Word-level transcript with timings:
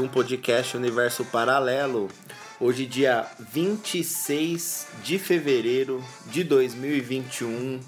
um 0.00 0.08
podcast 0.08 0.76
Universo 0.76 1.24
Paralelo. 1.26 2.08
Hoje, 2.58 2.86
dia 2.86 3.26
26 3.38 4.86
de 5.04 5.18
fevereiro 5.18 6.02
de 6.26 6.42
2021. 6.42 7.80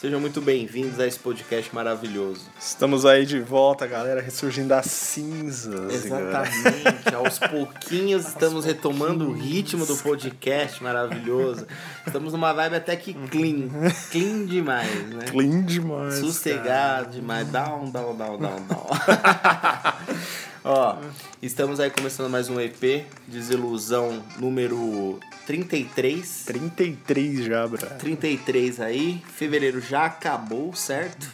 Sejam 0.00 0.20
muito 0.20 0.40
bem-vindos 0.40 0.98
a 1.00 1.06
esse 1.06 1.18
podcast 1.18 1.74
maravilhoso. 1.74 2.42
Estamos 2.58 3.04
aí 3.04 3.26
de 3.26 3.40
volta, 3.40 3.86
galera, 3.86 4.22
ressurgindo 4.22 4.68
das 4.68 4.86
cinzas. 4.86 5.92
Exatamente. 5.92 7.14
Aos 7.14 7.38
pouquinhos 7.50 8.28
estamos 8.28 8.64
retomando 8.64 9.28
o 9.28 9.32
ritmo 9.32 9.84
do 9.84 9.96
podcast 9.96 10.82
maravilhoso. 10.82 11.66
Estamos 12.06 12.32
numa 12.32 12.52
vibe 12.52 12.76
até 12.76 12.96
que 12.96 13.12
clean. 13.12 13.68
Clean 14.10 14.46
demais, 14.46 15.08
né? 15.08 15.24
Clean 15.30 15.62
demais. 15.62 16.14
Sossegado 16.14 17.06
cara. 17.06 17.06
demais. 17.06 17.48
Down, 17.48 17.90
down, 17.90 18.16
down, 18.16 18.38
down, 18.38 18.66
down. 18.66 18.86
Ó, 20.70 20.98
estamos 21.40 21.80
aí 21.80 21.88
começando 21.88 22.28
mais 22.28 22.50
um 22.50 22.60
EP, 22.60 23.06
Desilusão 23.26 24.22
número 24.38 25.18
33. 25.46 26.44
33 26.44 27.44
já, 27.46 27.66
bro. 27.66 27.78
33 27.98 28.78
aí. 28.78 29.24
Fevereiro 29.34 29.80
já 29.80 30.04
acabou, 30.04 30.74
certo? 30.74 31.26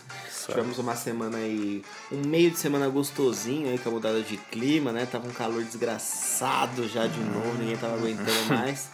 Tivemos 0.46 0.78
uma 0.78 0.94
semana 0.94 1.38
aí, 1.38 1.82
um 2.12 2.24
meio 2.24 2.52
de 2.52 2.58
semana 2.60 2.88
gostosinho 2.88 3.70
aí 3.70 3.76
com 3.76 3.88
a 3.88 3.92
mudada 3.92 4.22
de 4.22 4.36
clima, 4.36 4.92
né? 4.92 5.04
Tava 5.04 5.26
um 5.26 5.32
calor 5.32 5.64
desgraçado 5.64 6.86
já 6.86 7.08
de 7.08 7.18
novo, 7.18 7.58
ninguém 7.58 7.76
tava 7.76 7.94
aguentando 7.94 8.44
mais. 8.54 8.88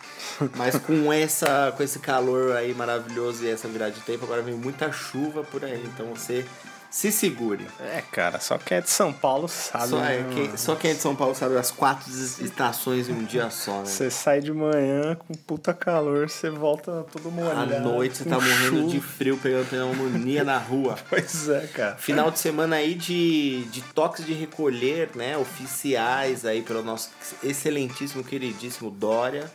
Mas 0.56 0.75
com 0.78 1.12
essa 1.12 1.70
com 1.77 1.82
esse 1.82 1.98
calor 1.98 2.56
aí 2.56 2.72
maravilhoso 2.72 3.44
e 3.44 3.50
essa 3.50 3.69
virada 3.69 3.92
de 3.92 4.00
tempo, 4.00 4.25
agora 4.25 4.41
vem 4.41 4.54
muita 4.54 4.91
chuva 4.91 5.44
por 5.44 5.62
aí. 5.66 5.84
Então 5.84 6.06
você 6.14 6.47
se 6.91 7.12
segure. 7.12 7.64
É, 7.78 8.02
cara, 8.10 8.41
só 8.41 8.58
quem 8.58 8.78
é 8.78 8.80
de 8.80 8.91
São 8.91 9.12
Paulo 9.12 9.46
sabe. 9.46 9.88
Só, 9.88 10.05
é, 10.05 10.24
quem, 10.34 10.56
só 10.56 10.74
quem 10.74 10.91
é 10.91 10.94
de 10.94 11.00
São 11.00 11.14
Paulo 11.14 11.36
sabe 11.36 11.56
as 11.56 11.70
quatro 11.70 12.10
estações 12.10 13.08
em 13.08 13.12
um 13.12 13.24
dia 13.24 13.48
só, 13.48 13.78
né? 13.78 13.84
Você 13.84 14.10
sai 14.10 14.41
de 14.41 14.52
manhã 14.52 15.14
com 15.14 15.32
puta 15.34 15.72
calor, 15.72 16.28
você 16.28 16.50
volta 16.50 17.06
todo 17.12 17.30
molhado. 17.30 17.77
À 17.77 17.78
noite 17.78 18.19
você 18.19 18.24
tá 18.24 18.41
morrendo 18.41 18.88
de 18.88 19.00
frio, 19.00 19.38
pegando 19.38 19.69
pneumonia 19.69 20.42
na 20.42 20.58
rua. 20.58 20.98
Pois 21.09 21.48
é, 21.48 21.66
cara. 21.66 21.97
Final 21.97 22.31
de 22.31 22.38
semana 22.38 22.76
aí 22.76 22.94
de, 22.94 23.64
de 23.64 23.82
toques 23.82 24.25
de 24.25 24.32
recolher, 24.32 25.10
né? 25.14 25.37
Oficiais 25.37 26.44
aí 26.44 26.62
pelo 26.62 26.82
nosso 26.82 27.10
excelentíssimo, 27.43 28.22
queridíssimo 28.22 28.91
Dória 28.91 29.50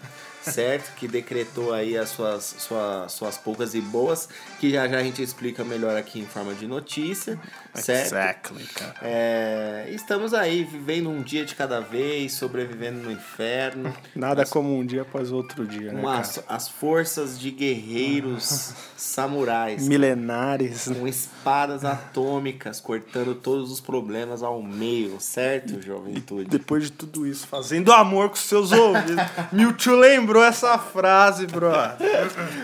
certo? 0.51 0.95
Que 0.95 1.07
decretou 1.07 1.73
aí 1.73 1.97
as 1.97 2.09
suas, 2.09 2.55
suas, 2.59 3.11
suas 3.11 3.37
poucas 3.37 3.75
e 3.75 3.81
boas, 3.81 4.29
que 4.59 4.69
já 4.71 4.87
já 4.87 4.97
a 4.97 5.03
gente 5.03 5.21
explica 5.21 5.63
melhor 5.63 5.97
aqui 5.97 6.19
em 6.19 6.25
forma 6.25 6.53
de 6.53 6.67
notícia, 6.67 7.39
certo? 7.73 8.05
Exactly, 8.05 8.63
cara. 8.67 8.95
É, 9.01 9.87
estamos 9.89 10.33
aí 10.33 10.63
vivendo 10.63 11.09
um 11.09 11.21
dia 11.21 11.45
de 11.45 11.55
cada 11.55 11.79
vez, 11.79 12.33
sobrevivendo 12.33 12.99
no 13.01 13.11
inferno. 13.11 13.93
Nada 14.15 14.43
as, 14.43 14.49
como 14.49 14.77
um 14.77 14.85
dia 14.85 15.01
após 15.01 15.31
outro 15.31 15.65
dia, 15.65 15.91
né, 15.91 16.03
as, 16.07 16.43
as 16.47 16.67
forças 16.69 17.39
de 17.39 17.51
guerreiros 17.51 18.73
samurais. 18.95 19.87
Milenares. 19.87 20.87
Com 20.87 21.07
espadas 21.07 21.83
atômicas, 21.83 22.79
cortando 22.79 23.35
todos 23.35 23.71
os 23.71 23.81
problemas 23.81 24.43
ao 24.43 24.61
meio, 24.61 25.19
certo, 25.19 25.81
juventude? 25.81 26.43
E 26.43 26.45
depois 26.45 26.85
de 26.85 26.91
tudo 26.91 27.25
isso, 27.25 27.47
fazendo 27.47 27.91
amor 27.91 28.29
com 28.29 28.35
seus 28.35 28.71
ouvidos. 28.71 29.15
Mewtwo 29.51 29.95
lembrou 29.95 30.34
essa 30.43 30.77
frase, 30.77 31.47
bro. 31.47 31.71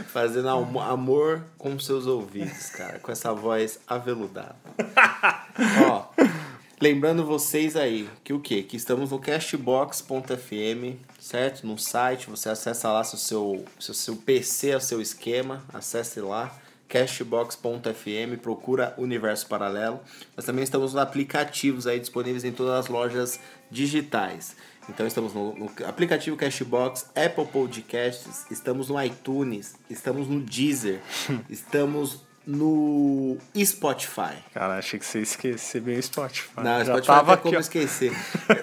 Fazendo 0.07 0.49
amor 0.49 1.43
com 1.57 1.77
seus 1.79 2.05
ouvidos, 2.05 2.69
cara. 2.69 2.99
Com 2.99 3.11
essa 3.11 3.33
voz 3.33 3.79
aveludada. 3.87 4.55
Ó, 5.87 6.05
lembrando 6.81 7.25
vocês 7.25 7.75
aí 7.75 8.09
que 8.23 8.33
o 8.33 8.39
quê? 8.39 8.63
Que 8.63 8.77
estamos 8.77 9.11
no 9.11 9.19
cashbox.fm, 9.19 10.97
certo? 11.19 11.65
No 11.65 11.77
site, 11.77 12.29
você 12.29 12.49
acessa 12.49 12.91
lá 12.91 13.03
se 13.03 13.15
o 13.15 13.17
seu, 13.17 13.65
se 13.79 13.91
o 13.91 13.93
seu 13.93 14.15
PC 14.15 14.69
é 14.69 14.77
o 14.77 14.81
seu 14.81 15.01
esquema, 15.01 15.63
acesse 15.73 16.19
lá 16.19 16.51
cashbox.fm, 16.91 18.37
procura 18.41 18.93
Universo 18.97 19.47
Paralelo. 19.47 20.01
Mas 20.35 20.45
também 20.45 20.63
estamos 20.63 20.93
nos 20.93 21.01
aplicativos 21.01 21.87
aí 21.87 21.99
disponíveis 21.99 22.43
em 22.43 22.51
todas 22.51 22.73
as 22.73 22.87
lojas 22.87 23.39
digitais. 23.71 24.57
Então 24.89 25.05
estamos 25.05 25.33
no, 25.33 25.53
no, 25.55 25.71
aplicativo 25.85 26.35
Cashbox, 26.35 27.07
Apple 27.15 27.45
Podcasts, 27.45 28.45
estamos 28.49 28.89
no 28.89 29.01
iTunes, 29.01 29.75
estamos 29.89 30.27
no 30.27 30.41
Deezer, 30.41 30.99
estamos 31.49 32.21
no 32.45 33.37
Spotify. 33.63 34.35
Cara, 34.53 34.77
achei 34.77 34.99
que 34.99 35.05
você 35.05 35.79
bem 35.79 35.97
o 35.97 36.03
Spotify. 36.03 36.49
Não, 36.57 36.79
Já 36.79 36.85
Spotify 36.85 37.07
tava 37.07 37.37
como 37.37 37.57
esquecer. 37.57 38.11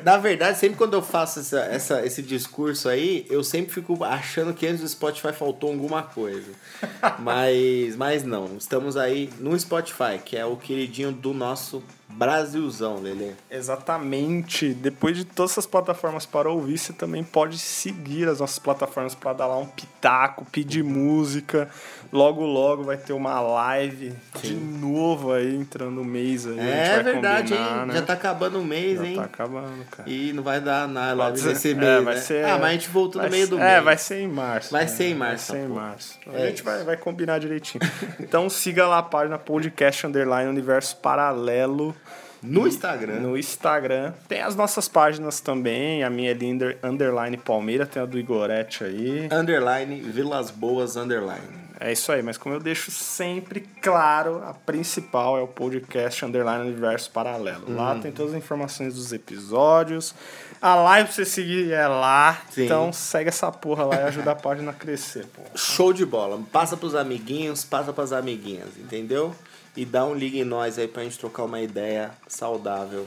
Na 0.05 0.17
verdade, 0.17 0.59
sempre 0.59 0.77
quando 0.77 0.95
eu 0.95 1.03
faço 1.03 1.41
essa, 1.41 1.61
essa, 1.61 2.05
esse 2.05 2.23
discurso 2.23 2.89
aí, 2.89 3.25
eu 3.31 3.45
sempre 3.45 3.73
fico 3.73 4.03
achando 4.03 4.53
que 4.53 4.67
antes 4.67 4.81
do 4.81 4.89
Spotify 4.89 5.33
faltou 5.33 5.71
alguma 5.71 6.03
coisa. 6.03 6.51
mas, 7.21 7.97
mas 7.97 8.25
não, 8.25 8.57
estamos 8.57 8.97
aí 8.97 9.31
no 9.39 9.59
Spotify, 9.59 10.19
que 10.25 10.37
é 10.37 10.45
o 10.45 10.57
queridinho 10.57 11.13
do 11.13 11.33
nosso 11.33 11.83
Brasilzão, 12.09 13.01
Lelê. 13.01 13.33
Exatamente. 13.51 14.73
Depois 14.75 15.17
de 15.17 15.25
todas 15.25 15.53
essas 15.53 15.67
plataformas 15.67 16.25
para 16.25 16.51
ouvir, 16.51 16.79
você 16.79 16.93
também 16.93 17.23
pode 17.23 17.59
seguir 17.59 18.29
as 18.29 18.41
nossas 18.41 18.59
plataformas 18.59 19.15
para 19.15 19.33
dar 19.35 19.47
lá 19.47 19.57
um 19.57 19.67
pitaco, 19.67 20.45
pedir 20.51 20.83
música. 20.83 21.69
Logo, 22.11 22.45
logo 22.45 22.83
vai 22.83 22.97
ter 22.97 23.13
uma 23.13 23.39
live 23.41 24.15
Sim. 24.37 24.49
de 24.49 24.55
novo 24.55 25.33
aí, 25.33 25.55
entrando 25.55 26.01
o 26.01 26.05
mês 26.05 26.47
aí. 26.47 26.59
É 26.59 27.03
verdade, 27.03 27.53
combinar, 27.53 27.81
hein? 27.81 27.87
Né? 27.87 27.95
Já 27.95 28.03
tá 28.03 28.13
acabando 28.15 28.59
o 28.59 28.65
mês, 28.65 28.99
Já 28.99 29.05
hein? 29.05 29.15
Já 29.15 29.21
tá 29.21 29.27
acabando, 29.27 29.85
cara. 29.91 30.09
E 30.09 30.33
não 30.33 30.43
vai 30.43 30.61
dar 30.61 30.89
nada 30.89 31.15
live 31.15 31.43
nesse 31.43 31.75
mês, 31.75 31.89
é, 31.89 32.01
vai 32.01 32.15
né? 32.15 32.21
Ser, 32.21 32.45
ah, 32.47 32.59
mas 32.59 32.65
a 32.65 32.73
gente 32.73 32.89
voltou 32.89 33.23
no 33.23 33.31
meio 33.31 33.47
do 33.47 33.57
é, 33.57 33.61
mês. 33.61 33.73
É, 33.73 33.81
vai 33.83 33.99
ser 33.99 34.21
em 34.21 34.29
março. 34.29 34.73
Vai 34.73 34.83
né? 34.83 34.89
ser 34.89 35.05
em 35.05 35.15
março. 35.15 35.53
Vai 35.53 35.61
ser 35.61 35.67
em 35.67 35.69
março. 35.69 36.19
É 36.33 36.43
a 36.43 36.47
gente 36.47 36.63
vai, 36.63 36.83
vai 36.83 36.97
combinar 36.97 37.39
direitinho. 37.39 37.83
então 38.19 38.49
siga 38.49 38.87
lá 38.87 38.99
a 38.99 39.03
página 39.03 39.39
podcast 39.39 40.07
underline 40.07 40.49
universo 40.49 40.97
paralelo. 40.97 41.95
No 42.43 42.67
Instagram. 42.67 43.21
No 43.21 43.37
Instagram. 43.37 44.13
Tem 44.29 44.43
as 44.43 44.55
nossas 44.55 44.89
páginas 44.89 45.41
também. 45.41 46.05
A 46.05 46.11
minha 46.11 46.31
é 46.31 46.35
Linder, 46.35 46.79
underline 46.83 47.37
Palmeira. 47.37 47.87
Tem 47.87 48.03
a 48.03 48.07
do 48.07 48.19
Igorete 48.19 48.85
aí. 48.85 49.29
Underline 49.33 50.01
Vilas 50.01 50.51
Boas, 50.51 50.97
underline. 50.97 51.69
É 51.81 51.93
isso 51.93 52.11
aí, 52.11 52.23
mas 52.23 52.37
como 52.37 52.57
eu 52.57 52.61
deixo 52.61 52.91
sempre 52.91 53.61
claro, 53.81 54.43
a 54.45 54.53
principal 54.53 55.39
é 55.39 55.43
o 55.43 55.47
podcast 55.47 56.25
Underline 56.25 56.69
Universo 56.69 57.09
Paralelo. 57.13 57.69
Uhum. 57.69 57.77
Lá 57.77 57.95
tem 57.95 58.11
todas 58.11 58.33
as 58.33 58.39
informações 58.39 58.95
dos 58.95 59.13
episódios. 59.13 60.13
A 60.61 60.75
live 60.75 61.07
pra 61.07 61.15
você 61.15 61.25
seguir 61.25 61.73
é 61.73 61.87
lá. 61.87 62.43
Sim. 62.51 62.65
Então 62.65 62.93
segue 62.93 63.29
essa 63.29 63.51
porra 63.53 63.85
lá 63.85 63.97
e 63.97 64.03
ajuda 64.05 64.33
a 64.33 64.35
página 64.35 64.71
a 64.71 64.75
crescer, 64.75 65.27
porra. 65.27 65.51
Show 65.55 65.93
de 65.93 66.05
bola. 66.05 66.41
Passa 66.53 66.77
pros 66.77 66.95
amiguinhos, 66.95 67.65
passa 67.65 67.93
pras 67.93 68.13
amiguinhas, 68.13 68.77
entendeu? 68.77 69.35
E 69.77 69.85
dá 69.85 70.05
um 70.05 70.15
liga 70.15 70.39
em 70.39 70.45
nós 70.45 70.79
aí 70.79 70.89
pra 70.89 71.05
gente 71.05 71.19
trocar 71.19 71.45
uma 71.45 71.61
ideia 71.61 72.11
saudável 72.27 73.07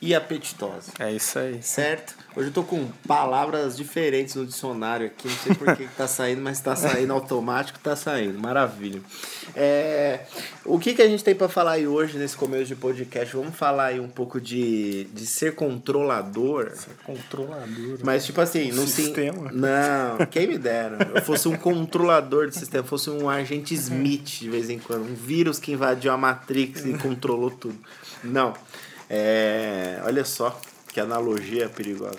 e 0.00 0.14
apetitosa. 0.14 0.92
É 0.98 1.12
isso 1.12 1.38
aí. 1.38 1.62
Certo? 1.62 2.14
Hoje 2.34 2.48
eu 2.48 2.52
tô 2.52 2.62
com 2.62 2.86
palavras 3.06 3.76
diferentes 3.76 4.36
no 4.36 4.46
dicionário 4.46 5.06
aqui, 5.06 5.28
não 5.28 5.36
sei 5.36 5.54
por 5.54 5.76
que, 5.76 5.86
tá 5.88 6.06
saindo, 6.06 6.40
mas 6.40 6.60
tá 6.60 6.76
saindo 6.76 7.12
automático, 7.12 7.78
tá 7.80 7.96
saindo. 7.96 8.38
Maravilha. 8.38 9.02
É, 9.54 10.20
o 10.64 10.78
que, 10.78 10.94
que 10.94 11.02
a 11.02 11.08
gente 11.08 11.24
tem 11.24 11.34
para 11.34 11.48
falar 11.48 11.72
aí 11.72 11.88
hoje 11.88 12.16
nesse 12.16 12.36
começo 12.36 12.66
de 12.66 12.76
podcast? 12.76 13.34
Vamos 13.34 13.56
falar 13.56 13.86
aí 13.86 14.00
um 14.00 14.08
pouco 14.08 14.40
de, 14.40 15.04
de 15.12 15.26
ser 15.26 15.54
controlador. 15.56 16.70
Ser 16.76 16.94
controlador. 17.04 17.98
Mas 18.04 18.24
tipo 18.24 18.40
assim, 18.40 18.70
no 18.70 18.86
sistema. 18.86 19.50
Sim, 19.50 19.56
não, 19.56 20.26
quem 20.30 20.46
me 20.46 20.56
dera. 20.56 21.10
Eu 21.12 21.22
fosse 21.22 21.48
um 21.48 21.56
controlador 21.56 22.48
de 22.48 22.56
sistema, 22.56 22.84
fosse 22.84 23.10
um 23.10 23.28
agente 23.28 23.74
Smith 23.74 24.38
de 24.40 24.48
vez 24.48 24.70
em 24.70 24.78
quando, 24.78 25.02
um 25.02 25.14
vírus 25.14 25.58
que 25.58 25.72
invadiu 25.72 26.12
a 26.12 26.16
Matrix 26.16 26.84
e 26.84 26.96
controlou 26.96 27.50
tudo. 27.50 27.78
Não. 28.22 28.54
É, 29.12 30.00
olha 30.04 30.24
só 30.24 30.56
que 30.92 31.00
analogia 31.00 31.68
perigosa. 31.68 32.18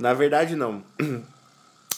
Na 0.00 0.12
verdade, 0.12 0.56
não. 0.56 0.82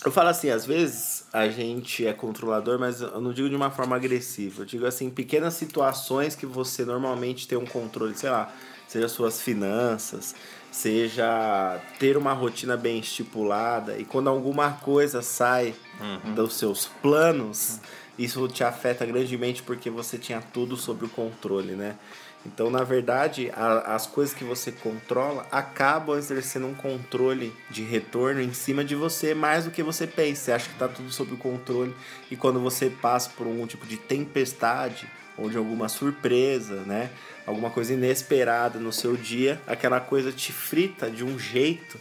Eu 0.04 0.12
falo 0.12 0.28
assim, 0.28 0.48
às 0.48 0.64
vezes 0.64 1.24
a 1.32 1.48
gente 1.48 2.06
é 2.06 2.12
controlador, 2.12 2.78
mas 2.78 3.00
eu 3.00 3.20
não 3.20 3.32
digo 3.32 3.48
de 3.48 3.56
uma 3.56 3.68
forma 3.68 3.96
agressiva. 3.96 4.62
Eu 4.62 4.64
digo 4.64 4.86
assim, 4.86 5.10
pequenas 5.10 5.54
situações 5.54 6.36
que 6.36 6.46
você 6.46 6.84
normalmente 6.84 7.48
tem 7.48 7.58
um 7.58 7.66
controle, 7.66 8.16
sei 8.16 8.30
lá, 8.30 8.54
seja 8.86 9.08
suas 9.08 9.40
finanças, 9.40 10.36
seja 10.70 11.80
ter 11.98 12.16
uma 12.16 12.32
rotina 12.32 12.76
bem 12.76 13.00
estipulada, 13.00 13.98
e 13.98 14.04
quando 14.04 14.30
alguma 14.30 14.70
coisa 14.70 15.20
sai 15.20 15.74
uhum. 16.00 16.34
dos 16.34 16.54
seus 16.54 16.86
planos, 17.02 17.80
isso 18.16 18.46
te 18.46 18.62
afeta 18.62 19.04
grandemente 19.04 19.64
porque 19.64 19.90
você 19.90 20.16
tinha 20.16 20.40
tudo 20.40 20.76
sob 20.76 21.06
o 21.06 21.08
controle, 21.08 21.72
né? 21.72 21.96
Então, 22.46 22.70
na 22.70 22.82
verdade, 22.84 23.50
a, 23.54 23.94
as 23.94 24.06
coisas 24.06 24.34
que 24.34 24.44
você 24.44 24.72
controla 24.72 25.46
acabam 25.50 26.16
exercendo 26.16 26.66
um 26.66 26.74
controle 26.74 27.52
de 27.68 27.82
retorno 27.82 28.40
em 28.40 28.52
cima 28.52 28.84
de 28.84 28.94
você 28.94 29.34
mais 29.34 29.64
do 29.64 29.70
que 29.70 29.82
você 29.82 30.06
pensa. 30.06 30.42
Você 30.42 30.52
acha 30.52 30.66
que 30.66 30.74
está 30.74 30.88
tudo 30.88 31.10
sob 31.10 31.36
controle 31.36 31.94
e 32.30 32.36
quando 32.36 32.60
você 32.60 32.88
passa 32.88 33.30
por 33.36 33.46
um 33.46 33.66
tipo 33.66 33.86
de 33.86 33.96
tempestade 33.96 35.08
ou 35.36 35.50
de 35.50 35.56
alguma 35.56 35.88
surpresa, 35.88 36.82
né? 36.82 37.10
Alguma 37.46 37.70
coisa 37.70 37.94
inesperada 37.94 38.78
no 38.78 38.92
seu 38.92 39.16
dia, 39.16 39.60
aquela 39.66 40.00
coisa 40.00 40.32
te 40.32 40.52
frita 40.52 41.10
de 41.10 41.24
um 41.24 41.38
jeito 41.38 41.98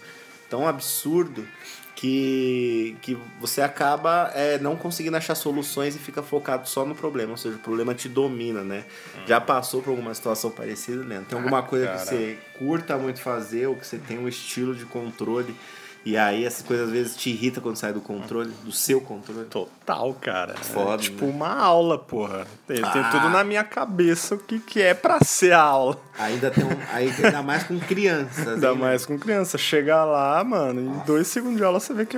tão 0.49 0.67
absurdo 0.67 1.47
que, 1.97 2.95
que 3.01 3.17
você 3.39 3.59
acaba 3.59 4.31
é, 4.35 4.59
não 4.59 4.75
conseguindo 4.75 5.17
achar 5.17 5.33
soluções 5.33 5.95
e 5.95 5.99
fica 5.99 6.21
focado 6.21 6.69
só 6.69 6.85
no 6.85 6.94
problema, 6.94 7.31
ou 7.31 7.38
seja, 7.38 7.55
o 7.55 7.59
problema 7.59 7.95
te 7.95 8.07
domina, 8.07 8.63
né? 8.63 8.85
Hum. 9.15 9.21
Já 9.25 9.41
passou 9.41 9.81
por 9.81 9.89
alguma 9.89 10.13
situação 10.13 10.51
parecida, 10.51 11.03
né? 11.03 11.23
Tem 11.27 11.35
alguma 11.35 11.63
coisa 11.63 11.89
ah, 11.89 11.97
que 11.97 12.05
você 12.05 12.38
curta 12.55 12.95
muito 12.99 13.19
fazer 13.19 13.65
ou 13.65 13.75
que 13.75 13.85
você 13.85 13.97
tem 13.97 14.19
um 14.19 14.27
estilo 14.27 14.75
de 14.75 14.85
controle 14.85 15.55
e 16.07 16.15
aí 16.15 16.45
essas 16.45 16.65
coisas 16.65 16.88
às 16.88 16.94
vezes 16.94 17.18
te 17.18 17.31
irritam 17.31 17.62
quando 17.62 17.75
sai 17.75 17.92
do 17.92 18.00
controle, 18.00 18.50
do 18.63 18.71
seu 18.71 19.01
controle. 19.01 19.44
Total, 19.50 20.13
cara. 20.13 20.54
É 20.54 20.63
Foda, 20.63 20.94
é 20.94 20.98
tipo 21.00 21.25
né? 21.25 21.31
uma 21.33 21.54
aula, 21.54 22.00
porra. 22.00 22.48
Tem, 22.65 22.81
ah. 22.81 22.92
tem, 22.92 23.04
tudo 23.12 23.27
na 23.27 23.44
minha 23.44 23.62
cabeça 23.62 24.36
o 24.36 24.38
que, 24.38 24.57
que 24.57 24.81
é 24.81 24.94
pra 24.94 25.19
ser 25.19 25.51
a 25.51 25.59
aula. 25.59 26.00
Ainda 26.18 26.50
tem 26.50 26.63
um, 26.63 26.69
aí, 26.94 27.13
ainda 27.21 27.44
mais 27.44 27.65
com 27.65 27.77
crianças. 27.77 28.48
Ainda 28.48 28.71
hein, 28.71 28.77
mais 28.77 29.06
com 29.06 29.19
criança. 29.19 29.57
Chegar 29.57 30.06
lá, 30.06 30.42
mano, 30.45 30.80
em 30.80 31.06
dois 31.06 31.27
segundos 31.27 31.57
de 31.57 31.65
aula 31.65 31.77
você 31.77 31.94
vê 31.94 32.06
que 32.06 32.15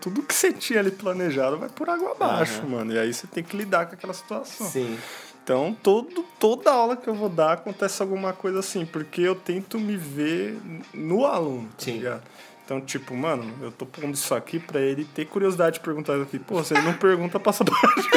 tudo 0.00 0.22
que 0.22 0.32
você 0.32 0.52
tinha 0.52 0.78
ali 0.78 0.92
planejado 0.92 1.58
vai 1.58 1.68
por 1.68 1.90
água 1.90 2.12
abaixo, 2.12 2.62
uhum. 2.62 2.68
mano. 2.68 2.92
E 2.92 2.98
aí 3.00 3.12
você 3.12 3.26
tem 3.26 3.42
que 3.42 3.56
lidar 3.56 3.86
com 3.86 3.94
aquela 3.94 4.14
situação. 4.14 4.64
Sim. 4.68 4.96
Então, 5.42 5.76
todo, 5.82 6.24
toda 6.38 6.70
aula 6.70 6.96
que 6.96 7.08
eu 7.08 7.14
vou 7.16 7.28
dar 7.28 7.54
acontece 7.54 8.00
alguma 8.00 8.32
coisa 8.32 8.60
assim, 8.60 8.86
porque 8.86 9.22
eu 9.22 9.34
tento 9.34 9.76
me 9.76 9.96
ver 9.96 10.56
no 10.94 11.26
aluno, 11.26 11.68
tá 11.76 11.84
Sim. 11.84 11.94
ligado? 11.94 12.22
Então, 12.64 12.80
tipo, 12.80 13.14
mano, 13.14 13.44
eu 13.60 13.70
tô 13.70 13.84
pondo 13.84 14.14
isso 14.14 14.34
aqui 14.34 14.58
pra 14.58 14.80
ele 14.80 15.04
ter 15.04 15.26
curiosidade 15.26 15.74
de 15.74 15.80
perguntar 15.80 16.20
aqui. 16.20 16.38
Pô, 16.38 16.64
se 16.64 16.72
ele 16.72 16.82
não 16.82 16.94
pergunta, 16.94 17.38
passa 17.38 17.62
baixo. 17.62 18.10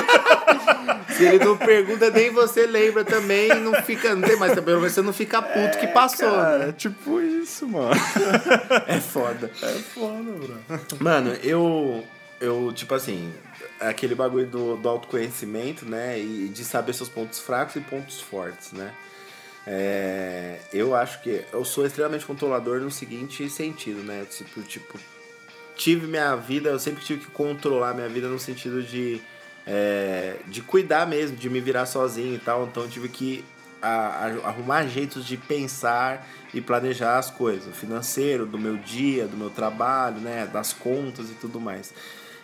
se 1.17 1.25
ele 1.25 1.43
não 1.43 1.57
pergunta, 1.57 2.09
nem 2.09 2.31
você 2.31 2.65
lembra 2.65 3.03
também, 3.03 3.49
não 3.59 3.73
fica, 3.83 4.15
não 4.15 4.25
tem 4.25 4.37
mais 4.37 4.53
também, 4.53 4.75
você 4.77 5.01
não 5.01 5.11
fica 5.11 5.41
puto 5.41 5.57
é, 5.57 5.75
que 5.75 5.87
passou, 5.87 6.31
cara, 6.31 6.57
né? 6.59 6.69
É 6.69 6.71
tipo 6.71 7.19
isso, 7.19 7.67
mano. 7.67 7.91
é 8.87 9.01
foda. 9.01 9.51
É 9.61 9.73
foda, 9.73 10.31
bro. 10.31 10.79
Mano, 10.99 11.33
eu, 11.43 12.05
eu, 12.39 12.71
tipo 12.73 12.95
assim, 12.95 13.33
aquele 13.81 14.15
bagulho 14.15 14.47
do, 14.47 14.77
do 14.77 14.87
autoconhecimento, 14.87 15.85
né? 15.85 16.17
E 16.17 16.47
de 16.47 16.63
saber 16.63 16.93
seus 16.93 17.09
pontos 17.09 17.39
fracos 17.39 17.75
e 17.75 17.81
pontos 17.81 18.21
fortes, 18.21 18.71
né? 18.71 18.93
É, 19.69 20.59
eu 20.71 20.95
acho 20.95 21.21
que 21.21 21.43
eu 21.51 21.65
sou 21.65 21.85
extremamente 21.85 22.25
controlador 22.25 22.79
no 22.79 22.89
seguinte 22.89 23.49
sentido, 23.49 24.01
né? 24.01 24.25
Tipo, 24.29 24.61
tipo, 24.63 24.97
tive 25.75 26.07
minha 26.07 26.37
vida, 26.37 26.69
eu 26.69 26.79
sempre 26.79 27.03
tive 27.03 27.25
que 27.25 27.31
controlar 27.31 27.93
minha 27.93 28.07
vida 28.07 28.29
no 28.29 28.39
sentido 28.39 28.81
de, 28.81 29.21
é, 29.65 30.37
de 30.47 30.61
cuidar 30.61 31.05
mesmo, 31.05 31.35
de 31.35 31.49
me 31.49 31.59
virar 31.59 31.85
sozinho 31.85 32.35
e 32.35 32.39
tal. 32.39 32.65
Então 32.65 32.87
tive 32.87 33.09
que 33.09 33.43
a, 33.81 33.89
a, 33.89 34.25
arrumar 34.47 34.87
jeitos 34.87 35.25
de 35.25 35.35
pensar 35.35 36.25
e 36.53 36.61
planejar 36.61 37.17
as 37.17 37.29
coisas, 37.29 37.75
financeiro, 37.75 38.45
do 38.45 38.57
meu 38.57 38.77
dia, 38.77 39.27
do 39.27 39.35
meu 39.35 39.49
trabalho, 39.49 40.21
né? 40.21 40.49
Das 40.51 40.71
contas 40.71 41.29
e 41.29 41.33
tudo 41.33 41.59
mais. 41.59 41.93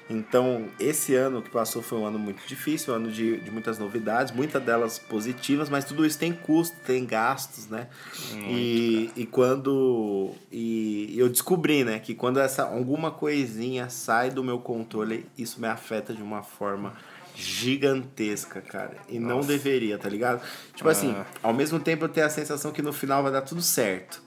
Então, 0.10 0.68
esse 0.80 1.16
ano 1.16 1.42
que 1.42 1.50
passou 1.50 1.82
foi 1.82 1.98
um 1.98 2.06
ano 2.06 2.20
muito 2.20 2.46
difícil, 2.46 2.94
um 2.94 2.98
ano 2.98 3.12
de, 3.12 3.38
de 3.38 3.50
muitas 3.50 3.80
novidades, 3.80 4.34
muitas 4.34 4.62
delas 4.62 5.00
positivas, 5.00 5.70
mas 5.70 5.86
tudo 5.86 6.06
isso 6.06 6.20
tem 6.20 6.34
custo, 6.34 6.76
tem 6.86 7.06
gastos, 7.06 7.68
né? 7.68 7.88
Muito, 8.34 8.50
e, 8.50 9.12
e 9.16 9.26
quando. 9.26 10.32
E 10.52 11.14
eu 11.18 11.30
descobri, 11.30 11.84
né, 11.84 12.00
que 12.00 12.14
quando 12.14 12.40
essa 12.40 12.64
alguma 12.64 13.12
coisinha 13.12 13.90
sai 13.90 14.30
do 14.30 14.44
meu 14.44 14.60
controle, 14.60 15.26
isso 15.38 15.60
me 15.60 15.68
afeta 15.68 16.14
de 16.14 16.22
uma 16.22 16.44
forma 16.44 16.94
gigantesca, 17.36 18.62
cara. 18.62 18.98
E 19.10 19.20
Nossa. 19.20 19.36
não 19.36 19.42
deveria, 19.42 19.98
tá 19.98 20.10
ligado? 20.10 20.42
Tipo 20.76 20.90
assim, 20.90 21.12
ah. 21.16 21.22
assim, 21.22 21.40
ao 21.42 21.54
mesmo 21.54 21.80
tempo 21.80 22.06
eu 22.06 22.10
tenho 22.10 22.26
a 22.26 22.30
sensação 22.30 22.72
que 22.72 22.82
no 22.82 22.94
final 22.94 23.24
vai 23.24 23.32
dar 23.32 23.42
tudo 23.42 23.62
certo. 23.62 24.22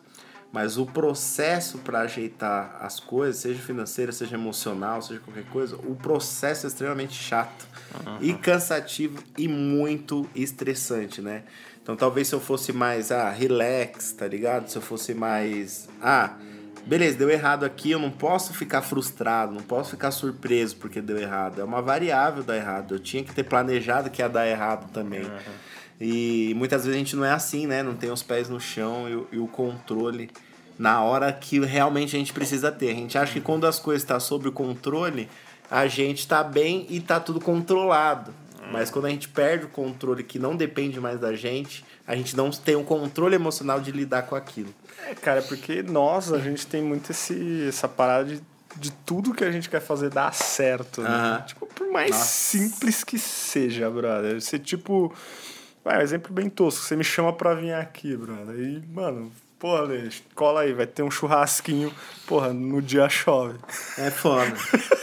Mas 0.52 0.78
o 0.78 0.86
processo 0.86 1.78
para 1.78 2.00
ajeitar 2.00 2.78
as 2.80 2.98
coisas, 2.98 3.42
seja 3.42 3.60
financeira, 3.60 4.12
seja 4.12 4.36
emocional, 4.36 5.02
seja 5.02 5.20
qualquer 5.20 5.44
coisa, 5.46 5.76
o 5.76 5.94
processo 5.94 6.66
é 6.66 6.68
extremamente 6.68 7.14
chato 7.14 7.66
uhum. 7.94 8.18
e 8.20 8.32
cansativo 8.34 9.22
e 9.36 9.48
muito 9.48 10.28
estressante, 10.34 11.20
né? 11.20 11.42
Então 11.82 11.94
talvez 11.94 12.28
se 12.28 12.34
eu 12.34 12.40
fosse 12.40 12.72
mais, 12.72 13.12
ah, 13.12 13.30
relax, 13.30 14.12
tá 14.12 14.26
ligado? 14.26 14.68
Se 14.68 14.76
eu 14.76 14.82
fosse 14.82 15.14
mais, 15.14 15.88
ah, 16.00 16.34
beleza, 16.86 17.18
deu 17.18 17.28
errado 17.28 17.64
aqui, 17.64 17.90
eu 17.90 17.98
não 17.98 18.10
posso 18.10 18.54
ficar 18.54 18.80
frustrado, 18.80 19.52
não 19.52 19.62
posso 19.62 19.90
ficar 19.90 20.10
surpreso 20.10 20.76
porque 20.76 21.00
deu 21.00 21.18
errado. 21.18 21.60
É 21.60 21.64
uma 21.64 21.82
variável 21.82 22.42
dar 22.42 22.56
errado. 22.56 22.94
Eu 22.94 22.98
tinha 22.98 23.22
que 23.22 23.34
ter 23.34 23.44
planejado 23.44 24.08
que 24.08 24.22
ia 24.22 24.28
dar 24.28 24.48
errado 24.48 24.90
também. 24.92 25.24
Uhum. 25.24 25.38
E 26.00 26.52
muitas 26.56 26.84
vezes 26.84 26.94
a 26.94 26.98
gente 26.98 27.16
não 27.16 27.24
é 27.24 27.32
assim, 27.32 27.66
né? 27.66 27.82
Não 27.82 27.94
tem 27.94 28.10
os 28.10 28.22
pés 28.22 28.48
no 28.48 28.60
chão 28.60 29.08
e, 29.08 29.36
e 29.36 29.38
o 29.38 29.46
controle 29.46 30.30
na 30.78 31.02
hora 31.02 31.32
que 31.32 31.58
realmente 31.60 32.14
a 32.16 32.18
gente 32.18 32.32
precisa 32.32 32.70
ter. 32.70 32.90
A 32.90 32.94
gente 32.94 33.16
acha 33.16 33.32
que 33.32 33.40
quando 33.40 33.66
as 33.66 33.78
coisas 33.78 34.02
estão 34.02 34.16
tá 34.16 34.20
sob 34.20 34.48
o 34.48 34.52
controle, 34.52 35.28
a 35.70 35.86
gente 35.86 36.20
está 36.20 36.44
bem 36.44 36.86
e 36.88 36.98
está 36.98 37.18
tudo 37.18 37.40
controlado. 37.40 38.34
Mas 38.70 38.90
quando 38.90 39.06
a 39.06 39.10
gente 39.10 39.28
perde 39.28 39.64
o 39.64 39.68
controle 39.68 40.24
que 40.24 40.38
não 40.38 40.56
depende 40.56 40.98
mais 41.00 41.20
da 41.20 41.34
gente, 41.34 41.84
a 42.06 42.16
gente 42.16 42.36
não 42.36 42.50
tem 42.50 42.74
um 42.74 42.84
controle 42.84 43.34
emocional 43.34 43.80
de 43.80 43.92
lidar 43.92 44.22
com 44.22 44.34
aquilo. 44.34 44.74
É, 45.08 45.14
cara, 45.14 45.40
porque 45.42 45.82
nós, 45.84 46.32
a 46.32 46.38
gente 46.38 46.66
tem 46.66 46.82
muito 46.82 47.12
esse, 47.12 47.66
essa 47.68 47.86
parada 47.86 48.24
de, 48.24 48.42
de 48.76 48.90
tudo 48.90 49.32
que 49.32 49.44
a 49.44 49.52
gente 49.52 49.70
quer 49.70 49.80
fazer 49.80 50.10
dar 50.10 50.34
certo. 50.34 51.00
Né? 51.00 51.44
Tipo, 51.46 51.66
por 51.66 51.88
mais 51.92 52.10
Nossa. 52.10 52.24
simples 52.24 53.04
que 53.04 53.20
seja, 53.20 53.88
brother. 53.88 54.40
Você, 54.40 54.58
tipo 54.58 55.14
Vai, 55.86 55.98
um 55.98 56.00
exemplo 56.00 56.32
bem 56.32 56.50
tosco. 56.50 56.82
Você 56.82 56.96
me 56.96 57.04
chama 57.04 57.32
pra 57.32 57.54
vir 57.54 57.72
aqui, 57.72 58.16
brother. 58.16 58.58
E, 58.58 58.82
mano, 58.92 59.30
porra, 59.56 59.82
Ale, 59.82 60.10
cola 60.34 60.62
aí, 60.62 60.72
vai 60.72 60.84
ter 60.84 61.04
um 61.04 61.10
churrasquinho. 61.12 61.94
Porra, 62.26 62.52
no 62.52 62.82
dia 62.82 63.08
chove. 63.08 63.56
É 63.96 64.10
foda. 64.10 64.52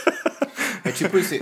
É 0.84 0.92
tipo 0.92 1.18
isso. 1.18 1.34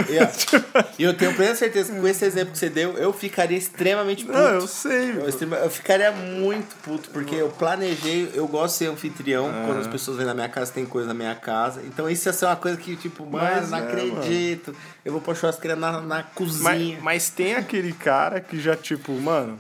E 0.98 1.02
eu 1.02 1.14
tenho 1.14 1.34
plena 1.34 1.54
certeza 1.54 1.92
que 1.92 2.00
com 2.00 2.06
esse 2.06 2.24
exemplo 2.24 2.52
que 2.52 2.58
você 2.58 2.70
deu, 2.70 2.96
eu 2.96 3.12
ficaria 3.12 3.58
extremamente 3.58 4.24
puto. 4.24 4.38
Não, 4.38 4.50
eu 4.50 4.68
sei. 4.68 5.10
Eu, 5.10 5.56
eu 5.56 5.70
ficaria 5.70 6.12
muito 6.12 6.76
puto, 6.76 7.10
porque 7.10 7.34
eu 7.34 7.48
planejei, 7.48 8.30
eu 8.34 8.46
gosto 8.46 8.74
de 8.74 8.78
ser 8.78 8.86
anfitrião. 8.86 9.46
Uhum. 9.46 9.66
Quando 9.66 9.80
as 9.80 9.86
pessoas 9.88 10.16
vêm 10.16 10.26
na 10.26 10.34
minha 10.34 10.48
casa, 10.48 10.72
tem 10.72 10.86
coisa 10.86 11.08
na 11.08 11.14
minha 11.14 11.34
casa. 11.34 11.82
Então 11.84 12.08
isso 12.08 12.28
ia 12.28 12.32
ser 12.32 12.44
uma 12.44 12.56
coisa 12.56 12.76
que, 12.76 12.94
tipo, 12.94 13.26
mano, 13.26 13.44
mas 13.44 13.70
não 13.70 13.78
é, 13.78 13.82
acredito. 13.82 14.68
Mano. 14.68 14.78
Eu 15.04 15.12
vou 15.12 15.20
pôr 15.20 15.34
churrasqueira 15.34 15.74
na, 15.74 16.00
na 16.00 16.22
cozinha. 16.22 16.62
Mas, 16.62 17.02
mas 17.02 17.30
tem 17.30 17.56
aquele 17.56 17.92
cara 17.92 18.40
que 18.40 18.60
já, 18.60 18.76
tipo, 18.76 19.12
mano, 19.12 19.58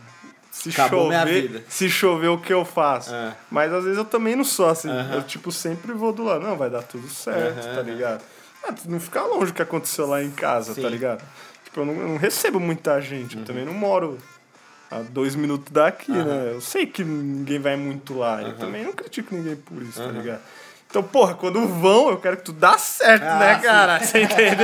se 0.52 0.68
Acabou 0.68 1.10
chover, 1.10 1.64
se 1.66 1.88
chover 1.88 2.28
o 2.28 2.38
que 2.38 2.52
eu 2.52 2.64
faço. 2.64 3.12
É. 3.12 3.34
Mas 3.50 3.72
às 3.72 3.82
vezes 3.82 3.98
eu 3.98 4.04
também 4.04 4.36
não 4.36 4.44
sou 4.44 4.68
assim. 4.68 4.88
Uhum. 4.88 5.14
Eu 5.14 5.22
tipo 5.22 5.50
sempre 5.50 5.92
vou 5.92 6.12
do 6.12 6.22
lado, 6.22 6.44
não, 6.44 6.56
vai 6.56 6.68
dar 6.68 6.82
tudo 6.82 7.08
certo, 7.08 7.66
uhum. 7.66 7.74
tá 7.74 7.82
ligado? 7.82 8.22
Ah, 8.64 8.74
não 8.86 9.00
ficar 9.00 9.24
longe 9.24 9.46
do 9.46 9.54
que 9.54 9.62
aconteceu 9.62 10.06
lá 10.06 10.22
em 10.22 10.30
casa, 10.30 10.68
tá 10.68 10.74
Sim. 10.76 10.82
tá 10.82 10.88
ligado? 10.88 11.24
Tipo, 11.64 11.80
eu 11.80 11.86
não, 11.86 11.94
eu 11.94 12.08
não, 12.08 12.16
recebo 12.16 12.60
muita 12.60 13.00
gente, 13.00 13.34
uhum. 13.34 13.42
eu 13.42 13.46
também 13.46 13.64
não 13.64 13.74
moro 13.74 14.18
a 14.90 15.00
dois 15.00 15.34
minutos 15.34 15.72
daqui, 15.72 16.12
uhum. 16.12 16.24
né? 16.24 16.52
Eu 16.54 16.60
sei 16.60 16.86
que 16.86 17.02
ninguém 17.02 17.58
vai 17.58 17.76
muito 17.76 18.16
lá. 18.16 18.36
Uhum. 18.36 18.48
Eu 18.48 18.56
também 18.56 18.84
não 18.84 18.92
critico 18.92 19.34
ninguém 19.34 19.56
por 19.56 19.82
isso, 19.82 20.02
tá 20.02 20.10
ligado? 20.10 20.40
Então, 20.92 21.02
porra, 21.02 21.34
quando 21.34 21.66
vão, 21.66 22.10
eu 22.10 22.18
quero 22.18 22.36
que 22.36 22.42
tudo 22.42 22.58
dá 22.58 22.76
certo, 22.76 23.24
ah, 23.24 23.38
né, 23.38 23.58
cara? 23.60 23.98
Você 23.98 24.24
entende? 24.24 24.62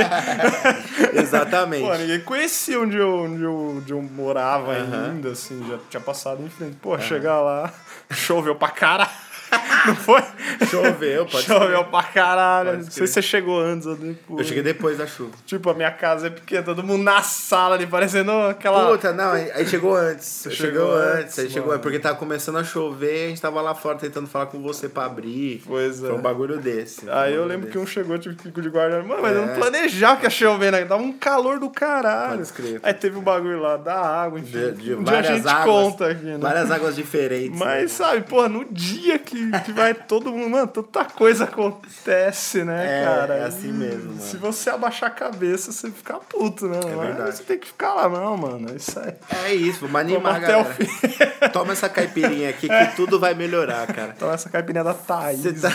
Exatamente. 1.19 1.83
Pô, 1.83 1.91
ninguém 1.95 2.21
conhecia 2.21 2.79
onde 2.79 2.97
eu, 2.97 3.23
onde 3.23 3.41
eu, 3.41 3.75
onde 3.77 3.91
eu 3.91 3.99
morava 3.99 4.73
ainda, 4.73 5.31
assim, 5.31 5.67
já 5.67 5.79
tinha 5.89 5.99
passado 5.99 6.43
em 6.43 6.49
frente. 6.49 6.75
Pô, 6.75 6.99
chegar 6.99 7.41
lá, 7.41 7.73
choveu 8.13 8.53
pra 8.53 8.67
caralho. 8.67 9.09
Não 9.87 9.95
foi? 9.95 10.23
Choveu, 10.69 11.25
pode 11.25 11.45
Choveu 11.45 11.79
ser. 11.79 11.85
pra 11.85 12.03
caralho. 12.03 12.77
Não 12.77 12.83
sei 12.83 13.07
se 13.07 13.13
você 13.13 13.21
chegou 13.21 13.59
antes 13.59 13.87
ou 13.87 13.95
depois. 13.95 14.39
Eu 14.39 14.45
cheguei 14.45 14.63
depois 14.63 14.97
da 14.97 15.07
chuva. 15.07 15.31
Tipo, 15.45 15.69
a 15.69 15.73
minha 15.73 15.91
casa 15.91 16.27
é 16.27 16.29
pequena, 16.29 16.63
todo 16.63 16.83
mundo 16.83 17.03
na 17.03 17.21
sala 17.21 17.75
ali, 17.75 17.87
parecendo 17.87 18.31
aquela. 18.31 18.91
Puta, 18.91 19.13
não, 19.13 19.31
aí 19.31 19.65
chegou 19.65 19.95
antes. 19.95 20.25
Você 20.25 20.51
chegou, 20.51 20.87
chegou 20.87 20.95
antes, 20.95 21.39
aí 21.39 21.49
chegou 21.49 21.79
porque 21.79 21.99
tava 21.99 22.15
começando 22.15 22.57
a 22.57 22.63
chover, 22.63 23.25
a 23.25 23.29
gente 23.29 23.41
tava 23.41 23.61
lá 23.61 23.73
fora 23.73 23.97
tentando 23.97 24.27
falar 24.27 24.47
com 24.47 24.61
você 24.61 24.89
pra 24.89 25.05
abrir. 25.05 25.61
Pois 25.65 26.03
é. 26.03 26.07
Foi 26.07 26.15
um 26.15 26.21
bagulho 26.21 26.57
desse. 26.57 27.09
aí 27.09 27.33
eu 27.33 27.45
lembro 27.45 27.67
desse. 27.67 27.71
que 27.71 27.77
um 27.77 27.87
chegou, 27.87 28.17
tipo, 28.17 28.41
fico 28.41 28.61
de 28.61 28.69
guarda. 28.69 29.01
Mano, 29.01 29.21
mas 29.21 29.33
é. 29.33 29.37
eu 29.37 29.45
não 29.45 29.53
é. 29.53 29.57
planejava 29.57 30.17
que 30.17 30.25
ia 30.25 30.29
chover, 30.29 30.71
né? 30.71 30.85
Tava 30.85 31.01
um 31.01 31.13
calor 31.13 31.59
do 31.59 31.69
caralho. 31.69 32.41
Escrever. 32.41 32.79
Aí 32.83 32.93
teve 32.93 33.17
um 33.17 33.21
bagulho 33.21 33.59
lá 33.59 33.77
da 33.77 33.95
água, 33.95 34.39
enfim. 34.39 34.51
De, 34.51 34.71
de 34.73 34.93
um 34.95 35.03
várias 35.03 35.25
dia 35.25 35.31
a 35.31 35.37
gente 35.37 35.47
águas, 35.47 35.65
conta 35.65 36.07
aqui, 36.07 36.25
né? 36.25 36.37
Várias 36.37 36.71
águas 36.71 36.95
diferentes. 36.95 37.57
Mas, 37.57 37.81
né? 37.83 37.87
sabe, 37.87 38.21
porra, 38.21 38.49
no 38.49 38.65
dia 38.65 39.17
que, 39.19 39.38
que 39.65 39.71
vai 39.71 39.93
todo 39.93 40.31
mundo, 40.31 40.49
mano, 40.49 40.67
tanta 40.67 41.05
coisa 41.05 41.45
acontece, 41.45 42.63
né, 42.63 43.01
é, 43.01 43.05
cara? 43.05 43.33
É 43.35 43.43
assim 43.45 43.71
mesmo, 43.71 44.09
mano. 44.09 44.21
Se 44.21 44.37
você 44.37 44.69
abaixar 44.69 45.09
a 45.09 45.13
cabeça, 45.13 45.71
você 45.71 45.89
fica 45.91 46.15
puto, 46.15 46.67
né? 46.67 46.79
É 46.79 46.95
verdade. 46.95 47.37
você 47.37 47.43
tem 47.43 47.59
que 47.59 47.67
ficar 47.67 47.93
lá, 47.93 48.09
não, 48.09 48.37
mano. 48.37 48.75
Isso 48.75 48.99
aí. 48.99 49.13
É 49.45 49.53
isso, 49.53 49.81
vamos 49.81 49.95
animar, 50.01 50.39
galera. 50.39 50.61
Até 50.61 50.71
o 50.71 50.73
fim. 50.73 51.49
Toma 51.51 51.73
essa 51.73 51.89
caipirinha 51.89 52.49
aqui 52.49 52.67
que 52.67 52.85
tudo 52.95 53.19
vai 53.19 53.33
melhorar, 53.33 53.87
cara. 53.87 54.13
Toma 54.17 54.33
essa 54.33 54.49
caipirinha 54.49 54.83
da 54.83 54.93
Thaís. 54.93 55.41
Você 55.41 55.53
tá... 55.53 55.71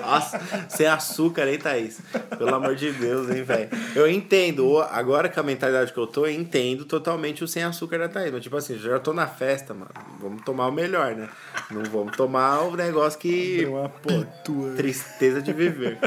Nossa, 0.00 0.40
sem 0.68 0.86
açúcar, 0.86 1.48
hein, 1.48 1.58
Thaís? 1.58 2.00
Pelo 2.36 2.54
amor 2.54 2.74
de 2.74 2.90
Deus, 2.92 3.28
hein, 3.30 3.42
velho? 3.42 3.68
Eu 3.94 4.08
entendo, 4.10 4.80
agora 4.90 5.28
com 5.28 5.40
a 5.40 5.42
mentalidade 5.42 5.92
que 5.92 5.98
eu 5.98 6.06
tô, 6.06 6.26
eu 6.26 6.32
entendo 6.32 6.84
totalmente 6.84 7.44
o 7.44 7.48
sem 7.48 7.62
açúcar 7.62 7.98
da 7.98 8.08
Thaís. 8.08 8.32
Mas, 8.32 8.42
tipo 8.42 8.56
assim, 8.56 8.78
já 8.78 8.98
tô 8.98 9.12
na 9.12 9.26
festa, 9.26 9.72
mano. 9.74 9.90
Vamos 10.20 10.42
tomar 10.42 10.68
o 10.68 10.72
melhor, 10.72 11.14
né? 11.14 11.28
Não 11.70 11.82
vamos 11.84 12.16
tomar 12.16 12.60
o 12.62 12.76
negócio 12.76 13.18
que. 13.18 13.64
Uma 13.66 13.88
pitua. 13.88 14.72
Tristeza 14.76 15.40
de 15.40 15.52
viver. 15.52 15.98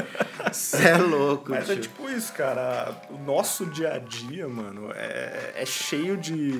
Você 0.52 0.88
é 0.88 0.98
louco, 0.98 1.50
Mas 1.50 1.64
tio. 1.66 1.74
é 1.74 1.76
tipo 1.76 2.08
isso, 2.10 2.32
cara. 2.32 2.94
O 3.10 3.18
nosso 3.18 3.66
dia 3.66 3.94
a 3.94 3.98
dia, 3.98 4.48
mano, 4.48 4.90
é, 4.94 5.52
é 5.54 5.66
cheio 5.66 6.16
de, 6.16 6.52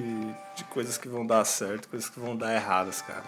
de 0.60 0.64
coisas 0.64 0.96
que 0.98 1.08
vão 1.08 1.26
dar 1.26 1.44
certo, 1.44 1.88
coisas 1.88 2.08
que 2.08 2.20
vão 2.20 2.36
dar 2.36 2.54
erradas, 2.54 3.00
cara. 3.02 3.24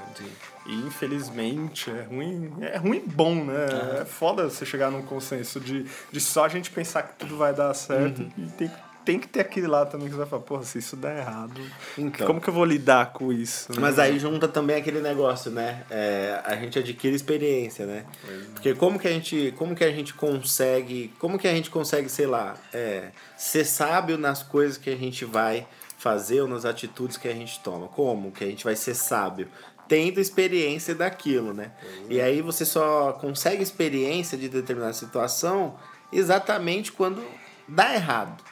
E 0.66 0.74
infelizmente 0.86 1.90
é 1.90 2.02
ruim, 2.02 2.52
é 2.60 2.76
ruim 2.76 3.02
bom, 3.06 3.44
né? 3.44 4.00
É 4.00 4.04
foda 4.04 4.48
você 4.48 4.64
chegar 4.64 4.90
num 4.90 5.02
consenso 5.02 5.58
de, 5.60 5.86
de 6.10 6.20
só 6.20 6.44
a 6.44 6.48
gente 6.48 6.70
pensar 6.70 7.02
que 7.02 7.16
tudo 7.18 7.36
vai 7.36 7.52
dar 7.54 7.72
certo 7.74 8.22
e 8.38 8.46
tem, 8.50 8.70
tem 9.04 9.18
que 9.18 9.26
ter 9.26 9.40
aquele 9.40 9.66
lá 9.66 9.84
também 9.84 10.06
que 10.06 10.12
você 10.12 10.18
vai 10.18 10.26
falar, 10.28 10.42
porra, 10.42 10.62
se 10.62 10.78
isso 10.78 10.94
der 10.94 11.18
errado, 11.18 11.60
Então. 11.98 12.26
como 12.26 12.40
que 12.40 12.48
eu 12.48 12.54
vou 12.54 12.64
lidar 12.64 13.12
com 13.12 13.32
isso? 13.32 13.72
né? 13.72 13.78
Mas 13.80 13.98
aí 13.98 14.18
junta 14.18 14.46
também 14.46 14.76
aquele 14.76 15.00
negócio, 15.00 15.50
né? 15.50 15.82
É, 15.90 16.40
a 16.44 16.54
gente 16.56 16.78
adquire 16.78 17.14
experiência, 17.14 17.84
né? 17.86 18.04
Porque 18.52 18.74
como 18.74 18.98
que 18.98 19.08
a 19.08 19.10
gente, 19.10 19.52
como 19.58 19.74
que 19.74 19.82
a 19.84 19.90
gente 19.90 20.14
consegue, 20.14 21.12
como 21.18 21.38
que 21.38 21.48
a 21.48 21.52
gente 21.52 21.70
consegue, 21.70 22.08
sei 22.08 22.26
lá, 22.26 22.54
é, 22.72 23.10
ser 23.36 23.64
sábio 23.64 24.16
nas 24.18 24.42
coisas 24.42 24.76
que 24.78 24.90
a 24.90 24.96
gente 24.96 25.24
vai 25.24 25.66
fazer 26.02 26.40
ou 26.40 26.48
nas 26.48 26.64
atitudes 26.64 27.16
que 27.16 27.28
a 27.28 27.32
gente 27.32 27.60
toma? 27.60 27.86
Como 27.86 28.32
que 28.32 28.42
a 28.42 28.46
gente 28.48 28.64
vai 28.64 28.74
ser 28.74 28.94
sábio? 28.94 29.48
Tendo 29.86 30.20
experiência 30.20 30.94
daquilo, 30.94 31.54
né? 31.54 31.70
E 32.08 32.20
aí 32.20 32.42
você 32.42 32.64
só 32.64 33.12
consegue 33.12 33.62
experiência 33.62 34.36
de 34.36 34.48
determinada 34.48 34.92
situação 34.94 35.76
exatamente 36.12 36.90
quando 36.90 37.22
dá 37.68 37.94
errado. 37.94 38.42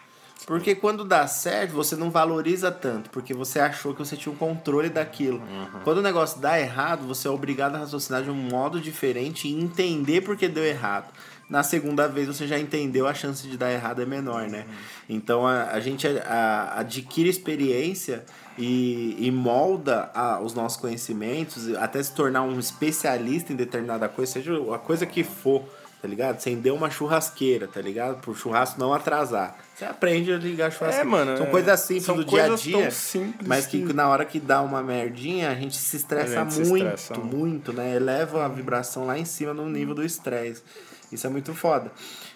Porque 0.47 0.75
quando 0.75 1.04
dá 1.04 1.26
certo, 1.26 1.73
você 1.73 1.95
não 1.95 2.11
valoriza 2.11 2.73
tanto, 2.73 3.11
porque 3.11 3.35
você 3.35 3.61
achou 3.61 3.92
que 3.92 3.99
você 4.00 4.16
tinha 4.16 4.33
um 4.33 4.37
controle 4.37 4.88
daquilo. 4.88 5.40
Quando 5.85 5.99
o 5.99 6.02
negócio 6.02 6.40
dá 6.40 6.59
errado, 6.59 7.07
você 7.07 7.28
é 7.28 7.30
obrigado 7.30 7.76
a 7.76 7.78
raciocinar 7.78 8.23
de 8.23 8.30
um 8.30 8.35
modo 8.35 8.80
diferente 8.80 9.47
e 9.47 9.52
entender 9.52 10.23
porque 10.23 10.49
deu 10.49 10.64
errado. 10.64 11.12
Na 11.50 11.62
segunda 11.64 12.07
vez 12.07 12.28
você 12.28 12.47
já 12.47 12.57
entendeu, 12.59 13.09
a 13.09 13.12
chance 13.12 13.47
de 13.49 13.59
dar 13.59 13.73
errado 13.73 14.00
é 14.00 14.07
menor, 14.07 14.49
né? 14.49 14.64
Então 15.09 15.45
a, 15.47 15.64
a 15.73 15.80
gente 15.80 16.07
a- 16.07 16.23
a- 16.25 16.80
adquire 16.80 17.28
experiência 17.28 18.25
e, 18.57 19.16
e 19.19 19.30
molda 19.33 20.11
a- 20.14 20.40
os 20.40 20.54
nossos 20.54 20.80
conhecimentos, 20.80 21.75
até 21.75 22.00
se 22.02 22.12
tornar 22.14 22.42
um 22.42 22.59
especialista 22.59 23.52
em 23.52 23.57
determinada 23.57 24.09
coisa, 24.09 24.33
seja 24.33 24.52
a 24.73 24.78
coisa 24.78 25.04
que 25.04 25.25
for 25.25 25.64
tá 26.00 26.09
ligado? 26.09 26.37
Acender 26.37 26.73
uma 26.73 26.88
churrasqueira, 26.88 27.69
tá 27.69 27.78
ligado? 27.78 28.23
Pro 28.23 28.35
churrasco 28.35 28.80
não 28.80 28.95
atrasar. 28.95 29.54
Você 29.75 29.85
aprende 29.85 30.33
a 30.33 30.38
ligar 30.38 30.69
a 30.69 30.71
churrasqueira. 30.71 31.07
É, 31.07 31.11
mano, 31.11 31.37
São 31.37 31.45
é. 31.47 31.50
coisas 31.50 31.78
simples 31.80 32.04
São 32.07 32.16
do 32.16 32.25
dia 32.25 32.45
a 32.45 32.57
dia, 32.57 32.78
tão 32.85 32.90
simples 32.90 33.47
mas 33.47 33.66
que, 33.66 33.76
na 33.92 34.09
hora 34.09 34.25
que 34.25 34.40
dá 34.40 34.62
uma 34.62 34.83
merdinha, 34.83 35.50
a 35.50 35.54
gente 35.54 35.76
se 35.76 35.97
estressa 35.99 36.40
gente 36.42 36.54
se 36.54 36.64
muito, 36.64 36.87
estressa. 36.95 37.14
muito, 37.21 37.71
né? 37.75 37.95
Eleva 37.97 38.47
a 38.47 38.49
vibração 38.49 39.04
lá 39.04 39.19
em 39.19 39.26
cima 39.26 39.52
no 39.52 39.69
nível 39.69 39.95
do 39.95 40.02
estresse. 40.02 40.62
Isso 41.12 41.26
é 41.26 41.30
muito 41.30 41.54
foda. 41.54 41.90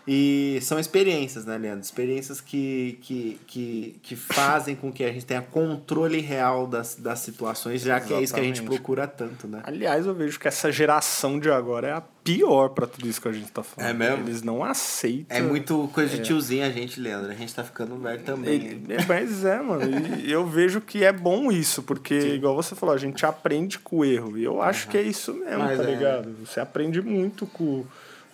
E 0.06 0.58
são 0.60 0.78
experiências, 0.78 1.46
né, 1.46 1.56
Leandro? 1.56 1.80
Experiências 1.80 2.40
que, 2.40 2.98
que, 3.00 3.40
que, 3.46 3.96
que 4.02 4.16
fazem 4.16 4.76
com 4.76 4.92
que 4.92 5.02
a 5.02 5.10
gente 5.12 5.24
tenha 5.24 5.40
controle 5.40 6.20
real 6.20 6.66
das, 6.66 6.94
das 6.94 7.20
situações, 7.20 7.82
já 7.82 7.98
que 8.00 8.12
é 8.12 8.20
isso 8.20 8.34
que 8.34 8.40
a 8.40 8.44
gente 8.44 8.62
procura 8.62 9.06
tanto, 9.06 9.48
né? 9.48 9.62
Aliás, 9.64 10.06
eu 10.06 10.14
vejo 10.14 10.38
que 10.38 10.46
essa 10.46 10.70
geração 10.70 11.40
de 11.40 11.50
agora 11.50 11.88
é 11.88 11.92
a 11.92 12.02
pior 12.24 12.70
pra 12.70 12.86
tudo 12.86 13.06
isso 13.06 13.20
que 13.20 13.28
a 13.28 13.32
gente 13.32 13.52
tá 13.52 13.62
falando. 13.62 13.90
É 13.90 13.92
mesmo? 13.92 14.24
Eles 14.24 14.42
não 14.42 14.64
aceitam. 14.64 15.36
É 15.36 15.42
muito 15.42 15.88
coisa 15.92 16.16
de 16.16 16.22
tiozinho 16.22 16.64
a 16.64 16.70
gente, 16.70 16.98
Leandro. 16.98 17.30
A 17.30 17.34
gente 17.34 17.54
tá 17.54 17.62
ficando 17.62 17.96
velho 17.98 18.22
também. 18.22 18.82
É, 18.88 19.04
mas 19.06 19.44
é, 19.44 19.60
mano. 19.60 19.84
E 20.18 20.30
eu 20.32 20.46
vejo 20.46 20.80
que 20.80 21.04
é 21.04 21.12
bom 21.12 21.52
isso, 21.52 21.82
porque, 21.82 22.14
igual 22.14 22.56
você 22.56 22.74
falou, 22.74 22.94
a 22.94 22.98
gente 22.98 23.24
aprende 23.26 23.78
com 23.78 23.98
o 23.98 24.04
erro. 24.04 24.38
E 24.38 24.44
eu 24.44 24.62
acho 24.62 24.88
que 24.88 24.96
é 24.96 25.02
isso 25.02 25.34
mesmo, 25.34 25.58
Mas 25.58 25.78
tá 25.78 25.84
é. 25.84 25.94
ligado? 25.94 26.34
Você 26.44 26.60
aprende 26.60 27.02
muito 27.02 27.46
com, 27.46 27.84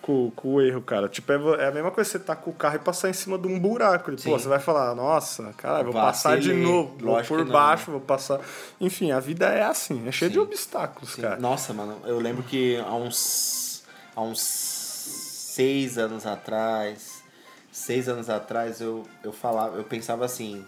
com, 0.01 0.31
com 0.31 0.55
o 0.55 0.61
erro, 0.61 0.81
cara. 0.81 1.07
Tipo, 1.07 1.31
é, 1.31 1.63
é 1.63 1.67
a 1.67 1.71
mesma 1.71 1.91
coisa 1.91 2.09
você 2.09 2.19
tá 2.19 2.35
com 2.35 2.49
o 2.49 2.53
carro 2.53 2.75
e 2.75 2.79
passar 2.79 3.09
em 3.09 3.13
cima 3.13 3.37
de 3.37 3.47
um 3.47 3.59
buraco. 3.59 4.17
Sim. 4.17 4.29
Pô, 4.29 4.39
você 4.39 4.47
vai 4.47 4.59
falar, 4.59 4.95
nossa, 4.95 5.53
cara, 5.57 5.83
vou 5.83 5.93
passar 5.93 6.39
de 6.39 6.49
Vacilei. 6.49 6.63
novo, 6.63 6.97
vou 6.99 7.23
por 7.23 7.37
que 7.39 7.43
não, 7.45 7.51
baixo, 7.51 7.91
vou 7.91 8.01
passar. 8.01 8.39
Enfim, 8.79 9.11
a 9.11 9.19
vida 9.19 9.47
é 9.47 9.63
assim, 9.63 10.07
é 10.07 10.11
cheia 10.11 10.31
de 10.31 10.39
obstáculos, 10.39 11.13
Sim. 11.13 11.21
cara. 11.21 11.37
Nossa, 11.37 11.73
mano, 11.73 11.97
eu 12.05 12.19
lembro 12.19 12.43
que 12.43 12.77
há 12.77 12.93
uns. 12.95 13.83
há 14.15 14.21
uns 14.21 14.41
seis 14.41 15.97
anos 15.97 16.25
atrás. 16.25 17.21
Seis 17.71 18.09
anos 18.09 18.29
atrás 18.29 18.81
eu, 18.81 19.05
eu 19.23 19.31
falava, 19.31 19.77
eu 19.77 19.83
pensava 19.85 20.25
assim, 20.25 20.65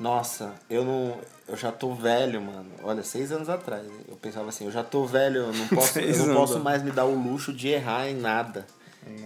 nossa, 0.00 0.54
eu 0.70 0.84
não. 0.84 1.16
Eu 1.48 1.56
já 1.56 1.72
tô 1.72 1.94
velho, 1.94 2.40
mano. 2.40 2.70
Olha, 2.82 3.02
seis 3.02 3.32
anos 3.32 3.48
atrás. 3.48 3.86
Eu 4.06 4.16
pensava 4.16 4.48
assim, 4.48 4.66
eu 4.66 4.70
já 4.70 4.84
tô 4.84 5.04
velho, 5.04 5.40
eu 5.40 5.52
não 5.52 5.66
posso, 5.74 5.98
eu 5.98 6.26
não 6.26 6.34
posso 6.34 6.60
mais 6.60 6.82
me 6.82 6.90
dar 6.90 7.04
o 7.04 7.14
luxo 7.14 7.52
de 7.52 7.68
errar 7.68 8.08
em 8.08 8.14
nada. 8.14 8.66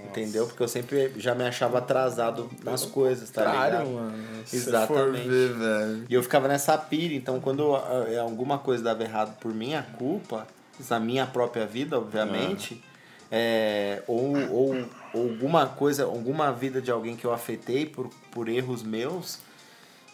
Entendeu? 0.05 0.47
Porque 0.47 0.63
eu 0.63 0.69
sempre 0.69 1.13
já 1.17 1.35
me 1.35 1.45
achava 1.45 1.79
atrasado 1.79 2.49
nas 2.63 2.85
coisas, 2.85 3.31
tá 3.31 3.45
Contrário, 3.45 3.79
ligado? 3.79 3.95
mano. 3.95 4.25
Exatamente. 4.53 5.29
ver, 5.29 5.53
velho. 5.55 6.07
E 6.09 6.15
eu 6.15 6.23
ficava 6.23 6.47
nessa 6.47 6.77
pira, 6.79 7.15
então 7.15 7.41
quando 7.41 7.75
ah, 7.75 8.05
é, 8.09 8.19
alguma 8.19 8.59
coisa 8.59 8.85
dava 8.85 9.03
errado 9.03 9.37
por 9.41 9.53
minha 9.53 9.83
culpa, 9.83 10.47
na 10.89 11.01
minha 11.01 11.27
própria 11.27 11.67
vida, 11.67 11.99
obviamente, 11.99 12.83
é, 13.31 14.03
ou, 14.07 14.37
ou, 14.51 14.89
ou 15.15 15.31
alguma 15.31 15.67
coisa, 15.67 16.05
alguma 16.05 16.53
vida 16.53 16.81
de 16.81 16.91
alguém 16.91 17.17
que 17.17 17.25
eu 17.25 17.33
afetei 17.33 17.87
por, 17.87 18.09
por 18.31 18.49
erros 18.49 18.83
meus, 18.83 19.39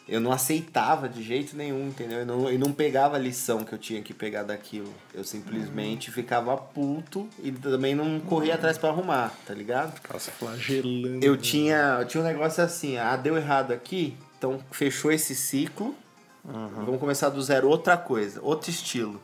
eu 0.09 0.21
não 0.21 0.33
aceitava 0.33 1.09
de 1.09 1.23
jeito 1.23 1.55
nenhum, 1.55 1.89
entendeu? 1.89 2.21
Eu 2.21 2.27
não, 2.27 2.49
eu 2.49 2.59
não 2.59 2.73
pegava 2.73 3.17
a 3.17 3.19
lição 3.19 3.63
que 3.63 3.73
eu 3.73 3.79
tinha 3.79 4.01
que 4.01 4.15
pegar 4.15 4.43
daquilo. 4.43 4.93
Eu 5.15 5.23
simplesmente 5.23 6.11
ficava 6.11 6.57
puto 6.57 7.29
e 7.43 7.53
também 7.53 7.95
não 7.95 8.19
corria 8.21 8.55
atrás 8.55 8.79
pra 8.79 8.89
arrumar, 8.89 9.33
tá 9.47 9.53
ligado? 9.53 10.01
Se 10.19 10.31
flagelando. 10.31 11.25
Eu 11.25 11.37
tinha, 11.37 11.99
eu 12.01 12.07
tinha 12.07 12.23
um 12.23 12.27
negócio 12.27 12.65
assim, 12.65 12.97
ah, 12.97 13.17
deu 13.17 13.37
errado 13.37 13.73
aqui, 13.73 14.17
então 14.39 14.59
fechou 14.71 15.13
esse 15.13 15.35
ciclo, 15.35 15.95
vamos 16.45 16.99
começar 16.99 17.29
do 17.29 17.43
zero, 17.43 17.69
outra 17.69 17.97
coisa, 17.97 18.41
outro 18.43 18.71
estilo. 18.71 19.21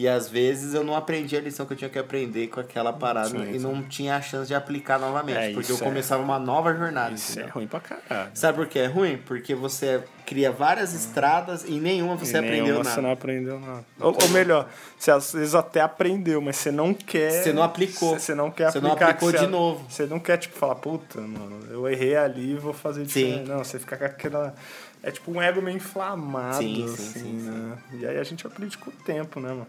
E 0.00 0.08
às 0.08 0.30
vezes 0.30 0.72
eu 0.72 0.82
não 0.82 0.96
aprendi 0.96 1.36
a 1.36 1.40
lição 1.42 1.66
que 1.66 1.74
eu 1.74 1.76
tinha 1.76 1.90
que 1.90 1.98
aprender 1.98 2.46
com 2.46 2.58
aquela 2.58 2.90
parada 2.90 3.28
Sim, 3.28 3.52
e 3.54 3.58
não 3.58 3.82
tinha 3.82 4.16
a 4.16 4.22
chance 4.22 4.48
de 4.48 4.54
aplicar 4.54 4.98
novamente, 4.98 5.36
É, 5.38 5.52
porque 5.52 5.70
eu 5.70 5.76
é- 5.76 5.78
começava 5.80 6.22
uma 6.22 6.38
nova 6.38 6.72
jornada. 6.74 7.14
Isso 7.14 7.32
é 7.32 7.42
entendeu? 7.42 7.54
ruim 7.56 7.66
pra 7.66 7.80
caralho. 7.80 8.30
Sabe 8.32 8.56
por 8.56 8.66
que 8.66 8.78
é 8.78 8.86
ruim? 8.86 9.18
Porque 9.18 9.54
você 9.54 10.02
cria 10.24 10.50
várias 10.50 10.94
estradas 10.94 11.64
e 11.68 11.72
nenhuma 11.72 12.16
você 12.16 12.32
E 12.34 12.38
aprendeu 12.38 12.62
nenhuma 12.62 12.78
nada. 12.84 12.94
Você 12.94 13.00
não 13.02 13.10
aprendeu 13.12 13.60
nada. 13.60 13.84
Ou, 14.00 14.16
ou 14.22 14.28
melhor, 14.30 14.70
você 14.98 15.10
às 15.10 15.32
vezes 15.34 15.54
até 15.54 15.82
aprendeu, 15.82 16.40
mas 16.40 16.56
você 16.56 16.70
não 16.72 16.94
quer. 16.94 17.30
Você 17.42 17.52
não 17.52 17.62
aplicou. 17.62 18.18
Você 18.18 18.34
não 18.34 18.50
quer 18.50 18.72
Você 18.72 18.80
não 18.80 18.92
aplicar. 18.92 19.10
aplicou 19.10 19.28
que 19.32 19.36
de 19.38 19.44
você- 19.44 19.50
novo. 19.50 19.84
Você 19.86 20.06
não 20.06 20.18
quer, 20.18 20.38
tipo, 20.38 20.56
falar, 20.56 20.76
puta, 20.76 21.20
mano, 21.20 21.60
eu 21.70 21.86
errei 21.86 22.16
ali 22.16 22.52
e 22.52 22.56
vou 22.56 22.72
fazer 22.72 23.04
diferente. 23.04 23.46
Não, 23.50 23.58
você 23.62 23.78
fica 23.78 23.98
com 23.98 24.04
aquela. 24.06 24.54
É 25.02 25.10
tipo 25.10 25.30
um 25.30 25.40
ego 25.42 25.60
meio 25.60 25.76
inflamado, 25.78 26.56
Sim, 26.58 26.74
sim, 26.86 26.92
assim, 26.94 27.20
sim, 27.20 27.32
né? 27.50 27.78
E 27.94 28.06
aí 28.06 28.18
a 28.18 28.22
gente 28.24 28.46
aprende 28.46 28.76
com 28.78 28.88
o 28.90 28.92
tempo, 29.04 29.40
né, 29.40 29.48
mano? 29.50 29.66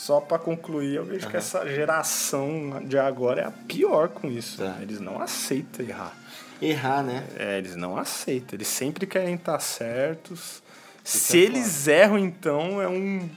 Só 0.00 0.18
pra 0.18 0.38
concluir, 0.38 0.94
eu 0.94 1.04
vejo 1.04 1.28
que 1.28 1.36
essa 1.36 1.68
geração 1.68 2.80
de 2.86 2.98
agora 2.98 3.42
é 3.42 3.44
a 3.44 3.50
pior 3.50 4.08
com 4.08 4.28
isso. 4.28 4.56
Tá. 4.56 4.78
Eles 4.80 4.98
não 4.98 5.20
aceitam 5.20 5.84
errar. 5.84 6.16
Errar, 6.60 7.02
né? 7.02 7.22
É, 7.38 7.58
eles 7.58 7.76
não 7.76 7.98
aceitam. 7.98 8.56
Eles 8.56 8.68
sempre 8.68 9.06
querem 9.06 9.34
estar 9.34 9.60
certos. 9.60 10.62
Se 11.04 11.36
é 11.36 11.42
eles 11.42 11.86
erram, 11.86 12.18
então, 12.18 12.80
é 12.80 12.88
um. 12.88 13.28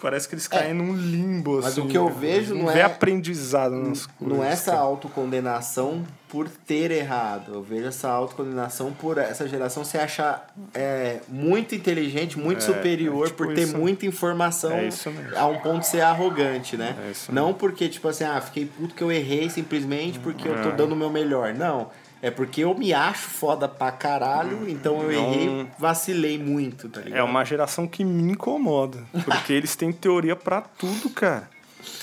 Parece 0.00 0.28
que 0.28 0.36
eles 0.36 0.46
caem 0.46 0.72
num 0.72 0.94
limbo. 0.94 1.56
Mas 1.56 1.72
assim, 1.72 1.80
o 1.80 1.88
que 1.88 1.98
eu 1.98 2.08
vejo 2.08 2.54
não 2.54 2.72
vê 2.72 2.78
é- 2.78 2.82
aprendizado 2.84 3.74
nas 3.74 4.06
coisas. 4.06 4.38
Não 4.38 4.44
é 4.44 4.52
essa 4.52 4.76
autocondenação 4.76 6.06
por 6.32 6.48
ter 6.48 6.90
errado. 6.90 7.52
Eu 7.54 7.62
vejo 7.62 7.86
essa 7.86 8.08
autocondenação 8.08 8.90
por 8.90 9.18
essa 9.18 9.46
geração 9.46 9.84
se 9.84 9.98
achar 9.98 10.46
é, 10.72 11.20
muito 11.28 11.74
inteligente, 11.74 12.38
muito 12.38 12.58
É, 12.58 12.60
superior, 12.62 13.26
é 13.26 13.30
tipo 13.30 13.44
por 13.44 13.54
ter 13.54 13.64
isso. 13.64 13.76
muita 13.76 14.06
informação 14.06 14.72
É 14.72 14.88
a 15.36 15.46
um 15.46 15.58
ponto 15.58 15.80
de 15.80 15.88
ser 15.88 16.00
arrogante, 16.00 16.74
né? 16.74 16.96
É 17.28 17.32
Não 17.32 17.52
porque, 17.52 17.86
tipo 17.86 18.08
assim, 18.08 18.24
ah, 18.24 18.40
fiquei 18.40 18.64
puto 18.64 18.94
que 18.94 19.02
eu 19.04 19.12
errei 19.12 19.50
simplesmente 19.50 20.18
porque 20.18 20.48
eu 20.48 20.54
tô 20.62 20.70
É. 20.70 20.72
dando 20.72 20.92
o 20.92 20.96
meu 20.96 21.10
melhor. 21.10 21.52
Não. 21.52 21.90
É 22.22 22.30
porque 22.30 22.62
eu 22.62 22.72
me 22.72 22.94
acho 22.94 23.28
foda 23.28 23.68
pra 23.68 23.90
caralho, 23.92 24.66
então 24.70 25.02
eu 25.02 25.10
errei, 25.12 25.66
vacilei 25.76 26.38
muito, 26.38 26.88
tá 26.88 27.00
ligado? 27.00 27.18
É 27.18 27.22
uma 27.22 27.44
geração 27.44 27.86
que 27.86 28.04
me 28.04 28.32
incomoda. 28.32 29.02
Porque 29.24 29.52
eles 29.52 29.74
têm 29.76 29.92
teoria 29.92 30.34
pra 30.36 30.60
tudo, 30.62 31.10
cara. 31.10 31.50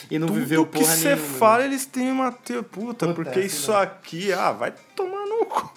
E 0.09 0.17
não 0.17 0.27
Tudo 0.27 0.39
viveu 0.39 0.65
que 0.65 0.79
porra 0.79 0.95
você 0.95 1.09
nenhuma. 1.15 1.27
né? 1.27 1.37
fala, 1.37 1.65
eles 1.65 1.85
têm 1.85 2.11
uma 2.11 2.31
teoria. 2.31 2.63
Puta, 2.69 3.05
Puta, 3.07 3.13
porque 3.13 3.39
assim 3.39 3.45
isso 3.47 3.71
não. 3.71 3.79
aqui, 3.79 4.33
ah, 4.33 4.51
vai 4.51 4.73
tomar 4.95 5.25
no 5.27 5.45
cu. 5.45 5.73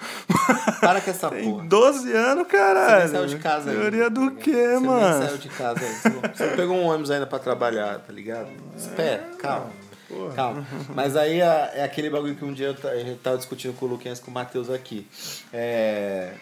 Para 0.80 1.00
com 1.02 1.10
essa 1.10 1.28
Tem 1.30 1.44
porra. 1.50 1.64
12 1.66 2.12
anos, 2.12 2.44
Você 2.46 2.50
caralho. 2.56 2.98
nem 3.00 3.08
saiu 3.08 3.26
de 3.26 3.38
casa 3.38 3.70
ainda. 3.70 3.80
Teoria 3.82 4.08
do 4.10 4.30
tá 4.30 4.36
quê? 4.40 4.52
Você 4.52 4.78
mano? 4.78 5.18
nem 5.18 5.28
saiu 5.28 5.38
de 5.38 5.48
casa 5.50 5.80
ainda. 5.84 5.98
Você 5.98 6.08
não- 6.08 6.20
Você 6.34 6.56
pegou 6.56 6.76
um 6.76 6.84
ônibus 6.86 7.10
ainda 7.10 7.26
pra 7.26 7.38
trabalhar, 7.38 7.98
tá 7.98 8.12
ligado? 8.12 8.48
Espera, 8.76 9.22
calma. 9.38 9.70
Porra. 10.08 10.34
Calma. 10.34 10.66
Mas 10.94 11.14
aí 11.16 11.40
é, 11.40 11.70
é 11.74 11.84
aquele 11.84 12.08
bagulho 12.10 12.34
que 12.34 12.44
um 12.44 12.52
dia 12.54 12.68
eu 12.68 13.16
tava 13.18 13.36
discutindo 13.36 13.74
com 13.74 13.84
o 13.86 13.88
Luquinhas 13.88 14.18
com 14.18 14.30
o 14.30 14.34
Matheus 14.34 14.68
aqui. 14.70 15.06
É. 15.52 16.32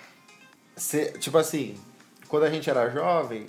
cê- 0.76 1.12
tipo 1.18 1.36
assim, 1.38 1.74
quando 2.28 2.44
a 2.44 2.50
gente 2.50 2.68
era 2.70 2.88
jovem, 2.90 3.46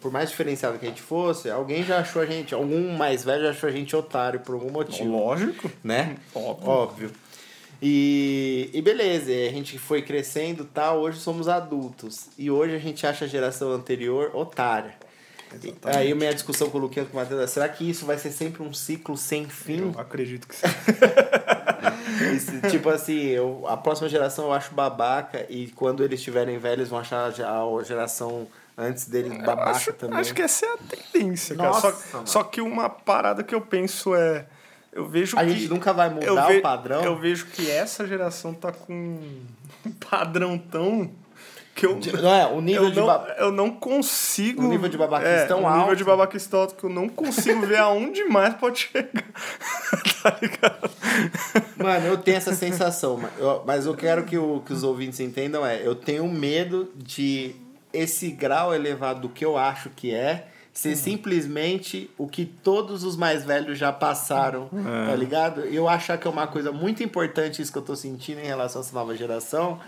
por 0.00 0.10
mais 0.10 0.30
diferenciado 0.30 0.78
que 0.78 0.86
a 0.86 0.88
gente 0.88 1.02
fosse, 1.02 1.50
alguém 1.50 1.84
já 1.84 1.98
achou 1.98 2.22
a 2.22 2.26
gente, 2.26 2.54
algum 2.54 2.96
mais 2.96 3.24
velho 3.24 3.44
já 3.44 3.50
achou 3.50 3.68
a 3.68 3.72
gente 3.72 3.94
otário 3.94 4.40
por 4.40 4.54
algum 4.54 4.70
motivo. 4.70 5.10
Lógico. 5.10 5.70
né? 5.84 6.16
Óbvio. 6.34 6.68
Óbvio. 6.68 7.10
E, 7.82 8.70
e 8.74 8.82
beleza, 8.82 9.30
a 9.30 9.52
gente 9.52 9.78
foi 9.78 10.02
crescendo 10.02 10.64
e 10.64 10.66
tal, 10.66 11.00
hoje 11.00 11.18
somos 11.18 11.48
adultos. 11.48 12.28
E 12.36 12.50
hoje 12.50 12.74
a 12.74 12.78
gente 12.78 13.06
acha 13.06 13.24
a 13.24 13.28
geração 13.28 13.72
anterior 13.72 14.34
otária. 14.34 14.94
E 15.62 15.74
Aí 15.84 16.12
a 16.12 16.14
minha 16.14 16.32
discussão 16.32 16.70
com 16.70 16.78
o 16.78 16.80
Luquinhas 16.82 17.08
com 17.08 17.16
o 17.16 17.20
Matheus 17.20 17.40
é, 17.40 17.46
será 17.46 17.68
que 17.68 17.88
isso 17.88 18.06
vai 18.06 18.16
ser 18.18 18.30
sempre 18.30 18.62
um 18.62 18.72
ciclo 18.72 19.16
sem 19.16 19.48
fim? 19.48 19.92
Eu 19.94 20.00
acredito 20.00 20.46
que 20.46 20.54
sim. 20.54 20.66
Esse, 22.36 22.60
tipo 22.70 22.88
assim, 22.88 23.20
eu, 23.28 23.64
a 23.66 23.76
próxima 23.76 24.08
geração 24.08 24.46
eu 24.46 24.52
acho 24.52 24.74
babaca 24.74 25.46
e 25.48 25.68
quando 25.68 26.04
eles 26.04 26.20
estiverem 26.20 26.58
velhos 26.58 26.88
vão 26.88 26.98
achar 26.98 27.26
a 27.26 27.82
geração 27.82 28.46
antes 28.80 29.06
deles 29.06 29.36
babaca 29.44 29.70
acho, 29.70 29.92
também. 29.92 30.18
acho 30.18 30.34
que 30.34 30.42
essa 30.42 30.66
é 30.66 30.68
a 30.72 30.76
tendência, 30.78 31.54
cara. 31.56 31.68
Nossa, 31.68 31.92
Só, 31.92 32.16
mano. 32.16 32.26
só 32.26 32.42
que 32.44 32.60
uma 32.60 32.88
parada 32.88 33.42
que 33.44 33.54
eu 33.54 33.60
penso 33.60 34.14
é. 34.14 34.46
Eu 34.92 35.06
vejo 35.08 35.38
A 35.38 35.44
que. 35.44 35.50
gente 35.50 35.68
nunca 35.68 35.92
vai 35.92 36.10
mudar 36.10 36.26
eu 36.26 36.34
o 36.36 36.46
ve- 36.48 36.60
padrão. 36.60 37.02
Eu 37.04 37.16
vejo 37.16 37.46
que 37.46 37.70
essa 37.70 38.04
geração 38.06 38.52
tá 38.52 38.72
com 38.72 38.92
um 38.92 39.92
padrão 40.10 40.58
tão. 40.58 41.08
que 41.76 41.86
eu. 41.86 41.96
Não 42.20 42.34
é, 42.34 42.46
o 42.48 42.60
nível 42.60 42.84
eu, 42.84 42.90
de 42.90 42.96
não, 42.98 43.06
ba- 43.06 43.36
eu 43.38 43.52
não 43.52 43.70
consigo. 43.70 44.64
O 44.64 44.68
nível 44.68 44.88
de 44.88 44.98
babaquice 44.98 45.30
é, 45.30 45.44
tão 45.46 45.58
o 45.62 45.68
nível 45.68 45.80
alto. 45.82 45.96
de 45.96 46.02
babaquice 46.04 46.48
alto 46.56 46.74
que 46.74 46.82
eu 46.84 46.90
não 46.90 47.08
consigo 47.08 47.64
ver 47.64 47.76
aonde 47.78 48.24
mais 48.24 48.54
pode 48.54 48.80
chegar. 48.80 49.06
tá 50.24 50.36
ligado? 50.42 50.90
Mano, 51.76 52.06
eu 52.08 52.18
tenho 52.18 52.36
essa 52.36 52.52
sensação, 52.54 53.16
ma- 53.16 53.30
eu- 53.38 53.62
mas 53.64 53.86
eu 53.86 53.94
quero 53.94 54.24
que, 54.24 54.36
o, 54.36 54.60
que 54.66 54.72
os 54.72 54.82
ouvintes 54.82 55.20
entendam 55.20 55.64
é, 55.64 55.86
eu 55.86 55.94
tenho 55.94 56.26
medo 56.28 56.90
de 56.96 57.54
esse 57.92 58.30
grau 58.30 58.74
elevado 58.74 59.20
do 59.20 59.28
que 59.28 59.44
eu 59.44 59.56
acho 59.56 59.90
que 59.90 60.14
é 60.14 60.46
ser 60.72 60.94
simplesmente 60.96 62.08
o 62.16 62.28
que 62.28 62.44
todos 62.46 63.02
os 63.04 63.16
mais 63.16 63.44
velhos 63.44 63.76
já 63.78 63.92
passaram, 63.92 64.68
tá 65.06 65.14
ligado? 65.16 65.66
E 65.66 65.74
eu 65.74 65.88
achar 65.88 66.16
que 66.16 66.26
é 66.26 66.30
uma 66.30 66.46
coisa 66.46 66.70
muito 66.72 67.02
importante 67.02 67.60
isso 67.60 67.72
que 67.72 67.78
eu 67.78 67.82
tô 67.82 67.96
sentindo 67.96 68.40
em 68.40 68.46
relação 68.46 68.80
a 68.80 68.84
essa 68.84 68.94
nova 68.94 69.16
geração. 69.16 69.80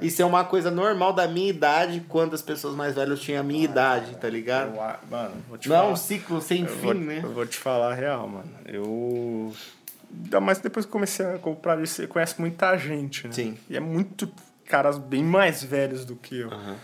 E 0.00 0.10
ser 0.12 0.22
uma 0.22 0.44
coisa 0.44 0.70
normal 0.70 1.12
da 1.12 1.26
minha 1.26 1.48
idade 1.50 2.04
quando 2.08 2.32
as 2.34 2.40
pessoas 2.42 2.76
mais 2.76 2.94
velhas 2.94 3.18
tinham 3.20 3.40
a 3.40 3.42
minha 3.42 3.64
idade, 3.64 4.16
tá 4.16 4.28
ligado? 4.30 4.76
Eu 4.76 5.10
mano, 5.10 5.34
vou 5.48 5.58
te 5.58 5.68
Não 5.68 5.74
é 5.74 5.78
falar. 5.80 5.92
um 5.92 5.96
ciclo 5.96 6.40
sem 6.40 6.62
Eu 6.62 6.68
fim, 6.68 6.80
vou, 6.82 6.94
né? 6.94 7.20
eu 7.24 7.32
vou 7.32 7.44
te 7.44 7.56
falar 7.56 7.90
a 7.90 7.94
real, 7.94 8.28
mano. 8.28 8.48
Eu. 8.64 9.52
Ainda 10.24 10.40
mais 10.40 10.58
depois 10.60 10.86
que 10.86 10.92
comecei 10.92 11.26
a 11.26 11.38
comprar 11.38 11.82
isso, 11.82 11.94
você 11.94 12.06
conhece 12.06 12.40
muita 12.40 12.76
gente, 12.76 13.26
né? 13.26 13.32
Sim. 13.32 13.58
E 13.68 13.76
é 13.76 13.80
muito 13.80 14.30
caras 14.66 14.98
bem 14.98 15.24
mais 15.24 15.64
velhos 15.64 16.04
do 16.04 16.14
que 16.14 16.38
eu. 16.38 16.52
Aham. 16.52 16.76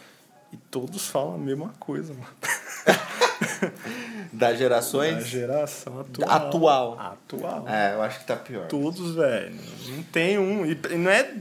E 0.54 0.56
todos 0.70 1.08
falam 1.08 1.34
a 1.34 1.38
mesma 1.38 1.74
coisa, 1.80 2.14
mano. 2.14 2.26
Das 4.32 4.50
Da 4.52 4.54
gerações 4.54 5.26
geração 5.26 6.00
atual. 6.00 6.30
atual. 6.30 6.98
Atual. 7.00 7.68
É, 7.68 7.94
eu 7.94 8.02
acho 8.02 8.20
que 8.20 8.26
tá 8.26 8.36
pior. 8.36 8.66
Todos, 8.68 9.14
velho. 9.16 9.52
Não 9.88 10.02
tem 10.04 10.38
um. 10.38 10.64
E 10.64 10.74
não 10.96 11.10
é 11.10 11.32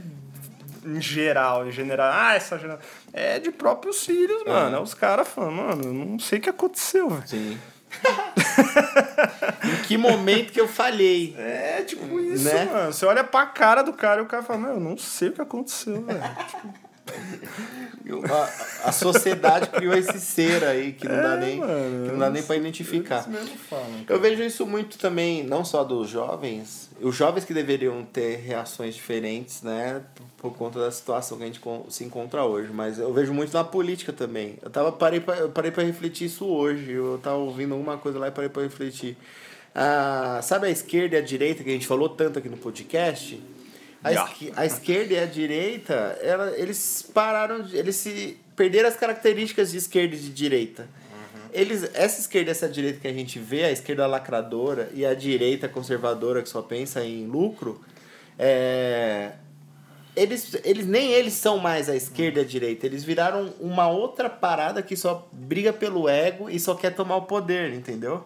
em 0.86 1.00
geral, 1.02 1.68
em 1.68 1.72
general. 1.72 2.12
Ah, 2.12 2.34
essa 2.36 2.58
geração. 2.58 2.82
É 3.12 3.40
de 3.40 3.52
próprios 3.52 4.04
filhos, 4.06 4.44
mano. 4.46 4.78
É 4.78 4.80
os 4.80 4.94
caras 4.96 5.28
falando, 5.28 5.56
mano, 5.56 5.84
eu 5.84 5.94
não 5.94 6.18
sei 6.20 6.40
o 6.40 6.42
que 6.42 6.50
aconteceu, 6.50 7.10
velho. 7.10 7.28
Sim. 7.28 7.60
em 9.64 9.84
que 9.84 9.98
momento 9.98 10.52
que 10.52 10.60
eu 10.60 10.68
falhei? 10.68 11.36
É, 11.38 11.84
tipo 11.84 12.20
isso, 12.20 12.44
Né? 12.46 12.66
mano. 12.66 12.92
Você 12.94 13.06
olha 13.06 13.24
pra 13.24 13.46
cara 13.46 13.84
do 13.84 13.94
cara 13.94 14.22
e 14.22 14.24
o 14.24 14.28
cara 14.28 14.42
fala, 14.44 14.60
meu, 14.60 14.72
eu 14.74 14.80
não 14.80 14.98
sei 14.98 15.30
o 15.30 15.34
que 15.34 15.42
aconteceu, 15.42 16.02
velho. 16.04 16.20
A, 18.30 18.90
a 18.90 18.92
sociedade 18.92 19.70
criou 19.70 19.94
esse 19.94 20.20
ser 20.20 20.64
aí 20.64 20.94
que 20.94 21.08
não 21.08 21.16
dá 21.16 21.34
É, 21.34 21.40
nem, 21.40 21.60
mano, 21.60 22.06
que 22.06 22.12
não 22.12 22.20
dá 22.20 22.30
nem 22.30 22.44
pra 22.44 22.56
identificar. 22.56 23.24
Falam. 23.70 24.06
Eu 24.08 24.20
vejo 24.20 24.44
isso 24.44 24.66
muito 24.66 24.98
também, 24.98 25.44
não 25.44 25.64
só 25.64 25.84
dos 25.84 26.10
jovens, 26.10 26.90
os 27.02 27.16
jovens 27.16 27.46
que 27.46 27.54
deveriam 27.54 28.04
ter 28.04 28.38
reações 28.38 28.96
diferentes, 28.96 29.62
né, 29.62 30.02
por, 30.38 30.54
conta 30.54 30.80
da 30.80 30.92
situação 30.92 31.38
que 31.38 31.44
a 31.44 31.48
gente 31.48 31.62
se 31.90 32.04
encontra 32.04 32.44
hoje, 32.44 32.72
mas 32.74 33.00
eu 33.00 33.14
vejo 33.14 33.34
muito 33.34 33.54
na 33.54 33.64
política 33.64 34.12
também. 34.12 34.58
Eu 34.62 34.70
tava 34.70 34.92
parei 34.92 35.20
pra, 35.20 35.38
eu 35.38 35.50
parei 35.50 35.72
para 35.72 35.84
refletir 35.84 36.26
isso 36.26 36.46
hoje, 36.46 36.92
eu 36.92 37.20
tava 37.24 37.38
ouvindo 37.38 37.74
alguma 37.74 37.98
coisa 37.98 38.20
lá 38.20 38.28
e 38.28 38.32
parei 38.32 38.50
para 38.50 38.64
refletir. 38.64 39.18
Ah, 39.76 40.40
sabe 40.44 40.68
a 40.68 40.70
esquerda 40.70 41.16
e 41.16 41.20
a 41.20 41.22
direita 41.22 41.64
que 41.64 41.70
a 41.70 41.74
gente 41.74 41.88
falou 41.88 42.08
tanto 42.08 42.38
aqui 42.38 42.48
no 42.48 42.58
podcast? 42.58 43.42
A, 44.04 44.12
Já. 44.12 44.26
esqui- 44.26 44.52
a 44.56 44.66
esquerda 44.66 45.14
e 45.14 45.20
a 45.20 45.26
direita, 45.26 45.94
ela, 46.22 46.52
eles 46.58 47.02
pararam, 47.14 47.62
de- 47.64 47.78
eles 47.78 47.96
se 47.96 48.38
perderam 48.56 48.90
as 48.90 48.96
características 48.96 49.72
de 49.72 49.78
esquerda 49.78 50.16
e 50.16 50.20
de 50.20 50.30
direita. 50.30 50.88
Eles, 51.54 51.84
essa 51.94 52.20
esquerda 52.20 52.50
e 52.50 52.52
essa 52.52 52.68
direita 52.68 53.00
que 53.00 53.08
a 53.08 53.14
gente 53.14 53.38
vê, 53.40 53.64
a 53.66 53.72
esquerda 53.72 54.08
lacradora 54.08 54.90
e 54.94 55.06
a 55.06 55.14
direita 55.14 55.70
conservadora 55.70 56.42
que 56.42 56.50
só 56.50 56.62
pensa 56.64 57.04
em 57.06 57.28
lucro, 57.28 57.80
é, 58.40 59.34
eles, 60.16 60.56
eles 60.64 60.86
nem 60.86 61.12
eles 61.12 61.34
são 61.34 61.58
mais 61.60 61.90
a 61.90 61.96
esquerda 61.96 62.40
e 62.40 62.44
a 62.44 62.46
direita, 62.46 62.86
eles 62.86 63.04
viraram 63.04 63.54
uma 63.60 63.88
outra 63.88 64.30
parada 64.30 64.82
que 64.82 64.96
só 64.96 65.28
briga 65.32 65.72
pelo 65.72 66.10
ego 66.10 66.50
e 66.50 66.60
só 66.60 66.76
quer 66.76 66.94
tomar 66.96 67.18
o 67.18 67.22
poder, 67.24 67.74
entendeu? 67.74 68.26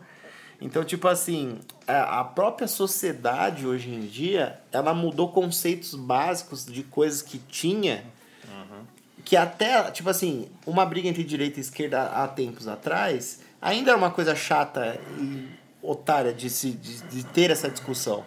Então, 0.59 0.83
tipo 0.83 1.07
assim, 1.07 1.59
a 1.87 2.21
a 2.21 2.23
própria 2.23 2.67
sociedade 2.67 3.65
hoje 3.65 3.89
em 3.89 4.01
dia, 4.01 4.59
ela 4.71 4.93
mudou 4.93 5.29
conceitos 5.31 5.93
básicos 5.93 6.65
de 6.65 6.83
coisas 6.83 7.21
que 7.21 7.37
tinha 7.37 8.03
que 9.27 9.35
até, 9.35 9.91
tipo 9.91 10.09
assim, 10.09 10.47
uma 10.65 10.85
briga 10.85 11.09
entre 11.09 11.21
direita 11.21 11.59
e 11.59 11.61
esquerda 11.61 12.01
há 12.03 12.25
tempos 12.29 12.65
atrás, 12.65 13.41
ainda 13.61 13.91
era 13.91 13.97
uma 13.97 14.09
coisa 14.09 14.33
chata 14.33 14.97
e 15.19 15.49
otária 15.81 16.31
de, 16.31 16.49
se, 16.49 16.71
de, 16.71 17.01
de 17.01 17.25
ter 17.25 17.51
essa 17.51 17.69
discussão. 17.69 18.25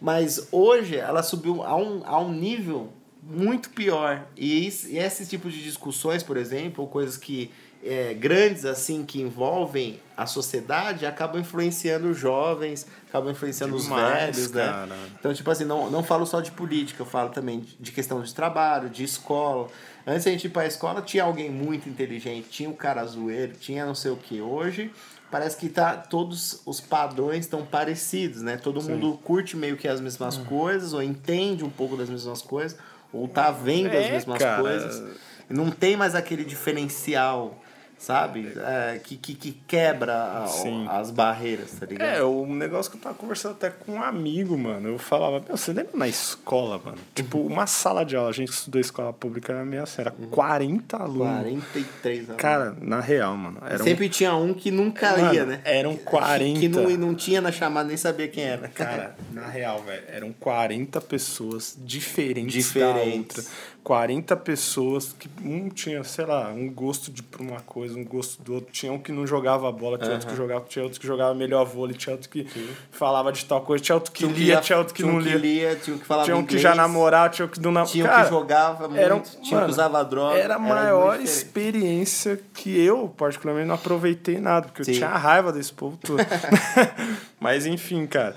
Mas 0.00 0.48
hoje 0.50 0.96
ela 0.96 1.22
subiu 1.22 1.62
a 1.62 1.76
um, 1.76 2.02
a 2.04 2.18
um 2.18 2.32
nível 2.32 2.92
muito 3.22 3.70
pior. 3.70 4.26
E, 4.36 4.66
isso, 4.66 4.88
e 4.88 4.98
esse 4.98 5.24
tipo 5.26 5.48
de 5.48 5.62
discussões, 5.62 6.24
por 6.24 6.36
exemplo, 6.36 6.88
coisas 6.88 7.16
que 7.16 7.52
é, 7.84 8.14
grandes 8.14 8.64
assim 8.64 9.04
que 9.04 9.20
envolvem 9.20 10.00
a 10.16 10.26
sociedade, 10.26 11.04
acabam 11.06 11.40
influenciando 11.40 12.08
os 12.08 12.18
jovens, 12.18 12.86
acabam 13.08 13.30
influenciando 13.30 13.78
Demais, 13.78 14.36
os 14.38 14.50
velhos, 14.50 14.52
né? 14.52 14.66
cara. 14.66 14.96
Então, 15.18 15.32
tipo 15.34 15.50
assim, 15.50 15.64
não, 15.64 15.90
não 15.90 16.02
falo 16.02 16.26
só 16.26 16.40
de 16.40 16.50
política, 16.50 17.02
eu 17.02 17.06
falo 17.06 17.30
também 17.30 17.64
de- 17.78 17.92
questão 17.92 18.20
de 18.22 18.34
trabalho, 18.34 18.88
de 18.88 19.04
escola. 19.04 19.68
Antes 20.06 20.26
a 20.26 20.30
gente 20.30 20.46
ir 20.46 20.50
pra 20.50 20.66
escola, 20.66 21.02
tinha 21.02 21.24
alguém 21.24 21.50
muito 21.50 21.88
inteligente, 21.88 22.48
tinha 22.48 22.68
um 22.68 22.74
cara 22.74 23.04
zoeiro, 23.04 23.52
tinha 23.60 23.84
não 23.84 23.94
sei 23.94 24.10
o 24.10 24.16
que. 24.16 24.40
Hoje, 24.40 24.90
parece 25.30 25.56
que 25.56 25.68
tá, 25.68 25.96
todos 25.96 26.62
os 26.64 26.80
padrões 26.80 27.40
estão 27.40 27.64
parecidos, 27.66 28.40
né? 28.42 28.56
Todo 28.56 28.82
mundo 28.82 29.18
curte 29.22 29.56
meio 29.56 29.76
que 29.76 29.86
as 29.86 30.00
mesmas 30.00 30.38
coisas, 30.38 30.92
ou 30.92 31.02
entende 31.02 31.64
um 31.64 31.70
pouco 31.70 31.96
das 31.96 32.08
mesmas 32.08 32.40
coisas, 32.40 32.78
ou 33.12 33.28
tá 33.28 33.50
vendo 33.50 33.88
as 33.96 34.06
É, 34.06 34.12
mesmas 34.12 34.38
cara. 34.38 34.62
coisas. 34.62 35.02
Não 35.48 35.70
tem 35.70 35.96
mais 35.96 36.14
aquele 36.14 36.44
diferencial, 36.44 37.60
sabe? 37.98 38.52
É, 38.56 39.00
que, 39.02 39.16
que, 39.16 39.34
que 39.34 39.52
quebra 39.66 40.14
a- 40.14 40.98
as 41.00 41.10
barreiras, 41.10 41.72
tá 41.72 41.86
ligado? 41.86 42.08
É, 42.08 42.22
o 42.22 42.46
negócio 42.46 42.90
que 42.90 42.96
eu 42.98 43.00
tava 43.00 43.14
conversando 43.14 43.52
até 43.52 43.70
com 43.70 43.92
um 43.92 44.02
amigo, 44.02 44.56
mano. 44.56 44.88
Eu 44.88 44.98
falava, 44.98 45.40
meu, 45.46 45.56
você 45.56 45.72
lembra 45.72 45.92
na 45.96 46.06
escola, 46.06 46.80
mano? 46.84 46.98
Tipo, 47.14 47.38
uma 47.40 47.66
sala 47.66 48.04
de 48.04 48.14
aula, 48.16 48.30
a 48.30 48.32
gente 48.32 48.50
estudou 48.52 48.80
escola 48.80 49.12
pública, 49.12 49.52
era 49.52 49.64
meio 49.64 49.82
assim, 49.82 50.02
era 50.02 50.10
40 50.30 50.96
alunos. 50.96 51.40
43 51.40 52.28
anos. 52.30 52.40
Cara, 52.40 52.76
na 52.80 53.00
real, 53.00 53.36
mano. 53.36 53.58
Era 53.66 53.82
um- 53.82 53.86
Sempre 53.86 54.08
tinha 54.08 54.34
um 54.34 54.52
que 54.54 54.70
nunca 54.70 55.16
Mano, 55.16 55.34
ia, 55.34 55.44
né? 55.44 55.60
eram 55.64 55.96
40. 55.96 56.60
Que 56.60 56.68
não, 56.68 56.88
não 56.96 57.14
tinha 57.14 57.40
na 57.40 57.50
chamada, 57.50 57.88
nem 57.88 57.96
sabia 57.96 58.28
quem 58.28 58.44
era. 58.44 58.68
Cara, 58.68 59.16
na 59.32 59.46
real, 59.46 59.82
velho, 59.82 60.02
eram 60.08 60.32
40 60.32 61.00
pessoas 61.00 61.76
diferentes, 61.78 62.52
Diferentes. 62.54 63.36
da 63.36 63.42
outra. 63.42 63.75
40 63.86 64.36
pessoas 64.38 65.14
que 65.16 65.30
um 65.44 65.68
tinha, 65.68 66.02
sei 66.02 66.26
lá, 66.26 66.48
um 66.48 66.68
gosto 66.68 67.08
de 67.08 67.22
por 67.22 67.40
uma 67.40 67.60
coisa, 67.60 67.96
um 67.96 68.04
gosto 68.04 68.42
do 68.42 68.54
outro. 68.54 68.72
Tinha 68.72 68.92
um 68.92 68.98
que 68.98 69.12
não 69.12 69.24
jogava 69.24 69.70
bola, 69.70 69.96
tinha 69.96 70.10
outro 70.10 70.26
que 70.26 70.34
jogava, 70.34 70.64
tinha 70.68 70.82
outro 70.84 70.98
que 71.00 71.06
jogava 71.06 71.32
melhor 71.36 71.64
vôlei, 71.64 71.96
tinha 71.96 72.12
outro 72.16 72.28
que 72.28 72.44
falava 72.90 73.30
de 73.30 73.44
tal 73.44 73.60
coisa, 73.60 73.84
tinha 73.84 73.94
outro 73.94 74.10
que 74.10 74.24
Tinha 74.26 74.32
lia, 74.36 74.54
ia- 74.54 74.60
tinha 74.60 74.76
outro 74.76 74.92
que 74.92 75.02
tinha 75.04 75.12
não 75.12 75.20
lia. 75.20 75.36
lia, 75.36 75.76
tinha 75.76 75.94
um 75.94 76.00
que 76.00 76.04
falava 76.04 76.24
Tinha 76.24 76.36
um 76.36 76.40
que 76.40 76.56
inglês, 76.56 76.62
já 76.62 76.74
namorava, 76.74 77.28
tinha 77.28 77.46
um 77.46 77.48
que 77.48 77.60
não 77.60 77.70
namorava. 77.70 77.92
Tinha 77.92 78.04
um 78.06 78.22
que 78.24 78.28
jogava 78.28 78.88
muito, 78.88 79.00
era 79.00 79.14
um- 79.14 79.20
tinha 79.20 79.54
mano, 79.54 79.66
que 79.66 79.70
usava 79.72 80.04
droga. 80.04 80.36
Era 80.36 80.56
a 80.56 80.58
maior 80.58 81.18
diferente. 81.18 81.28
experiência 81.30 82.40
que 82.54 82.76
eu, 82.84 83.08
particularmente, 83.16 83.68
não 83.68 83.76
aproveitei 83.76 84.40
nada, 84.40 84.66
porque 84.66 84.82
Sim. 84.82 84.90
eu 84.90 84.96
tinha 84.96 85.10
raiva 85.10 85.52
desse 85.52 85.72
povo 85.72 85.96
todo. 85.96 86.18
Mas 87.38 87.66
enfim, 87.66 88.04
cara. 88.06 88.34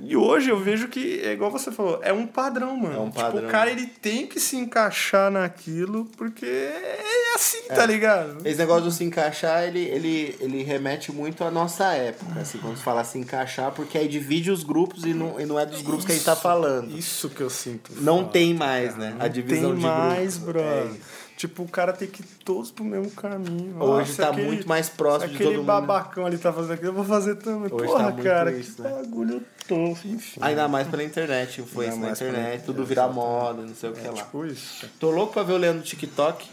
E 0.00 0.16
hoje 0.16 0.50
eu 0.50 0.58
vejo 0.58 0.88
que, 0.88 1.20
é 1.22 1.32
igual 1.32 1.50
você 1.50 1.70
falou, 1.72 2.00
é 2.02 2.12
um 2.12 2.26
padrão, 2.26 2.76
mano. 2.76 2.94
É 2.94 2.98
um 3.00 3.08
Tipo, 3.10 3.20
padrão. 3.20 3.48
o 3.48 3.50
cara 3.50 3.70
ele 3.70 3.86
tem 3.86 4.26
que 4.26 4.38
se 4.38 4.56
encaixar 4.56 5.30
naquilo, 5.30 6.04
porque 6.16 6.46
é 6.46 7.34
assim, 7.34 7.62
tá 7.68 7.84
ligado? 7.86 8.46
Esse 8.46 8.58
negócio 8.58 8.84
do 8.84 8.90
se 8.90 9.04
encaixar, 9.04 9.64
ele, 9.64 9.80
ele, 9.80 10.36
ele 10.40 10.62
remete 10.62 11.10
muito 11.12 11.42
à 11.44 11.50
nossa 11.50 11.92
época, 11.94 12.40
assim, 12.40 12.58
quando 12.58 12.76
se 12.76 12.82
fala 12.82 13.02
se 13.04 13.18
encaixar, 13.18 13.72
porque 13.72 13.98
aí 13.98 14.08
divide 14.08 14.50
os 14.50 14.62
grupos 14.62 15.04
e 15.04 15.12
não, 15.14 15.38
e 15.40 15.44
não 15.46 15.58
é 15.58 15.66
dos 15.66 15.82
grupos 15.82 16.04
que 16.04 16.12
a 16.12 16.14
gente 16.14 16.24
tá 16.24 16.36
falando. 16.36 16.96
Isso 16.96 17.28
que 17.28 17.40
eu 17.40 17.50
sinto. 17.50 17.90
Não 18.00 18.18
falta, 18.18 18.32
tem 18.32 18.54
mais, 18.54 18.96
né? 18.96 19.14
Não 19.18 19.24
a 19.24 19.28
divisão 19.28 19.70
tem 19.70 19.80
de 19.80 19.86
mais, 19.86 20.36
grupos. 20.38 20.62
É 20.62 20.84
isso. 20.86 21.27
Tipo, 21.38 21.62
o 21.62 21.68
cara 21.68 21.92
tem 21.94 22.06
que 22.08 22.20
ir 22.20 22.26
todos 22.44 22.70
pro 22.70 22.84
mesmo 22.84 23.10
caminho. 23.12 23.80
Hoje 23.80 24.10
Nossa, 24.10 24.22
tá 24.24 24.28
aquele- 24.30 24.46
muito 24.46 24.68
mais 24.68 24.88
próximo 24.90 25.28
de 25.30 25.36
aquele 25.36 25.50
todo 25.50 25.58
mundo. 25.60 25.66
né? 25.72 25.80
babacão 25.80 26.26
ali 26.26 26.36
tá 26.36 26.52
fazendo 26.52 26.72
aquilo, 26.72 26.88
eu 26.90 26.94
vou 26.94 27.04
fazer 27.04 27.36
também. 27.36 27.72
Hoje 27.72 27.86
Porra, 27.86 28.12
tá 28.12 28.22
cara, 28.22 28.50
isso, 28.52 28.74
que 28.74 28.82
né? 28.82 28.90
bagulho 28.90 29.42
tosco, 29.68 30.08
enfim. 30.08 30.40
Ainda 30.42 30.66
mais 30.68 30.88
pela 30.88 31.04
internet, 31.04 31.60
influência 31.60 31.94
na 31.94 32.00
pela 32.02 32.12
internet, 32.12 32.38
internet, 32.40 32.64
tudo 32.66 32.84
vira 32.84 33.06
moda, 33.08 33.62
não 33.62 33.74
sei 33.74 33.88
o 33.90 33.92
que 33.92 34.06
É 34.06 34.10
lá. 34.10 34.16
tipo 34.16 34.44
isso. 34.44 34.84
Tô 34.98 35.10
louco 35.10 35.32
pra 35.32 35.44
ver 35.44 35.52
o 35.52 35.56
Leandro 35.56 35.78
no 35.78 35.84
TikTok. 35.86 36.46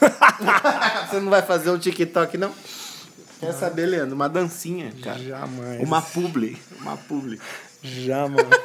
Você 1.10 1.20
não 1.20 1.30
vai 1.30 1.42
fazer 1.42 1.70
um 1.70 1.78
TikTok, 1.78 2.36
não? 2.38 2.52
Quer 3.38 3.52
saber, 3.52 3.84
Leandro? 3.86 4.14
Uma 4.14 4.28
dancinha, 4.28 4.92
cara. 5.02 5.18
Jamais. 5.18 5.80
Uma 5.82 6.00
publi. 6.00 6.56
Uma 6.80 6.96
publi. 6.96 7.38
Jamais. 7.86 8.46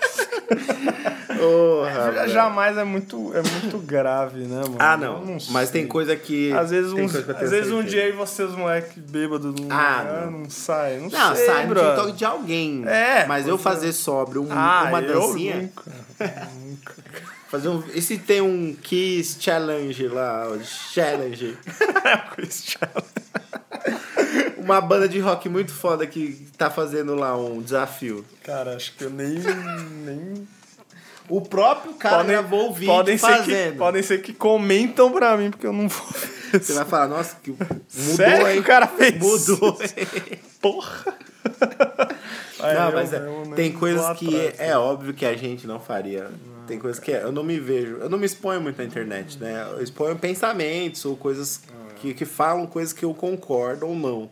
Porra, 1.42 2.12
velho. 2.12 2.30
Jamais 2.30 2.78
é 2.78 2.84
muito, 2.84 3.32
é 3.36 3.42
muito 3.42 3.80
grave, 3.80 4.42
né, 4.42 4.58
mano? 4.62 4.76
Ah, 4.78 4.94
Eu 5.02 5.26
não. 5.26 5.38
Mas 5.50 5.70
tem 5.72 5.88
coisa 5.88 6.16
que. 6.16 6.52
Às 6.54 6.70
vezes, 6.70 6.92
uns, 6.94 7.16
às 7.16 7.50
vezes 7.50 7.72
um 7.72 7.82
dia 7.84 8.04
aí 8.04 8.12
você, 8.12 8.44
os 8.44 8.56
moleques 8.56 8.94
bêbados, 8.98 9.56
não, 9.60 9.68
Ah, 9.72 10.00
ah, 10.02 10.26
não. 10.26 10.32
não 10.42 10.50
sai. 10.50 10.98
Não, 10.98 11.10
Não, 11.10 11.36
sei, 11.36 11.46
sai 11.48 11.64
no 11.66 11.70
brother. 11.74 11.92
TikTok 11.96 12.12
de 12.18 12.26
alguém. 12.26 12.84
É, 12.88 13.26
Mas 13.26 13.48
eu 13.48 13.56
é. 13.56 13.58
fazer 13.58 13.92
sóbrio 13.94 14.44
um- 14.44 14.52
Ah, 14.52 14.86
uma 14.90 15.02
eu 15.02 15.20
dancinha. 15.20 15.56
nunca. 15.64 15.84
nunca. 16.64 16.94
Fazer 17.50 17.70
um. 17.70 17.84
E 17.94 18.02
se 18.02 18.18
tem 18.20 18.40
um 18.42 18.76
Kiss 18.76 19.38
Challenge 19.40 20.08
lá? 20.10 20.48
ó, 20.48 20.58
Challenge. 20.64 21.58
Uma 24.72 24.80
banda 24.80 25.06
de 25.06 25.20
rock 25.20 25.50
muito 25.50 25.74
foda 25.74 26.08
que 26.08 26.48
tá 26.58 26.70
fazendo 26.70 27.14
lá 27.14 27.36
um 27.36 27.62
desafio. 27.62 28.24
Cara, 28.42 28.78
acho 28.78 28.94
que 28.96 29.04
eu 29.04 29.10
nem. 29.10 29.38
nem... 30.06 30.48
O 31.28 31.42
próprio 31.42 31.94
cara 31.96 32.24
gravou 32.24 32.70
o 32.70 32.74
vídeo 32.74 32.88
podem 32.94 33.18
ser 33.18 33.28
fazendo. 33.28 33.72
que 33.74 33.78
Podem 33.78 34.02
ser 34.02 34.22
que 34.22 34.32
comentam 34.32 35.12
pra 35.12 35.36
mim, 35.36 35.52
porque 35.52 35.68
eu 35.68 35.74
não 35.74 35.90
vou 35.90 36.08
ver. 36.08 36.62
Você 36.62 36.72
vai 36.72 36.86
falar, 36.86 37.10
nossa, 37.10 37.36
que 37.44 37.52
mudou, 37.52 37.68
Sério 37.90 38.46
que 38.46 38.52
hein? 38.54 38.60
o 38.60 38.64
cara 38.64 38.88
fez 38.88 39.18
Mudou. 39.18 39.78
Porra! 40.62 41.18
Não, 42.60 42.90
eu 42.90 42.94
mas 42.94 43.12
é- 43.12 43.20
nem 43.20 43.54
tem 43.56 43.72
coisas 43.72 44.18
que 44.18 44.28
atrás, 44.28 44.60
é, 44.60 44.70
é 44.70 44.78
óbvio 44.78 45.14
que 45.14 45.26
a 45.26 45.36
gente 45.36 45.66
não 45.66 45.80
faria. 45.80 46.30
Tem 46.68 46.78
coisas 46.78 47.00
que 47.00 47.12
é- 47.12 47.24
eu 47.24 47.32
não 47.32 47.44
me 47.44 47.60
vejo. 47.60 47.96
Eu 47.96 48.08
não 48.08 48.20
me 48.20 48.26
exponho 48.26 48.62
muito 48.62 48.78
na 48.78 48.84
internet, 48.84 49.40
né? 49.40 49.68
Eu 49.72 49.82
exponho 49.82 50.16
pensamentos 50.16 51.04
ou 51.06 51.18
coisas 51.18 51.62
que, 51.96 52.14
que 52.14 52.24
falam 52.24 52.68
coisas 52.68 52.94
que 52.94 53.04
eu 53.04 53.14
concordo 53.16 53.88
ou 53.88 53.96
não. 53.96 54.30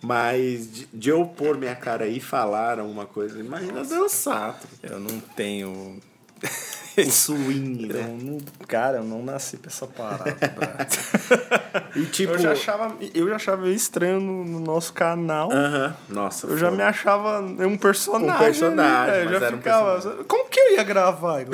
Mas 0.00 0.70
de, 0.72 0.86
de 0.92 1.10
eu 1.10 1.24
pôr 1.26 1.56
minha 1.58 1.74
cara 1.74 2.04
aí 2.04 2.18
e 2.18 2.20
falar 2.20 2.78
alguma 2.78 3.04
coisa, 3.06 3.38
imagina 3.38 3.82
dançar. 3.84 4.58
Eu 4.82 4.98
não 5.00 5.18
tenho. 5.20 5.98
O 6.98 7.10
swing, 7.12 7.88
Eu 7.90 7.94
né? 8.02 8.18
não, 8.20 8.38
cara, 8.66 8.96
eu 8.96 9.04
não 9.04 9.22
nasci 9.22 9.56
pra 9.56 9.70
essa 9.70 9.86
parada. 9.86 10.34
E 11.94 12.04
tipo. 12.06 12.32
eu, 12.32 12.38
já 12.40 12.50
achava, 12.50 12.96
eu 13.14 13.28
já 13.28 13.36
achava 13.36 13.62
meio 13.62 13.74
estranho 13.74 14.18
no, 14.20 14.44
no 14.44 14.58
nosso 14.58 14.92
canal. 14.92 15.48
Aham. 15.52 15.94
Nossa, 16.08 16.48
Eu 16.48 16.58
já 16.58 16.72
me 16.72 16.82
achava 16.82 17.40
um 17.40 17.76
personagem. 17.76 18.34
Um 18.34 18.38
personagem, 18.38 19.14
ali, 19.14 19.24
mas 19.30 19.38
já 19.40 19.46
era 19.46 19.54
um 19.54 19.58
ficava. 19.58 19.92
personagem. 19.92 20.24
Como 20.24 20.48
que 20.50 20.58
eu 20.58 20.72
ia 20.74 20.82
gravar? 20.82 21.44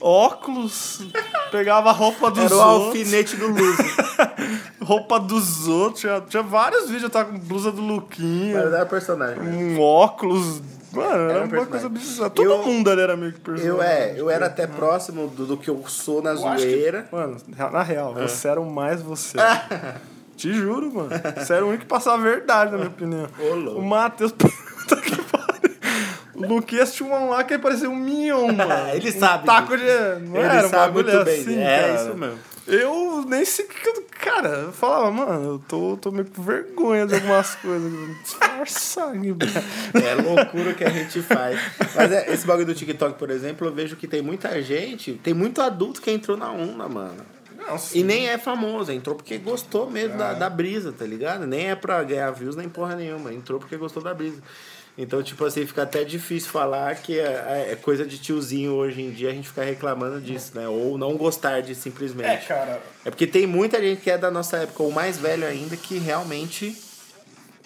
Óculos, 0.00 1.02
pegava 1.50 1.90
a 1.90 1.92
roupa 1.92 2.30
dos 2.30 2.44
Era 2.44 2.54
o 2.56 2.58
outros. 2.58 2.86
alfinete 2.86 3.36
do 3.36 3.48
Luso. 3.48 3.82
Roupa 4.82 5.20
dos 5.20 5.68
outros. 5.68 6.00
Tinha, 6.00 6.20
tinha 6.22 6.42
vários 6.42 6.84
vídeos, 6.84 7.02
eu 7.04 7.10
tava 7.10 7.30
com 7.32 7.38
blusa 7.38 7.70
do 7.70 7.82
Luquinha. 7.82 8.56
Mas 8.64 8.72
era 8.72 8.86
personagem. 8.86 9.40
um 9.42 9.80
óculos. 9.80 10.62
Mano, 10.92 11.08
era, 11.08 11.32
Era 11.34 11.44
um 11.44 11.48
uma 11.48 11.66
coisa 11.66 11.88
bizarra. 11.88 12.30
Todo 12.30 12.50
Eu- 12.50 12.62
mundo 12.64 12.90
ali 12.90 13.00
era 13.00 13.16
meio 13.16 13.32
que 13.32 13.40
personagem. 13.40 13.70
Eu, 13.70 13.82
é, 13.82 14.14
eu 14.18 14.28
era 14.30 14.46
até 14.46 14.66
próximo 14.66 15.28
do, 15.28 15.46
do 15.46 15.56
que 15.56 15.68
eu 15.70 15.84
sou 15.86 16.20
na 16.22 16.30
Eu 16.30 16.48
acho 16.48 16.64
que- 16.64 16.70
zoeira. 16.72 17.08
mano, 17.12 17.36
na 17.70 17.82
real, 17.82 18.14
você 18.14 18.48
era 18.48 18.60
o 18.60 18.68
mais 18.68 19.00
você. 19.02 19.36
Te 20.36 20.52
juro, 20.54 20.90
mano. 20.92 21.10
Você 21.36 21.52
era 21.52 21.64
o 21.64 21.68
único 21.68 21.82
que 21.84 21.88
passava 21.88 22.16
a 22.16 22.20
verdade, 22.24 22.72
na 22.72 22.78
minha 22.78 22.88
opinião. 22.88 23.28
Ô. 23.38 23.78
O 23.78 23.82
Matheus. 23.82 24.32
O 26.44 26.54
Luquinhas 26.54 26.94
tinha 26.94 27.08
um 27.08 27.28
lá 27.28 27.44
que 27.44 27.58
parecia 27.58 27.88
um 27.88 27.96
Minion, 27.96 28.52
mano. 28.52 28.88
Ele 28.94 29.10
um 29.10 29.18
sabe 29.18 29.46
taco 29.46 29.76
de. 29.76 29.84
Não 29.84 30.36
Ele 30.36 30.46
era, 30.46 30.66
um 30.66 30.70
sabe 30.70 30.94
bagulho 30.94 31.14
muito 31.14 31.24
bem. 31.24 31.40
assim, 31.40 31.58
é 31.58 31.80
cara. 31.80 31.94
isso 31.94 32.14
mesmo. 32.16 32.38
Eu 32.66 33.24
nem 33.26 33.44
sei 33.44 33.64
o 33.64 33.68
que 33.68 33.88
eu. 33.88 34.04
Cara, 34.20 34.48
eu 34.48 34.72
falava, 34.72 35.10
mano, 35.10 35.54
eu 35.54 35.58
tô, 35.66 35.96
tô 35.96 36.12
meio 36.12 36.26
com 36.26 36.42
vergonha 36.42 37.06
de 37.06 37.14
algumas 37.14 37.54
coisas. 37.56 37.92
Disfarçar. 38.22 39.12
É 39.14 40.14
loucura 40.14 40.70
o 40.70 40.74
que 40.74 40.84
a 40.84 40.90
gente 40.90 41.22
faz. 41.22 41.58
Mas 41.94 42.12
é, 42.12 42.32
esse 42.32 42.46
bagulho 42.46 42.66
do 42.66 42.74
TikTok, 42.74 43.18
por 43.18 43.30
exemplo, 43.30 43.66
eu 43.66 43.72
vejo 43.72 43.96
que 43.96 44.06
tem 44.06 44.20
muita 44.22 44.60
gente, 44.62 45.14
tem 45.14 45.32
muito 45.32 45.60
adulto 45.60 46.00
que 46.02 46.10
entrou 46.10 46.36
na 46.36 46.50
onda, 46.52 46.86
mano. 46.86 47.24
Nossa. 47.66 47.96
E 47.96 48.02
nem 48.02 48.28
é 48.28 48.38
famoso, 48.38 48.90
entrou 48.92 49.16
porque 49.16 49.38
gostou 49.38 49.90
mesmo 49.90 50.16
da, 50.16 50.34
da 50.34 50.48
brisa, 50.50 50.92
tá 50.92 51.04
ligado? 51.04 51.46
Nem 51.46 51.70
é 51.70 51.74
pra 51.74 52.02
ganhar 52.02 52.30
views 52.30 52.56
nem 52.56 52.68
porra 52.68 52.94
nenhuma, 52.94 53.32
entrou 53.32 53.58
porque 53.58 53.76
gostou 53.76 54.02
da 54.02 54.14
brisa. 54.14 54.42
Então, 55.00 55.22
tipo 55.22 55.42
assim, 55.46 55.64
fica 55.64 55.84
até 55.84 56.04
difícil 56.04 56.50
falar 56.50 56.94
que 56.96 57.18
é, 57.18 57.68
é 57.72 57.76
coisa 57.76 58.04
de 58.04 58.18
tiozinho 58.18 58.74
hoje 58.74 59.00
em 59.00 59.10
dia 59.10 59.30
a 59.30 59.32
gente 59.32 59.48
ficar 59.48 59.62
reclamando 59.62 60.20
disso, 60.20 60.52
né? 60.54 60.68
Ou 60.68 60.98
não 60.98 61.16
gostar 61.16 61.62
disso 61.62 61.80
simplesmente. 61.80 62.28
É, 62.28 62.36
cara. 62.36 62.82
É 63.02 63.08
porque 63.08 63.26
tem 63.26 63.46
muita 63.46 63.80
gente 63.80 64.02
que 64.02 64.10
é 64.10 64.18
da 64.18 64.30
nossa 64.30 64.58
época, 64.58 64.82
ou 64.82 64.92
mais 64.92 65.16
velho 65.16 65.46
ainda, 65.46 65.74
que 65.74 65.96
realmente, 65.96 66.76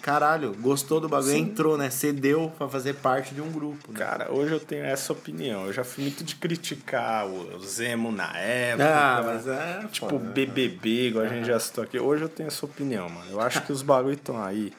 caralho, 0.01 0.55
gostou 0.61 1.01
do 1.01 1.09
bagulho, 1.09 1.35
entrou, 1.35 1.77
né? 1.77 1.89
Cedeu 1.89 2.53
pra 2.57 2.69
fazer 2.69 2.93
parte 2.93 3.35
de 3.35 3.41
um 3.41 3.51
grupo. 3.51 3.91
Né? 3.91 3.99
Cara, 3.99 4.31
hoje 4.31 4.53
eu 4.53 4.59
tenho 4.61 4.85
essa 4.85 5.11
opinião. 5.11 5.65
Eu 5.65 5.73
já 5.73 5.83
fui 5.83 6.05
muito 6.05 6.23
de 6.23 6.35
criticar 6.37 7.27
o 7.27 7.59
Zemo 7.59 8.13
na 8.13 8.31
época. 8.37 8.89
Ah, 8.89 9.21
mas 9.25 9.45
é. 9.45 9.85
Tipo, 9.91 10.07
foda, 10.11 10.23
né? 10.23 10.31
BBB, 10.31 11.07
igual 11.07 11.25
a 11.25 11.27
gente 11.27 11.47
já 11.47 11.59
citou 11.59 11.83
aqui. 11.83 11.99
Hoje 11.99 12.23
eu 12.23 12.29
tenho 12.29 12.47
essa 12.47 12.65
opinião, 12.65 13.09
mano. 13.09 13.29
Eu 13.29 13.41
acho 13.41 13.61
que 13.63 13.73
os 13.73 13.81
bagulho 13.81 14.13
estão 14.13 14.41
aí. 14.41 14.71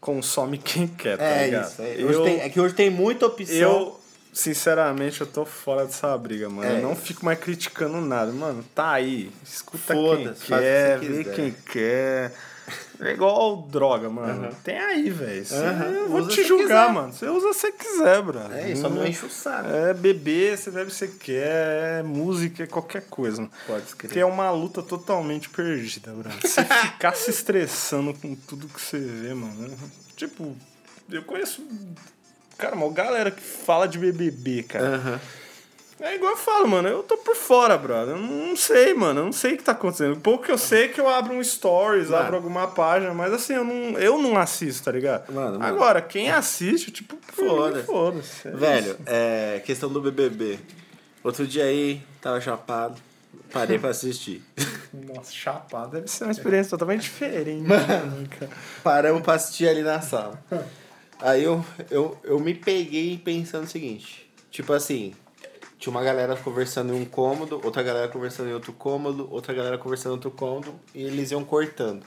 Consome 0.00 0.56
quem 0.62 0.86
quer, 0.86 1.18
tá 1.18 1.24
É 1.24 1.44
ligado? 1.46 1.70
isso. 1.70 1.82
É, 1.82 1.94
Eu, 1.98 2.24
tem- 2.24 2.40
é 2.40 2.48
que 2.48 2.60
hoje 2.60 2.74
tem 2.74 2.88
muita 2.90 3.26
opção. 3.26 3.54
eu, 3.54 4.00
sinceramente, 4.32 5.20
eu 5.20 5.26
tô 5.26 5.44
fora 5.44 5.84
dessa 5.84 6.16
briga, 6.16 6.48
mano. 6.48 6.70
É 6.70 6.78
eu 6.78 6.82
não 6.82 6.92
isso. 6.92 7.02
fico 7.02 7.24
mais 7.24 7.38
criticando 7.38 8.00
nada. 8.00 8.32
Mano, 8.32 8.64
tá 8.74 8.92
aí. 8.92 9.30
Escuta 9.44 9.92
quem 9.94 9.96
Foda-se, 10.02 10.44
faz 10.46 10.62
o 10.62 11.00
que 11.00 11.06
quer, 11.06 11.12
vê 11.12 11.24
quem 11.24 11.54
quer. 11.70 12.32
É 13.00 13.12
igual 13.12 13.62
droga, 13.62 14.10
mano. 14.10 14.54
Tem 14.62 14.76
aí, 14.78 15.08
velho. 15.08 15.44
Eu 15.94 16.08
vou 16.08 16.20
Usa 16.20 16.30
te 16.30 16.44
julgar, 16.44 16.86
quiser. 16.88 16.92
mano. 16.92 17.12
Você 17.12 17.26
usa 17.26 17.52
se 17.54 17.72
quiser, 17.72 18.22
brother. 18.22 18.58
É 18.58 18.70
isso, 18.70 18.82
só 18.82 18.88
não 18.90 19.06
enche 19.06 19.24
o 19.24 19.30
saco. 19.30 19.68
É 19.70 19.94
beber, 19.94 20.58
você 20.58 20.70
bebe 20.70 20.92
se 20.92 21.08
quer, 21.08 22.00
é 22.00 22.02
música, 22.02 22.62
é 22.62 22.66
qualquer 22.66 23.02
coisa. 23.08 23.38
mano. 23.40 23.52
Pode 23.66 23.84
escrever. 23.86 24.08
Porque 24.08 24.20
é 24.20 24.24
uma 24.26 24.50
luta 24.50 24.82
totalmente 24.82 25.48
perdida, 25.48 26.12
brother. 26.12 26.38
Você 26.46 26.62
ficar 26.62 27.14
se 27.16 27.30
estressando 27.30 28.12
com 28.14 28.34
tudo 28.34 28.68
que 28.68 28.80
você 28.80 28.98
vê, 28.98 29.32
mano. 29.34 29.74
Tipo, 30.14 30.54
eu 31.10 31.22
conheço. 31.22 31.66
Cara, 32.58 32.76
uma 32.76 32.92
galera 32.92 33.30
que 33.30 33.40
fala 33.42 33.88
de 33.88 33.98
BBB, 33.98 34.64
cara. 34.64 34.96
Aham. 34.96 35.20
É 36.00 36.14
igual 36.14 36.32
eu 36.32 36.36
falo, 36.38 36.66
mano, 36.66 36.88
eu 36.88 37.02
tô 37.02 37.16
por 37.18 37.36
fora, 37.36 37.76
brother. 37.76 38.14
Eu 38.16 38.20
não 38.20 38.56
sei, 38.56 38.94
mano, 38.94 39.20
eu 39.20 39.24
não 39.26 39.32
sei 39.32 39.52
o 39.54 39.56
que 39.58 39.62
tá 39.64 39.72
acontecendo. 39.72 40.14
O 40.14 40.20
pouco 40.20 40.44
que 40.46 40.50
eu 40.52 40.56
sei 40.58 40.84
é 40.84 40.88
que 40.88 41.00
eu 41.00 41.08
abro 41.08 41.34
um 41.34 41.44
stories, 41.44 42.08
Mano. 42.08 42.22
abro 42.24 42.36
alguma 42.36 42.66
página, 42.68 43.12
mas 43.12 43.32
assim, 43.32 43.52
eu 43.52 43.64
não, 43.64 43.98
eu 43.98 44.16
não 44.20 44.38
assisto, 44.38 44.84
tá 44.84 44.92
ligado? 44.92 45.30
Mano, 45.32 45.58
mano. 45.58 45.64
Agora, 45.64 46.00
quem 46.00 46.30
assiste, 46.30 46.90
tipo, 46.90 47.18
Foda-se. 47.32 47.84
foda-se. 47.86 48.48
É 48.48 48.50
Velho, 48.50 48.96
é, 49.04 49.62
questão 49.64 49.90
do 49.90 50.00
BBB. 50.00 50.58
Outro 51.22 51.46
dia 51.46 51.64
aí, 51.64 52.02
tava 52.20 52.40
chapado, 52.40 52.94
parei 53.52 53.78
pra 53.78 53.90
assistir. 53.90 54.42
Nossa, 55.14 55.30
chapado 55.32 55.90
deve 55.92 56.08
ser 56.08 56.24
uma 56.24 56.32
experiência 56.32 56.70
totalmente 56.70 57.02
diferente, 57.02 57.62
mano. 57.68 58.26
cara. 58.38 58.50
Paramos 58.82 59.20
pra 59.22 59.34
assistir 59.34 59.68
ali 59.68 59.82
na 59.82 60.00
sala. 60.00 60.42
Aí 61.20 61.44
eu, 61.44 61.62
eu, 61.90 62.18
eu 62.24 62.40
me 62.40 62.54
peguei 62.54 63.18
pensando 63.18 63.64
o 63.64 63.68
seguinte: 63.68 64.28
tipo 64.50 64.72
assim, 64.72 65.12
tinha 65.80 65.90
uma 65.90 66.02
galera 66.02 66.36
conversando 66.36 66.94
em 66.94 67.00
um 67.00 67.06
cômodo, 67.06 67.58
outra 67.64 67.82
galera 67.82 68.06
conversando 68.06 68.50
em 68.50 68.52
outro 68.52 68.70
cômodo, 68.70 69.26
outra 69.30 69.54
galera 69.54 69.78
conversando 69.78 70.12
em 70.12 70.14
outro 70.16 70.30
cômodo, 70.30 70.74
e 70.94 71.02
eles 71.02 71.30
iam 71.30 71.42
cortando. 71.42 72.04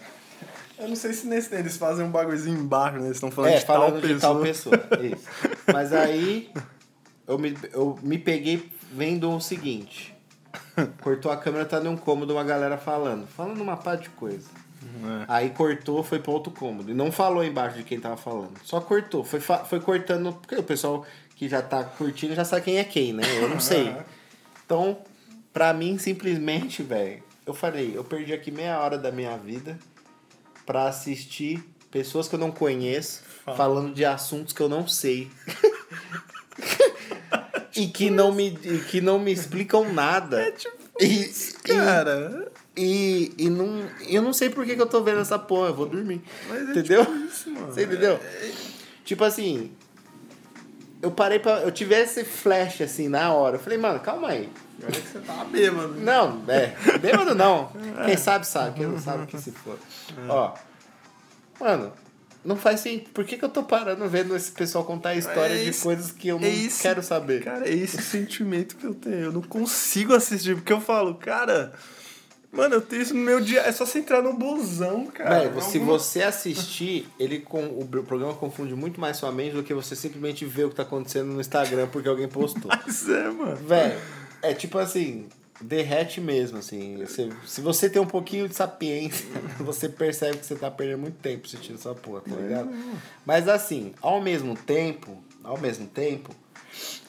Eu 0.77 0.87
não 0.87 0.95
sei 0.95 1.11
se 1.11 1.25
nesse, 1.25 1.53
eles 1.55 1.75
fazem 1.75 2.05
um 2.05 2.11
bagulhozinho 2.11 2.59
embaixo, 2.59 2.97
né? 2.97 3.05
Eles 3.05 3.17
estão 3.17 3.31
falando 3.31 3.53
é, 3.53 3.57
de 3.57 3.65
falando 3.65 3.99
tal 3.99 4.09
de 4.09 4.19
tal 4.19 4.39
pessoa. 4.41 4.75
Isso. 5.01 5.27
Mas 5.71 5.91
aí 5.91 6.51
eu 7.27 7.39
me, 7.39 7.57
eu 7.71 7.97
me 8.03 8.19
peguei 8.19 8.69
vendo 8.91 9.31
o 9.31 9.41
seguinte. 9.41 10.15
Cortou 11.01 11.31
a 11.31 11.37
câmera, 11.37 11.65
tá 11.65 11.79
num 11.79 11.97
cômodo, 11.97 12.33
uma 12.33 12.43
galera 12.43 12.77
falando. 12.77 13.25
Falando 13.27 13.59
uma 13.59 13.75
pá 13.75 13.95
de 13.95 14.09
coisa. 14.09 14.47
É. 14.83 15.25
Aí 15.27 15.49
cortou, 15.49 16.03
foi 16.03 16.19
pro 16.19 16.31
outro 16.31 16.51
cômodo. 16.51 16.91
E 16.91 16.93
não 16.93 17.11
falou 17.11 17.43
embaixo 17.43 17.77
de 17.77 17.83
quem 17.83 17.99
tava 17.99 18.17
falando. 18.17 18.53
Só 18.63 18.79
cortou. 18.79 19.23
Foi, 19.23 19.39
foi 19.39 19.79
cortando. 19.79 20.33
Porque 20.33 20.55
o 20.55 20.63
pessoal 20.63 21.05
que 21.35 21.49
já 21.49 21.61
tá 21.61 21.83
curtindo 21.83 22.35
já 22.35 22.45
sabe 22.45 22.63
quem 22.63 22.77
é 22.77 22.83
quem, 22.83 23.13
né? 23.13 23.23
Eu 23.41 23.49
não 23.49 23.59
sei. 23.59 23.95
Então, 24.65 24.97
pra 25.51 25.73
mim, 25.73 25.97
simplesmente, 25.97 26.83
velho, 26.83 27.23
eu 27.45 27.53
falei, 27.53 27.93
eu 27.95 28.03
perdi 28.03 28.33
aqui 28.33 28.51
meia 28.51 28.79
hora 28.79 28.97
da 28.97 29.11
minha 29.11 29.37
vida 29.37 29.77
pra 30.65 30.87
assistir 30.87 31.63
pessoas 31.91 32.27
que 32.27 32.35
eu 32.35 32.39
não 32.39 32.51
conheço 32.51 33.23
falando 33.55 33.93
de 33.93 34.05
assuntos 34.05 34.53
que 34.53 34.61
eu 34.61 34.69
não 34.69 34.87
sei. 34.87 35.29
e 37.75 37.87
que 37.87 38.09
não 38.09 38.31
me, 38.31 38.57
e 38.63 38.79
que 38.89 39.01
não 39.01 39.19
me 39.19 39.31
explicam 39.31 39.91
nada. 39.93 40.41
É 40.43 40.51
tipo 40.51 40.83
e, 40.99 41.25
Cara, 41.63 42.51
e, 42.77 43.33
e 43.37 43.49
não, 43.49 43.83
eu 44.07 44.21
não 44.21 44.31
sei 44.31 44.49
por 44.49 44.63
que, 44.63 44.75
que 44.75 44.81
eu 44.81 44.87
tô 44.87 45.01
vendo 45.01 45.21
essa 45.21 45.39
porra, 45.39 45.69
eu 45.69 45.73
vou 45.73 45.87
dormir. 45.87 46.21
Mas 46.47 46.59
é 46.59 46.71
entendeu? 46.71 47.03
tipo 47.03 47.17
isso, 47.17 47.49
mano. 47.49 47.73
Você 47.73 47.83
entendeu? 47.83 48.19
Tipo 49.03 49.23
assim, 49.23 49.71
eu 51.03 51.11
parei 51.11 51.37
pra. 51.37 51.59
Eu 51.59 51.71
tive 51.71 51.93
esse 51.95 52.23
flash 52.23 52.81
assim 52.81 53.09
na 53.09 53.31
hora. 53.33 53.57
Eu 53.57 53.59
falei, 53.59 53.77
mano, 53.77 53.99
calma 53.99 54.29
aí. 54.29 54.49
olha 54.81 54.91
que 54.91 55.07
você 55.07 55.19
tava 55.19 55.43
bêbado. 55.45 55.93
Não, 55.95 56.41
é. 56.47 56.73
Bêbado 56.97 57.35
não. 57.35 57.71
Quem 58.05 58.15
sabe, 58.17 58.47
sabe. 58.47 58.77
Quem 58.77 58.87
não 58.87 58.99
sabe 58.99 59.27
que 59.27 59.37
se 59.37 59.51
for. 59.51 59.77
Ó. 60.29 60.53
Mano, 61.59 61.91
não 62.43 62.55
faz 62.55 62.79
sentido. 62.79 63.09
Por 63.11 63.25
que, 63.25 63.37
que 63.37 63.43
eu 63.43 63.49
tô 63.49 63.63
parando 63.63 64.07
vendo 64.07 64.35
esse 64.35 64.51
pessoal 64.51 64.83
contar 64.85 65.09
a 65.09 65.15
história 65.15 65.53
É 65.53 65.65
de 65.69 65.77
coisas 65.77 66.11
que 66.11 66.29
eu 66.29 66.39
não 66.39 66.47
é 66.47 66.51
isso. 66.51 66.81
quero 66.81 67.03
saber? 67.03 67.43
Cara, 67.43 67.67
é 67.67 67.73
esse 67.73 68.01
sentimento 68.01 68.75
que 68.77 68.85
eu 68.85 68.93
tenho. 68.93 69.15
Eu 69.25 69.31
não 69.33 69.41
consigo 69.41 70.13
assistir, 70.15 70.55
porque 70.55 70.71
eu 70.73 70.81
falo, 70.81 71.15
cara. 71.15 71.73
Mano, 72.53 72.75
eu 72.75 72.81
tenho 72.81 73.01
isso 73.01 73.13
no 73.15 73.19
meu 73.21 73.41
dia. 73.41 73.61
É 73.61 73.71
só 73.71 73.83
você 73.85 73.99
entrar 73.99 74.21
no 74.21 74.33
busão, 74.33 75.07
cara. 75.07 75.39
Velho, 75.49 75.61
se 75.61 75.77
Alguma- 75.79 75.97
você 75.97 76.21
assistir, 76.21 77.09
ele 77.19 77.39
com, 77.39 77.63
o 77.65 77.85
programa 78.05 78.33
confunde 78.35 78.75
muito 78.75 79.01
mais 79.01 79.17
sua 79.17 79.31
mente 79.31 79.55
do 79.55 79.63
que 79.63 79.73
você 79.73 79.95
simplesmente 79.95 80.45
ver 80.45 80.65
o 80.65 80.69
que 80.69 80.75
tá 80.75 80.83
acontecendo 80.83 81.27
no 81.33 81.41
Instagram 81.41 81.87
porque 81.87 82.07
alguém 82.07 82.27
postou. 82.27 82.69
Mas 82.85 83.09
é, 83.09 83.29
mano. 83.31 83.55
Velho, 83.55 83.99
é 84.43 84.53
tipo 84.53 84.77
assim, 84.77 85.27
derrete 85.59 86.21
mesmo, 86.21 86.59
assim. 86.59 86.97
Você- 86.97 87.29
se 87.45 87.59
você 87.59 87.89
tem 87.89 87.99
um 88.01 88.05
pouquinho 88.05 88.47
de 88.47 88.55
sapiência, 88.55 89.25
você 89.59 89.89
percebe 89.89 90.37
que 90.37 90.45
você 90.45 90.55
tá 90.55 90.69
perdendo 90.69 90.99
muito 90.99 91.17
tempo 91.17 91.47
assistindo 91.47 91.75
essa 91.75 91.95
porra, 91.95 92.21
tá 92.21 92.35
ligado? 92.35 92.69
Mas 93.25 93.47
assim, 93.47 93.93
ao 93.99 94.21
mesmo 94.21 94.55
tempo, 94.55 95.17
ao 95.43 95.57
mesmo 95.57 95.87
tempo, 95.87 96.29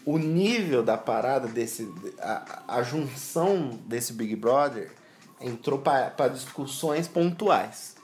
o 0.06 0.16
nível 0.18 0.82
da 0.82 0.96
parada 0.96 1.48
desse. 1.48 1.86
A, 2.18 2.62
a 2.78 2.82
junção 2.82 3.78
desse 3.86 4.12
Big 4.14 4.34
Brother 4.36 4.90
entrou 5.44 5.78
para 5.78 6.28
discussões 6.28 7.06
pontuais. 7.06 7.94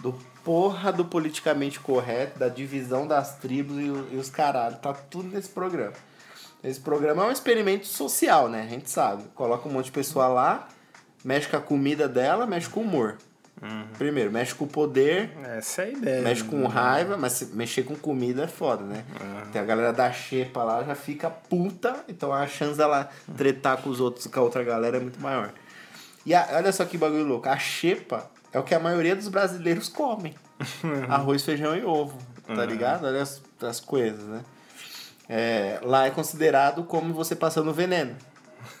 Do 0.00 0.12
porra 0.44 0.92
do 0.92 1.04
politicamente 1.04 1.78
correto, 1.78 2.36
da 2.38 2.48
divisão 2.48 3.06
das 3.06 3.36
tribos 3.38 3.76
e, 3.78 4.14
e 4.14 4.16
os 4.16 4.28
caralho. 4.28 4.76
Tá 4.76 4.92
tudo 4.92 5.28
nesse 5.28 5.48
programa. 5.48 5.92
Esse 6.64 6.80
programa 6.80 7.24
é 7.24 7.26
um 7.26 7.30
experimento 7.30 7.86
social, 7.86 8.48
né? 8.48 8.62
A 8.62 8.68
gente 8.68 8.90
sabe. 8.90 9.22
Coloca 9.34 9.68
um 9.68 9.72
monte 9.72 9.86
de 9.86 9.92
pessoa 9.92 10.26
lá, 10.26 10.68
mexe 11.24 11.48
com 11.48 11.56
a 11.56 11.60
comida 11.60 12.08
dela, 12.08 12.44
mexe 12.44 12.68
com 12.68 12.80
o 12.80 12.82
humor. 12.82 13.18
Primeiro, 13.96 14.32
mexe 14.32 14.52
com 14.52 14.64
o 14.64 14.68
poder, 14.68 15.30
Essa 15.56 15.82
é 15.82 15.84
a 15.84 15.88
ideia. 15.90 16.22
mexe 16.22 16.42
com 16.42 16.56
né? 16.56 16.66
raiva, 16.66 17.16
mas 17.16 17.52
mexer 17.52 17.84
com 17.84 17.94
comida 17.94 18.42
é 18.42 18.46
foda, 18.48 18.82
né? 18.82 19.04
Tem 19.52 19.62
a 19.62 19.64
galera 19.64 19.92
da 19.92 20.10
xepa 20.10 20.64
lá, 20.64 20.82
já 20.82 20.96
fica 20.96 21.30
puta, 21.30 22.04
então 22.08 22.32
a 22.32 22.44
chance 22.48 22.76
dela 22.76 23.08
tretar 23.36 23.76
com 23.80 23.88
os 23.88 24.00
outros, 24.00 24.26
com 24.26 24.40
a 24.40 24.42
outra 24.42 24.64
galera 24.64 24.96
é 24.96 25.00
muito 25.00 25.20
maior. 25.20 25.52
E 26.26 26.34
a- 26.34 26.48
olha 26.52 26.72
só 26.72 26.84
que 26.84 26.96
bagulho 26.98 27.24
louco, 27.24 27.48
a 27.48 27.58
xepa 27.58 28.30
é 28.52 28.58
o 28.58 28.62
que 28.62 28.74
a 28.74 28.80
maioria 28.80 29.16
dos 29.16 29.28
brasileiros 29.28 29.88
comem. 29.88 30.34
Arroz, 31.08 31.42
feijão 31.42 31.76
e 31.76 31.84
ovo, 31.84 32.16
tá 32.46 32.64
ligado? 32.64 33.04
Olha 33.06 33.22
as, 33.22 33.42
as 33.62 33.80
coisas, 33.80 34.24
né? 34.24 34.42
É, 35.28 35.80
lá 35.82 36.06
é 36.06 36.10
considerado 36.10 36.84
como 36.84 37.12
você 37.14 37.34
passando 37.34 37.72
veneno. 37.72 38.14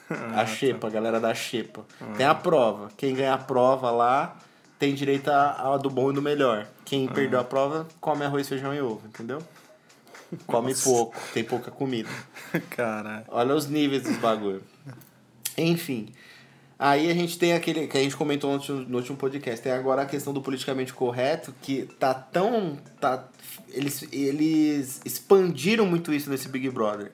A 0.36 0.44
xepa, 0.46 0.86
a 0.88 0.90
galera 0.90 1.18
da 1.18 1.32
xepa. 1.34 1.84
Tem 2.16 2.26
a 2.26 2.34
prova. 2.34 2.90
Quem 2.96 3.14
ganha 3.14 3.32
a 3.34 3.38
prova 3.38 3.90
lá 3.90 4.36
tem 4.78 4.94
direito 4.94 5.28
a, 5.30 5.72
a 5.74 5.76
do 5.78 5.88
bom 5.88 6.10
e 6.10 6.14
do 6.14 6.20
melhor. 6.20 6.66
Quem 6.84 7.08
perdeu 7.08 7.40
a 7.40 7.44
prova 7.44 7.86
come 8.00 8.24
arroz, 8.24 8.46
feijão 8.48 8.74
e 8.74 8.80
ovo, 8.82 9.00
entendeu? 9.06 9.42
Come 10.46 10.74
pouco, 10.74 11.16
tem 11.32 11.42
pouca 11.42 11.70
comida. 11.70 12.10
Caralho. 12.70 13.24
Olha 13.28 13.54
os 13.54 13.66
níveis 13.68 14.02
dos 14.02 14.16
bagulho. 14.18 14.62
Enfim. 15.56 16.12
Aí 16.84 17.08
a 17.08 17.14
gente 17.14 17.38
tem 17.38 17.52
aquele 17.52 17.86
que 17.86 17.96
a 17.96 18.00
gente 18.00 18.16
comentou 18.16 18.50
no 18.50 18.56
último, 18.56 18.78
no 18.80 18.98
último 18.98 19.16
podcast. 19.16 19.62
Tem 19.62 19.70
agora 19.70 20.02
a 20.02 20.04
questão 20.04 20.32
do 20.32 20.42
politicamente 20.42 20.92
correto, 20.92 21.54
que 21.62 21.84
tá 22.00 22.12
tão. 22.12 22.76
Tá, 23.00 23.28
eles, 23.68 24.04
eles 24.10 25.00
expandiram 25.04 25.86
muito 25.86 26.12
isso 26.12 26.28
nesse 26.28 26.48
Big 26.48 26.68
Brother. 26.70 27.12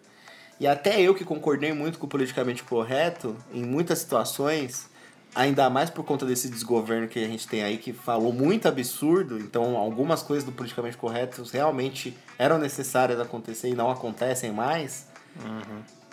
E 0.59 0.67
até 0.67 0.99
eu 1.03 1.15
que 1.15 1.23
concordei 1.23 1.75
muito 1.75 1.99
com 1.99 2.07
o 2.07 2.09
politicamente 2.09 2.63
correto, 2.63 3.37
em 3.53 3.63
muitas 3.63 3.99
situações, 3.99 4.89
ainda 5.35 5.69
mais 5.69 5.91
por 5.91 6.03
conta 6.03 6.25
desse 6.25 6.49
desgoverno 6.49 7.07
que 7.07 7.23
a 7.23 7.29
gente 7.29 7.47
tem 7.47 7.63
aí, 7.63 7.77
que 7.77 7.93
falou 7.93 8.33
muito 8.33 8.67
absurdo, 8.67 9.39
então 9.39 9.77
algumas 9.77 10.23
coisas 10.23 10.45
do 10.45 10.51
politicamente 10.51 10.97
correto 10.97 11.43
realmente 11.43 12.17
eram 12.39 12.59
necessárias 12.59 13.21
acontecer 13.21 13.69
e 13.69 13.75
não 13.75 13.91
acontecem 13.91 14.51
mais. 14.51 15.07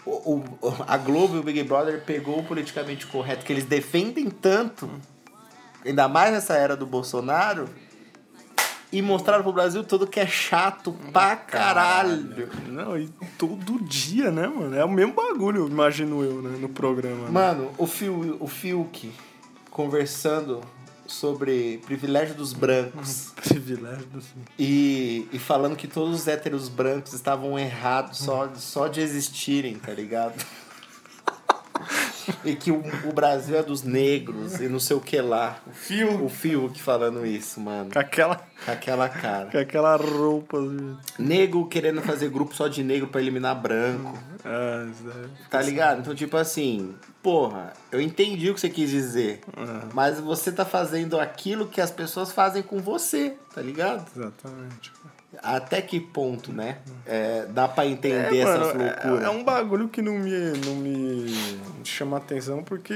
O, 0.05 0.35
o- 0.37 0.59
a 0.87 0.97
Globo 0.97 1.35
e 1.35 1.39
o 1.39 1.43
Big 1.43 1.63
Brother 1.63 2.03
pegou 2.05 2.39
o 2.39 2.43
politicamente 2.43 3.07
correto 3.07 3.43
que 3.43 3.51
eles 3.51 3.65
defendem 3.65 4.29
tanto, 4.29 4.89
ainda 5.83 6.07
mais 6.07 6.31
nessa 6.31 6.53
era 6.53 6.75
do 6.75 6.85
Bolsonaro, 6.85 7.67
e 8.91 9.01
mostraram 9.01 9.43
pro 9.43 9.51
Brasil 9.51 9.83
todo 9.83 10.05
que 10.07 10.19
é 10.19 10.27
chato 10.27 10.93
pra 11.11 11.35
caralho. 11.35 12.47
Não, 12.67 12.97
e 12.97 13.09
todo 13.37 13.83
dia, 13.83 14.29
né, 14.31 14.47
mano? 14.47 14.75
É 14.75 14.85
o 14.85 14.89
mesmo 14.89 15.13
bagulho, 15.13 15.67
imagino 15.67 16.23
eu, 16.23 16.41
né, 16.41 16.55
no 16.59 16.69
programa. 16.69 17.25
né? 17.25 17.31
Mano, 17.31 17.71
o, 17.77 17.87
Phil, 17.87 18.37
o 18.39 18.47
Fiuk 18.47 19.11
conversando 19.71 20.61
sobre 21.07 21.79
privilégio 21.85 22.35
dos 22.35 22.53
brancos 22.53 23.31
Privilégio 23.47 24.05
do 24.07 24.23
e, 24.57 25.27
e 25.31 25.39
falando 25.39 25.75
que 25.75 25.87
todos 25.87 26.21
os 26.21 26.27
héteros 26.27 26.69
brancos 26.69 27.13
estavam 27.13 27.57
errados 27.57 28.17
só, 28.17 28.53
só 28.55 28.87
de 28.87 29.01
existirem, 29.01 29.75
tá 29.75 29.91
ligado? 29.91 30.35
e 32.43 32.55
que 32.55 32.71
o, 32.71 32.81
o 33.07 33.13
Brasil 33.13 33.57
é 33.57 33.63
dos 33.63 33.83
negros 33.83 34.59
e 34.59 34.67
não 34.67 34.79
sei 34.79 34.95
o 34.95 35.01
que 35.01 35.19
lá. 35.19 35.57
Fio. 35.73 36.23
O 36.23 36.29
Fiuk 36.29 36.81
falando 36.81 37.25
isso, 37.25 37.59
mano. 37.59 37.89
Com 37.91 37.99
aquela, 37.99 38.35
Com 38.65 38.71
aquela 38.71 39.09
cara. 39.09 39.49
com 39.51 39.57
aquela 39.57 39.95
roupa. 39.95 40.57
assim. 40.59 40.97
Nego 41.19 41.65
querendo 41.67 42.01
fazer 42.01 42.29
grupo 42.29 42.55
só 42.55 42.67
de 42.67 42.83
negro 42.83 43.07
pra 43.07 43.21
eliminar 43.21 43.59
branco. 43.59 44.17
Ah, 44.43 44.87
isso 44.91 45.03
daí. 45.03 45.29
Tá 45.49 45.61
ligado? 45.61 46.01
Então, 46.01 46.13
tipo 46.15 46.37
assim, 46.37 46.95
porra, 47.23 47.73
eu 47.91 47.99
entendi 48.01 48.49
o 48.49 48.53
que 48.53 48.59
você 48.61 48.69
quis 48.69 48.89
dizer. 48.89 49.41
Mas 49.93 50.19
você 50.19 50.51
tá 50.51 50.65
fazendo 50.65 51.19
aquilo 51.19 51.67
que 51.67 51.81
as 51.81 51.91
pessoas 51.91 52.31
fazem 52.31 52.61
com 52.61 52.79
você, 52.79 53.35
tá 53.53 53.61
ligado? 53.61 54.05
Exatamente. 54.15 54.91
Até 55.43 55.81
que 55.81 55.99
ponto, 55.99 56.51
né? 56.53 56.77
É, 57.05 57.45
dá 57.49 57.67
pra 57.67 57.85
entender 57.85 58.37
É, 58.37 58.39
essas 58.41 58.59
mano, 58.73 58.81
é- 58.81 58.85
loucuras. 59.03 59.23
É, 59.23 59.29
um 59.29 59.43
bagulho 59.43 59.87
que 59.89 60.01
não 60.01 60.13
me, 60.19 60.31
não 60.65 60.75
me 60.75 61.33
chama 61.83 62.17
atenção 62.17 62.63
porque 62.63 62.93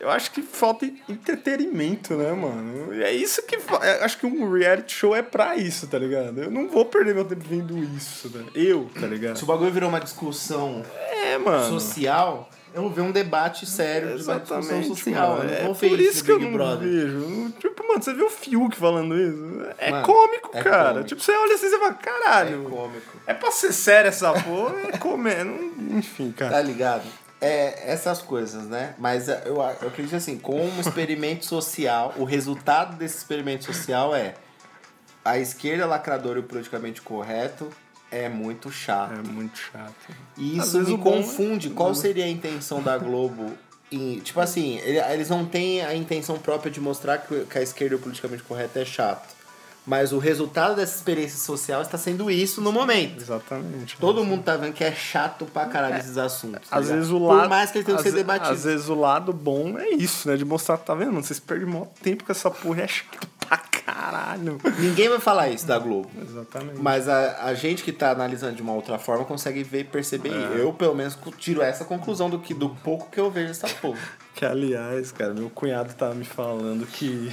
eu 0.00 0.10
acho 0.10 0.30
que 0.32 0.42
falta 0.42 0.84
entretenimento, 1.08 2.14
né, 2.14 2.32
mano? 2.32 2.94
E 2.94 3.02
é 3.02 3.12
isso 3.12 3.42
que. 3.46 3.56
eu 3.56 4.04
Acho 4.04 4.18
que 4.18 4.26
um 4.26 4.52
reality 4.52 4.92
show 4.94 5.14
é 5.14 5.22
pra 5.22 5.56
isso, 5.56 5.86
tá 5.86 5.98
ligado? 5.98 6.42
Eu 6.42 6.50
não 6.50 6.68
vou 6.68 6.84
perder 6.84 7.14
meu 7.14 7.24
tempo 7.24 7.44
vendo 7.48 7.78
isso, 7.96 8.28
né? 8.28 8.44
Eu, 8.54 8.90
tá 9.00 9.06
ligado? 9.06 9.36
Se 9.36 9.44
o 9.44 9.46
bagulho 9.46 9.70
virou 9.70 9.88
uma 9.88 10.00
discussão 10.00 10.82
É, 11.24 11.38
mano. 11.38 11.68
social, 11.80 12.48
eu 12.74 12.82
vou 12.82 12.90
ver 12.90 13.00
um 13.02 13.12
debate 13.12 13.66
sério 13.66 14.16
de 14.16 14.22
uma 14.24 14.38
discussão 14.40 14.82
social. 14.84 15.38
mano. 15.38 15.50
É 15.52 15.74
por 15.74 16.00
isso 16.00 16.24
que 16.24 16.30
eu 16.32 16.38
não 16.40 16.52
Brother. 16.52 16.88
vejo. 16.88 17.50
Tipo, 17.58 17.86
mano, 17.88 18.02
você 18.02 18.14
viu 18.14 18.26
o 18.26 18.30
Fiuk 18.30 18.76
falando 18.76 19.16
isso? 19.18 19.66
É 19.78 19.90
Mano, 19.90 20.04
cômico, 20.06 20.50
é 20.54 20.62
cara. 20.62 20.88
cômico. 20.90 21.08
Tipo, 21.08 21.20
você 21.22 21.32
olha 21.32 21.54
assim 21.54 21.66
e 21.66 21.70
fala, 21.78 21.94
caralho. 21.94 22.66
É 22.66 22.70
cômico. 22.70 23.16
É 23.26 23.34
pra 23.34 23.50
ser 23.50 23.72
sério 23.72 24.08
essa 24.08 24.32
porra, 24.32 24.74
é 24.92 24.98
comer. 24.98 25.44
não- 25.44 25.98
Enfim, 25.98 26.32
cara. 26.32 26.52
Tá 26.52 26.62
ligado? 26.62 27.04
É, 27.40 27.90
essas 27.92 28.22
coisas, 28.22 28.64
né? 28.66 28.94
Mas 28.98 29.28
é, 29.28 29.42
eu, 29.46 29.56
eu 29.56 29.62
acredito 29.88 30.14
assim, 30.14 30.38
com 30.38 30.60
um 30.60 30.80
experimento 30.80 31.44
social, 31.44 32.14
o 32.16 32.24
resultado 32.24 32.96
desse 32.96 33.18
experimento 33.18 33.64
social 33.64 34.14
é 34.14 34.34
a 35.24 35.38
esquerda 35.38 35.84
lacradora 35.86 36.38
e 36.38 36.40
o 36.40 36.44
politicamente 36.44 37.02
correto 37.02 37.68
é 38.12 38.28
muito 38.28 38.70
chato. 38.70 39.12
É 39.14 39.22
muito 39.28 39.58
chato. 39.58 39.94
E 40.36 40.58
isso 40.58 40.78
me 40.80 40.96
bom 40.96 41.10
é- 41.14 41.16
confunde. 41.16 41.70
Qual 41.70 41.94
seria 41.94 42.24
a 42.24 42.28
intenção 42.28 42.82
da 42.82 42.96
Globo? 42.98 43.52
Em, 43.90 44.20
tipo 44.20 44.40
assim, 44.40 44.78
ele- 44.84 44.98
eles 45.12 45.28
não 45.28 45.44
têm 45.44 45.82
a 45.84 45.94
intenção 45.94 46.38
própria 46.38 46.70
de 46.70 46.80
mostrar 46.80 47.18
que 47.18 47.44
que 47.44 47.58
a 47.58 47.62
esquerda 47.62 47.98
politicamente 47.98 48.42
correto 48.42 48.78
é 48.78 48.84
chato. 48.84 49.42
Mas 49.84 50.12
o 50.12 50.18
resultado 50.18 50.76
dessa 50.76 50.94
experiência 50.94 51.38
social 51.38 51.82
está 51.82 51.98
sendo 51.98 52.30
isso 52.30 52.60
no 52.60 52.70
momento. 52.70 53.20
Exatamente. 53.20 53.96
Todo 53.98 54.24
mundo 54.24 54.44
tá 54.44 54.56
vendo 54.56 54.72
que 54.72 54.84
é 54.84 54.92
chato 54.92 55.44
pra 55.46 55.66
caralho 55.66 55.98
esses 55.98 56.16
assuntos. 56.16 56.68
tá 56.70 56.76
Às 56.76 56.84
ligado? 56.84 56.98
vezes 56.98 57.10
o 57.12 57.18
lado. 57.18 57.40
Por 57.40 57.48
mais 57.48 57.70
que 57.72 57.78
eles 57.78 57.86
tenham 57.86 57.96
que 58.00 58.08
ser 58.08 58.14
debatidos. 58.14 58.58
Às 58.58 58.64
vezes 58.64 58.88
o 58.88 58.94
lado 58.94 59.32
bom 59.32 59.76
é 59.76 59.88
isso, 59.90 60.28
né? 60.28 60.36
De 60.36 60.44
mostrar, 60.44 60.76
tá 60.78 60.94
vendo? 60.94 61.12
Vocês 61.20 61.40
perdem 61.40 61.66
mó 61.66 61.86
tempo 62.00 62.22
com 62.22 62.30
essa 62.30 62.48
porra, 62.48 62.82
é 62.82 62.86
chato 62.86 63.18
pra 63.18 63.28
caralho. 64.12 64.58
Ninguém 64.78 65.08
vai 65.08 65.18
falar 65.18 65.48
isso 65.48 65.66
da 65.66 65.78
Globo. 65.78 66.10
Exatamente. 66.20 66.80
Mas 66.80 67.08
a, 67.08 67.44
a 67.44 67.54
gente 67.54 67.82
que 67.82 67.92
tá 67.92 68.10
analisando 68.10 68.54
de 68.54 68.62
uma 68.62 68.74
outra 68.74 68.98
forma 68.98 69.24
consegue 69.24 69.62
ver 69.62 69.80
e 69.80 69.84
perceber. 69.84 70.30
É. 70.30 70.60
Eu, 70.60 70.72
pelo 70.72 70.94
menos, 70.94 71.18
tiro 71.38 71.62
essa 71.62 71.84
conclusão 71.84 72.28
do, 72.28 72.38
que, 72.38 72.52
do 72.52 72.68
pouco 72.68 73.10
que 73.10 73.18
eu 73.18 73.30
vejo 73.30 73.50
essa 73.50 73.68
porra. 73.68 73.98
Que, 74.34 74.46
aliás, 74.46 75.12
cara, 75.12 75.34
meu 75.34 75.50
cunhado 75.50 75.92
tava 75.92 76.14
me 76.14 76.24
falando 76.24 76.86
que 76.86 77.30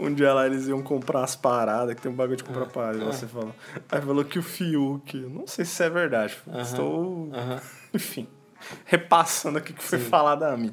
um 0.00 0.12
dia 0.12 0.34
lá 0.34 0.46
eles 0.46 0.66
iam 0.66 0.82
comprar 0.82 1.22
as 1.22 1.36
paradas, 1.36 1.94
que 1.94 2.02
tem 2.02 2.10
um 2.10 2.14
bagulho 2.14 2.36
de 2.36 2.42
comprar 2.42 2.66
paradas, 2.66 3.02
você 3.04 3.28
falou. 3.28 3.54
Aí 3.88 4.00
falou 4.02 4.24
que 4.24 4.40
o 4.40 4.42
Fiuk, 4.42 5.16
não 5.16 5.46
sei 5.46 5.64
se 5.64 5.70
isso 5.70 5.82
é 5.84 5.90
verdade, 5.90 6.36
estou, 6.60 7.30
aham. 7.32 7.60
enfim, 7.94 8.26
repassando 8.84 9.58
aqui 9.58 9.72
o 9.72 9.74
que 9.74 9.82
foi 9.82 9.98
falado 9.98 10.42
a 10.44 10.56
mim. 10.56 10.72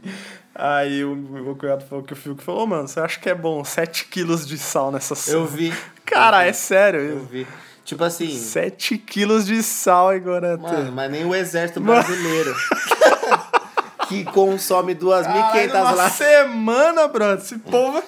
Aí 0.54 1.04
o 1.04 1.16
meu 1.16 1.56
cunhado 1.56 1.86
falou 1.86 2.04
que 2.04 2.14
o 2.14 2.16
Fiuk 2.16 2.44
falou, 2.44 2.68
mano, 2.68 2.88
você 2.88 3.00
acha 3.00 3.20
que 3.20 3.30
é 3.30 3.36
bom 3.36 3.64
7 3.64 4.06
quilos 4.06 4.46
de 4.46 4.58
sal 4.58 4.92
nessa 4.92 5.14
Eu 5.14 5.18
sal? 5.18 5.46
vi. 5.48 5.74
Cara, 6.06 6.46
é 6.46 6.52
sério, 6.54 7.00
Eu 7.00 7.18
eu... 7.18 7.26
vi. 7.26 7.48
Tipo 7.86 8.04
assim. 8.04 8.30
7 8.38 8.98
quilos 8.98 9.46
de 9.46 9.62
sal 9.64 10.10
agora. 10.10 10.58
Mano, 10.58 10.92
mas 10.94 11.12
nem 11.12 11.26
o 11.26 11.34
exército 11.34 11.80
brasileiro. 11.82 12.54
que 14.08 14.24
consome 14.26 14.94
2.500 14.94 15.70
Uma 15.72 15.92
latas. 15.92 16.14
semana, 16.14 17.08
brother. 17.08 17.44
Esse 17.44 17.58
povo. 17.58 18.04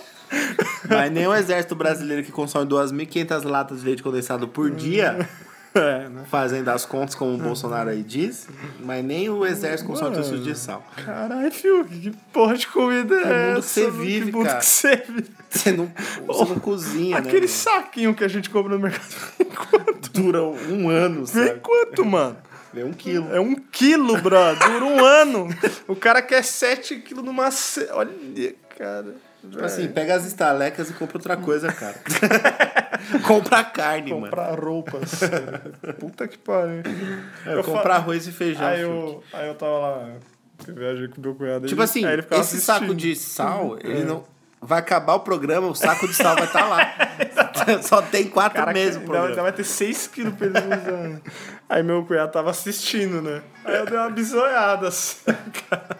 Mas 0.89 1.11
nem 1.11 1.27
o 1.27 1.33
exército 1.33 1.75
brasileiro 1.75 2.23
que 2.23 2.31
consome 2.31 2.65
2.500 2.69 3.43
latas 3.45 3.79
de 3.81 3.85
leite 3.85 4.03
condensado 4.03 4.47
por 4.47 4.69
dia, 4.71 5.27
É, 5.75 6.07
né? 6.07 6.23
fazendo 6.29 6.69
as 6.69 6.85
contas, 6.85 7.15
como 7.15 7.33
o 7.33 7.37
Bolsonaro 7.37 7.89
aí 7.89 8.03
diz, 8.03 8.47
mas 8.79 9.03
nem 9.03 9.27
o 9.29 9.43
exército 9.45 9.89
consome 9.89 10.19
isso 10.19 10.37
de 10.37 10.55
sal. 10.55 10.85
Caralho, 11.03 11.51
Fiuk, 11.51 11.99
que 11.99 12.11
porra 12.31 12.55
de 12.55 12.67
comida 12.67 13.15
é, 13.15 13.21
É 13.21 13.23
o 13.23 13.29
mundo 13.29 13.53
que 13.53 13.59
essa? 13.59 13.61
você 13.61 13.85
Que 13.85 13.91
vive, 13.91 14.31
mundo 14.31 14.45
cara. 14.45 14.59
que 14.59 14.65
você 14.65 14.95
vive. 15.07 15.29
Você 15.49 15.71
não, 15.71 15.91
você 16.27 16.45
não 16.45 16.59
cozinha, 16.59 17.17
Aquele 17.17 17.41
né? 17.41 17.47
saquinho 17.47 18.13
que 18.13 18.23
a 18.23 18.27
gente 18.27 18.49
compra 18.49 18.73
no 18.75 18.79
mercado. 18.79 19.03
Vem 19.37 19.47
quanto? 19.49 20.11
Dura 20.11 20.43
um 20.43 20.89
ano, 20.89 21.25
Vem 21.25 21.47
sabe? 21.47 21.59
quanto, 21.59 22.05
mano? 22.05 22.37
É 22.75 22.83
um 22.83 22.91
quilo. 22.91 23.33
É 23.33 23.39
um 23.39 23.53
quilo, 23.55 24.17
bro. 24.19 24.37
Dura 24.55 24.85
um 24.85 25.03
ano. 25.05 25.47
O 25.87 25.95
cara 25.95 26.21
quer 26.23 26.43
7 26.43 26.95
quilos 26.97 27.23
numa. 27.23 27.51
Ce... 27.51 27.87
Olha, 27.91 28.09
cara. 28.77 29.13
Tipo 29.49 29.63
assim, 29.65 29.87
pega 29.89 30.15
as 30.15 30.25
estalecas 30.25 30.89
e 30.89 30.93
compra 30.93 31.17
outra 31.17 31.37
coisa, 31.37 31.71
cara. 31.71 31.95
compra 33.27 33.63
carne, 33.63 34.11
mano. 34.11 34.25
Comprar 34.25 34.59
roupas. 34.59 35.19
Puta 35.99 36.27
que 36.27 36.37
pariu. 36.37 36.81
É, 37.45 37.61
comprar 37.63 37.95
arroz 37.95 38.25
e 38.27 38.31
feijão. 38.31 38.65
Aí 38.65 38.81
eu, 38.81 39.23
aí 39.33 39.47
eu 39.47 39.55
tava 39.55 39.77
lá. 39.79 40.09
Eu 40.67 40.75
viajei 40.75 41.07
com 41.09 41.19
meu 41.21 41.35
cunhado. 41.35 41.67
Tipo 41.67 41.81
ele- 41.81 41.83
assim, 41.83 42.05
esse 42.39 42.61
saco 42.61 42.85
assistindo. 42.85 42.95
de 42.95 43.15
sal, 43.15 43.77
ele 43.83 44.03
não. 44.05 44.23
Vai 44.65 44.79
acabar 44.79 45.15
o 45.15 45.19
programa, 45.19 45.67
o 45.67 45.75
saco 45.75 46.07
de 46.07 46.13
sal 46.13 46.35
vai 46.35 46.45
estar 46.45 46.65
lá. 46.65 46.93
Só 47.83 48.01
tem 48.01 48.29
quatro 48.29 48.59
Cara, 48.59 48.71
meses 48.71 48.95
o 48.95 48.99
ainda, 48.99 49.11
ainda 49.11 49.19
programa. 49.25 49.43
vai 49.43 49.51
ter 49.51 49.65
6 49.65 50.07
quilos 50.07 50.33
pra 50.35 50.47
eles 50.47 50.63
usarem. 50.63 51.21
Aí 51.67 51.83
meu 51.83 52.05
cunhado 52.05 52.31
tava 52.31 52.49
assistindo, 52.51 53.21
né? 53.21 53.41
Aí 53.65 53.75
eu 53.75 53.85
dei 53.85 53.97
uma 53.97 54.09
bisoiada 54.09 54.87
assim, 54.87 55.19
cara. 55.69 55.97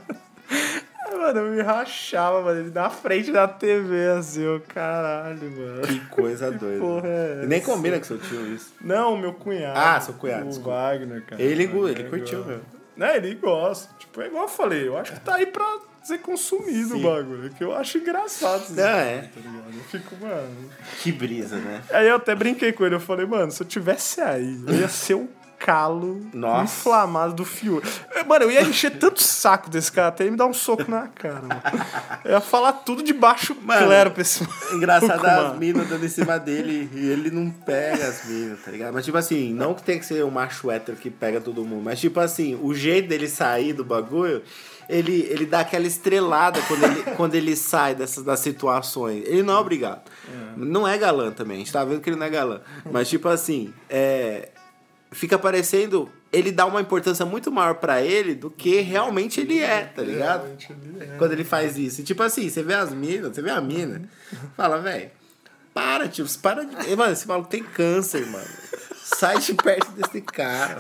Mano, 1.24 1.40
eu 1.40 1.52
me 1.52 1.62
rachava, 1.62 2.42
mano. 2.42 2.60
Ele 2.60 2.72
na 2.72 2.90
frente 2.90 3.32
da 3.32 3.48
TV, 3.48 4.08
assim, 4.18 4.46
ô 4.48 4.60
caralho, 4.60 5.50
mano. 5.52 5.82
Que 5.88 6.00
coisa 6.08 6.52
doida. 6.52 6.80
porra 6.80 7.08
é 7.08 7.42
E 7.44 7.48
nem 7.48 7.60
essa? 7.60 7.72
combina 7.72 7.98
com 7.98 8.04
seu 8.04 8.18
tio 8.20 8.54
isso. 8.54 8.74
Não, 8.82 9.16
meu 9.18 9.34
cunhado. 9.34 9.80
Ah, 9.80 10.00
seu 10.02 10.14
cunhado, 10.16 10.46
O 10.46 10.50
desculpa. 10.50 10.72
Wagner, 10.72 11.24
cara. 11.26 11.42
Ele, 11.42 11.66
Wagner 11.68 11.90
ele 12.00 12.10
curtiu, 12.10 12.38
gosta. 12.40 12.52
meu. 12.52 12.62
Né, 12.98 13.18
ele 13.18 13.36
gosta. 13.36 13.90
Tipo, 13.98 14.22
é 14.22 14.28
igual 14.28 14.44
eu 14.44 14.50
falei, 14.50 14.88
eu 14.88 14.98
acho 14.98 15.14
que 15.14 15.20
tá 15.22 15.36
aí 15.36 15.46
pra 15.46 15.66
ser 16.04 16.18
consumido 16.20 16.98
o 16.98 17.00
bagulho. 17.02 17.50
Que 17.52 17.64
eu 17.64 17.74
acho 17.74 17.98
engraçado. 17.98 18.64
Ah, 18.78 18.98
é. 18.98 19.22
tá 19.34 19.40
ligado? 19.40 19.74
Eu 19.76 19.84
fico, 19.86 20.16
mano. 20.22 20.70
Que 21.02 21.12
brisa, 21.12 21.56
né? 21.56 21.82
Aí 21.92 22.08
eu 22.10 22.18
até 22.18 22.36
brinquei 22.36 22.72
com 22.74 22.86
ele, 22.86 22.96
eu 22.96 23.00
falei, 23.00 23.26
mano, 23.26 23.52
se 23.52 23.64
eu 23.64 23.68
tivesse 23.68 24.20
aí, 24.22 24.62
eu 24.68 24.74
ia 24.76 24.88
ser 24.90 25.14
o 25.16 25.30
calo 25.63 26.21
Nossa. 26.34 26.65
inflamado 26.65 27.34
do 27.34 27.45
fio. 27.45 27.82
Mano, 28.28 28.43
eu 28.43 28.52
ia 28.52 28.62
encher 28.63 28.91
tanto 28.91 29.23
saco 29.23 29.69
desse 29.69 29.89
cara 29.89 30.10
até 30.10 30.26
ele 30.26 30.32
me 30.32 30.38
dar 30.38 30.45
um 30.45 30.54
soco 30.54 30.91
na 30.91 31.08
cara, 31.08 31.41
mano. 31.41 31.62
Eu 32.26 32.32
ia 32.32 32.41
falar 32.41 32.73
tudo 32.73 33.02
de 33.02 33.13
baixo 33.13 33.56
Mano, 33.62 33.88
claro 33.88 34.12
pra 34.12 34.21
esse 34.21 34.45
Engraçado 34.73 35.26
as 35.26 35.58
minas 35.58 35.88
dando 35.88 36.06
em 36.06 36.10
cima 36.10 36.38
dele 36.38 36.89
e 36.93 37.10
ele 37.10 37.32
não 37.32 37.49
pega 37.49 38.08
as 38.08 38.26
minas, 38.26 38.60
tá 38.62 38.71
ligado? 38.71 38.93
Mas 38.93 39.06
tipo 39.06 39.17
assim, 39.17 39.54
não 39.54 39.73
que 39.73 39.82
tem 39.84 39.97
que 39.97 40.06
ser 40.06 40.23
o 40.26 40.30
macho 40.30 40.69
hétero 40.69 40.97
que 40.97 41.10
pega 41.10 41.39
todo 41.39 41.63
mundo, 41.63 41.84
mas 41.84 41.97
tipo 41.97 42.19
assim, 42.19 42.60
o 42.62 42.73
jeito 42.73 43.08
dele 43.08 43.30
sair 43.30 43.71
do 43.71 43.86
bagulho, 43.86 44.43
ele, 44.89 45.28
ele 45.30 45.45
dá 45.45 45.62
aquela 45.62 45.88
estrelada 45.88 46.60
quando 46.67 46.84
ele, 46.84 47.04
quando 47.15 47.36
ele 47.36 47.56
sai 47.56 47.95
dessas 47.95 48.23
das 48.23 48.41
situações. 48.41 49.23
Ele 49.26 49.43
não 49.43 49.54
é 49.54 49.58
obrigado. 49.58 50.02
Não 50.58 50.88
é 50.88 50.97
galã 50.97 51.32
também, 51.32 51.56
a 51.56 51.60
gente 51.60 51.71
tá 51.71 51.86
vendo 51.86 52.02
que 52.02 52.10
ele 52.10 52.17
não 52.17 52.26
é 52.26 52.30
galã. 52.30 52.62
Mas 52.91 53.10
tipo 53.10 53.30
assim, 53.30 53.73
é. 53.89 54.49
Fica 55.13 55.38
parecendo. 55.38 56.10
Ele 56.32 56.52
dá 56.52 56.65
uma 56.65 56.82
importância 56.82 57.26
muito 57.26 57.52
maior 57.52 57.76
pra 57.76 58.02
ele 58.02 58.34
do 58.34 58.49
que 58.49 58.82
realmente 58.82 59.39
ele 59.39 59.60
é, 59.60 59.84
tá 59.84 60.02
ligado? 60.02 60.41
Realmente 60.41 60.71
ele 60.71 61.04
é. 61.04 61.17
quando 61.17 61.32
ele 61.32 61.43
faz 61.43 61.78
isso. 61.78 62.02
E, 62.02 62.04
tipo 62.04 62.23
assim, 62.23 62.49
você 62.49 62.63
vê 62.63 62.73
as 62.73 62.91
minas, 62.91 63.36
você 63.36 63.41
vê 63.41 63.52
a 63.52 63.62
mina, 63.62 64.10
fala, 64.58 64.80
velho, 64.80 65.12
para, 65.73 66.08
tio, 66.08 66.26
para 66.41 66.63
de. 66.63 66.95
Mano, 66.95 67.13
esse 67.13 67.28
maluco 67.28 67.49
tem 67.49 67.63
câncer, 67.63 68.26
mano. 68.28 68.47
Sai 69.04 69.38
de 69.39 69.54
perto 69.54 69.92
desse 69.92 70.22
cara. 70.22 70.80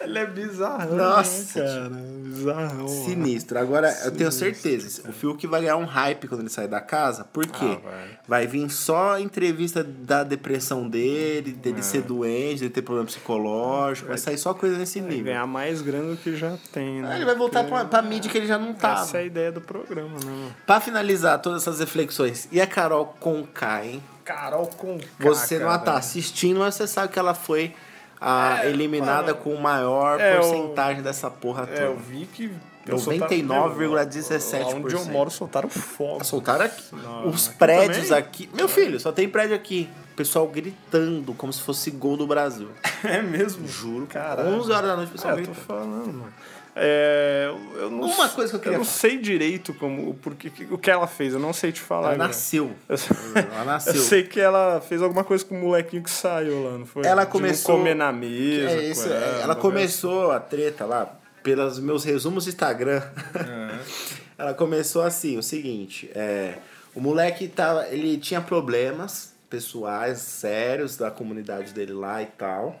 Ele 0.00 0.18
é 0.18 0.26
bizarrão, 0.26 0.96
Nossa, 0.96 1.62
né, 1.62 1.66
cara? 1.66 1.88
Bizarrão. 2.24 2.88
Sinistro. 2.88 3.58
Agora, 3.58 3.90
eu 4.04 4.10
tenho 4.10 4.30
certeza, 4.30 5.08
o 5.08 5.12
Fiuk 5.12 5.46
vai 5.46 5.62
ganhar 5.62 5.76
um 5.76 5.84
hype 5.84 6.28
quando 6.28 6.40
ele 6.42 6.50
sair 6.50 6.68
da 6.68 6.80
casa, 6.80 7.24
por 7.24 7.46
quê? 7.46 7.78
Ah, 7.84 7.88
vai. 7.88 8.18
vai. 8.28 8.46
vir 8.46 8.68
só 8.70 9.18
entrevista 9.18 9.82
da 9.82 10.22
depressão 10.24 10.88
dele, 10.88 11.52
dele 11.52 11.78
É. 11.78 11.82
ser 11.82 12.02
doente, 12.02 12.60
dele 12.60 12.70
ter 12.72 12.82
problema 12.82 13.06
psicológico, 13.06 14.08
vai 14.08 14.18
sair 14.18 14.36
só 14.36 14.52
coisa 14.52 14.76
nesse 14.76 15.00
Vai 15.00 15.08
nível. 15.10 15.24
ganhar 15.26 15.46
mais 15.46 15.80
grana 15.80 16.10
do 16.10 16.16
que 16.16 16.36
já 16.36 16.56
tem, 16.72 17.00
né? 17.02 17.08
Aí 17.10 17.16
ele 17.18 17.24
vai 17.24 17.34
voltar 17.36 17.64
pra, 17.64 17.84
pra 17.84 18.02
mídia 18.02 18.30
que 18.30 18.36
ele 18.36 18.46
já 18.46 18.58
não 18.58 18.74
tava. 18.74 19.00
Essa 19.02 19.18
é 19.18 19.20
a 19.20 19.24
ideia 19.24 19.50
do 19.52 19.60
programa, 19.60 20.18
né? 20.24 20.52
Pra 20.66 20.80
finalizar 20.80 21.40
todas 21.40 21.62
essas 21.62 21.78
reflexões, 21.80 22.46
e 22.52 22.60
a 22.60 22.66
Carol 22.66 23.06
Conká, 23.18 23.84
hein? 23.86 24.02
Carol 24.24 24.66
com 24.66 24.98
Você 25.20 25.58
não 25.58 25.78
tá 25.78 25.96
assistindo, 25.96 26.60
mas 26.60 26.74
você 26.74 26.86
sabe 26.86 27.12
que 27.12 27.18
ela 27.18 27.34
foi 27.34 27.74
a 28.20 28.64
eliminada 28.66 29.32
mano. 29.32 29.36
com 29.44 29.54
maior 29.56 30.18
É, 30.20 30.36
eu- 30.36 30.40
porcentagem 30.40 31.02
dessa 31.02 31.30
porra 31.30 31.66
toda. 31.66 31.80
É, 31.80 31.86
eu 31.86 31.96
vi 31.96 32.26
que... 32.26 32.50
99,17%. 32.86 34.60
Lá 34.62 34.68
onde 34.74 34.94
eu 34.94 35.04
moro 35.06 35.30
soltaram 35.30 35.68
fogo. 35.68 36.24
Soltaram 36.24 36.64
aqui. 36.66 36.82
Não, 36.92 37.28
Os 37.28 37.48
aqui 37.48 37.58
prédios 37.58 38.08
também? 38.08 38.18
aqui. 38.18 38.50
Meu 38.52 38.68
filho, 38.68 39.00
só 39.00 39.10
tem 39.12 39.28
prédio 39.28 39.54
aqui. 39.56 39.88
Pessoal 40.16 40.46
gritando 40.46 41.34
como 41.34 41.52
se 41.52 41.60
fosse 41.62 41.90
gol 41.90 42.16
do 42.16 42.26
Brasil. 42.26 42.68
É 43.04 43.20
mesmo? 43.20 43.68
Juro. 43.68 44.06
Caralho. 44.06 44.48
11 44.60 44.72
horas 44.72 44.88
da 44.88 44.96
noite, 44.96 45.08
o 45.10 45.12
pessoal 45.12 45.36
É, 45.36 45.40
eu 45.42 45.46
tô 45.46 45.52
falando, 45.54 46.06
mano. 46.06 46.32
É, 46.76 47.44
eu- 47.46 47.82
eu 47.82 47.90
não 47.90 48.00
Uma 48.02 48.28
coisa 48.28 48.50
que 48.50 48.56
eu 48.56 48.60
queria 48.60 48.78
não 48.78 48.84
falar. 48.84 48.98
sei 48.98 49.16
direito 49.18 49.72
como, 49.74 50.10
o 50.10 50.14
porquê, 50.14 50.50
o 50.70 50.76
que 50.76 50.90
ela 50.90 51.06
fez, 51.06 51.32
eu 51.32 51.38
não 51.38 51.52
sei 51.52 51.70
te 51.70 51.80
falar. 51.80 52.08
Ela 52.08 52.18
né? 52.18 52.26
nasceu. 52.26 52.72
Eu, 52.88 52.96
Ela 53.36 53.64
nasceu. 53.64 53.94
eu 53.94 54.00
sei 54.00 54.24
que 54.24 54.40
ela 54.40 54.80
fez 54.80 55.00
alguma 55.00 55.22
coisa 55.22 55.44
com 55.44 55.54
o 55.56 55.60
molequinho 55.60 56.02
que 56.02 56.10
saiu 56.10 56.64
lá, 56.64 56.78
não 56.78 56.86
foi? 56.86 57.06
Ela 57.06 57.24
começou- 57.26 57.76
comer 57.76 57.94
na 57.94 58.10
mesa. 58.12 58.70
É 58.70 58.82
isso, 58.90 59.04
com 59.08 59.14
é, 59.14 59.16
ela, 59.16 59.42
ela 59.42 59.54
começou 59.56 60.32
a 60.32 60.40
treta 60.40 60.84
lá, 60.84 61.16
pelos 61.44 61.78
meus 61.78 62.02
resumos 62.04 62.44
do 62.44 62.48
Instagram. 62.50 63.02
É. 63.36 63.78
ela 64.36 64.52
começou 64.54 65.02
assim, 65.02 65.38
o 65.38 65.42
seguinte, 65.44 66.10
é, 66.14 66.54
o 66.94 67.00
moleque 67.00 67.46
tava, 67.46 67.86
ele 67.88 68.18
tinha 68.18 68.40
problemas 68.40 69.32
pessoais 69.48 70.18
sérios 70.18 70.96
da 70.96 71.08
comunidade 71.10 71.72
dele 71.72 71.92
lá 71.92 72.20
e 72.20 72.26
tal. 72.26 72.80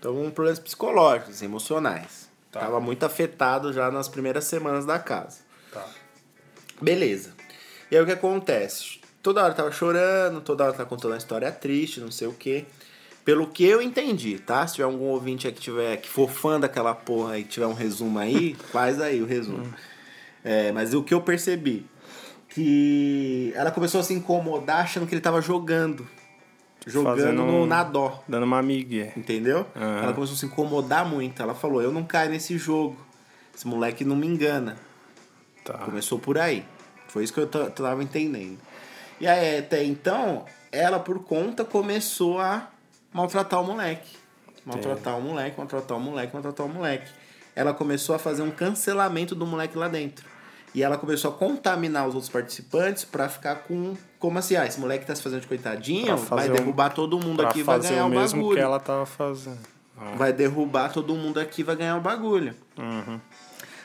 Então, 0.00 0.30
problemas 0.32 0.58
psicológicos, 0.58 1.40
emocionais. 1.42 2.28
Tá. 2.54 2.60
Tava 2.60 2.80
muito 2.80 3.04
afetado 3.04 3.72
já 3.72 3.90
nas 3.90 4.08
primeiras 4.08 4.44
semanas 4.44 4.86
da 4.86 4.96
casa. 4.96 5.40
Tá. 5.72 5.84
Beleza. 6.80 7.34
E 7.90 7.96
aí 7.96 8.02
o 8.02 8.06
que 8.06 8.12
acontece? 8.12 9.00
Toda 9.20 9.42
hora 9.42 9.52
tava 9.52 9.72
chorando, 9.72 10.40
toda 10.40 10.62
hora 10.62 10.72
tava 10.72 10.88
contando 10.88 11.10
uma 11.10 11.18
história 11.18 11.50
triste, 11.50 11.98
não 11.98 12.12
sei 12.12 12.28
o 12.28 12.32
quê. 12.32 12.64
Pelo 13.24 13.48
que 13.48 13.64
eu 13.64 13.82
entendi, 13.82 14.38
tá? 14.38 14.64
Se 14.68 14.74
tiver 14.74 14.84
algum 14.84 15.06
ouvinte 15.06 15.48
aí 15.48 15.52
que, 15.52 15.60
tiver, 15.60 15.96
que 15.96 16.08
for 16.08 16.30
fã 16.30 16.60
daquela 16.60 16.94
porra 16.94 17.40
e 17.40 17.42
tiver 17.42 17.66
um 17.66 17.72
resumo 17.72 18.20
aí, 18.20 18.54
faz 18.70 19.00
aí 19.00 19.20
o 19.20 19.26
resumo. 19.26 19.74
É, 20.44 20.70
mas 20.70 20.94
o 20.94 21.02
que 21.02 21.12
eu 21.12 21.22
percebi, 21.22 21.84
que 22.50 23.52
ela 23.56 23.72
começou 23.72 24.00
a 24.00 24.04
se 24.04 24.14
incomodar 24.14 24.82
achando 24.82 25.08
que 25.08 25.14
ele 25.14 25.20
tava 25.20 25.40
jogando. 25.40 26.08
Jogando 26.86 27.16
Fazendo 27.16 27.42
no, 27.44 27.62
um- 27.62 27.66
na 27.66 27.82
dó. 27.82 28.22
Dando 28.28 28.44
uma 28.44 28.62
migué. 28.62 29.12
Entendeu? 29.16 29.66
Aham. 29.74 30.02
Ela 30.02 30.12
começou 30.12 30.34
a 30.34 30.38
se 30.38 30.46
incomodar 30.46 31.06
muito. 31.08 31.42
Ela 31.42 31.54
falou: 31.54 31.80
Eu 31.82 31.90
não 31.92 32.04
caio 32.04 32.30
nesse 32.30 32.58
jogo. 32.58 32.96
Esse 33.54 33.66
moleque 33.66 34.04
não 34.04 34.16
me 34.16 34.26
engana. 34.26 34.76
Tá. 35.64 35.78
Começou 35.78 36.18
por 36.18 36.36
aí. 36.38 36.64
Foi 37.08 37.24
isso 37.24 37.32
que 37.32 37.40
eu 37.40 37.46
ta- 37.46 37.70
tava 37.70 38.02
entendendo. 38.02 38.58
E 39.20 39.26
aí, 39.26 39.58
até 39.58 39.82
então, 39.84 40.44
ela 40.72 40.98
por 40.98 41.22
conta 41.24 41.64
começou 41.64 42.38
a 42.40 42.68
maltratar 43.12 43.60
o 43.62 43.64
moleque. 43.64 44.16
Maltratar 44.66 45.16
o 45.18 45.22
moleque, 45.22 45.56
maltratar 45.56 45.96
o 45.96 46.00
moleque, 46.00 46.34
maltratar 46.34 46.66
o 46.66 46.68
moleque. 46.68 47.10
Ela 47.54 47.72
começou 47.72 48.14
a 48.14 48.18
fazer 48.18 48.42
um 48.42 48.50
cancelamento 48.50 49.34
do 49.34 49.46
moleque 49.46 49.78
lá 49.78 49.88
dentro. 49.88 50.24
E 50.74 50.82
ela 50.82 50.98
começou 50.98 51.30
a 51.30 51.34
contaminar 51.34 52.06
os 52.08 52.14
outros 52.14 52.30
participantes 52.30 53.04
pra 53.04 53.28
ficar 53.28 53.56
com. 53.56 53.94
Como 54.18 54.36
assim? 54.38 54.56
Ah, 54.56 54.66
esse 54.66 54.80
moleque 54.80 55.06
tá 55.06 55.14
se 55.14 55.22
fazendo 55.22 55.42
de 55.42 55.46
coitadinho, 55.46 56.06
Pra 56.06 56.16
vai 56.16 56.26
fazer 56.26 56.50
um- 56.50 56.54
derrubar 56.56 56.90
todo 56.90 57.18
mundo 57.20 57.46
aqui 57.46 57.60
e 57.60 57.62
vai 57.62 57.78
ganhar 57.80 58.04
o 58.04 58.06
o 58.06 58.10
mesmo 58.10 58.40
bagulho. 58.40 58.56
que 58.56 58.62
ela 58.64 58.80
tava 58.80 59.06
fazendo. 59.06 59.58
Ah. 59.96 60.14
Vai 60.16 60.32
derrubar 60.32 60.92
todo 60.92 61.14
mundo 61.14 61.38
aqui 61.38 61.60
e 61.60 61.64
vai 61.64 61.76
ganhar 61.76 61.96
o 61.96 62.00
bagulho. 62.00 62.54
Uhum. 62.76 63.20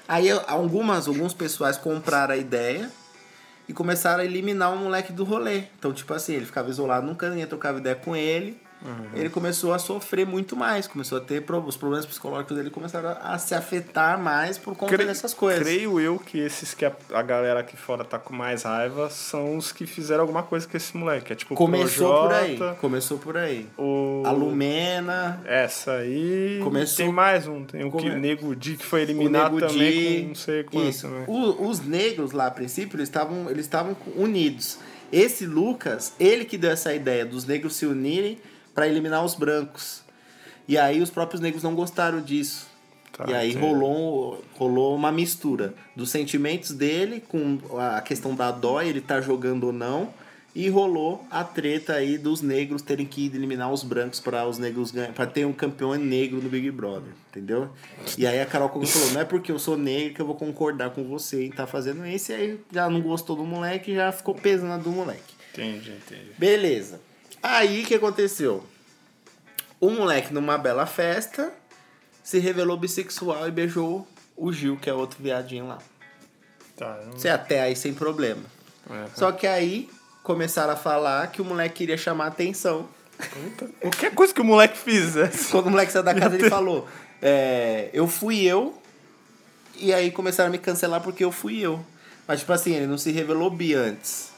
Aí 0.07 0.31
algumas, 0.47 1.07
alguns 1.07 1.35
pessoais 1.35 1.77
compraram 1.77 2.33
a 2.33 2.37
ideia 2.37 2.89
e 3.67 3.73
começaram 3.73 4.21
a 4.21 4.25
eliminar 4.25 4.73
o 4.73 4.77
moleque 4.77 5.13
do 5.13 5.23
rolê. 5.23 5.65
Então, 5.77 5.93
tipo 5.93 6.11
assim, 6.15 6.33
ele 6.33 6.47
ficava 6.47 6.67
isolado, 6.71 7.05
nunca 7.05 7.29
ninguém 7.29 7.45
trocava 7.45 7.77
ideia 7.77 7.95
com 7.95 8.15
ele. 8.15 8.59
Ele 9.13 9.29
começou 9.29 9.73
a 9.73 9.79
sofrer 9.79 10.25
muito 10.25 10.55
mais, 10.55 10.87
começou 10.87 11.17
a 11.17 11.21
ter 11.21 11.43
os 11.65 11.75
problemas 11.75 12.05
psicológicos 12.05 12.55
dele 12.55 12.69
começaram 12.69 13.17
a 13.21 13.37
se 13.37 13.53
afetar 13.53 14.17
mais 14.17 14.57
por 14.57 14.75
conta 14.75 14.95
Cre- 14.95 15.05
dessas 15.05 15.33
coisas. 15.33 15.61
Creio 15.63 15.99
eu 15.99 16.17
que 16.17 16.39
esses 16.39 16.73
que 16.73 16.85
a, 16.85 16.93
a 17.13 17.21
galera 17.21 17.59
aqui 17.59 17.75
fora 17.75 18.05
tá 18.05 18.17
com 18.17 18.33
mais 18.33 18.63
raiva 18.63 19.09
são 19.09 19.57
os 19.57 19.71
que 19.73 19.85
fizeram 19.85 20.21
alguma 20.21 20.43
coisa 20.43 20.65
com 20.67 20.77
esse 20.77 20.95
moleque. 20.95 21.33
É 21.33 21.35
tipo 21.35 21.55
Começou 21.55 22.21
por 22.23 22.33
aí, 22.33 22.55
Projota, 22.55 22.77
começou 22.79 23.17
por 23.17 23.35
aí. 23.37 23.67
O... 23.77 24.23
A 24.25 24.31
Lumena, 24.31 25.41
Essa 25.45 25.93
aí. 25.93 26.59
Começou- 26.63 27.05
Tem 27.05 27.13
mais 27.13 27.47
um. 27.47 27.65
Tem 27.65 27.83
o 27.83 27.91
que 27.91 28.09
Nego 28.09 28.55
Di 28.55 28.77
que 28.77 28.85
foi 28.85 29.01
eliminado 29.01 29.59
também 29.59 29.91
Di, 29.91 30.21
com 30.23 30.27
não 30.29 30.35
sei 30.35 30.63
quanto. 30.63 30.87
isso. 30.89 31.07
Né? 31.07 31.25
O- 31.27 31.67
os 31.67 31.79
negros 31.81 32.31
lá, 32.31 32.47
a 32.47 32.51
princípio, 32.51 32.95
eles 32.97 33.09
estavam 33.09 33.49
eles 33.49 33.65
estavam 33.65 33.95
unidos. 34.15 34.77
Esse 35.11 35.45
Lucas, 35.45 36.13
ele 36.19 36.45
que 36.45 36.57
deu 36.57 36.69
essa 36.71 36.93
ideia 36.93 37.25
dos 37.25 37.43
negros 37.45 37.75
se 37.75 37.85
unirem 37.85 38.37
para 38.79 38.87
eliminar 38.87 39.25
os 39.25 39.35
brancos. 39.35 40.03
E 40.65 40.77
aí 40.77 41.01
os 41.01 41.09
próprios 41.09 41.41
negros 41.41 41.63
não 41.63 41.75
gostaram 41.75 42.21
disso. 42.21 42.65
Tá, 43.11 43.25
e 43.27 43.33
aí 43.33 43.49
entendi. 43.49 43.65
rolou, 43.65 44.41
rolou 44.53 44.95
uma 44.95 45.11
mistura 45.11 45.73
dos 45.93 46.09
sentimentos 46.09 46.71
dele 46.71 47.21
com 47.27 47.59
a 47.77 47.99
questão 47.99 48.33
da 48.33 48.51
dó, 48.51 48.81
ele 48.81 49.01
tá 49.01 49.19
jogando 49.19 49.65
ou 49.65 49.73
não. 49.73 50.13
E 50.55 50.69
rolou 50.69 51.25
a 51.29 51.43
treta 51.43 51.93
aí 51.93 52.17
dos 52.17 52.41
negros 52.41 52.81
terem 52.81 53.05
que 53.05 53.25
eliminar 53.25 53.69
os 53.71 53.83
brancos 53.83 54.21
para 54.21 54.47
os 54.47 54.57
negros 54.57 54.91
ganhar, 54.91 55.11
para 55.11 55.27
ter 55.27 55.45
um 55.45 55.53
campeão 55.53 55.93
negro 55.95 56.41
no 56.41 56.49
Big 56.49 56.71
Brother, 56.71 57.11
entendeu? 57.29 57.69
E 58.17 58.25
aí 58.25 58.39
a 58.39 58.45
Carol 58.45 58.69
Conká 58.69 58.87
falou: 58.87 59.11
"Não 59.11 59.21
é 59.21 59.25
porque 59.25 59.51
eu 59.51 59.59
sou 59.59 59.77
negro 59.77 60.15
que 60.15 60.21
eu 60.21 60.25
vou 60.25 60.35
concordar 60.35 60.91
com 60.91 61.03
você 61.03 61.43
em 61.43 61.49
estar 61.49 61.67
fazendo 61.67 62.05
isso". 62.07 62.31
E 62.31 62.35
aí 62.35 62.59
já 62.71 62.89
não 62.89 63.01
gostou 63.01 63.35
do 63.35 63.43
moleque, 63.43 63.93
já 63.93 64.09
ficou 64.11 64.33
pesando 64.33 64.83
do 64.85 64.89
moleque. 64.89 65.35
Entendi, 65.51 65.91
entendi. 65.91 66.31
Beleza. 66.37 67.08
Aí 67.41 67.83
o 67.83 67.85
que 67.85 67.95
aconteceu? 67.95 68.63
O 69.79 69.89
moleque, 69.89 70.33
numa 70.33 70.57
bela 70.57 70.85
festa, 70.85 71.51
se 72.23 72.37
revelou 72.39 72.75
bissexual 72.77 73.47
e 73.47 73.51
beijou 73.51 74.07
o 74.35 74.51
Gil, 74.51 74.77
que 74.77 74.89
é 74.89 74.93
outro 74.93 75.21
viadinho 75.21 75.67
lá. 75.67 75.77
Tá. 76.75 76.99
eu- 77.05 77.13
Você 77.13 77.29
até 77.29 77.61
aí 77.61 77.75
sem 77.75 77.93
problema. 77.93 78.43
é. 78.89 79.05
Só 79.15 79.31
que 79.31 79.47
aí 79.47 79.89
começaram 80.23 80.73
a 80.73 80.75
falar 80.75 81.27
que 81.31 81.41
o 81.41 81.45
moleque 81.45 81.75
queria 81.75 81.97
chamar 81.97 82.27
atenção. 82.27 82.87
Puta, 83.17 83.67
Qualquer 83.81 84.13
coisa 84.13 84.33
que 84.33 84.41
o 84.41 84.45
moleque 84.45 84.77
fizesse. 84.77 85.47
Quando 85.51 85.67
o 85.67 85.69
moleque 85.71 85.91
saiu 85.91 86.03
da 86.03 86.13
casa, 86.15 86.35
ele 86.35 86.49
falou: 86.49 86.87
é, 87.21 87.89
Eu 87.93 88.07
fui 88.07 88.43
eu. 88.45 88.81
E 89.75 89.93
aí 89.93 90.11
começaram 90.11 90.49
a 90.49 90.51
me 90.51 90.57
cancelar 90.57 91.01
porque 91.01 91.23
eu 91.23 91.31
fui 91.31 91.59
eu. 91.59 91.83
Mas, 92.27 92.39
tipo 92.41 92.51
assim, 92.53 92.73
ele 92.75 92.85
não 92.87 92.97
se 92.97 93.11
revelou 93.11 93.49
bi 93.49 93.73
antes. 93.73 94.29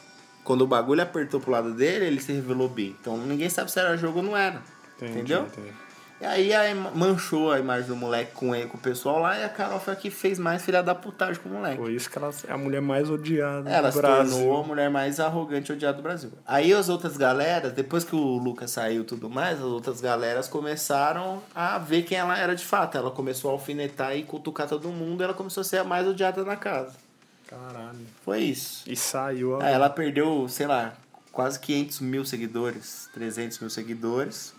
Quando 0.44 0.62
o 0.62 0.68
bagulho 0.68 1.02
apertou 1.02 1.40
pro 1.40 1.52
lado 1.52 1.74
dele, 1.74 2.06
ele 2.06 2.22
se 2.22 2.32
revelou 2.34 2.68
bi. 2.68 2.96
Então 3.00 3.18
ninguém 3.18 3.50
sabe 3.50 3.72
se 3.72 3.80
era 3.80 3.96
jogo 3.98 4.20
ou 4.20 4.24
não 4.26 4.38
era. 4.38 4.62
Entendi, 4.98 5.12
entendeu? 5.20 5.44
entendi. 5.44 5.72
E 6.22 6.26
aí, 6.26 6.54
aí 6.54 6.76
manchou 6.76 7.52
a 7.52 7.58
imagem 7.58 7.88
do 7.88 7.96
moleque 7.96 8.34
com 8.34 8.54
ele, 8.54 8.68
com 8.68 8.78
o 8.78 8.80
pessoal 8.80 9.18
lá, 9.18 9.40
e 9.40 9.44
a 9.44 9.50
Carol 9.50 9.80
foi 9.80 9.94
a 9.94 9.96
que 9.96 10.12
fez 10.12 10.38
mais 10.38 10.64
filha 10.64 10.84
da 10.84 10.94
putagem 10.94 11.42
com 11.42 11.50
o 11.50 11.54
moleque. 11.54 11.78
Por 11.78 11.90
isso 11.90 12.08
que 12.08 12.16
ela 12.16 12.30
é 12.48 12.52
a 12.54 12.58
mulher 12.60 12.80
mais 12.80 13.10
odiada 13.10 13.68
Ela 13.68 13.90
do 13.90 13.94
se 13.96 14.00
Brasil. 14.00 14.38
tornou 14.38 14.64
a 14.64 14.68
mulher 14.68 14.88
mais 14.92 15.20
arrogante 15.20 15.72
e 15.72 15.76
odiada 15.76 15.98
do 15.98 16.04
Brasil. 16.04 16.30
Aí 16.46 16.72
as 16.74 16.90
outras 16.90 17.18
galeras, 17.18 17.74
depois 17.74 18.04
que 18.04 18.16
o 18.16 18.38
Lucas 18.38 18.70
saiu 18.70 19.02
e 19.02 19.06
tudo 19.06 19.32
mais, 19.32 19.58
as 19.58 19.66
outras 19.66 20.00
galeras 20.00 20.48
começaram 20.48 21.42
a 21.56 21.80
ver 21.80 22.04
quem 22.04 22.20
ela 22.20 22.38
era 22.38 22.56
de 22.56 22.64
fato. 22.64 22.96
Ela 23.00 23.10
começou 23.10 23.50
a 23.50 23.54
alfinetar 23.54 24.16
e 24.16 24.22
cutucar 24.22 24.68
todo 24.68 24.90
mundo, 24.90 25.22
e 25.22 25.24
ela 25.24 25.34
começou 25.34 25.62
a 25.62 25.64
ser 25.64 25.78
a 25.80 25.84
mais 25.84 26.08
odiada 26.08 26.44
na 26.44 26.56
casa. 26.56 26.94
Caralho. 27.52 28.00
Foi 28.24 28.40
isso. 28.40 28.90
E 28.90 28.96
saiu 28.96 29.60
a... 29.60 29.66
Aí 29.66 29.74
ela 29.74 29.90
perdeu, 29.90 30.48
sei 30.50 30.66
lá, 30.66 30.94
quase 31.32 31.60
500 31.60 32.00
mil 32.00 32.26
seguidores, 32.26 33.10
300 33.14 33.60
mil 33.60 33.70
seguidores. 33.70 34.54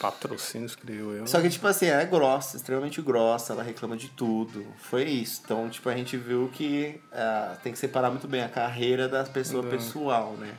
Patrocínios, 0.00 0.76
creio 0.76 1.10
eu. 1.10 1.26
Só 1.26 1.40
que, 1.40 1.50
tipo 1.50 1.66
assim, 1.66 1.86
ela 1.86 2.02
é 2.02 2.06
grossa, 2.06 2.56
extremamente 2.56 3.02
grossa, 3.02 3.52
ela 3.52 3.64
reclama 3.64 3.96
de 3.96 4.08
tudo. 4.10 4.64
Foi 4.78 5.02
isso. 5.02 5.42
Então, 5.44 5.68
tipo, 5.68 5.88
a 5.88 5.96
gente 5.96 6.16
viu 6.16 6.48
que 6.54 7.00
ah, 7.12 7.56
tem 7.64 7.72
que 7.72 7.78
separar 7.80 8.08
muito 8.08 8.28
bem 8.28 8.42
a 8.44 8.48
carreira 8.48 9.08
da 9.08 9.24
pessoa 9.24 9.64
Uhum. 9.64 9.70
pessoal, 9.70 10.32
né? 10.34 10.54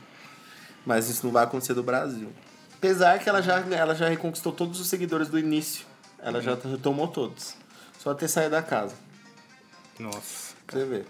Mas 0.84 1.08
isso 1.08 1.24
não 1.24 1.32
vai 1.32 1.44
acontecer 1.44 1.72
do 1.72 1.82
Brasil. 1.82 2.30
Apesar 2.76 3.18
que 3.18 3.28
ela 3.30 3.40
já, 3.40 3.60
ela 3.74 3.94
já 3.94 4.08
reconquistou 4.08 4.52
todos 4.52 4.78
os 4.78 4.86
seguidores 4.88 5.28
do 5.28 5.38
início. 5.38 5.86
Ela 6.18 6.42
já 6.42 6.54
retomou 6.54 7.08
todos. 7.08 7.54
Só 7.98 8.12
ter 8.12 8.28
saído 8.28 8.50
da 8.50 8.62
casa, 8.62 8.94
Nossa. 9.98 10.54
pra 10.66 10.78
você 10.80 10.84
ver. 10.86 11.06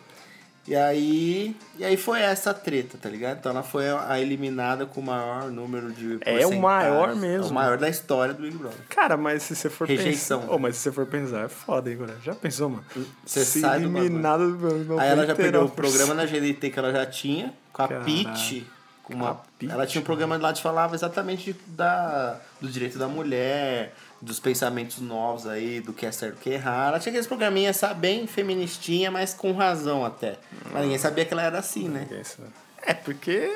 E 0.68 0.76
aí, 0.76 1.56
e 1.78 1.84
aí 1.84 1.96
foi 1.96 2.20
essa 2.20 2.52
treta, 2.54 2.96
tá 3.00 3.08
ligado? 3.08 3.38
Então 3.38 3.50
ela 3.50 3.62
foi 3.62 3.88
a 3.88 4.20
eliminada 4.20 4.84
com 4.86 5.00
o 5.00 5.04
maior 5.04 5.50
número 5.50 5.90
de 5.90 6.18
É 6.20 6.46
o 6.46 6.61
maior 6.61 7.16
mesmo. 7.16 7.46
É 7.46 7.50
o 7.50 7.54
maior 7.54 7.78
da 7.78 7.88
história 7.88 8.34
do 8.34 8.42
Big 8.42 8.56
Brother. 8.56 8.78
Cara, 8.88 9.16
mas 9.16 9.42
se 9.42 9.56
você 9.56 9.70
for 9.70 9.88
Rejeição. 9.88 10.40
pensar... 10.42 10.52
Oh, 10.54 10.58
mas 10.58 10.76
se 10.76 10.82
você 10.82 10.92
for 10.92 11.06
pensar, 11.06 11.44
é 11.46 11.48
foda, 11.48 11.90
hein, 11.90 11.96
cara? 11.98 12.14
Já 12.22 12.34
pensou, 12.34 12.68
mano? 12.68 12.84
Você 13.24 13.44
Se 13.44 13.61
bagulho. 13.62 13.98
eliminada 13.98 14.46
do 14.48 14.98
Aí 15.00 15.08
ela 15.08 15.26
já 15.26 15.34
perdeu 15.34 15.62
o 15.62 15.68
99%. 15.70 15.74
programa 15.74 16.14
na 16.14 16.26
GNT 16.26 16.70
que 16.70 16.78
ela 16.78 16.92
já 16.92 17.06
tinha, 17.06 17.52
com 17.72 17.82
a. 17.82 17.88
Pitty. 17.88 18.66
Com 19.02 19.14
uma, 19.14 19.30
A 19.30 19.34
Pitty, 19.58 19.72
ela 19.72 19.86
tinha 19.86 20.00
um 20.02 20.04
programa 20.04 20.36
lá 20.36 20.52
que 20.52 20.62
falava 20.62 20.94
exatamente 20.94 21.52
de- 21.52 21.58
da, 21.68 22.38
do 22.61 22.68
direito 22.68 22.96
da 22.98 23.08
mulher, 23.08 23.92
dos 24.21 24.39
pensamentos 24.39 24.99
novos 24.99 25.47
aí, 25.47 25.81
do 25.81 25.93
que 25.93 26.05
é 26.05 26.12
certo 26.12 26.35
e 26.35 26.39
o 26.39 26.41
que 26.41 26.51
é 26.51 26.55
errado. 26.55 26.89
Ela 26.89 27.01
tinha 27.01 27.11
aqueles 27.11 27.27
programinhas, 27.27 27.77
sabe, 27.77 28.01
bem 28.01 28.27
feministinha, 28.27 29.11
mas 29.11 29.33
com 29.33 29.53
razão 29.53 30.05
até. 30.05 30.37
Mas 30.73 30.83
ninguém 30.83 30.99
sabia 30.99 31.25
que 31.25 31.33
ela 31.33 31.43
era 31.43 31.59
assim, 31.59 31.89
né? 31.89 32.07
Ninguém 32.09 32.25
sabe. 32.25 32.49
É, 32.83 32.95
porque... 32.95 33.51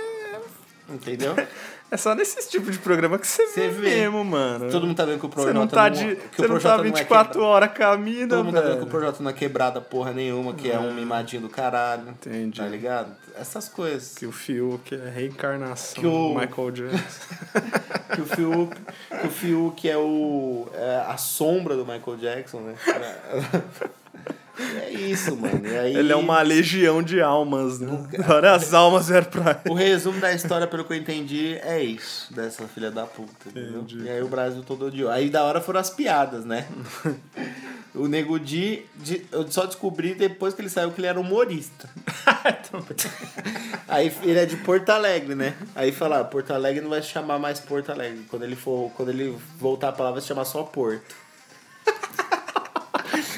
Entendeu? 0.89 1.35
É 1.95 1.97
só 1.97 2.13
nesse 2.13 2.51
tipo 2.51 2.73
de 2.73 2.79
programa 2.81 3.21
que 3.21 3.27
você 3.27 3.47
Você 3.47 3.69
vê, 3.69 3.81
vê. 3.81 3.89
mesmo, 4.01 4.25
mano. 4.25 4.69
Todo 4.69 4.85
mundo 4.85 4.97
tá 4.97 5.05
vendo 5.05 5.21
que 5.21 5.27
o 5.27 5.29
Projota 5.29 5.53
não 5.55 5.69
tá, 5.69 5.89
de, 5.89 6.17
que 6.17 6.41
o 6.43 6.43
você 6.45 6.49
não 6.49 6.49
tá 6.49 6.49
Projota 6.49 6.77
não 6.79 6.81
é 6.81 6.87
24 6.89 7.33
quebra- 7.35 7.47
horas 7.47 8.01
mina, 8.01 8.29
Todo 8.29 8.45
mundo 8.47 8.55
tá 8.55 8.61
vendo 8.63 8.77
que 8.79 8.83
o. 8.83 8.87
Projota 8.89 9.23
não 9.23 9.31
é 9.31 9.33
quebrada 9.33 9.81
porra 9.81 10.13
nenhuma, 10.13 10.55
que 10.55 10.69
é 10.69 10.77
um 10.77 10.93
mimadinho 10.93 11.43
do 11.43 11.49
caralho. 11.49 12.09
Entendi. 12.09 12.59
Tá 12.61 12.67
ligado? 12.67 13.15
Essas 13.39 13.69
coisas. 13.69 14.13
Que 14.17 14.27
o 14.27 14.33
Fiuk 14.33 14.93
é 14.93 15.07
a 15.07 15.11
reencarnação 15.11 16.01
Que 16.01 16.07
o- 16.09 16.11
do 16.35 16.41
Michael 16.41 16.71
Jackson. 16.73 17.61
que 18.17 18.21
o 18.23 18.27
Fiuk, 18.27 18.77
que 19.21 19.27
o 19.29 19.31
Fiuk 19.31 19.89
é 19.89 19.97
o 19.97 20.69
é 20.75 21.05
a 21.07 21.17
sombra 21.17 21.77
do 21.77 21.87
Michael 21.87 22.17
Jackson, 22.17 22.59
né? 22.61 22.75
É 24.59 24.91
isso, 24.91 25.37
mano. 25.37 25.67
E 25.67 25.77
aí, 25.77 25.97
Ele 25.97 26.13
é 26.13 26.17
uma 26.17 26.41
legião 26.43 27.03
de 27.03 27.21
almas, 27.21 27.81
né? 27.81 28.07
As 28.55 28.73
almas 28.73 29.09
vieram 29.09 29.27
pra 29.27 29.61
O 29.69 29.75
resumo 29.75 30.21
da 30.21 30.33
história, 30.33 30.67
pelo 30.67 30.85
que 30.85 30.93
eu 30.93 30.97
entendi, 30.97 31.59
é 31.63 31.83
isso. 31.83 32.33
Dessa 32.33 32.67
filha 32.69 32.91
da 32.91 33.05
puta, 33.05 33.49
entendeu? 33.49 33.81
Entendi. 33.81 34.05
E 34.05 34.09
aí 34.09 34.23
o 34.23 34.29
Brasil 34.29 34.63
todo 34.63 34.87
odiou. 34.87 35.11
Aí 35.11 35.29
da 35.29 35.43
hora 35.45 35.61
foram 35.61 35.81
as 35.81 35.91
piadas, 35.91 36.45
né? 36.45 36.67
O 37.95 38.09
Nego 38.09 38.41
Di, 38.41 38.85
eu 39.31 39.47
só 39.53 39.67
descobri 39.67 40.17
depois 40.17 40.53
que 40.53 40.61
ele 40.61 40.69
saiu 40.69 40.91
que 40.91 41.01
ele 41.01 41.07
era 41.07 41.21
humorista. 41.21 41.89
Aí 43.87 44.13
ele 44.25 44.39
é 44.41 44.45
de 44.45 44.57
Porto 44.57 44.91
Alegre, 44.91 45.37
né? 45.37 45.55
Aí 45.77 45.93
fala, 45.93 46.19
ah, 46.19 46.25
Porto 46.25 46.53
Alegre 46.53 46.81
não 46.81 46.91
vai 46.91 47.01
se 47.01 47.09
chamar 47.09 47.39
mais 47.39 47.61
Porto 47.61 47.93
Alegre. 47.93 48.25
Quando 48.29 48.43
ele 48.43 48.57
for, 48.57 48.91
quando 48.97 49.11
ele 49.11 49.39
voltar 49.61 49.91
a 49.91 49.93
palavra, 49.93 50.15
vai 50.15 50.23
se 50.23 50.27
chamar 50.27 50.45
só 50.45 50.65
Porto. 50.65 51.15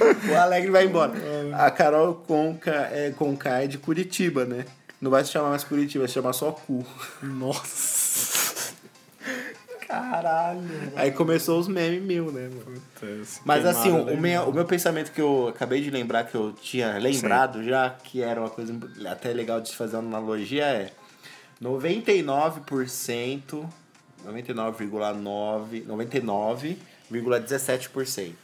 o 0.30 0.36
Alegre 0.36 0.70
vai 0.70 0.84
embora. 0.84 1.12
A 1.54 1.70
Carol 1.70 2.14
Conca 2.14 2.90
é, 2.92 3.12
Conca 3.16 3.62
é 3.62 3.66
de 3.66 3.78
Curitiba, 3.78 4.44
né? 4.44 4.66
Não 5.00 5.10
vai 5.10 5.24
se 5.24 5.30
chamar 5.30 5.50
mais 5.50 5.64
Curitiba, 5.64 6.02
vai 6.02 6.08
se 6.08 6.14
chamar 6.14 6.32
só 6.32 6.52
Cu. 6.52 6.84
Nossa. 7.22 8.74
Caralho. 9.86 10.60
Aí 10.96 11.12
começou 11.12 11.60
os 11.60 11.68
memes 11.68 12.02
mil, 12.02 12.32
né, 12.32 12.48
mano? 12.48 12.64
Puta, 12.64 13.06
Mas 13.44 13.64
assim, 13.64 13.90
o 13.90 14.04
legal. 14.04 14.20
meu, 14.20 14.42
o 14.48 14.52
meu 14.52 14.64
pensamento 14.64 15.12
que 15.12 15.20
eu 15.20 15.46
acabei 15.48 15.80
de 15.80 15.90
lembrar, 15.90 16.24
que 16.24 16.34
eu 16.34 16.52
tinha 16.52 16.98
lembrado 16.98 17.62
já, 17.62 17.90
que 17.90 18.20
era 18.20 18.40
uma 18.40 18.50
coisa 18.50 18.76
até 19.08 19.32
legal 19.32 19.60
de 19.60 19.68
se 19.68 19.76
fazer 19.76 19.96
uma 19.96 20.18
analogia, 20.18 20.64
é 20.64 20.90
99%, 21.62 23.64
99,9%, 24.26 25.86
99,17%. 25.86 28.34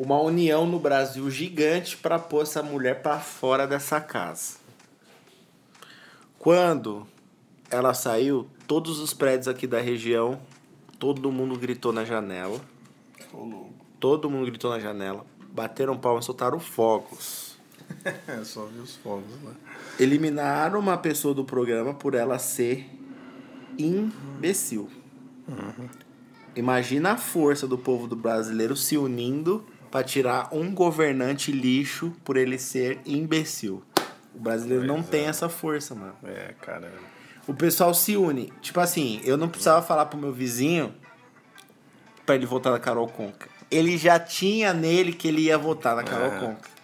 Uma 0.00 0.20
união 0.20 0.64
no 0.64 0.78
Brasil 0.78 1.28
gigante 1.28 1.96
para 1.96 2.20
pôr 2.20 2.42
essa 2.42 2.62
mulher 2.62 3.02
para 3.02 3.18
fora 3.18 3.66
dessa 3.66 4.00
casa. 4.00 4.58
Quando 6.38 7.04
ela 7.68 7.92
saiu, 7.92 8.46
todos 8.68 9.00
os 9.00 9.12
prédios 9.12 9.48
aqui 9.48 9.66
da 9.66 9.80
região, 9.80 10.40
todo 11.00 11.32
mundo 11.32 11.58
gritou 11.58 11.92
na 11.92 12.04
janela. 12.04 12.60
Todo 13.98 14.30
mundo 14.30 14.46
gritou 14.46 14.70
na 14.70 14.78
janela. 14.78 15.26
Bateram 15.52 15.98
palmas 15.98 16.22
e 16.22 16.26
soltaram 16.26 16.60
fogos. 16.60 17.48
É, 18.28 18.44
só 18.44 18.66
vi 18.66 18.78
os 18.78 18.94
fogos 18.96 19.42
lá. 19.42 19.52
Eliminaram 19.98 20.78
uma 20.78 20.96
pessoa 20.96 21.34
do 21.34 21.42
programa 21.42 21.92
por 21.92 22.14
ela 22.14 22.38
ser 22.38 22.88
imbecil. 23.76 24.88
Imagina 26.54 27.12
a 27.12 27.16
força 27.16 27.66
do 27.66 27.76
povo 27.76 28.06
do 28.06 28.14
brasileiro 28.14 28.76
se 28.76 28.96
unindo 28.96 29.64
para 29.90 30.04
tirar 30.04 30.48
um 30.52 30.74
governante 30.74 31.50
lixo 31.50 32.12
por 32.24 32.36
ele 32.36 32.58
ser 32.58 33.00
imbecil. 33.06 33.82
O 34.34 34.38
brasileiro 34.38 34.84
não 34.86 35.02
tem 35.02 35.26
essa 35.26 35.48
força, 35.48 35.94
mano. 35.94 36.14
É, 36.24 36.54
cara. 36.60 36.92
O 37.46 37.54
pessoal 37.54 37.94
se 37.94 38.16
une. 38.16 38.52
Tipo 38.60 38.78
assim, 38.80 39.20
eu 39.24 39.36
não 39.36 39.48
precisava 39.48 39.80
falar 39.82 40.06
pro 40.06 40.18
meu 40.18 40.32
vizinho 40.32 40.94
pra 42.26 42.34
ele 42.34 42.46
votar 42.46 42.72
na 42.72 42.78
Carol 42.78 43.08
Conca. 43.08 43.48
Ele 43.70 43.96
já 43.96 44.18
tinha 44.18 44.72
nele 44.72 45.12
que 45.12 45.28
ele 45.28 45.42
ia 45.42 45.58
votar 45.58 45.96
na 45.96 46.04
Carol 46.04 46.32
É. 46.32 46.38
Conca. 46.38 46.77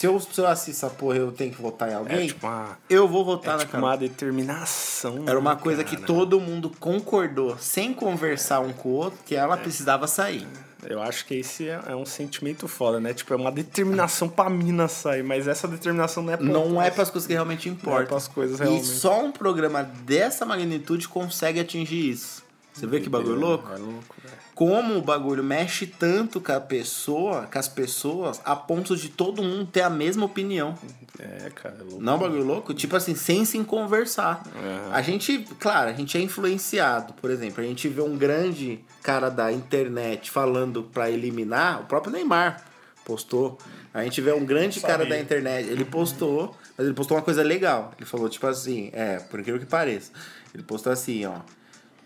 Se 0.00 0.06
eu, 0.06 0.18
se 0.18 0.40
eu 0.40 0.46
assisto 0.46 0.86
essa 0.86 0.88
porra 0.94 1.18
eu 1.18 1.30
tenho 1.30 1.52
que 1.54 1.60
votar 1.60 1.90
em 1.90 1.92
É 1.92 1.96
alguém, 1.96 2.26
tipo 2.26 2.46
uma, 2.46 2.78
eu 2.88 3.06
vou 3.06 3.22
votar 3.22 3.50
é 3.50 3.52
na 3.52 3.58
tipo 3.58 3.72
Carol 3.72 3.86
uma 3.86 3.96
determinação. 3.98 5.24
Era 5.26 5.38
uma 5.38 5.54
né, 5.54 5.60
coisa 5.60 5.84
que 5.84 5.94
todo 5.94 6.40
mundo 6.40 6.72
concordou, 6.80 7.58
sem 7.58 7.92
conversar 7.92 8.60
um 8.60 8.72
com 8.72 8.88
o 8.88 8.92
outro, 8.92 9.18
que 9.26 9.34
É. 9.34 9.38
ela 9.40 9.58
precisava 9.58 10.06
sair. 10.06 10.46
Eu 10.84 11.02
acho 11.02 11.26
que 11.26 11.34
esse 11.34 11.68
é, 11.68 11.78
é 11.88 11.94
um 11.94 12.06
sentimento 12.06 12.66
foda, 12.66 12.98
né? 12.98 13.12
Tipo, 13.12 13.34
é 13.34 13.36
uma 13.36 13.52
determinação 13.52 14.26
pra 14.26 14.48
mina 14.48 14.88
sair, 14.88 15.22
mas 15.22 15.46
essa 15.46 15.68
determinação 15.68 16.22
não 16.22 16.32
é 16.32 16.36
pra 16.38 16.46
Não 16.46 16.80
é 16.80 16.90
para 16.90 17.02
as 17.02 17.10
coisas 17.10 17.26
que 17.26 17.34
realmente 17.34 17.68
importam. 17.68 18.06
pras 18.06 18.26
coisas 18.26 18.58
E 18.58 18.62
realmente. 18.62 18.86
só 18.86 19.22
um 19.22 19.30
programa 19.30 19.82
dessa 19.82 20.46
magnitude 20.46 21.06
consegue 21.08 21.60
atingir 21.60 22.08
isso. 22.08 22.42
Você 22.72 22.86
vê 22.86 23.00
que 23.00 23.10
bagulho 23.10 23.38
louco? 23.38 23.70
É 23.70 23.76
louco, 23.76 24.14
velho. 24.24 24.39
Como 24.60 24.98
o 24.98 25.00
bagulho 25.00 25.42
mexe 25.42 25.86
tanto 25.86 26.38
com 26.38 26.52
a 26.52 26.60
pessoa, 26.60 27.48
com 27.50 27.58
as 27.58 27.66
pessoas, 27.66 28.42
a 28.44 28.54
ponto 28.54 28.94
de 28.94 29.08
todo 29.08 29.42
mundo 29.42 29.64
ter 29.64 29.80
a 29.80 29.88
mesma 29.88 30.26
opinião. 30.26 30.74
É, 31.18 31.48
cara, 31.48 31.76
é 31.80 31.82
louco. 31.82 32.02
Não 32.02 32.12
é 32.12 32.16
um 32.16 32.18
bagulho 32.18 32.44
louco? 32.44 32.74
Tipo 32.74 32.94
assim, 32.94 33.14
sem 33.14 33.46
se 33.46 33.58
conversar. 33.64 34.42
Aham. 34.54 34.92
A 34.92 35.00
gente, 35.00 35.48
claro, 35.58 35.88
a 35.88 35.94
gente 35.94 36.18
é 36.18 36.20
influenciado. 36.20 37.14
Por 37.14 37.30
exemplo, 37.30 37.64
a 37.64 37.66
gente 37.66 37.88
vê 37.88 38.02
um 38.02 38.18
grande 38.18 38.84
cara 39.02 39.30
da 39.30 39.50
internet 39.50 40.30
falando 40.30 40.82
pra 40.82 41.10
eliminar, 41.10 41.80
o 41.80 41.86
próprio 41.86 42.12
Neymar 42.12 42.62
postou. 43.02 43.56
A 43.94 44.04
gente 44.04 44.20
vê 44.20 44.30
um 44.30 44.44
grande 44.44 44.78
cara 44.80 45.06
da 45.06 45.18
internet, 45.18 45.70
ele 45.70 45.86
postou, 45.86 46.54
mas 46.76 46.86
ele 46.86 46.94
postou 46.94 47.16
uma 47.16 47.22
coisa 47.22 47.42
legal. 47.42 47.94
Ele 47.96 48.04
falou, 48.04 48.28
tipo 48.28 48.46
assim, 48.46 48.90
é, 48.92 49.20
por 49.20 49.40
incrível 49.40 49.58
que 49.58 49.64
pareça. 49.64 50.12
Ele 50.52 50.62
postou 50.62 50.92
assim, 50.92 51.24
ó. 51.24 51.36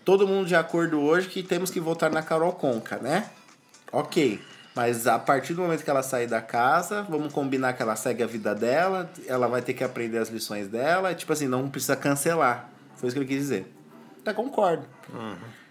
Todo 0.04 0.26
mundo 0.26 0.46
de 0.46 0.54
acordo 0.54 1.00
hoje 1.00 1.28
que 1.28 1.42
temos 1.42 1.70
que 1.70 1.80
votar 1.80 2.10
na 2.10 2.22
Carol 2.22 2.52
Conca, 2.52 2.98
né? 2.98 3.30
Ok. 3.90 4.40
Mas 4.74 5.06
a 5.06 5.18
partir 5.18 5.54
do 5.54 5.62
momento 5.62 5.84
que 5.84 5.90
ela 5.90 6.02
sair 6.02 6.26
da 6.26 6.42
casa, 6.42 7.02
vamos 7.08 7.32
combinar 7.32 7.74
que 7.74 7.82
ela 7.82 7.94
segue 7.94 8.22
a 8.22 8.26
vida 8.26 8.54
dela, 8.54 9.08
ela 9.26 9.46
vai 9.46 9.62
ter 9.62 9.72
que 9.72 9.84
aprender 9.84 10.18
as 10.18 10.28
lições 10.28 10.66
dela, 10.66 11.12
e, 11.12 11.14
tipo 11.14 11.32
assim, 11.32 11.46
não 11.46 11.70
precisa 11.70 11.94
cancelar. 11.94 12.68
Foi 12.96 13.08
isso 13.08 13.14
que 13.14 13.20
ele 13.20 13.28
quis 13.28 13.38
dizer. 13.38 13.72
Até 14.20 14.32
concordo. 14.32 14.84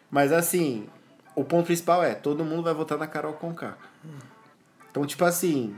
Mas 0.09 0.31
assim, 0.31 0.87
o 1.35 1.43
ponto 1.43 1.65
principal 1.65 2.03
é, 2.03 2.13
todo 2.13 2.45
mundo 2.45 2.63
vai 2.63 2.73
votar 2.73 2.97
na 2.97 3.07
Carol 3.07 3.33
Conká. 3.33 3.75
Então, 4.89 5.05
tipo 5.05 5.25
assim, 5.25 5.75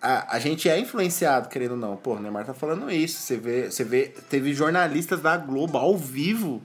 a, 0.00 0.36
a 0.36 0.38
gente 0.38 0.68
é 0.68 0.78
influenciado, 0.78 1.48
querendo 1.48 1.72
ou 1.72 1.76
não. 1.78 1.96
Pô, 1.96 2.14
o 2.14 2.20
Neymar 2.20 2.44
tá 2.44 2.54
falando 2.54 2.90
isso. 2.90 3.20
Você 3.20 3.36
vê, 3.36 3.70
você 3.70 3.82
vê, 3.82 4.14
teve 4.28 4.52
jornalistas 4.52 5.20
da 5.20 5.36
Globo 5.36 5.78
ao 5.78 5.96
vivo. 5.96 6.62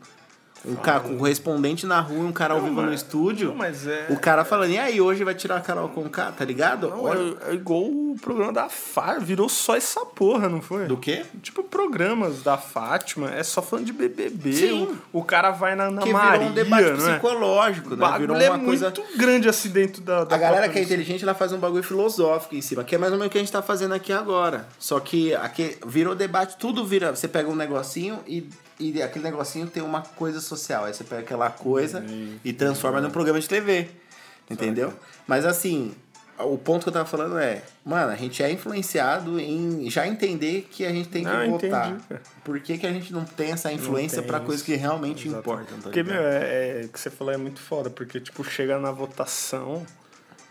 Um 0.66 0.76
cara 0.76 1.02
com 1.02 1.18
correspondente 1.18 1.86
na 1.86 2.00
rua, 2.00 2.26
um 2.26 2.32
cara 2.32 2.54
ao 2.54 2.62
Não, 2.62 2.70
vivo 2.70 2.82
no 2.84 2.94
estúdio. 2.94 3.50
não, 3.50 3.56
mas 3.56 3.86
é- 3.86 4.08
O 4.10 4.18
cara 4.18 4.46
falando, 4.46 4.72
e 4.72 4.78
aí, 4.78 5.02
hoje 5.02 5.24
vai 5.24 5.36
tirar 5.36 5.58
a 5.58 5.62
Carol 5.62 5.90
Conká, 5.90 6.32
tá 6.32 6.46
ligado? 6.46 6.90
Não, 6.90 7.04
Olha- 7.04 7.36
é, 7.48 7.52
é 7.52 7.54
igual 7.54 7.82
o 7.82 8.16
programa 8.22 8.54
da 8.54 8.70
FAR, 8.70 9.20
virou 9.20 9.50
só 9.50 9.76
essa 9.76 10.06
porra, 10.06 10.48
não 10.48 10.62
foi? 10.62 10.86
Do 10.86 10.96
quê? 10.96 11.26
Tipo, 11.42 11.64
programas 11.64 12.42
da 12.44 12.58
Fátima, 12.58 13.30
é 13.34 13.44
só 13.44 13.62
falando 13.62 13.86
de 13.86 13.94
BBB. 13.94 14.54
Sim. 14.54 14.88
O, 15.12 15.20
o 15.20 15.24
cara 15.24 15.52
vai 15.52 15.76
na, 15.76 15.92
na 15.92 16.02
Que 16.02 16.14
Maria, 16.14 16.32
virou 16.40 16.48
um 16.50 16.54
debate 16.54 16.84
é? 16.84 16.94
psicológico, 16.94 17.96
né? 17.96 18.16
Virou 18.18 18.38
é 18.38 18.50
uma 18.50 18.60
coisa... 18.60 18.86
muito 18.90 19.18
grande 19.18 19.50
assim 19.50 19.70
dentro 19.70 20.02
da, 20.02 20.24
da 20.24 20.36
A 20.36 20.40
galera 20.40 20.70
que 20.70 20.80
é 20.80 20.82
inteligente, 20.84 21.24
ela 21.24 21.34
faz 21.34 21.52
um 21.52 21.58
bagulho 21.58 21.84
filosófico 21.84 22.56
em 22.56 22.62
cima, 22.62 22.84
que 22.84 22.96
é 22.96 22.98
mais 22.98 23.12
ou 23.12 23.18
menos 23.18 23.30
o 23.30 23.32
que 23.32 23.38
a 23.38 23.42
gente 23.42 23.52
tá 23.52 23.62
fazendo 23.62 23.94
aqui 23.94 24.14
agora. 24.14 24.68
Só 24.80 25.00
que 25.00 25.34
aqui 25.36 25.78
virou 25.86 26.16
debate, 26.16 26.56
tudo 26.58 26.86
vira. 26.86 27.14
Você 27.16 27.28
pega 27.28 27.50
um 27.50 27.56
negocinho 27.56 28.20
e, 28.28 28.48
e 28.80 29.02
aquele 29.02 29.26
negocinho 29.26 29.68
tem 29.68 29.82
uma 29.84 30.02
coisa 30.02 30.40
social. 30.42 30.86
Aí 30.86 30.94
você 30.94 31.04
pega 31.04 31.22
aquela 31.22 31.50
coisa 31.50 32.04
e 32.44 32.52
transforma 32.54 33.00
num 33.02 33.10
programa 33.12 33.40
de 33.40 33.48
TV. 33.48 33.88
Entendeu? 34.50 34.94
Mas 35.26 35.46
assim, 35.46 35.94
o 36.38 36.58
ponto 36.58 36.84
que 36.84 36.90
eu 36.90 36.94
tava 36.94 37.06
falando 37.06 37.38
é, 37.38 37.62
mano, 37.86 38.12
a 38.12 38.16
gente 38.16 38.42
é 38.44 38.52
influenciado 38.52 39.40
em 39.40 39.90
já 39.90 40.08
entender 40.08 40.68
que 40.70 40.86
a 40.86 40.90
gente 40.92 41.08
tem 41.10 41.24
que 41.24 41.30
Não, 41.30 41.52
votar. 41.52 41.92
entendi. 41.92 42.22
Por 42.44 42.60
que, 42.60 42.78
que 42.78 42.86
a 42.88 42.92
gente 42.92 43.14
não 43.14 43.24
tem 43.24 43.52
essa 43.52 43.72
influência 43.72 44.20
isso. 44.20 44.40
coisas 44.46 44.62
que 44.66 44.76
realmente 44.76 45.28
Exatamente. 45.28 45.40
importam? 45.40 45.78
Tá 45.78 45.84
Porque, 45.84 46.04
meu, 46.04 46.22
é, 46.22 46.82
é- 46.82 46.86
o 46.86 46.90
que 46.90 47.00
você 47.00 47.10
falou 47.10 47.34
é 47.34 47.38
muito 47.38 47.60
foda, 47.62 47.90
porque, 47.90 48.20
tipo, 48.20 48.44
chega 48.44 48.78
na 48.80 48.92
votação. 48.92 49.86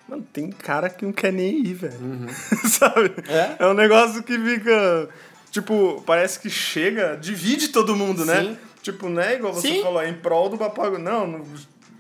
Mano, 0.09 0.27
tem 0.33 0.51
cara 0.51 0.89
que 0.89 1.05
não 1.05 1.13
quer 1.13 1.33
nem 1.33 1.59
ir, 1.65 1.75
velho. 1.75 1.95
Sabe? 2.69 3.13
É? 3.29 3.57
É 3.65 3.67
um 3.67 3.75
negócio 3.75 4.23
que 4.23 4.39
fica. 4.39 5.09
Tipo, 5.53 6.03
parece 6.05 6.41
que 6.41 6.51
chega, 6.51 7.17
divide 7.17 7.69
todo 7.69 7.95
mundo, 7.95 8.25
né? 8.25 8.41
Sim. 8.43 8.59
Tipo, 8.83 9.09
não 9.09 9.23
é 9.23 9.35
igual 9.37 9.53
você 9.53 9.69
Sim. 9.69 9.83
falou, 9.83 10.03
é 10.03 10.09
em 10.09 10.15
prol 10.15 10.49
do 10.49 10.59
papago. 10.59 10.99
Não, 10.99 11.27
não. 11.27 11.45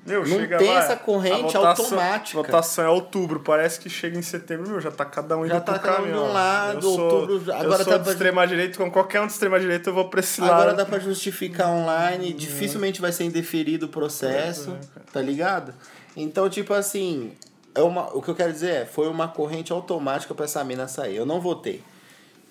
Meu, 0.05 0.27
Não 0.27 0.37
chega 0.37 0.59
tem 0.59 0.67
lá, 0.69 0.81
essa 0.81 0.97
corrente 0.97 1.57
a 1.57 1.61
votação- 1.61 1.85
automática. 1.85 2.37
Votação 2.43 2.85
é 2.85 2.89
outubro, 2.89 3.39
parece 3.39 3.79
que 3.79 3.89
chega 3.89 4.19
em 4.19 4.23
setembro, 4.23 4.69
meu, 4.69 4.81
já 4.81 4.91
tá 4.91 5.05
cada 5.05 5.39
um 5.39 5.47
Já 5.47 5.55
indo 5.57 5.65
tá 5.65 5.75
pro 5.75 5.81
cada 5.83 6.01
um 6.01 6.07
de 6.07 6.11
caminho. 6.11 6.25
um 6.29 6.33
lado, 6.33 6.77
eu 6.79 6.83
sou, 6.83 7.01
outubro- 7.21 7.53
eu 7.53 7.55
agora 7.55 7.85
sou 7.85 7.93
tá 7.93 7.99
de 7.99 8.03
pra- 8.03 8.13
extrema 8.13 8.45
direita, 8.49 8.79
com 8.79 8.91
qualquer 8.91 9.21
um 9.21 9.27
de 9.29 9.33
extrema 9.33 9.61
direita 9.61 9.91
eu 9.91 9.95
vou 9.95 10.09
pra 10.09 10.19
esse 10.19 10.43
Agora 10.43 10.65
lado. 10.69 10.77
dá 10.77 10.85
pra 10.85 10.99
justificar 10.99 11.69
online, 11.69 12.33
dificilmente 12.33 13.01
vai 13.01 13.13
ser 13.13 13.23
indeferido 13.23 13.87
o 13.87 13.89
processo, 13.89 14.77
tá 15.13 15.23
ligado? 15.23 15.73
Então, 16.17 16.51
tipo 16.51 16.75
assim, 16.75 17.31
é 17.73 17.81
uma, 17.83 18.07
o 18.13 18.21
que 18.21 18.29
eu 18.29 18.35
quero 18.35 18.53
dizer 18.53 18.71
é, 18.75 18.85
foi 18.85 19.07
uma 19.07 19.29
corrente 19.29 19.73
automática 19.73 20.35
pra 20.35 20.47
essa 20.47 20.65
mina 20.65 20.89
sair. 20.89 21.15
Eu 21.15 21.25
não 21.27 21.41
votei. 21.41 21.81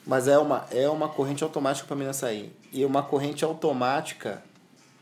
Mas 0.06 0.28
é 0.28 0.38
uma, 0.38 0.66
é 0.72 0.90
uma 0.90 1.08
corrente 1.08 1.44
automática 1.44 1.88
pra 1.88 1.96
mina 1.96 2.14
sair. 2.14 2.56
E 2.72 2.84
uma 2.84 3.04
corrente 3.04 3.46
automática 3.46 4.42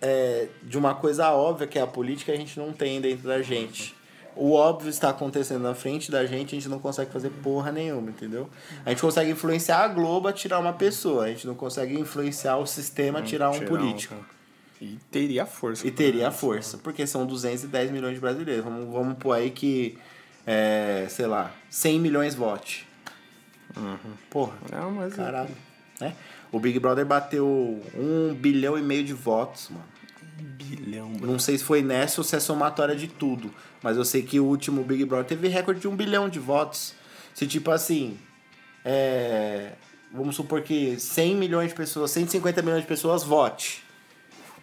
é, 0.01 0.47
de 0.63 0.77
uma 0.77 0.95
coisa 0.95 1.31
óbvia 1.31 1.67
que 1.67 1.77
é 1.77 1.81
a 1.81 1.87
política 1.87 2.31
a 2.31 2.35
gente 2.35 2.59
não 2.59 2.71
tem 2.71 2.99
dentro 3.01 3.27
da 3.27 3.41
gente. 3.41 3.95
O 4.35 4.53
óbvio 4.53 4.89
está 4.89 5.09
acontecendo 5.09 5.61
na 5.61 5.75
frente 5.75 6.09
da 6.09 6.25
gente, 6.25 6.55
a 6.55 6.59
gente 6.59 6.69
não 6.69 6.79
consegue 6.79 7.11
fazer 7.11 7.29
porra 7.29 7.71
nenhuma, 7.71 8.09
entendeu? 8.09 8.49
A 8.85 8.89
gente 8.89 9.01
consegue 9.01 9.31
influenciar 9.31 9.79
a 9.79 9.87
Globo 9.87 10.27
a 10.27 10.33
tirar 10.33 10.59
uma 10.59 10.71
pessoa, 10.71 11.25
a 11.25 11.27
gente 11.27 11.45
não 11.45 11.55
consegue 11.55 11.99
influenciar 11.99 12.57
o 12.57 12.65
sistema 12.65 13.19
a 13.19 13.21
tirar 13.21 13.49
um 13.49 13.59
político. 13.65 14.15
E 14.79 14.97
teria 15.11 15.45
força. 15.45 15.85
E 15.85 15.91
teria 15.91 16.31
força, 16.31 16.77
porque 16.77 17.05
são 17.05 17.25
210 17.25 17.91
milhões 17.91 18.13
de 18.13 18.21
brasileiros. 18.21 18.63
Vamos, 18.63 18.89
vamos 18.89 19.17
pôr 19.17 19.33
aí 19.33 19.51
que, 19.51 19.97
é, 20.47 21.05
sei 21.09 21.27
lá, 21.27 21.51
100 21.69 21.99
milhões 21.99 22.33
vote. 22.33 22.87
Porra, 24.29 24.53
Não, 24.71 24.91
mas. 24.91 25.13
caralho. 25.13 25.49
Né? 25.99 26.15
O 26.51 26.59
Big 26.59 26.79
Brother 26.79 27.05
bateu 27.05 27.45
um 27.95 28.33
bilhão 28.33 28.77
e 28.77 28.81
meio 28.81 29.03
de 29.03 29.13
votos, 29.13 29.69
mano. 29.69 29.83
Bilhão, 30.37 31.09
mano. 31.09 31.27
Não 31.33 31.39
sei 31.39 31.57
se 31.57 31.63
foi 31.63 31.81
nessa 31.81 32.21
ou 32.21 32.23
se 32.25 32.35
é 32.35 32.39
somatória 32.39 32.95
de 32.95 33.07
tudo. 33.07 33.53
Mas 33.83 33.97
eu 33.97 34.05
sei 34.05 34.21
que 34.23 34.39
o 34.39 34.45
último 34.45 34.83
Big 34.83 35.03
Brother 35.05 35.25
teve 35.27 35.47
recorde 35.47 35.81
de 35.81 35.87
um 35.87 35.95
bilhão 35.95 36.29
de 36.29 36.39
votos. 36.39 36.93
Se 37.33 37.45
tipo 37.45 37.69
assim. 37.71 38.17
é, 38.85 39.73
vamos 40.11 40.35
supor 40.35 40.61
que 40.61 40.99
100 40.99 41.35
milhões 41.35 41.69
de 41.69 41.75
pessoas, 41.75 42.11
150 42.11 42.61
milhões 42.61 42.81
de 42.81 42.87
pessoas 42.87 43.23
vote. 43.23 43.83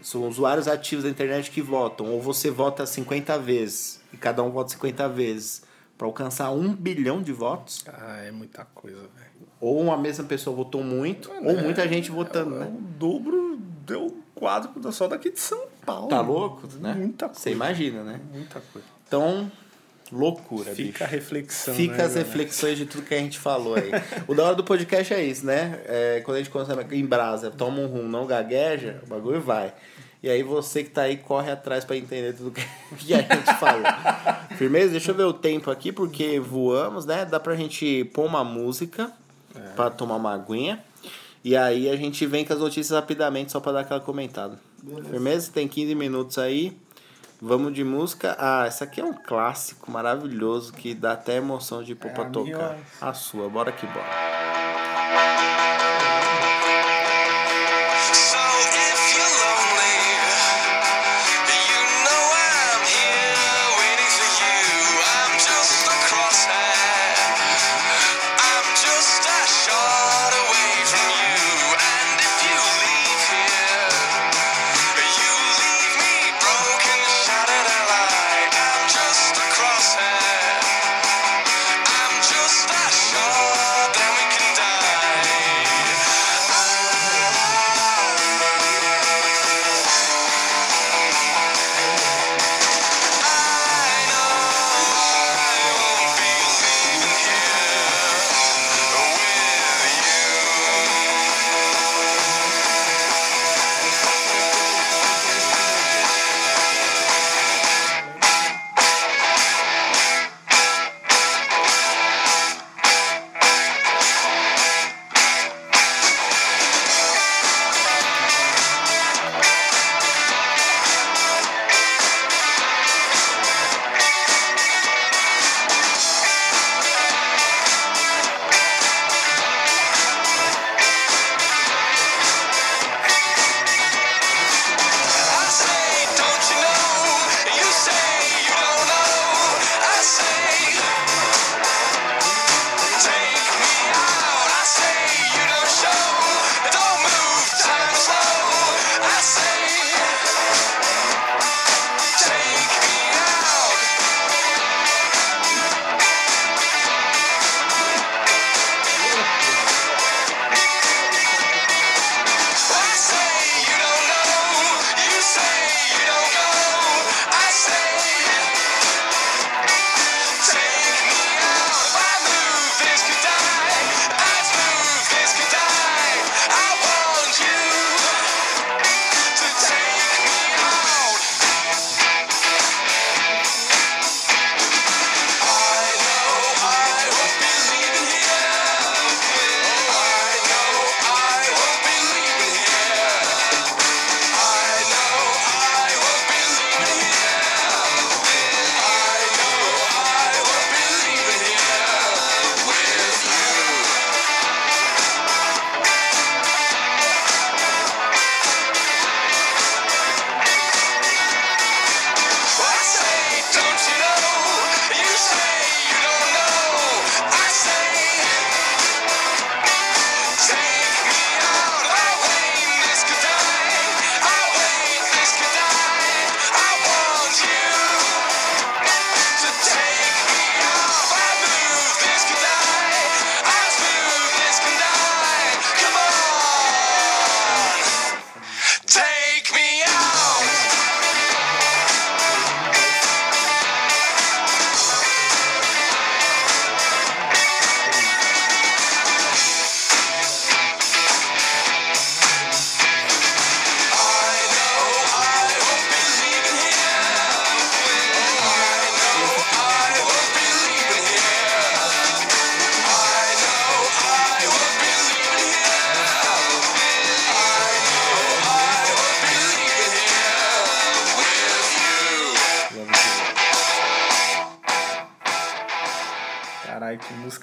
São 0.02 0.26
usuários 0.28 0.68
ativos 0.68 1.04
da 1.04 1.10
internet 1.10 1.50
que 1.50 1.60
votam. 1.62 2.06
Ou 2.06 2.20
você 2.20 2.50
vota 2.50 2.86
50 2.86 3.38
vezes. 3.38 4.00
E 4.12 4.16
cada 4.16 4.42
um 4.42 4.50
vota 4.50 4.70
50 4.70 5.08
vezes. 5.08 5.62
Para 5.96 6.06
alcançar 6.06 6.50
um 6.50 6.74
bilhão 6.74 7.22
de 7.22 7.32
votos. 7.32 7.84
Ah, 7.88 8.18
é 8.24 8.30
muita 8.30 8.64
coisa, 8.66 8.98
velho. 8.98 9.48
Ou 9.60 9.80
uma 9.80 9.96
mesma 9.96 10.24
pessoa 10.24 10.54
votou 10.54 10.82
muito. 10.82 11.30
ou 11.32 11.56
muita 11.56 11.88
gente 11.88 12.10
votando, 12.10 12.56
É 12.56 12.58
né? 12.60 12.66
o 12.66 12.80
dobro 12.98 13.56
deu 13.86 14.22
quadro 14.34 14.92
só 14.92 15.08
daqui 15.08 15.30
de 15.30 15.40
São 15.40 15.66
Paulo. 15.84 16.08
Tá 16.08 16.20
louco, 16.20 16.68
né? 16.78 16.92
Muita 16.94 17.26
coisa. 17.26 17.40
Você 17.40 17.50
imagina, 17.52 18.02
né? 18.02 18.20
Muita 18.32 18.60
coisa. 18.60 18.86
Então, 19.06 19.50
loucura, 20.12 20.74
bicho. 20.74 20.92
Fica 20.92 21.04
a 21.04 21.08
reflexão. 21.08 21.74
Fica 21.74 21.96
né, 21.96 22.02
as 22.04 22.10
galera? 22.10 22.26
reflexões 22.28 22.76
de 22.76 22.84
tudo 22.84 23.04
que 23.04 23.14
a 23.14 23.18
gente 23.18 23.38
falou 23.38 23.74
aí. 23.76 23.90
o 24.28 24.34
da 24.34 24.44
hora 24.44 24.54
do 24.54 24.64
podcast 24.64 25.14
é 25.14 25.24
isso, 25.24 25.46
né? 25.46 25.80
É, 25.86 26.20
quando 26.24 26.36
a 26.36 26.40
gente 26.40 26.50
consegue 26.50 26.96
em 26.96 27.06
brasa, 27.06 27.50
toma 27.50 27.78
um 27.80 27.86
rum, 27.86 28.02
não 28.08 28.26
gagueja, 28.26 29.00
o 29.04 29.08
bagulho 29.08 29.40
vai. 29.40 29.72
E 30.26 30.30
aí 30.30 30.42
você 30.42 30.82
que 30.82 30.90
tá 30.90 31.02
aí 31.02 31.16
corre 31.18 31.52
atrás 31.52 31.84
pra 31.84 31.96
entender 31.96 32.32
tudo 32.32 32.50
que 32.98 33.14
a 33.14 33.18
gente 33.20 33.54
falou. 33.60 33.84
Firmeza? 34.58 34.90
Deixa 34.90 35.12
eu 35.12 35.14
ver 35.14 35.22
o 35.22 35.32
tempo 35.32 35.70
aqui, 35.70 35.92
porque 35.92 36.40
voamos, 36.40 37.06
né? 37.06 37.24
Dá 37.24 37.38
pra 37.38 37.54
gente 37.54 38.02
pôr 38.12 38.24
uma 38.26 38.42
música 38.42 39.12
pra 39.76 39.88
tomar 39.88 40.16
uma 40.16 40.34
aguinha. 40.34 40.82
E 41.44 41.56
aí 41.56 41.88
a 41.88 41.94
gente 41.94 42.26
vem 42.26 42.44
com 42.44 42.52
as 42.52 42.58
notícias 42.58 42.90
rapidamente 42.98 43.52
só 43.52 43.60
pra 43.60 43.70
dar 43.70 43.80
aquela 43.82 44.00
comentada. 44.00 44.58
Firmeza? 45.08 45.52
Tem 45.54 45.68
15 45.68 45.94
minutos 45.94 46.38
aí. 46.38 46.76
Vamos 47.40 47.72
de 47.72 47.84
música. 47.84 48.34
Ah, 48.36 48.64
essa 48.66 48.82
aqui 48.82 49.00
é 49.00 49.04
um 49.04 49.12
clássico 49.12 49.92
maravilhoso 49.92 50.72
que 50.72 50.92
dá 50.92 51.12
até 51.12 51.36
emoção 51.36 51.84
de 51.84 51.94
pôr 51.94 52.08
É 52.10 52.14
pra 52.14 52.24
a 52.24 52.30
tocar. 52.30 52.44
minha- 52.48 52.76
A 53.00 53.14
sua, 53.14 53.48
bora 53.48 53.70
que 53.70 53.86
bora. 53.86 54.65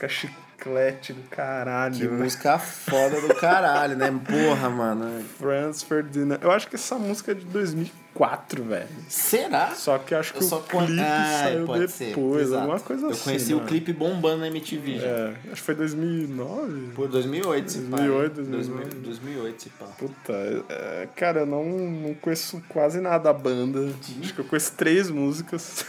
Música 0.03 0.07
chiclete 0.09 1.13
do 1.13 1.21
caralho. 1.29 1.95
Que 1.95 2.07
né? 2.07 2.23
música 2.23 2.57
foda 2.59 3.21
do 3.21 3.33
caralho, 3.35 3.95
né? 3.97 4.07
Porra, 4.25 4.69
mano. 4.69 5.23
Franz 5.37 5.83
Ferdinand. 5.83 6.39
Eu 6.41 6.51
acho 6.51 6.67
que 6.67 6.75
essa 6.75 6.95
música 6.95 7.31
é 7.31 7.35
de 7.35 7.45
2004, 7.45 8.63
velho. 8.63 8.87
Será? 9.09 9.73
Só 9.75 9.97
que 9.97 10.13
eu 10.13 10.19
acho 10.19 10.33
que 10.33 10.39
Eu 10.39 10.45
o 10.45 10.49
só 10.49 10.59
clipe 10.59 10.85
con- 10.95 11.01
Ah, 11.01 11.39
saiu 11.43 11.59
depois, 11.67 11.91
ser, 11.91 12.55
alguma 12.55 12.79
coisa 12.79 13.05
Eu 13.05 13.09
assim. 13.11 13.23
conheci 13.23 13.53
o 13.53 13.61
clipe 13.61 13.91
bombando 13.93 14.39
na 14.41 14.47
MTV 14.47 14.99
já. 14.99 15.07
É, 15.07 15.33
acho 15.51 15.55
que 15.55 15.61
foi 15.61 15.75
2009. 15.75 16.91
Por 16.95 17.07
2008, 17.09 17.71
se 17.71 17.79
pá. 17.79 17.97
2008, 17.97 18.33
2000, 18.35 18.57
2009. 18.57 18.95
2008, 18.99 19.63
se 19.63 19.69
pá. 19.69 19.85
Puta, 19.97 20.33
é, 20.69 21.07
cara, 21.15 21.41
eu 21.41 21.45
não, 21.45 21.65
não 21.65 22.13
conheço 22.15 22.61
quase 22.69 22.99
nada 23.01 23.19
da 23.25 23.33
banda. 23.33 23.89
Acho 24.21 24.33
que 24.33 24.39
eu 24.39 24.45
conheço 24.45 24.73
três 24.73 25.09
músicas. 25.09 25.85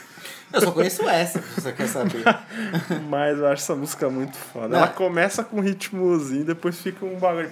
Eu 0.55 0.61
só 0.61 0.73
conheço 0.73 1.09
essa, 1.09 1.43
se 1.43 1.61
você 1.61 1.73
quer 1.73 1.89
saber. 1.89 2.23
Mas 3.11 3.39
eu 3.39 3.47
acho 3.47 3.63
essa 3.63 3.75
música 3.75 4.09
muito 4.09 4.37
foda. 4.37 4.69
Não. 4.69 4.79
Ela 4.79 4.89
começa 4.89 5.43
com 5.43 5.57
um 5.57 5.61
ritmozinho, 5.61 6.45
depois 6.45 6.81
fica 6.81 7.05
um 7.05 7.19
bagulho. 7.19 7.51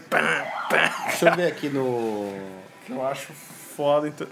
Deixa 1.07 1.29
eu 1.29 1.37
ver 1.37 1.47
aqui 1.49 1.69
no. 1.69 2.33
que 2.87 2.93
eu 2.93 3.05
acho 3.07 3.33
foda. 3.33 4.09
Então... 4.09 4.27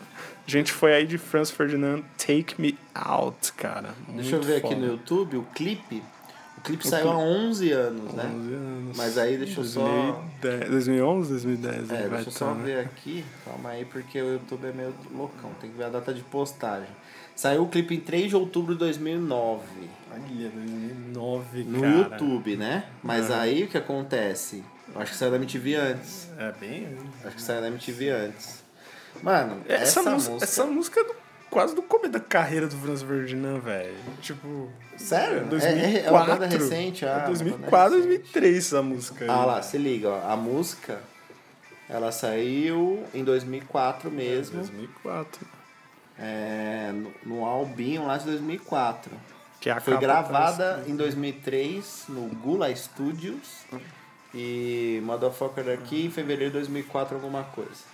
Gente 0.47 0.73
foi 0.73 0.93
aí 0.95 1.07
de 1.07 1.17
Franz 1.17 1.51
Ferdinand 1.51 2.03
Take 2.19 2.61
Me 2.61 2.77
Out, 2.93 3.53
cara. 3.53 3.91
Deixa 4.09 4.31
eu 4.31 4.39
Muito 4.39 4.47
ver 4.47 4.57
aqui 4.57 4.75
foda. 4.75 4.81
no 4.81 4.87
YouTube 4.87 5.37
o 5.37 5.43
clipe. 5.55 6.03
O 6.59 6.61
clipe 6.63 6.87
saiu 6.87 7.11
há 7.11 7.17
11 7.17 7.73
anos, 7.73 8.13
né? 8.13 8.25
11 8.35 8.55
anos. 8.55 8.97
Mas 8.97 9.17
aí 9.17 9.39
deixa 9.39 9.61
eu 9.61 9.65
só... 9.65 9.81
2010, 10.43 10.71
2011, 10.71 11.31
2010. 11.31 11.77
É, 11.77 11.83
vai 11.85 12.09
deixa 12.09 12.29
eu 12.29 12.33
só 12.33 12.53
ver 12.53 12.81
aqui. 12.81 13.25
Calma 13.45 13.71
aí, 13.71 13.85
porque 13.85 14.21
o 14.21 14.33
YouTube 14.33 14.67
é 14.67 14.73
meio 14.73 14.95
loucão. 15.15 15.51
Tem 15.61 15.71
que 15.71 15.77
ver 15.77 15.85
a 15.85 15.89
data 15.89 16.13
de 16.13 16.23
postagem. 16.23 16.91
Saiu 17.41 17.63
o 17.63 17.69
clipe 17.69 17.95
em 17.95 18.01
3 18.01 18.29
de 18.29 18.37
outubro 18.37 18.75
de 18.75 18.81
2009. 18.81 19.63
Olha, 20.13 20.51
2009, 20.51 21.65
No 21.65 21.81
cara. 21.81 21.95
YouTube, 21.95 22.57
né? 22.59 22.85
Mas 23.03 23.31
aí 23.31 23.65
o 23.65 23.67
que 23.69 23.79
acontece? 23.79 24.63
Eu 24.95 25.01
acho 25.01 25.13
que 25.13 25.17
saiu 25.17 25.31
da 25.31 25.39
MTV 25.39 25.75
antes. 25.75 26.29
É 26.37 26.53
bem... 26.53 26.99
Acho 27.25 27.37
que 27.37 27.41
saiu 27.41 27.63
da 27.63 27.69
MTV 27.69 28.11
antes. 28.11 28.63
Mano, 29.23 29.63
Essa, 29.67 30.01
essa, 30.01 30.11
música, 30.11 30.37
essa 30.45 30.67
música 30.67 31.01
é 31.01 31.05
do, 31.05 31.15
quase 31.49 31.75
do 31.75 31.81
começo 31.81 32.11
da 32.11 32.21
carreira 32.21 32.69
do 32.69 32.77
Franz 32.77 33.01
Ferdinand, 33.01 33.61
velho. 33.61 33.97
Tipo... 34.21 34.69
Sério? 34.99 35.47
2004. 35.47 35.97
É, 35.97 36.05
é 36.05 36.11
uma 36.11 36.25
banda 36.27 36.47
recente, 36.47 37.07
ah, 37.07 37.09
É 37.09 37.17
uma 37.21 37.27
2004, 37.29 37.71
banda 37.71 37.97
recente. 37.97 38.09
2003 38.19 38.57
essa 38.59 38.83
música. 38.83 39.25
aí. 39.25 39.31
Ah 39.31 39.45
lá, 39.47 39.63
se 39.63 39.79
liga, 39.79 40.11
ó. 40.11 40.31
A 40.31 40.37
música, 40.37 41.01
ela 41.89 42.13
saiu 42.13 43.03
em 43.15 43.25
2004 43.25 44.11
mesmo. 44.11 44.59
2004. 44.59 45.60
É, 46.21 46.93
no, 46.93 47.13
no 47.25 47.45
albinho 47.47 48.07
lá 48.07 48.17
de 48.19 48.27
2004. 48.27 49.11
Que 49.61 49.71
é 49.71 49.81
Foi 49.81 49.97
gravada 49.99 50.85
em 50.87 50.95
2003 50.97 52.05
no 52.09 52.23
Gula 52.29 52.75
Studios. 52.75 53.61
E 54.35 55.01
Motherfucker 55.05 55.65
daqui 55.65 56.07
em 56.07 56.11
fevereiro 56.11 56.53
de 56.53 56.59
2004 56.59 57.17
alguma 57.17 57.43
coisa. 57.45 57.91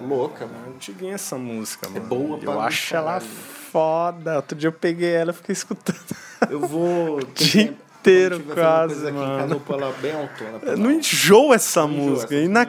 Louca, 0.00 0.44
É 0.44 0.46
mano. 0.46 0.74
antiguinha 0.74 1.14
essa 1.14 1.36
música, 1.38 1.88
mano. 1.88 2.06
boa 2.06 2.38
pra 2.38 2.52
Eu 2.52 2.60
acho 2.60 2.96
ela 2.96 3.20
foda. 3.20 4.36
Outro 4.36 4.58
dia 4.58 4.68
eu 4.68 4.72
peguei 4.72 5.12
ela 5.14 5.30
e 5.30 5.34
fiquei 5.34 5.52
escutando. 5.52 6.16
Eu 6.50 6.60
vou... 6.60 7.20
Dia 7.34 7.74
inteiro 8.00 8.40
quase, 8.52 9.06
aqui 9.08 9.16
mano. 9.16 9.38
Ela 9.38 9.92
bem 9.92 10.12
autona. 10.12 10.58
pra 10.58 10.76
Não 10.76 10.86
lá. 10.86 10.92
enjoa 10.92 11.54
essa 11.54 11.82
Não 11.82 11.88
música. 11.88 12.34
essa 12.34 12.44
É 12.44 12.48
não 12.48 12.60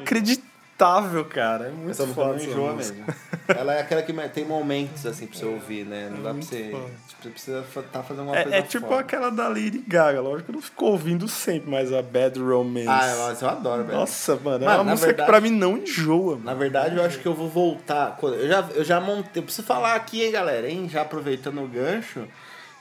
inacreditável, 0.76 1.26
cara. 1.26 1.67
É 1.67 1.71
muito 1.71 1.91
Essa 1.91 2.03
música 2.03 2.21
foda 2.21 2.38
não 2.38 2.43
enjoa 2.43 2.73
mesmo. 2.73 3.05
Ela 3.47 3.76
é 3.76 3.82
aquela 3.82 4.01
que 4.01 4.13
tem 4.30 4.45
momentos 4.45 5.05
assim 5.05 5.28
pra 5.28 5.38
você 5.38 5.45
ouvir, 5.45 5.86
né? 5.86 6.09
Não 6.11 6.21
dá 6.23 6.34
pra 6.34 6.41
você. 6.41 6.63
Tipo, 6.63 7.21
você 7.21 7.30
precisa 7.30 7.65
estar 7.80 8.03
fazendo 8.03 8.23
uma 8.28 8.34
coisa 8.34 8.55
É, 8.55 8.59
é 8.59 8.61
tipo 8.61 8.88
foda. 8.88 8.99
aquela 9.01 9.30
da 9.32 9.47
Lady 9.47 9.84
Gaga. 9.88 10.21
Lógico 10.21 10.43
que 10.45 10.51
eu 10.51 10.55
não 10.55 10.61
fico 10.61 10.86
ouvindo 10.86 11.28
sempre, 11.28 11.69
mas 11.69 11.93
a 11.93 12.01
Bad 12.01 12.39
Romance. 12.39 12.88
Ah, 12.88 13.28
mas 13.30 13.41
eu 13.41 13.49
adoro, 13.49 13.84
velho. 13.84 13.97
Nossa, 13.99 14.36
mano, 14.36 14.63
é 14.63 14.67
Mano, 14.67 14.78
uma 14.80 14.84
na 14.84 14.91
música 14.91 15.07
verdade- 15.07 15.26
que 15.28 15.32
pra 15.32 15.41
mim 15.41 15.51
não 15.51 15.78
enjoa, 15.78 16.34
mano. 16.34 16.45
Na 16.45 16.53
verdade, 16.53 16.97
eu 16.97 17.03
acho 17.03 17.19
que 17.19 17.26
eu 17.28 17.34
vou 17.34 17.49
voltar. 17.49 18.17
Eu 18.21 18.47
já, 18.47 18.69
eu 18.73 18.84
já 18.84 18.99
montei. 18.99 19.41
Eu 19.41 19.43
preciso 19.43 19.65
falar 19.65 19.95
aqui, 19.95 20.23
hein, 20.23 20.32
galera, 20.32 20.69
hein? 20.69 20.89
Já 20.89 21.01
aproveitando 21.01 21.61
o 21.63 21.67
gancho. 21.67 22.28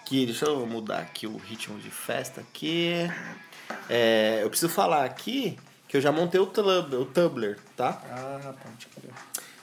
Que 0.06 0.26
deixa 0.26 0.44
eu 0.44 0.66
mudar 0.66 0.98
aqui 0.98 1.26
o 1.26 1.36
ritmo 1.38 1.78
de 1.78 1.88
festa 1.90 2.42
aqui. 2.42 2.92
É, 3.88 4.40
eu 4.42 4.50
preciso 4.50 4.70
falar 4.70 5.02
aqui 5.04 5.56
que 5.94 5.98
eu 5.98 6.02
já 6.02 6.10
montei 6.10 6.40
o 6.40 6.46
Tumblr, 6.46 7.00
o 7.00 7.04
Tumblr 7.04 7.56
tá? 7.76 8.02
Ah, 8.10 8.52
pode 8.60 8.86
crer. 8.86 9.12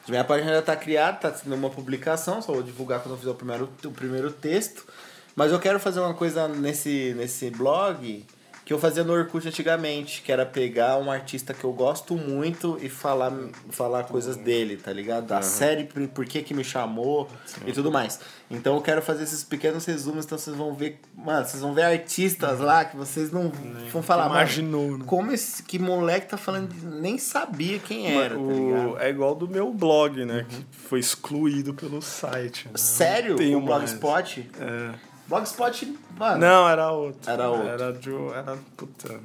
Minha 0.07 0.23
página 0.23 0.53
já 0.53 0.61
tá 0.61 0.77
criada, 0.77 1.17
tá 1.17 1.34
sendo 1.34 1.53
uma 1.53 1.69
publicação, 1.69 2.41
só 2.41 2.53
vou 2.53 2.63
divulgar 2.63 3.01
quando 3.01 3.15
eu 3.15 3.17
fizer 3.17 3.32
o 3.32 3.36
primeiro, 3.36 3.69
o 3.84 3.91
primeiro 3.91 4.32
texto. 4.32 4.88
Mas 5.36 5.51
eu 5.51 5.59
quero 5.59 5.77
fazer 5.77 5.99
uma 5.99 6.13
coisa 6.13 6.47
nesse, 6.47 7.13
nesse 7.17 7.49
blog 7.49 8.25
que 8.72 8.76
eu 8.76 8.80
fazia 8.80 9.03
no 9.03 9.11
Orkut 9.11 9.45
antigamente, 9.45 10.22
que 10.22 10.32
era 10.32 10.45
pegar 10.45 10.97
um 10.97 11.11
artista 11.11 11.53
que 11.53 11.61
eu 11.65 11.74
gosto 11.74 12.15
muito 12.15 12.80
e 12.82 12.88
falar, 12.88 13.30
falar 13.69 14.05
coisas 14.05 14.38
dele, 14.38 14.78
tá 14.78 14.93
ligado? 14.93 15.28
Da 15.28 15.41
série, 15.41 15.84
por, 15.84 16.07
por 16.07 16.26
que 16.26 16.41
que 16.41 16.53
me 16.53 16.63
chamou 16.63 17.28
e 17.65 17.74
tudo 17.74 17.91
mais. 17.91 18.22
Então 18.49 18.76
eu 18.76 18.82
quero 18.82 19.01
fazer 19.01 19.24
esses 19.24 19.43
pequenos 19.43 19.84
resumos, 19.84 20.24
então 20.24 20.38
vocês 20.38 20.55
vão 20.55 20.74
ver, 20.74 21.01
mano, 21.13 21.45
vocês 21.45 21.61
vão 21.61 21.74
ver 21.74 21.84
artistas 21.84 22.61
lá 22.61 22.86
que 22.86 22.95
vocês 22.95 23.30
não 23.30 23.51
vão 23.91 24.01
falar, 24.01 24.28
Imaginou, 24.28 24.97
né? 24.99 25.03
como 25.05 25.34
esse 25.34 25.63
que 25.63 25.78
moleque 25.78 26.28
tá 26.28 26.38
falando, 26.38 26.74
nem 26.82 27.17
sabia 27.17 27.78
quem 27.78 28.17
era, 28.17 28.36
tá 28.36 29.03
é 29.05 29.09
igual 29.09 29.36
do 29.36 29.49
meu 29.49 29.74
blog, 29.74 30.24
né? 30.24 30.45
Que 30.47 30.65
foi 30.78 31.01
excluído 31.01 31.74
pelo 31.74 32.01
site. 32.01 32.67
né? 32.67 32.74
Sério? 32.76 33.36
Tenho 33.36 33.57
o 33.57 33.61
Blogspot? 33.61 34.49
mais. 34.57 34.72
É. 34.72 35.11
Blogspot, 35.32 35.97
mano. 36.17 36.38
Não, 36.39 36.67
era 36.67 36.91
outro. 36.91 37.32
Era 37.32 37.49
outro. 37.49 37.67
Era 37.69 37.93
de. 37.93 38.13
Era. 38.34 38.57
Puta. 38.75 39.19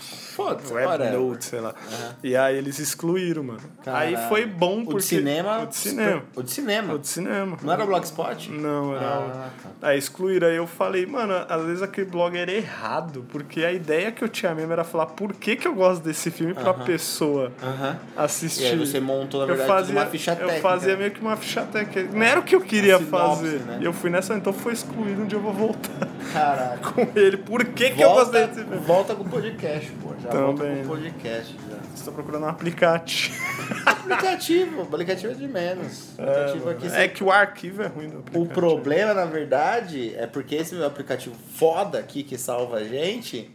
Foda-se, 0.00 0.72
Web. 0.72 1.10
Note, 1.16 1.44
sei 1.44 1.60
lá. 1.60 1.74
E 2.22 2.34
aí 2.36 2.56
eles 2.56 2.78
excluíram, 2.78 3.42
mano. 3.44 3.60
Caralho. 3.84 4.16
Aí 4.16 4.28
foi 4.28 4.46
bom 4.46 4.84
porque. 4.84 4.96
O 4.96 4.98
de 4.98 5.04
cinema. 5.04 5.62
O 5.62 5.66
de 5.66 5.76
cinema. 5.76 6.22
O 6.34 6.42
de 6.42 6.50
cinema. 6.50 6.94
O 6.94 6.98
de 6.98 7.08
cinema. 7.08 7.58
Não 7.62 7.72
era 7.72 7.84
o 7.84 7.86
Blogspot? 7.86 8.50
Não, 8.50 8.96
era 8.96 9.06
Ah, 9.06 9.18
outro. 9.20 9.70
Aí 9.82 9.98
excluíram. 9.98 10.48
Aí 10.48 10.56
eu 10.56 10.66
falei, 10.66 11.06
mano, 11.06 11.34
às 11.48 11.62
vezes 11.64 11.82
aquele 11.82 12.10
blog 12.10 12.36
era 12.36 12.50
errado. 12.52 13.24
Porque 13.30 13.64
a 13.64 13.72
ideia 13.72 14.10
que 14.10 14.24
eu 14.24 14.28
tinha 14.28 14.54
mesmo 14.54 14.72
era 14.72 14.82
falar 14.84 15.06
por 15.06 15.32
que, 15.34 15.56
que 15.56 15.68
eu 15.68 15.74
gosto 15.74 16.02
desse 16.02 16.30
filme 16.30 16.54
pra 16.54 16.72
pessoa 16.74 17.52
Aham. 17.62 17.98
assistir. 18.16 18.64
E 18.64 18.66
aí 18.68 18.78
você 18.78 18.98
montou, 19.00 19.40
na 19.46 19.52
eu 19.52 19.56
verdade, 19.56 19.68
fazia, 19.70 19.94
tudo 19.94 20.02
uma 20.02 20.06
ficha 20.10 20.32
técnica. 20.36 20.56
Eu 20.56 20.62
fazia 20.62 20.96
meio 20.96 21.10
que 21.10 21.20
uma 21.20 21.36
ficha 21.36 21.62
técnica. 21.62 22.16
Não 22.16 22.22
era 22.22 22.40
o 22.40 22.42
que 22.42 22.54
eu 22.56 22.60
queria 22.60 22.98
sinopse, 22.98 23.10
fazer. 23.42 23.58
né? 23.60 23.78
E 23.80 23.84
eu 23.84 23.92
fui 23.92 24.10
nessa, 24.10 24.34
então 24.34 24.52
foi 24.52 24.72
excluído. 24.72 25.22
Um 25.22 25.26
dia 25.26 25.38
eu 25.38 25.42
vou 25.42 25.52
voltar 25.52 26.08
Caraca. 26.32 26.78
com 26.92 27.08
ele. 27.14 27.36
Por 27.36 27.64
que, 27.64 27.90
que 27.90 28.00
eu 28.02 28.08
Volta, 28.08 28.24
gostei 28.24 28.46
desse 28.46 28.60
filme? 28.60 28.76
volta 28.78 29.14
com 29.14 29.22
o 29.22 29.28
podcast, 29.28 29.65
pô. 30.02 30.14
Já 30.22 30.30
volta 30.30 30.62
Também. 30.64 30.76
com 30.78 30.82
o 30.84 30.88
podcast 30.88 31.54
já. 31.70 31.76
Estou 31.94 32.12
procurando 32.14 32.44
um 32.44 32.48
aplicativo. 32.48 33.34
aplicativo. 33.86 34.80
O 34.80 34.82
aplicativo 34.82 35.32
é 35.32 35.34
de 35.34 35.48
menos. 35.48 36.10
O 36.18 36.22
aplicativo 36.22 36.70
aqui 36.70 36.86
É 36.88 37.08
que 37.08 37.24
o 37.24 37.30
arquivo 37.30 37.82
é 37.82 37.86
ruim 37.86 38.08
do 38.08 38.16
O 38.16 38.20
aplicativo. 38.20 38.54
problema, 38.54 39.14
na 39.14 39.24
verdade, 39.24 40.14
é 40.16 40.26
porque 40.26 40.54
esse 40.54 40.74
meu 40.74 40.86
aplicativo 40.86 41.34
foda 41.54 41.98
aqui 41.98 42.22
que 42.22 42.36
salva 42.38 42.76
a 42.78 42.84
gente 42.84 43.50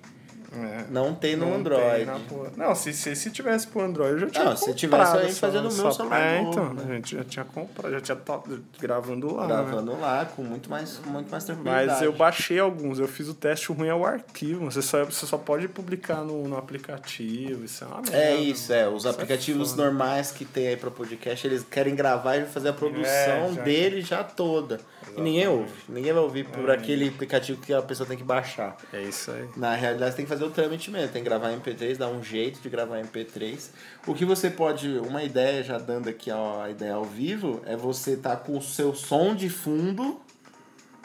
É. 0.53 0.83
não 0.89 1.15
tem 1.15 1.35
no 1.37 1.45
Não 1.45 1.55
Android. 1.55 2.05
tem. 2.05 2.51
Não, 2.57 2.75
se, 2.75 2.91
se, 2.91 3.15
se 3.15 3.31
tivesse 3.31 3.67
pro 3.67 3.81
Android, 3.81 4.11
eu 4.13 4.19
já 4.19 4.27
tinha 4.29 4.43
Não, 4.43 4.55
se 4.57 4.65
comprado 4.65 4.77
tivesse 4.77 5.17
aí 5.17 5.33
fazendo 5.33 5.69
o 5.69 5.73
meu 5.73 5.91
celular 5.93 6.19
É, 6.19 6.41
novo, 6.41 6.49
então, 6.51 6.73
né? 6.73 6.83
a 6.89 6.93
gente 6.95 7.15
já 7.15 7.23
tinha 7.23 7.45
comprado, 7.45 7.91
já 7.93 8.01
tinha 8.01 8.15
to- 8.17 8.43
gravando 8.79 9.33
lá. 9.33 9.43
né? 9.47 9.47
Gravando 9.47 9.99
lá 9.99 10.25
com 10.25 10.43
muito 10.43 10.69
mais, 10.69 10.97
com 10.97 11.09
muito 11.09 11.31
mais 11.31 11.45
tranquilidade. 11.45 11.87
Mas 11.87 12.01
eu 12.01 12.11
baixei 12.11 12.59
alguns, 12.59 12.99
eu 12.99 13.07
fiz 13.07 13.29
o 13.29 13.33
teste 13.33 13.71
o 13.71 13.75
ruim 13.75 13.87
é 13.87 13.93
o 13.95 14.05
arquivo. 14.05 14.65
Você 14.65 14.81
só, 14.81 15.05
você 15.05 15.25
só 15.25 15.37
pode 15.37 15.67
publicar 15.69 16.17
no, 16.23 16.45
no 16.47 16.57
aplicativo. 16.57 17.63
Isso 17.63 17.83
é 17.83 17.87
uma 17.87 18.01
merda. 18.01 18.17
É 18.17 18.35
isso, 18.35 18.73
é. 18.73 18.87
Os 18.89 18.97
Isso 18.97 19.07
é 19.07 19.11
aplicativos 19.11 19.71
foda. 19.71 19.83
normais 19.85 20.31
que 20.31 20.43
tem 20.45 20.67
aí 20.67 20.75
pra 20.77 20.91
podcast, 20.91 21.47
eles 21.47 21.63
querem 21.63 21.95
gravar 21.95 22.35
e 22.37 22.45
fazer 22.45 22.69
a 22.69 22.73
produção 22.73 23.09
É, 23.09 23.53
já- 23.55 23.61
dele 23.61 24.01
já 24.01 24.23
toda. 24.23 24.79
E 25.17 25.21
ninguém 25.21 25.47
ouve. 25.47 25.71
Ninguém 25.89 26.13
vai 26.13 26.21
ouvir 26.21 26.45
por 26.45 26.69
É. 26.69 26.73
aquele 26.73 27.07
aplicativo 27.09 27.61
que 27.61 27.73
a 27.73 27.81
pessoa 27.81 28.07
tem 28.07 28.17
que 28.17 28.23
baixar. 28.23 28.77
É 28.93 29.01
isso 29.01 29.31
aí. 29.31 29.47
Na 29.57 29.73
realidade, 29.75 30.11
você 30.11 30.17
tem 30.17 30.25
que 30.25 30.29
fazer 30.31 30.43
o 30.45 30.49
trâmite 30.49 30.89
mesmo. 30.91 31.09
Tem 31.11 31.21
que 31.21 31.29
gravar 31.29 31.51
MP3, 31.51 31.97
dar 31.97 32.07
um 32.07 32.23
jeito 32.23 32.59
de 32.61 32.69
gravar 32.69 32.99
MP3. 32.99 33.69
O 34.07 34.13
que 34.13 34.23
você 34.25 34.49
pode. 34.49 34.87
Uma 34.99 35.23
ideia, 35.23 35.63
já 35.63 35.77
dando 35.77 36.07
aqui 36.09 36.31
ó, 36.31 36.61
a 36.61 36.69
ideia 36.69 36.93
ao 36.93 37.03
vivo, 37.05 37.61
é 37.65 37.75
você 37.75 38.15
tá 38.15 38.35
com 38.35 38.57
o 38.57 38.61
seu 38.61 38.93
som 38.95 39.35
de 39.35 39.49
fundo, 39.49 40.19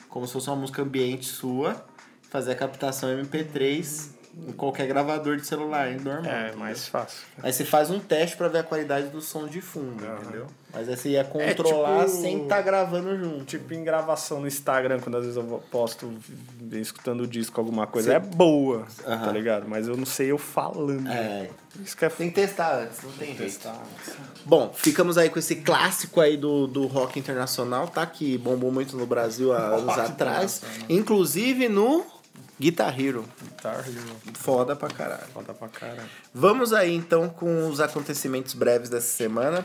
como 0.09 0.27
se 0.27 0.33
fosse 0.33 0.49
uma 0.49 0.57
música 0.57 0.83
ambiente 0.83 1.27
sua, 1.27 1.85
fazer 2.31 2.53
a 2.53 2.55
captação 2.55 3.09
MP3 3.11 4.16
em 4.49 4.53
qualquer 4.53 4.87
gravador 4.87 5.37
de 5.37 5.47
celular 5.47 5.89
normal. 5.93 6.25
É, 6.31 6.41
entendeu? 6.43 6.59
mais 6.59 6.87
fácil. 6.89 7.19
Aí 7.43 7.53
você 7.53 7.65
faz 7.65 7.91
um 7.91 7.99
teste 7.99 8.37
pra 8.37 8.49
ver 8.49 8.59
a 8.59 8.63
qualidade 8.63 9.09
do 9.09 9.21
som 9.21 9.47
de 9.47 9.61
fundo, 9.63 10.05
entendeu? 10.05 10.47
Mas 10.75 10.89
aí 10.91 10.97
você 10.97 11.09
ia 11.11 11.25
controlar 11.25 12.05
tipo- 12.05 12.21
sem 12.21 12.43
estar 12.43 12.61
gravando 12.61 13.17
junto. 13.19 13.45
Tipo 13.47 13.73
em 13.73 13.83
gravação 13.83 14.41
no 14.43 14.47
Instagram, 14.47 15.01
quando 15.01 15.17
às 15.17 15.23
vezes 15.23 15.37
eu 15.39 15.63
posto 15.71 16.13
escutando 16.73 17.23
o 17.23 17.27
disco, 17.27 17.59
alguma 17.59 17.87
coisa, 17.87 18.11
Sim. 18.11 18.17
é 18.17 18.21
boa, 18.21 18.87
tá 19.03 19.11
Aham. 19.15 19.33
ligado? 19.33 19.67
Mas 19.67 19.89
eu 19.89 19.97
não 19.97 20.05
sei 20.05 20.31
eu 20.31 20.37
falando. 20.37 21.09
É, 21.09 21.49
Isso 21.83 21.97
que 21.97 22.05
é 22.05 22.09
tem 22.11 22.29
que 22.29 22.35
testar 22.35 22.81
antes, 22.83 23.03
não 23.03 23.13
tem 23.13 23.29
jeito. 23.29 23.43
testar. 23.43 23.83
Bom, 24.45 24.71
ficamos 24.75 25.17
aí 25.17 25.31
com 25.31 25.39
esse 25.39 25.57
clássico 25.57 26.21
aí 26.21 26.37
do, 26.37 26.67
do 26.67 26.87
rock 26.87 27.19
internacional, 27.19 27.89
tá? 27.89 28.05
Que 28.05 28.37
bombou 28.37 28.71
muito 28.71 28.97
no 28.99 29.07
Brasil 29.07 29.55
há 29.55 29.59
anos 29.77 29.87
Rock 29.87 30.01
atrás. 30.01 30.61
Inclusive 30.91 31.69
no 31.71 32.05
Guitar 32.59 32.99
Hero. 32.99 33.25
Guitar 33.43 33.85
Hero. 33.87 34.17
Foda 34.35 34.75
pra 34.75 34.89
caralho. 34.89 35.27
Foda 35.33 35.53
pra 35.53 35.69
caralho. 35.69 36.09
Vamos 36.33 36.73
aí 36.73 36.95
então 36.95 37.29
com 37.29 37.69
os 37.69 37.81
acontecimentos 37.81 38.55
breves 38.55 38.89
dessa 38.89 39.09
semana. 39.09 39.65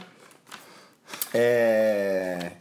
É... 1.33 2.51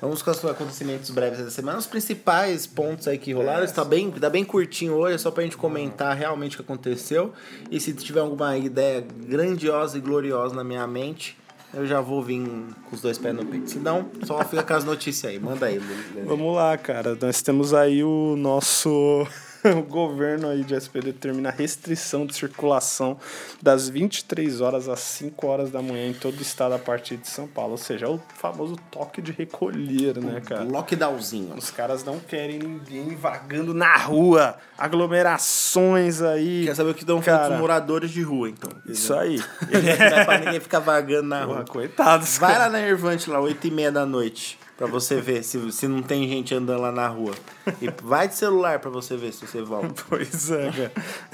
Vamos 0.00 0.22
com 0.22 0.30
os 0.30 0.44
acontecimentos 0.44 1.10
breves 1.10 1.38
dessa 1.38 1.50
semana. 1.50 1.78
Os 1.78 1.86
principais 1.86 2.66
pontos 2.66 3.06
aí 3.06 3.18
que 3.18 3.32
rolaram. 3.32 3.64
Está 3.64 3.84
bem, 3.84 4.10
tá 4.10 4.30
bem 4.30 4.44
curtinho 4.44 4.94
hoje, 4.94 5.16
é 5.16 5.18
só 5.18 5.30
pra 5.30 5.42
gente 5.42 5.56
comentar 5.56 6.16
realmente 6.16 6.54
o 6.54 6.56
que 6.56 6.62
aconteceu. 6.62 7.32
E 7.70 7.78
se 7.78 7.92
tiver 7.92 8.20
alguma 8.20 8.56
ideia 8.56 9.02
grandiosa 9.02 9.98
e 9.98 10.00
gloriosa 10.00 10.54
na 10.54 10.64
minha 10.64 10.86
mente, 10.86 11.36
eu 11.74 11.86
já 11.86 12.00
vou 12.00 12.22
vir 12.22 12.40
com 12.88 12.96
os 12.96 13.02
dois 13.02 13.18
pés 13.18 13.34
no 13.34 13.44
peito. 13.44 13.70
Se 13.70 13.78
não, 13.78 14.08
só 14.24 14.42
fica 14.44 14.62
com 14.62 14.74
as 14.74 14.84
notícias 14.84 15.30
aí. 15.30 15.38
Manda 15.38 15.66
aí. 15.66 15.78
Vamos 16.24 16.56
lá, 16.56 16.78
cara. 16.78 17.16
Nós 17.20 17.42
temos 17.42 17.74
aí 17.74 18.02
o 18.02 18.36
nosso 18.36 19.26
o 19.76 19.82
governo 19.82 20.48
aí 20.48 20.62
de 20.62 20.78
SP 20.78 21.00
determina 21.00 21.48
a 21.48 21.52
restrição 21.52 22.26
de 22.26 22.34
circulação 22.34 23.18
das 23.62 23.88
23 23.88 24.60
horas 24.60 24.88
às 24.88 25.00
5 25.00 25.46
horas 25.46 25.70
da 25.70 25.80
manhã 25.80 26.08
em 26.08 26.12
todo 26.12 26.38
o 26.38 26.42
estado 26.42 26.74
a 26.74 26.78
partir 26.78 27.16
de 27.16 27.28
São 27.28 27.46
Paulo. 27.46 27.72
Ou 27.72 27.78
seja, 27.78 28.06
é 28.06 28.08
o 28.08 28.20
famoso 28.36 28.76
toque 28.90 29.22
de 29.22 29.32
recolher, 29.32 30.18
né, 30.18 30.40
cara? 30.40 30.64
Lockdownzinho. 30.64 31.54
Os 31.56 31.70
caras 31.70 32.04
não 32.04 32.20
querem 32.20 32.58
ninguém 32.58 33.16
vagando 33.16 33.72
na 33.72 33.96
rua. 33.96 34.56
Aglomerações 34.76 36.20
aí. 36.20 36.64
Quer 36.66 36.76
saber 36.76 36.90
o 36.90 36.94
que 36.94 37.04
dão 37.04 37.20
Cara. 37.22 37.48
dos 37.48 37.58
moradores 37.58 38.10
de 38.10 38.22
rua, 38.22 38.50
então. 38.50 38.70
Isso 38.86 39.14
aí. 39.14 39.42
Não 39.70 40.18
é 40.18 40.24
pra 40.24 40.38
ninguém 40.38 40.60
ficar 40.60 40.80
vagando 40.80 41.28
na 41.28 41.44
rua. 41.44 41.64
coitados. 41.64 42.36
Vai 42.38 42.52
cara. 42.52 42.64
lá 42.64 42.70
na 42.70 42.80
Ervante, 42.80 43.30
lá, 43.30 43.40
8 43.40 43.66
e 43.66 43.70
meia 43.70 43.90
da 43.90 44.04
noite, 44.04 44.58
pra 44.76 44.86
você 44.86 45.20
ver 45.20 45.42
se, 45.42 45.72
se 45.72 45.86
não 45.86 46.02
tem 46.02 46.28
gente 46.28 46.54
andando 46.54 46.80
lá 46.80 46.92
na 46.92 47.06
rua. 47.06 47.34
E 47.80 47.88
vai 48.02 48.28
de 48.28 48.34
celular 48.34 48.78
pra 48.78 48.90
você 48.90 49.16
ver 49.16 49.32
se 49.32 49.46
você 49.46 49.62
volta. 49.62 50.02
Pois 50.08 50.50
é, 50.50 50.70
cara. 50.70 50.92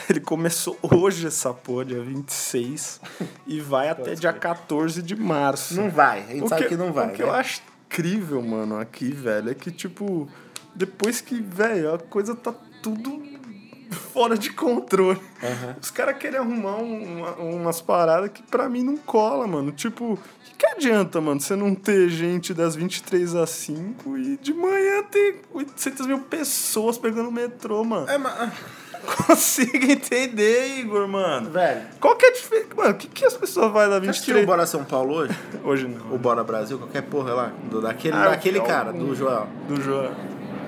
Ele 0.09 0.21
começou 0.21 0.79
hoje 0.83 1.27
essa 1.27 1.53
porra, 1.53 1.85
dia 1.85 2.01
26, 2.01 3.01
e 3.47 3.61
vai 3.61 3.89
até 3.89 4.15
dia 4.15 4.33
14 4.33 5.03
de 5.03 5.17
março. 5.17 5.75
Não 5.75 5.91
vai, 5.91 6.23
a 6.23 6.33
gente 6.33 6.49
sabe 6.49 6.67
que 6.67 6.77
não 6.77 6.93
vai. 6.93 7.09
O 7.09 7.13
que 7.13 7.23
né? 7.23 7.29
eu 7.29 7.33
acho 7.33 7.63
incrível, 7.87 8.41
mano, 8.41 8.79
aqui, 8.79 9.11
velho, 9.11 9.51
é 9.51 9.55
que, 9.55 9.71
tipo, 9.71 10.29
depois 10.75 11.21
que, 11.21 11.41
velho, 11.41 11.95
a 11.95 11.99
coisa 11.99 12.35
tá 12.35 12.55
tudo 12.83 13.40
fora 14.13 14.37
de 14.37 14.51
controle. 14.53 15.21
Os 15.81 15.91
caras 15.91 16.17
querem 16.19 16.39
arrumar 16.39 16.77
um- 16.77 17.19
uma- 17.19 17.33
umas 17.37 17.81
paradas 17.81 18.31
que 18.31 18.43
pra 18.43 18.69
mim 18.69 18.83
não 18.83 18.97
cola, 18.97 19.47
mano. 19.47 19.73
Tipo, 19.73 20.15
o 20.15 20.19
que, 20.45 20.55
que 20.59 20.67
adianta, 20.67 21.21
mano, 21.21 21.41
você 21.41 21.55
não 21.57 21.75
ter 21.75 22.09
gente 22.09 22.53
das 22.55 22.75
23 22.77 23.35
às 23.35 23.51
5 23.51 24.17
e 24.19 24.37
de 24.37 24.53
manhã 24.53 25.03
ter 25.11 25.41
800 25.53 26.07
mil 26.07 26.19
pessoas 26.21 26.99
pegando 26.99 27.29
o 27.29 27.33
metrô, 27.33 27.83
mano? 27.85 28.09
É, 28.09 28.19
mas... 28.19 28.53
consigo 29.27 29.77
entender, 29.91 30.79
Igor, 30.79 31.09
mano. 31.09 31.51
Velho, 31.51 31.83
Qual 31.99 32.17
que 32.17 32.27
é 32.27 32.29
a 32.29 32.33
diferença? 32.33 32.69
Mano, 32.77 32.91
o 32.91 32.95
que, 32.95 33.09
que 33.09 33.25
as 33.25 33.35
pessoas 33.35 33.73
vão 33.73 33.89
da 33.89 33.99
você 33.99 34.11
assistiu 34.11 34.35
23? 34.35 34.45
o 34.45 34.47
Bora 34.47 34.67
São 34.67 34.85
Paulo 34.85 35.15
hoje? 35.15 35.39
Hoje 35.65 35.89
não. 35.89 36.15
O 36.15 36.19
Bora 36.19 36.45
Brasil, 36.45 36.77
qualquer 36.79 37.03
porra 37.03 37.33
lá? 37.33 37.53
Do, 37.71 37.81
daquele 37.81 38.15
Ah, 38.15 38.29
daquele 38.29 38.59
é 38.59 38.63
cara, 38.63 38.93
do 38.93 39.15
Joel. 39.15 39.49
Do 39.67 39.81
João. 39.81 40.15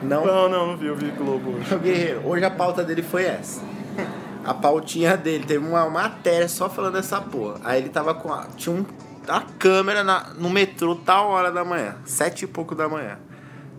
Não? 0.03 0.26
Não, 0.26 0.48
não, 0.48 0.66
não 0.68 0.76
vi, 0.76 0.86
eu 0.86 0.96
vi 0.96 1.11
Globo 1.11 1.50
hoje. 1.53 1.68
Meu 1.70 1.78
guerreiro, 1.78 2.20
hoje 2.26 2.44
a 2.44 2.50
pauta 2.50 2.82
dele 2.82 3.03
foi 3.03 3.24
essa. 3.24 3.61
A 4.44 4.53
pautinha 4.53 5.16
dele, 5.16 5.44
teve 5.46 5.64
uma 5.64 5.88
matéria 5.88 6.48
só 6.48 6.68
falando 6.68 6.94
dessa 6.94 7.20
porra. 7.20 7.61
Aí 7.62 7.80
ele 7.80 7.88
tava 7.88 8.12
com 8.14 8.32
a. 8.32 8.46
Tinha 8.57 8.74
um, 8.74 8.84
a 9.28 9.40
câmera 9.59 10.03
na- 10.03 10.30
no 10.36 10.50
metrô 10.50 10.96
tal 10.96 11.28
hora 11.30 11.53
da 11.53 11.64
manhã. 11.64 11.96
Sete 12.05 12.44
e 12.44 12.48
pouco 12.48 12.74
da 12.74 12.88
manhã. 12.88 13.18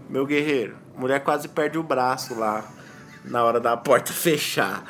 Meu 0.10 0.26
guerreiro, 0.26 0.76
mulher 0.98 1.20
quase 1.22 1.48
perde 1.50 1.78
o 1.78 1.84
braço 1.84 2.34
lá 2.40 2.64
na 3.26 3.44
hora 3.44 3.60
da 3.60 3.76
porta 3.76 4.12
fechar. 4.14 4.84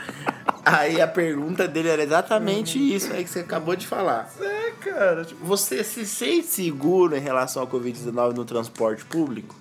Aí 0.63 1.01
a 1.01 1.07
pergunta 1.07 1.67
dele 1.67 1.89
era 1.89 2.03
exatamente 2.03 2.77
isso 2.77 3.11
aí 3.11 3.23
que 3.23 3.29
você 3.29 3.39
acabou 3.39 3.75
de 3.75 3.87
falar. 3.87 4.29
É, 4.39 4.71
cara, 4.79 5.25
tipo, 5.25 5.43
Você 5.43 5.83
se 5.83 6.05
sente 6.05 6.45
seguro 6.47 7.15
em 7.15 7.19
relação 7.19 7.63
ao 7.63 7.67
Covid-19 7.67 8.33
no 8.35 8.45
transporte 8.45 9.03
público? 9.05 9.55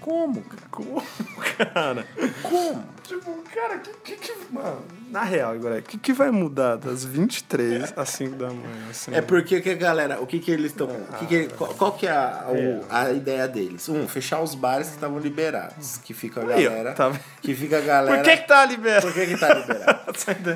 Como, 0.00 0.42
cara? 0.42 0.62
como, 0.70 1.02
cara? 1.58 2.06
Como? 2.42 2.84
Tipo, 3.02 3.42
cara, 3.52 3.78
que, 3.78 3.90
que, 4.04 4.16
que 4.16 4.52
Mano, 4.52 4.82
na 5.10 5.22
real, 5.24 5.54
Igor, 5.56 5.72
o 5.72 5.82
que, 5.82 5.98
que 5.98 6.12
vai 6.12 6.30
mudar 6.30 6.76
das 6.76 7.04
23 7.04 7.92
às 7.96 8.08
5 8.10 8.36
da 8.36 8.46
manhã? 8.48 8.62
Assim, 8.88 9.14
É 9.14 9.20
porque 9.20 9.60
que 9.60 9.70
a 9.70 9.74
galera, 9.74 10.20
o 10.20 10.26
que 10.26 10.38
que 10.38 10.50
eles 10.50 10.72
estão, 10.72 10.86
o 10.88 11.18
que 11.18 11.26
que, 11.26 11.48
qual, 11.54 11.74
qual 11.74 11.92
que 11.92 12.06
é 12.06 12.10
a, 12.12 12.46
o- 12.48 12.84
a 12.88 13.10
ideia 13.12 13.46
deles? 13.48 13.88
Um, 13.88 14.06
fechar 14.08 14.40
os 14.40 14.54
bares 14.54 14.88
que 14.88 14.94
estavam 14.94 15.18
liberados, 15.18 15.98
que 15.98 16.14
fica 16.14 16.40
a 16.40 16.44
galera, 16.44 16.92
tá 16.92 17.12
que 17.42 17.54
fica 17.54 17.78
a 17.78 17.80
galera. 17.80 18.18
Por 18.18 18.24
que 18.24 18.36
que 18.36 18.46
tá 18.48 18.64
liberado? 18.66 19.02
Por 19.06 19.12
que 19.14 19.26
que 19.26 19.36
tá 19.36 19.54
liberado? 19.54 20.00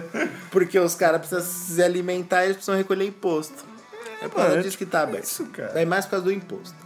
Porque 0.51 0.79
os 0.79 0.95
caras 0.95 1.21
precisam 1.27 1.43
se 1.45 1.83
alimentar 1.83 2.43
e 2.43 2.47
eles 2.47 2.57
precisam 2.57 2.77
recolher 2.77 3.07
imposto. 3.07 3.65
É 4.23 4.29
por 4.29 4.37
causa 4.37 4.59
é 4.59 4.63
disso 4.63 4.79
que 4.79 4.87
tá 4.87 5.03
aberto. 5.03 5.25
isso, 5.25 5.45
cara. 5.47 5.73
Daí 5.75 5.85
mais 5.85 6.05
por 6.07 6.13
causa 6.13 6.25
do 6.27 6.33
imposto. 6.33 6.84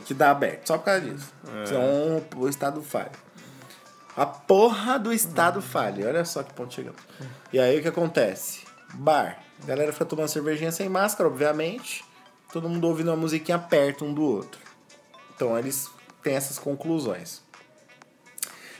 Que 0.00 0.14
dá 0.14 0.30
aberto, 0.30 0.66
só 0.66 0.78
por 0.78 0.84
causa 0.84 1.00
disso. 1.02 1.32
É. 1.62 1.66
Senão 1.66 2.24
o 2.36 2.48
Estado 2.48 2.82
falha. 2.82 3.12
A 4.16 4.26
porra 4.26 4.98
do 4.98 5.12
Estado 5.12 5.60
falha. 5.60 6.06
Olha 6.06 6.24
só 6.24 6.42
que 6.42 6.52
ponto 6.54 6.72
chegamos. 6.72 7.00
E 7.52 7.58
aí 7.58 7.78
o 7.78 7.82
que 7.82 7.88
acontece? 7.88 8.60
Bar. 8.94 9.38
A 9.62 9.66
galera 9.66 9.92
fica 9.92 10.04
tomando 10.04 10.28
cervejinha 10.28 10.70
sem 10.70 10.88
máscara, 10.88 11.28
obviamente. 11.28 12.04
Todo 12.52 12.68
mundo 12.68 12.86
ouvindo 12.86 13.08
uma 13.08 13.16
musiquinha 13.16 13.58
perto 13.58 14.04
um 14.04 14.14
do 14.14 14.22
outro. 14.22 14.60
Então 15.34 15.58
eles 15.58 15.90
têm 16.22 16.34
essas 16.34 16.58
conclusões. 16.58 17.42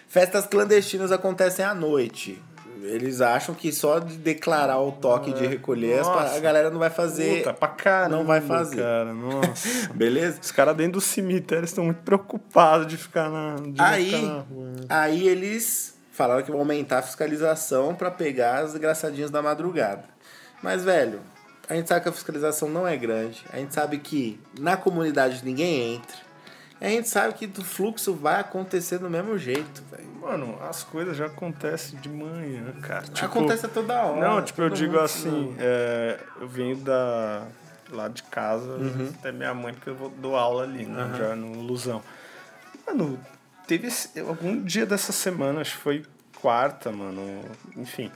Festas 0.07 0.47
clandestinas 0.47 1.11
acontecem 1.11 1.65
à 1.65 1.75
noite. 1.75 2.41
Eles 2.87 3.21
acham 3.21 3.55
que 3.55 3.73
só 3.73 3.99
de 3.99 4.17
declarar 4.17 4.79
o 4.81 4.93
toque 4.93 5.33
de 5.33 5.47
recolher 5.47 6.03
Nossa. 6.03 6.37
a 6.37 6.41
galera 6.41 6.71
não 6.71 6.79
vai 6.79 6.91
fazer. 6.91 7.39
Puta, 7.39 7.55
pra 7.55 7.69
caramba, 7.69 8.17
não 8.17 8.25
vai 8.25 8.41
fazer. 8.41 8.77
Cara, 8.77 9.13
nossa. 9.15 9.89
Beleza? 9.95 10.39
Os 10.43 10.51
caras 10.51 10.77
dentro 10.77 10.93
do 10.93 11.01
cemitério 11.01 11.65
estão 11.65 11.85
muito 11.85 12.03
preocupados 12.03 12.87
de 12.87 12.97
ficar 12.97 13.31
na, 13.31 13.57
de 13.57 13.81
Aí, 13.81 14.05
ficar 14.07 14.23
na 14.23 14.39
rua. 14.41 14.67
né? 14.67 14.87
aí 14.89 15.27
eles 15.27 15.97
falaram 16.13 16.43
que 16.43 16.51
vão 16.51 16.61
aumentar 16.61 16.99
a 16.99 17.03
fiscalização 17.03 17.95
pra 17.95 18.11
pegar 18.11 18.59
as 18.59 18.75
engraçadinhas 18.75 19.31
da 19.31 19.41
madrugada. 19.41 20.05
Mas, 20.63 20.85
velho, 20.85 21.21
a 21.69 21.75
gente 21.75 21.89
sabe 21.89 22.03
que 22.03 22.09
a 22.09 22.13
fiscalização 22.13 22.69
não 22.69 22.87
é 22.87 22.97
grande. 22.97 23.43
A 23.53 23.57
gente 23.57 23.75
sabe 23.75 23.99
que 23.99 24.39
na 24.59 24.77
comunidade 24.77 25.41
ninguém 25.45 25.95
entra. 25.95 26.17
A 26.81 26.89
gente 26.89 27.09
sabe 27.09 27.33
que 27.35 27.47
o 27.47 27.65
fluxo 27.65 28.13
vai 28.15 28.41
acontecer 28.41 28.99
do 28.99 29.09
mesmo 29.09 29.39
jeito, 29.39 29.83
velho. 29.91 30.04
Mano, 30.25 30.59
as 30.63 30.83
coisas 30.83 31.17
já 31.17 31.27
acontecem 31.27 31.99
de 32.01 32.09
manhã, 32.09 32.73
cara. 32.81 33.03
Tipo, 33.03 33.27
Acontece 33.27 33.67
a 33.67 33.69
toda 33.69 33.95
hora. 34.03 34.21
Não, 34.29 34.43
tipo, 34.43 34.63
eu 34.63 34.71
digo 34.71 34.93
mundo- 34.95 35.05
assim, 35.05 35.55
é, 35.59 36.19
eu 36.41 36.49
venho 36.49 36.77
da 36.77 37.47
lá 37.91 38.09
de 38.09 38.23
casa 38.25 38.71
Uhum. 38.73 39.13
até 39.19 39.31
minha 39.31 39.53
mãe, 39.53 39.75
porque 39.75 39.91
eu 39.91 39.95
vou 39.95 40.09
dou 40.11 40.35
aula 40.35 40.63
ali, 40.63 40.87
né, 40.87 41.13
já 41.19 41.37
no 41.37 41.61
Lusão. 41.61 42.03
Mano, 42.87 43.21
teve 43.67 43.87
esse- 43.89 44.19
algum 44.21 44.63
dia 44.63 44.87
dessa 44.87 45.13
semana, 45.13 45.61
acho 45.61 45.77
que 45.77 45.83
foi 45.83 46.05
quarta, 46.41 46.91
mano, 46.91 47.43
enfim. 47.77 48.11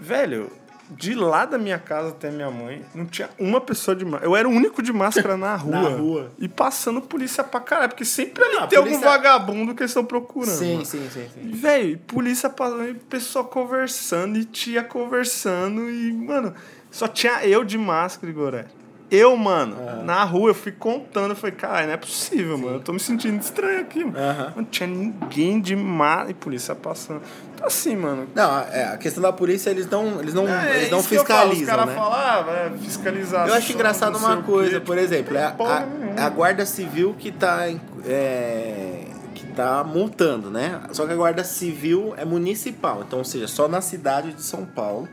Velho, 0.00 0.50
de 0.90 1.14
lá 1.14 1.44
da 1.44 1.56
minha 1.58 1.78
casa 1.78 2.08
até 2.10 2.30
minha 2.30 2.50
mãe, 2.50 2.84
não 2.94 3.06
tinha 3.06 3.28
uma 3.38 3.60
pessoa 3.60 3.94
de 3.96 4.04
máscara. 4.04 4.26
Eu 4.30 4.36
era 4.36 4.48
o 4.48 4.50
único 4.52 4.82
de 4.82 4.92
máscara 4.92 5.36
na 5.36 5.54
rua. 5.56 5.88
rua. 5.96 6.32
E 6.38 6.48
passando 6.48 7.00
polícia 7.00 7.42
pra 7.44 7.60
caralho, 7.60 7.90
porque 7.90 8.04
sempre 8.04 8.42
ali 8.44 8.68
tem 8.68 8.78
algum 8.78 8.90
polícia- 8.90 9.08
vagabundo 9.08 9.74
que 9.74 9.82
eles 9.82 9.90
estão 9.90 10.04
procurando. 10.04 10.50
Sim, 10.56 10.72
mano. 10.74 10.84
sim, 10.84 11.08
sim, 11.10 11.26
sim. 11.34 11.50
Velho, 11.52 11.98
polícia 12.06 12.50
passando, 12.50 12.88
e 12.88 12.94
pessoal 12.94 13.44
conversando, 13.44 14.38
e 14.38 14.44
tia 14.44 14.82
conversando, 14.82 15.88
e, 15.90 16.12
mano, 16.12 16.54
só 16.90 17.06
tinha 17.06 17.44
eu 17.46 17.64
de 17.64 17.78
máscara, 17.78 18.30
Igoré. 18.30 18.66
Eu, 19.10 19.36
mano, 19.36 19.76
na 20.04 20.22
rua, 20.22 20.50
eu 20.50 20.54
fui 20.54 20.70
contando, 20.70 21.30
eu 21.30 21.36
falei, 21.36 21.56
cara, 21.56 21.84
não 21.86 21.92
é 21.94 21.96
possível, 21.96 22.56
mano, 22.56 22.76
eu 22.76 22.80
tô 22.80 22.92
me 22.92 23.00
sentindo 23.00 23.40
estranho 23.40 23.80
aqui, 23.80 24.04
mano. 24.04 24.16
Aham. 24.16 24.52
Não 24.56 24.64
tinha 24.64 24.86
ninguém 24.86 25.60
de 25.60 25.74
máscara, 25.74 26.30
e 26.30 26.34
polícia 26.34 26.74
passando. 26.76 27.20
Então, 27.54 27.66
assim, 27.66 27.96
mano... 27.96 28.28
Não, 28.34 28.60
é, 28.60 28.84
a 28.84 28.96
questão 28.96 29.20
da 29.20 29.32
polícia, 29.32 29.68
eles 29.70 29.88
não, 29.90 30.20
eles 30.20 30.32
não, 30.32 30.46
é 30.48 30.76
eles 30.76 30.90
não 30.92 30.98
eu 30.98 31.02
falo, 31.02 31.18
fiscalizam, 31.18 31.62
Os 31.62 31.66
caras 31.68 31.86
né? 31.86 31.94
falam, 31.94 32.12
ah, 32.12 32.40
vai 32.42 32.78
fiscalizar. 32.78 33.48
Eu 33.48 33.54
acho 33.54 33.72
engraçado 33.72 34.16
uma 34.16 34.42
coisa, 34.42 34.80
por 34.80 34.96
exemplo, 34.96 35.36
é 35.36 35.42
a, 35.44 35.48
a- 35.58 35.86
é 36.16 36.22
a 36.22 36.28
Guarda 36.28 36.64
Civil 36.64 37.12
que 37.18 37.32
tá, 37.32 37.66
é, 38.06 39.06
que 39.34 39.44
tá 39.48 39.82
multando, 39.82 40.50
né? 40.52 40.80
Só 40.92 41.04
que 41.04 41.12
a 41.12 41.16
Guarda 41.16 41.42
Civil 41.42 42.14
é 42.16 42.24
municipal, 42.24 43.02
então, 43.04 43.18
ou 43.18 43.24
seja, 43.24 43.48
só 43.48 43.66
na 43.66 43.80
cidade 43.80 44.32
de 44.34 44.42
São 44.44 44.64
Paulo 44.64 45.08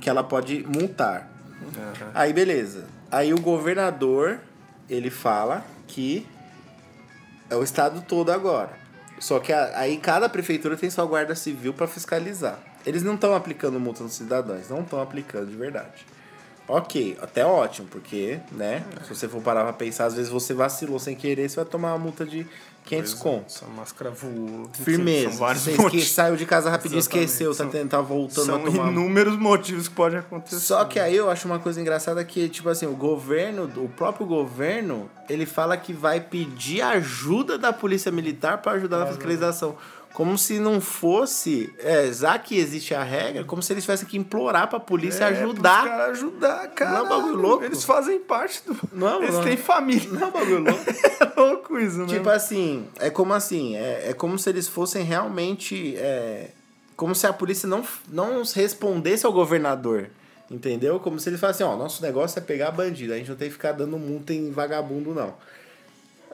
que 0.00 0.08
ela 0.08 0.22
pode 0.22 0.64
multar. 0.68 1.28
Aí, 2.14 2.32
beleza. 2.32 2.84
Aí 3.10 3.32
o 3.32 3.40
governador, 3.40 4.40
ele 4.88 5.10
fala 5.10 5.64
que 5.86 6.26
é 7.50 7.56
o 7.56 7.62
estado 7.62 8.02
todo 8.06 8.30
agora. 8.30 8.70
Só 9.18 9.38
que 9.40 9.52
a- 9.52 9.72
aí 9.78 9.96
cada 9.96 10.28
prefeitura 10.28 10.76
tem 10.76 10.90
sua 10.90 11.04
guarda 11.06 11.34
civil 11.34 11.72
para 11.72 11.86
fiscalizar. 11.88 12.58
Eles 12.86 13.02
não 13.02 13.14
estão 13.14 13.34
aplicando 13.34 13.80
multa 13.80 14.02
nos 14.02 14.12
cidadãos, 14.12 14.68
não 14.68 14.82
estão 14.82 15.00
aplicando 15.00 15.46
de 15.46 15.56
verdade. 15.56 16.06
Ok, 16.68 17.16
até 17.20 17.44
ótimo, 17.46 17.88
porque, 17.88 18.38
né? 18.52 18.84
Se 19.04 19.14
você 19.14 19.26
for 19.26 19.40
parar 19.42 19.64
pra 19.64 19.72
pensar, 19.72 20.04
às 20.04 20.14
vezes 20.14 20.30
você 20.30 20.52
vacilou 20.52 20.98
sem 20.98 21.16
querer, 21.16 21.48
você 21.48 21.56
vai 21.56 21.64
tomar 21.64 21.92
uma 21.92 21.98
multa 21.98 22.26
de 22.26 22.46
500 22.88 23.14
contos. 23.14 23.56
Essa 23.56 23.66
máscara 23.66 24.10
voou. 24.10 24.68
Firmeza. 24.72 25.30
São 25.30 25.38
vários 25.38 25.62
Você 25.64 25.70
esque- 25.70 25.82
motivos. 25.82 26.10
saiu 26.10 26.36
de 26.36 26.46
casa 26.46 26.70
rapidinho, 26.70 26.98
Exatamente. 26.98 27.26
esqueceu, 27.28 27.50
tá, 27.54 27.70
São- 27.72 27.88
tá 27.88 28.00
voltando 28.00 28.46
São 28.46 28.56
a 28.56 28.58
tomar 28.60 28.90
inúmeros 28.90 29.36
motivos 29.38 29.88
que 29.88 29.94
podem 29.94 30.18
acontecer. 30.18 30.58
só 30.60 30.84
que 30.84 30.98
aí 30.98 31.14
eu 31.16 31.30
acho 31.30 31.46
uma 31.46 31.58
coisa 31.58 31.80
engraçada 31.80 32.24
que, 32.24 32.48
tipo 32.48 32.68
assim, 32.68 32.86
o 32.86 32.94
governo, 32.96 33.70
o 33.76 33.88
próprio 33.88 34.26
governo, 34.26 35.10
ele 35.28 35.44
fala 35.46 35.76
que 35.76 35.92
vai 35.92 36.20
pedir 36.20 36.80
ajuda 36.82 37.58
da 37.58 37.72
polícia 37.72 38.10
militar 38.10 38.58
para 38.58 38.72
ajudar 38.72 38.98
na 39.00 39.06
fiscalização. 39.06 39.76
Como 40.14 40.36
se 40.36 40.58
não 40.58 40.80
fosse, 40.80 41.72
é, 41.78 42.10
já 42.12 42.38
que 42.38 42.58
existe 42.58 42.92
a 42.94 43.02
regra, 43.04 43.44
como 43.44 43.62
se 43.62 43.72
eles 43.72 43.84
tivessem 43.84 44.08
que 44.08 44.16
implorar 44.16 44.68
pra 44.68 44.80
polícia 44.80 45.24
É, 45.24 45.28
ajudar. 45.28 45.82
pros 45.82 45.90
caras 45.92 46.10
ajudar, 46.10 46.68
cara. 46.70 46.90
Não 46.90 46.98
é 46.98 47.02
um 47.02 47.08
bagulho 47.08 47.34
louco? 47.36 47.64
Eles 47.64 47.84
fazem 47.84 48.18
parte 48.18 48.62
do. 48.66 48.76
Não, 48.92 49.22
eles 49.22 49.34
não. 49.36 49.44
têm 49.44 49.56
família. 49.56 50.08
Não 50.10 50.22
é 50.22 50.26
um 50.26 50.30
bagulho 50.30 50.58
louco? 50.64 50.84
É 51.20 51.40
louco 51.40 51.78
isso, 51.78 51.98
né? 51.98 52.06
Tipo 52.06 52.30
assim, 52.30 52.88
é 52.98 53.10
como 53.10 53.32
assim, 53.32 53.76
é, 53.76 54.10
é 54.10 54.12
como 54.12 54.38
se 54.38 54.48
eles 54.48 54.66
fossem 54.68 55.04
realmente 55.04 55.96
é, 55.96 56.50
como 56.96 57.14
se 57.14 57.26
a 57.26 57.32
polícia 57.32 57.68
não, 57.68 57.84
não 58.08 58.42
respondesse 58.42 59.24
ao 59.24 59.32
governador. 59.32 60.10
Entendeu? 60.50 60.98
Como 60.98 61.20
se 61.20 61.28
ele 61.28 61.36
falasse 61.36 61.62
assim, 61.62 61.72
ó, 61.72 61.76
nosso 61.76 62.02
negócio 62.02 62.38
é 62.38 62.42
pegar 62.42 62.70
bandido, 62.70 63.12
a 63.12 63.16
gente 63.16 63.28
não 63.28 63.36
tem 63.36 63.48
que 63.48 63.52
ficar 63.54 63.72
dando 63.72 63.98
multa 63.98 64.32
em 64.32 64.50
vagabundo, 64.50 65.14
não. 65.14 65.34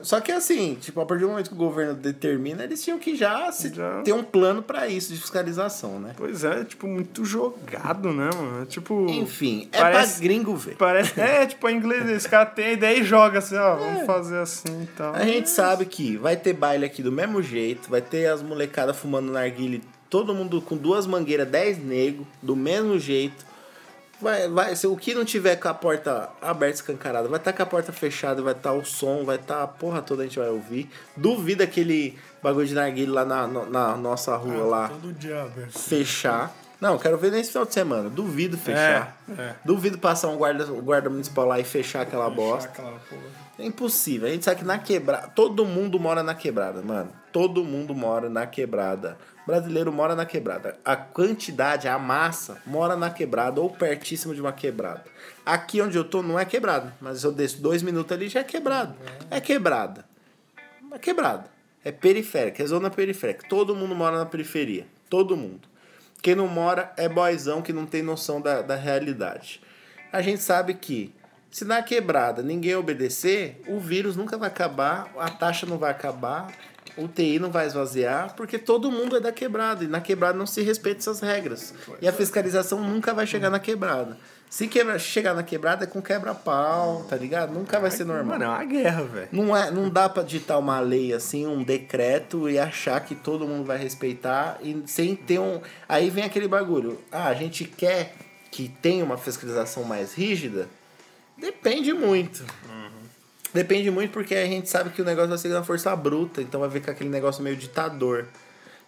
Só 0.05 0.21
que 0.21 0.31
assim, 0.31 0.77
tipo, 0.81 1.01
a 1.01 1.07
partir 1.07 1.23
do 1.25 1.31
momento 1.31 1.49
que 1.49 1.55
o 1.55 1.59
governo 1.59 1.95
determina, 1.95 2.63
eles 2.63 2.85
tinham 2.85 2.99
que 2.99 3.17
já, 3.17 3.51
se- 3.51 3.73
Já. 3.75 4.03
ter 4.03 4.13
um 4.13 4.23
plano 4.23 4.63
pra 4.63 4.87
isso, 4.87 5.13
de 5.15 5.19
fiscalização, 5.19 5.99
né? 5.99 6.13
Pois 6.17 6.45
é, 6.45 6.63
tipo, 6.63 6.87
muito 6.87 7.25
jogado, 7.25 8.13
né, 8.13 8.29
mano? 8.35 8.67
Tipo. 8.67 9.07
Enfim, 9.09 9.69
é 9.73 9.81
parece, 9.81 10.15
pra 10.17 10.23
gringo 10.25 10.55
ver. 10.55 10.77
Parece. 10.77 11.19
É, 11.19 11.47
tipo, 11.47 11.69
em 11.69 11.77
inglês, 11.77 12.07
esse 12.09 12.29
cara 12.29 12.45
tem 12.47 12.67
a 12.67 12.73
ideia 12.73 12.99
e 12.99 13.05
joga 13.05 13.39
assim, 13.39 13.57
ó, 13.57 13.77
vamos 13.77 14.05
fazer 14.07 14.39
assim 14.39 14.83
e 14.83 14.87
tal. 14.97 15.17
É. 15.17 15.23
A 15.23 15.25
gente 15.27 15.49
sabe 15.49 15.87
que 15.87 16.17
vai 16.19 16.37
ter 16.37 16.53
baile 16.53 16.85
aqui 16.85 17.03
do 17.03 17.11
mesmo 17.11 17.43
jeito, 17.43 17.89
vai 17.91 18.03
ter 18.03 18.27
as 18.27 18.43
molecadas 18.43 18.97
fumando 18.97 19.33
narguile, 19.33 19.83
todo 20.11 20.35
mundo 20.35 20.61
com 20.61 20.77
duas 20.77 21.07
mangueiras, 21.07 21.49
10 21.49 21.79
nego, 21.83 22.27
do 22.43 22.55
mesmo 22.55 22.99
jeito. 22.99 23.54
Vai, 24.21 24.49
vai, 24.49 24.77
se 24.77 24.87
o 24.87 24.97
que 24.97 25.15
não 25.15 25.25
tiver 25.25 25.57
com 25.57 25.69
a 25.69 25.75
porta 25.75 26.31
aberta, 26.41 26.77
escancarada, 26.77 27.29
vai 27.29 27.39
estar 27.39 27.53
com 27.53 27.63
a 27.63 27.67
porta 27.67 27.93
fechada, 27.93 28.41
vai 28.43 28.53
estar 28.53 28.73
o 28.73 28.85
som, 28.85 29.25
vai 29.25 29.37
estar 29.37 29.63
a 29.63 29.67
porra 29.67 30.01
toda, 30.01 30.23
a 30.23 30.27
gente 30.27 30.39
vai 30.39 30.49
ouvir. 30.49 30.89
Duvida 31.17 31.65
aquele 31.65 32.19
bagulho 32.43 32.67
de 32.67 32.75
narguile 32.75 33.11
lá 33.11 33.25
na, 33.25 33.47
na 33.47 33.97
nossa 33.97 34.37
rua 34.37 34.65
lá 34.65 34.89
Todo 34.89 35.13
dia, 35.13 35.45
velho. 35.47 35.71
fechar. 35.71 36.55
Não, 36.81 36.99
quero 36.99 37.17
ver 37.17 37.31
nesse 37.33 37.51
final 37.51 37.65
de 37.65 37.73
semana. 37.73 38.11
Duvido 38.11 38.59
fechar. 38.59 39.17
É, 39.39 39.43
é. 39.43 39.55
Duvido 39.65 39.97
passar 39.97 40.29
um 40.29 40.37
guarda, 40.37 40.71
um 40.71 40.83
guarda 40.83 41.09
municipal 41.09 41.47
lá 41.47 41.59
e 41.59 41.65
fechar 41.65 42.03
aquela 42.03 42.29
bosta. 42.29 42.69
Aquela. 42.69 43.01
É 43.59 43.65
impossível. 43.65 44.29
A 44.29 44.31
gente 44.31 44.45
sabe 44.45 44.61
que 44.61 44.67
na 44.67 44.79
quebrada. 44.79 45.29
Todo 45.29 45.65
mundo 45.65 45.99
mora 45.99 46.23
na 46.23 46.35
quebrada, 46.35 46.83
mano. 46.83 47.11
Todo 47.33 47.65
mundo 47.65 47.95
mora 47.95 48.29
na 48.29 48.47
quebrada. 48.47 49.17
Brasileiro 49.47 49.93
mora 49.93 50.15
na 50.15 50.25
quebrada. 50.25 50.79
A 50.85 50.97
quantidade, 50.97 51.87
a 51.87 51.99
massa, 51.99 52.61
mora 52.65 52.97
na 52.97 53.11
quebrada 53.11 53.61
ou 53.61 53.69
pertíssimo 53.69 54.35
de 54.35 54.41
uma 54.41 54.53
quebrada. 54.53 55.05
Aqui 55.45 55.83
onde 55.83 55.97
eu 55.99 56.05
tô 56.05 56.23
não 56.23 56.39
é 56.39 56.45
quebrada, 56.45 56.95
mas 57.01 57.25
eu 57.25 57.33
desço 57.33 57.61
dois 57.61 57.83
minutos 57.83 58.13
ali 58.13 58.29
já 58.29 58.41
é 58.41 58.45
quebrado. 58.45 58.95
É 59.31 59.41
quebrada. 59.41 60.07
É 60.91 60.99
quebrada. 60.99 61.45
É 61.85 61.93
periférica, 61.93 62.63
é 62.63 62.67
zona 62.67 62.91
periférica. 62.91 63.47
Todo 63.47 63.77
mundo 63.77 63.95
mora 63.95 64.17
na 64.17 64.25
periferia. 64.25 64.87
Todo 65.11 65.37
mundo. 65.37 65.69
Quem 66.23 66.35
não 66.35 66.49
mora 66.49 66.91
é 66.97 67.07
boizão 67.07 67.61
que 67.61 67.73
não 67.73 67.85
tem 67.85 68.03
noção 68.03 68.41
da, 68.41 68.63
da 68.63 68.77
realidade. 68.77 69.61
A 70.11 70.23
gente 70.23 70.41
sabe 70.41 70.73
que 70.73 71.15
se 71.51 71.65
na 71.65 71.83
quebrada 71.83 72.43
ninguém 72.43 72.75
obedecer, 72.75 73.63
o 73.69 73.79
vírus 73.79 74.17
nunca 74.17 74.39
vai 74.39 74.49
acabar, 74.49 75.13
a 75.19 75.29
taxa 75.29 75.67
não 75.67 75.77
vai 75.77 75.91
acabar, 75.91 76.51
o 76.97 77.09
TI 77.09 77.39
não 77.39 77.51
vai 77.51 77.67
esvaziar, 77.67 78.35
porque 78.37 78.59
todo 78.59 78.91
mundo 78.91 79.17
é 79.17 79.21
da 79.21 79.33
quebrada. 79.33 79.85
E 79.85 79.89
na 79.89 80.01
quebrada 80.01 80.39
não 80.39 80.47
se 80.47 80.63
respeita 80.63 81.01
essas 81.01 81.21
regras. 81.21 81.75
E 82.01 82.09
a 82.09 82.13
fiscalização 82.13 82.81
nunca 82.81 83.13
vai 83.13 83.27
chegar 83.27 83.51
na 83.51 83.59
quebrada. 83.59 84.17
Se 84.49 84.69
quebra, 84.69 84.99
chegar 85.01 85.35
na 85.35 85.43
quebrada 85.43 85.83
é 85.83 85.87
com 85.87 86.01
quebra-pau, 86.01 87.05
tá 87.09 87.17
ligado? 87.17 87.53
Nunca 87.53 87.81
vai 87.81 87.91
ser 87.91 88.05
normal. 88.05 88.39
Mano, 88.39 88.45
é 88.45 88.49
uma 88.49 88.65
guerra, 88.65 89.03
velho. 89.03 89.29
Não, 89.33 89.57
é, 89.57 89.71
não 89.71 89.91
dá 89.91 90.09
pra 90.09 90.23
ditar 90.23 90.59
uma 90.59 90.79
lei 90.79 91.13
assim, 91.13 91.45
um 91.45 91.65
decreto 91.65 92.49
e 92.49 92.57
achar 92.57 93.01
que 93.01 93.17
todo 93.17 93.49
mundo 93.49 93.65
vai 93.65 93.79
respeitar 93.79 94.59
e 94.63 94.81
sem 94.87 95.17
ter 95.17 95.41
um. 95.41 95.61
Aí 95.89 96.09
vem 96.09 96.23
aquele 96.23 96.47
bagulho. 96.47 97.01
Ah, 97.11 97.27
a 97.27 97.35
gente 97.35 97.65
quer 97.65 98.15
que 98.51 98.69
tenha 98.69 99.05
uma 99.05 99.19
fiscalização 99.19 99.83
mais 99.83 100.15
rígida? 100.15 100.69
Depende 101.37 101.93
muito. 101.93 102.45
Depende 103.55 103.91
muito 103.91 104.11
porque 104.11 104.35
a 104.35 104.45
gente 104.45 104.69
sabe 104.69 104.91
que 104.91 105.01
o 105.01 105.05
negócio 105.05 105.29
vai 105.31 105.39
ser 105.39 105.49
na 105.49 105.63
força 105.63 105.95
bruta, 105.95 106.43
então 106.43 106.61
vai 106.61 106.69
ficar 106.71 106.93
aquele 106.93 107.09
negócio 107.09 107.43
meio 107.43 107.57
ditador. 107.57 108.27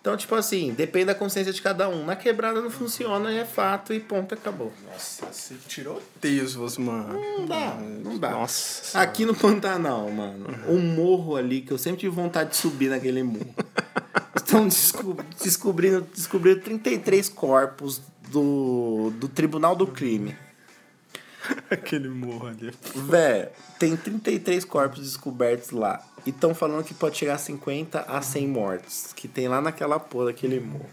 Então, 0.00 0.16
tipo 0.16 0.34
assim, 0.36 0.72
depende 0.72 1.06
da 1.06 1.14
consciência 1.14 1.52
de 1.52 1.60
cada 1.62 1.88
um. 1.88 2.04
Na 2.04 2.14
quebrada 2.14 2.60
não 2.60 2.70
funciona, 2.70 3.32
é 3.32 3.44
fato 3.44 3.92
e 3.92 3.98
ponto, 3.98 4.34
acabou. 4.34 4.72
Nossa, 4.86 5.26
você 5.32 5.54
tirou 5.66 6.00
Deus, 6.20 6.76
mano. 6.78 7.14
Não 7.20 7.46
dá, 7.46 7.74
não 8.04 8.18
dá. 8.18 8.30
Nossa. 8.30 9.00
Aqui 9.00 9.24
no 9.24 9.34
Pantanal, 9.34 10.08
mano, 10.10 10.46
um 10.68 10.78
morro 10.78 11.34
ali 11.36 11.60
que 11.60 11.72
eu 11.72 11.78
sempre 11.78 12.00
tive 12.00 12.14
vontade 12.14 12.50
de 12.50 12.56
subir 12.56 12.88
naquele 12.88 13.22
morro. 13.22 13.52
Estão 14.36 14.68
desco- 14.68 15.16
descobrindo, 15.42 16.06
descobrindo 16.14 16.60
33 16.60 17.28
corpos 17.28 18.00
do, 18.30 19.12
do 19.18 19.26
Tribunal 19.28 19.74
do 19.74 19.88
Crime. 19.88 20.36
Aquele 21.70 22.08
morro 22.08 22.48
ali. 22.48 22.72
Véi, 22.94 23.48
tem 23.78 23.96
33 23.96 24.64
corpos 24.64 25.00
descobertos 25.00 25.70
lá. 25.70 26.02
E 26.24 26.30
estão 26.30 26.54
falando 26.54 26.84
que 26.84 26.94
pode 26.94 27.16
chegar 27.16 27.34
a 27.34 27.38
50 27.38 28.00
a 28.00 28.22
100 28.22 28.48
mortos. 28.48 29.12
Que 29.14 29.28
tem 29.28 29.48
lá 29.48 29.60
naquela 29.60 29.98
porra 29.98 30.26
daquele 30.26 30.60
morro. 30.60 30.90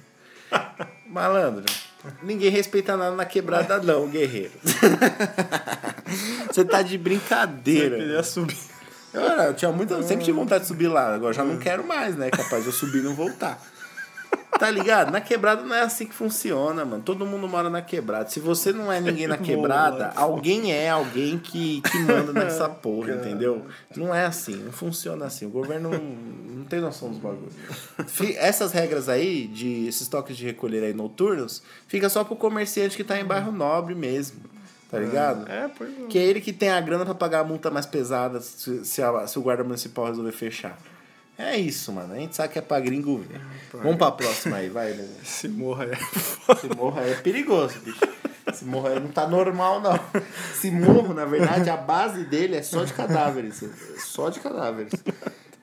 Malandro, 1.07 1.65
ninguém 2.21 2.49
respeita 2.49 2.95
nada 2.97 3.15
na 3.15 3.25
quebrada, 3.25 3.81
não, 3.81 4.07
guerreiro. 4.07 4.53
Você 6.51 6.63
tá 6.63 6.81
de 6.81 6.97
brincadeira. 6.97 7.97
Queria 7.97 8.23
subir. 8.23 8.57
Eu, 9.13 9.21
eu 9.21 9.53
tinha 9.53 9.71
muita, 9.71 9.93
eu 9.93 10.03
sempre 10.03 10.25
tive 10.25 10.37
vontade 10.37 10.63
de 10.63 10.67
subir 10.67 10.87
lá, 10.87 11.13
agora 11.13 11.33
já 11.33 11.43
não 11.43 11.57
quero 11.57 11.85
mais, 11.85 12.15
né? 12.15 12.31
Capaz 12.31 12.63
de 12.63 12.69
eu 12.69 12.73
subir 12.73 12.99
e 12.99 13.03
não 13.03 13.13
voltar. 13.13 13.61
Tá 14.63 14.71
ligado? 14.71 15.11
Na 15.11 15.19
quebrada 15.19 15.61
não 15.61 15.75
é 15.75 15.81
assim 15.81 16.05
que 16.05 16.13
funciona, 16.13 16.85
mano. 16.85 17.03
Todo 17.03 17.25
mundo 17.25 17.47
mora 17.49 17.69
na 17.69 17.81
quebrada. 17.81 18.29
Se 18.29 18.39
você 18.39 18.71
não 18.71 18.89
é 18.91 19.01
ninguém 19.01 19.27
na 19.27 19.35
quebrada, 19.37 20.11
alguém 20.15 20.71
é 20.71 20.89
alguém 20.89 21.37
que, 21.37 21.81
que 21.81 21.97
manda 21.99 22.31
nessa 22.31 22.69
porra, 22.69 23.13
entendeu? 23.15 23.65
Não 23.95 24.15
é 24.15 24.25
assim, 24.25 24.55
não 24.55 24.71
funciona 24.71 25.25
assim. 25.25 25.45
O 25.45 25.49
governo 25.49 25.89
não, 25.89 25.99
não 25.99 26.63
tem 26.63 26.79
noção 26.79 27.09
dos 27.09 27.17
bagulhos. 27.17 27.53
Essas 28.37 28.71
regras 28.71 29.09
aí, 29.09 29.47
de 29.47 29.85
esses 29.87 30.07
toques 30.07 30.37
de 30.37 30.45
recolher 30.45 30.83
aí 30.83 30.93
noturnos, 30.93 31.61
fica 31.87 32.07
só 32.07 32.23
pro 32.23 32.35
comerciante 32.37 32.95
que 32.95 33.03
tá 33.03 33.19
em 33.19 33.25
bairro 33.25 33.51
nobre 33.51 33.93
mesmo. 33.93 34.39
Tá 34.89 34.99
ligado? 34.99 35.49
É, 35.51 35.69
pois 35.77 35.89
é. 35.89 36.05
Que 36.07 36.19
é 36.19 36.23
ele 36.23 36.39
que 36.39 36.53
tem 36.53 36.69
a 36.69 36.79
grana 36.79 37.03
pra 37.03 37.15
pagar 37.15 37.39
a 37.39 37.43
multa 37.43 37.69
mais 37.71 37.85
pesada 37.85 38.39
se, 38.39 38.85
se, 38.85 39.01
a- 39.01 39.25
se 39.27 39.37
o 39.39 39.41
guarda 39.41 39.63
municipal 39.63 40.05
resolver 40.05 40.31
fechar. 40.31 40.77
É 41.37 41.57
isso, 41.57 41.91
mano. 41.91 42.13
A 42.13 42.17
gente 42.17 42.35
sabe 42.35 42.53
que 42.53 42.59
é 42.59 42.61
pra 42.61 42.79
gringo 42.79 43.17
ver. 43.17 43.41
Vamos 43.71 43.97
pra 43.97 44.11
próxima 44.11 44.57
aí, 44.57 44.69
vai, 44.69 44.93
né? 44.93 45.07
Esse 45.21 45.47
morro 45.49 45.81
aí. 45.81 45.91
Esse 45.91 46.67
morro 46.75 46.99
aí 46.99 47.11
é 47.11 47.15
perigoso, 47.15 47.79
bicho. 47.79 47.99
Esse 48.45 48.65
morro 48.65 48.87
aí 48.87 48.99
não 48.99 49.07
tá 49.07 49.27
normal, 49.27 49.81
não. 49.81 49.97
Esse 50.53 50.69
morro, 50.69 51.13
na 51.13 51.25
verdade, 51.25 51.69
a 51.69 51.77
base 51.77 52.25
dele 52.25 52.55
é 52.55 52.61
só 52.61 52.83
de 52.83 52.93
cadáveres. 52.93 53.63
É 53.63 53.99
Só 53.99 54.29
de 54.29 54.39
cadáveres. 54.39 54.93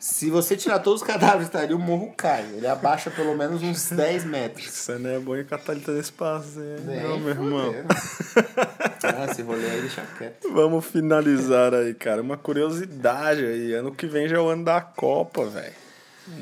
Se 0.00 0.30
você 0.30 0.56
tirar 0.56 0.78
todos 0.78 1.02
os 1.02 1.06
cadáveres, 1.06 1.50
tá 1.50 1.60
ali, 1.60 1.74
o 1.74 1.78
morro 1.78 2.10
cai. 2.16 2.42
Ele 2.54 2.66
abaixa 2.66 3.10
pelo 3.10 3.36
menos 3.36 3.62
uns 3.62 3.90
10 3.92 4.24
metros. 4.24 4.66
Você 4.70 4.96
não 4.96 5.10
é 5.10 5.18
bom 5.18 5.36
em 5.36 5.44
catalita 5.44 5.92
nesse 5.92 6.04
espaço, 6.04 6.58
hein? 6.58 7.02
Não, 7.02 7.20
meu 7.20 7.28
irmão. 7.28 7.74
Ah, 9.02 9.24
esse 9.30 9.40
rolê 9.40 9.64
aí 9.64 9.80
deixa 9.80 10.02
quieto. 10.18 10.52
Vamos 10.52 10.84
finalizar 10.84 11.72
aí, 11.74 11.94
cara. 11.94 12.20
Uma 12.20 12.36
curiosidade 12.36 13.44
aí. 13.44 13.72
Ano 13.72 13.92
que 13.92 14.06
vem 14.06 14.28
já 14.28 14.36
é 14.36 14.40
o 14.40 14.48
ano 14.48 14.62
da 14.62 14.78
Copa, 14.80 15.46
velho. 15.46 15.72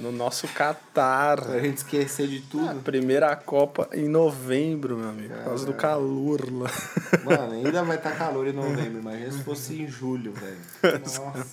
No 0.02 0.10
nosso 0.10 0.48
Catar. 0.48 1.40
Pra 1.40 1.60
gente 1.60 1.78
esquecer 1.78 2.26
de 2.26 2.40
tudo. 2.40 2.82
primeira 2.82 3.34
Copa 3.36 3.88
em 3.92 4.08
novembro, 4.08 4.96
meu 4.98 5.08
amigo. 5.08 5.32
Por 5.34 5.44
causa 5.44 5.64
do 5.66 5.72
calor 5.72 6.40
lá. 6.52 6.68
Mano, 7.24 7.52
ainda 7.54 7.82
vai 7.84 7.96
estar 7.96 8.10
calor 8.18 8.46
em 8.48 8.52
novembro. 8.52 8.98
Imagina 8.98 9.30
se 9.30 9.42
fosse 9.44 9.80
em 9.80 9.86
julho, 9.86 10.32
velho. 10.32 10.98
Nossa. 11.00 11.46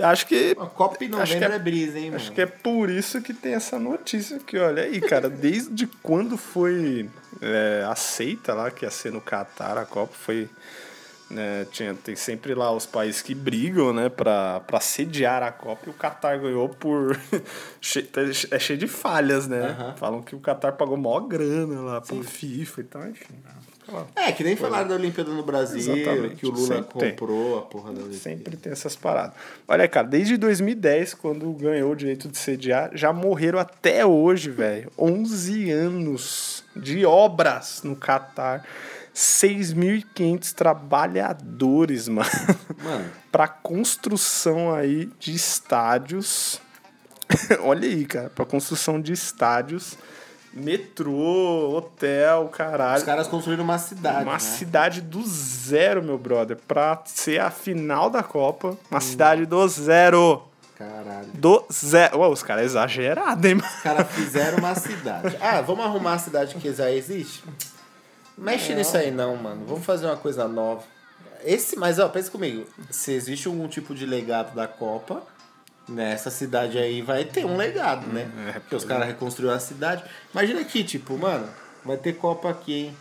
Acho 0.00 0.26
que. 0.26 0.56
A 0.58 0.66
Copa 0.66 1.02
em 1.04 1.08
novembro 1.08 1.52
é- 1.52 1.56
é, 1.56 1.58
brisa, 1.58 1.98
hein, 1.98 2.06
mano? 2.06 2.16
Acho 2.16 2.32
que 2.32 2.40
é 2.40 2.46
por 2.46 2.88
isso 2.90 3.20
que 3.20 3.34
tem 3.34 3.54
essa 3.54 3.78
notícia 3.78 4.36
aqui, 4.36 4.56
olha 4.58 4.82
aí, 4.84 5.00
cara. 5.00 5.28
Desde 5.28 5.86
quando 6.02 6.36
foi 6.36 7.08
é, 7.42 7.84
aceita 7.88 8.54
lá 8.54 8.70
que 8.70 8.84
ia 8.84 8.90
ser 8.90 9.12
no 9.12 9.20
Catar 9.20 9.76
a 9.78 9.84
Copa, 9.84 10.12
foi. 10.14 10.48
né, 11.30 11.66
tinha, 11.70 11.92
tem 11.94 12.16
sempre 12.16 12.54
lá 12.54 12.72
os 12.72 12.86
países 12.86 13.20
que 13.20 13.34
brigam, 13.34 13.92
né, 13.92 14.08
pra, 14.08 14.60
pra 14.60 14.80
sediar 14.80 15.42
a 15.42 15.52
Copa 15.52 15.82
e 15.86 15.90
o 15.90 15.92
Catar 15.92 16.38
ganhou 16.38 16.68
por. 16.70 17.18
che- 17.82 18.08
é 18.50 18.58
cheio 18.58 18.78
de 18.78 18.86
falhas, 18.86 19.46
né? 19.48 19.60
Aham. 19.60 19.94
Falam 19.96 20.22
que 20.22 20.34
o 20.34 20.40
Catar 20.40 20.72
pagou 20.72 20.96
maior 20.96 21.20
grana 21.20 21.80
lá 21.80 22.00
pro 22.00 22.22
FIFA 22.22 22.80
e 22.80 22.84
tal, 22.84 23.08
enfim. 23.08 23.34
É, 24.14 24.32
que 24.32 24.44
nem 24.44 24.56
falaram 24.56 24.88
da 24.88 24.94
Olimpíada 24.94 25.30
no 25.30 25.42
Brasil, 25.42 25.78
Exatamente. 25.78 26.36
que 26.36 26.46
o 26.46 26.50
Lula 26.50 26.66
Sempre 26.76 26.98
tem. 26.98 27.10
comprou 27.10 27.58
a 27.58 27.62
porra 27.62 27.92
da 27.92 28.00
Olimpíada. 28.00 28.22
Sempre 28.22 28.56
tem 28.56 28.72
essas 28.72 28.94
paradas. 28.96 29.34
Olha, 29.66 29.88
cara, 29.88 30.06
desde 30.06 30.36
2010, 30.36 31.14
quando 31.14 31.50
ganhou 31.52 31.92
o 31.92 31.96
direito 31.96 32.28
de 32.28 32.36
sediar, 32.38 32.90
já 32.94 33.12
morreram 33.12 33.58
até 33.58 34.04
hoje, 34.04 34.50
velho. 34.50 34.90
11 34.98 35.70
anos 35.70 36.64
de 36.76 37.04
obras 37.06 37.82
no 37.82 37.96
Catar. 37.96 38.64
6.500 39.14 40.52
trabalhadores, 40.52 42.08
mano. 42.08 42.28
Mano, 42.82 43.04
pra 43.32 43.48
construção 43.48 44.72
aí 44.74 45.10
de 45.18 45.34
estádios. 45.34 46.60
Olha 47.60 47.88
aí, 47.88 48.04
cara. 48.04 48.30
Pra 48.30 48.44
construção 48.44 49.00
de 49.00 49.12
estádios. 49.12 49.96
Metrô, 50.52 51.76
hotel, 51.76 52.48
caralho. 52.48 52.98
os 52.98 53.04
caras 53.04 53.26
construíram 53.28 53.64
uma 53.64 53.78
cidade, 53.78 54.22
Uma 54.24 54.32
né? 54.34 54.38
cidade 54.38 55.00
do 55.00 55.22
zero, 55.26 56.02
meu 56.02 56.18
brother. 56.18 56.56
Pra 56.66 57.00
ser 57.04 57.40
a 57.40 57.50
final 57.50 58.08
da 58.10 58.22
Copa, 58.22 58.68
Hum. 58.70 58.76
uma 58.90 59.00
cidade 59.00 59.46
do 59.46 59.68
zero. 59.68 60.42
Caralho. 60.76 61.28
Do 61.34 61.64
zero. 61.72 62.18
Ué, 62.20 62.28
os 62.28 62.42
caras 62.42 62.66
exagerados, 62.66 63.44
hein, 63.44 63.56
mano? 63.56 63.68
Os 63.68 63.82
caras 63.82 64.10
fizeram 64.12 64.58
uma 64.58 64.74
cidade. 64.74 65.36
Ah, 65.42 65.60
vamos 65.60 65.84
arrumar 65.84 66.14
a 66.14 66.18
cidade 66.18 66.54
que 66.54 66.72
já 66.72 66.90
existe? 66.90 67.42
Mexe 68.36 68.74
nisso 68.74 68.96
aí 68.96 69.10
não, 69.10 69.36
mano. 69.36 69.64
Vamos 69.66 69.84
fazer 69.84 70.06
uma 70.06 70.16
coisa 70.16 70.46
nova. 70.46 70.82
Esse, 71.44 71.76
mas 71.76 71.98
ó, 71.98 72.08
pensa 72.08 72.30
comigo. 72.30 72.64
Se 72.90 73.12
existe 73.12 73.48
algum 73.48 73.66
tipo 73.68 73.94
de 73.94 74.06
legado 74.06 74.54
da 74.54 74.66
Copa, 74.68 75.22
nessa 75.88 76.30
cidade 76.30 76.78
aí 76.78 77.02
vai 77.02 77.24
ter 77.24 77.44
um 77.44 77.56
legado, 77.56 78.06
né? 78.06 78.30
É, 78.48 78.58
Porque 78.60 78.76
os 78.76 78.84
caras 78.84 79.06
reconstruíram 79.06 79.54
a 79.54 79.60
cidade. 79.60 80.04
Imagina 80.32 80.60
aqui, 80.60 80.84
tipo, 80.84 81.16
mano, 81.16 81.48
vai 81.84 81.96
ter 81.96 82.14
Copa 82.14 82.50
aqui, 82.50 82.86
hein? 82.86 82.96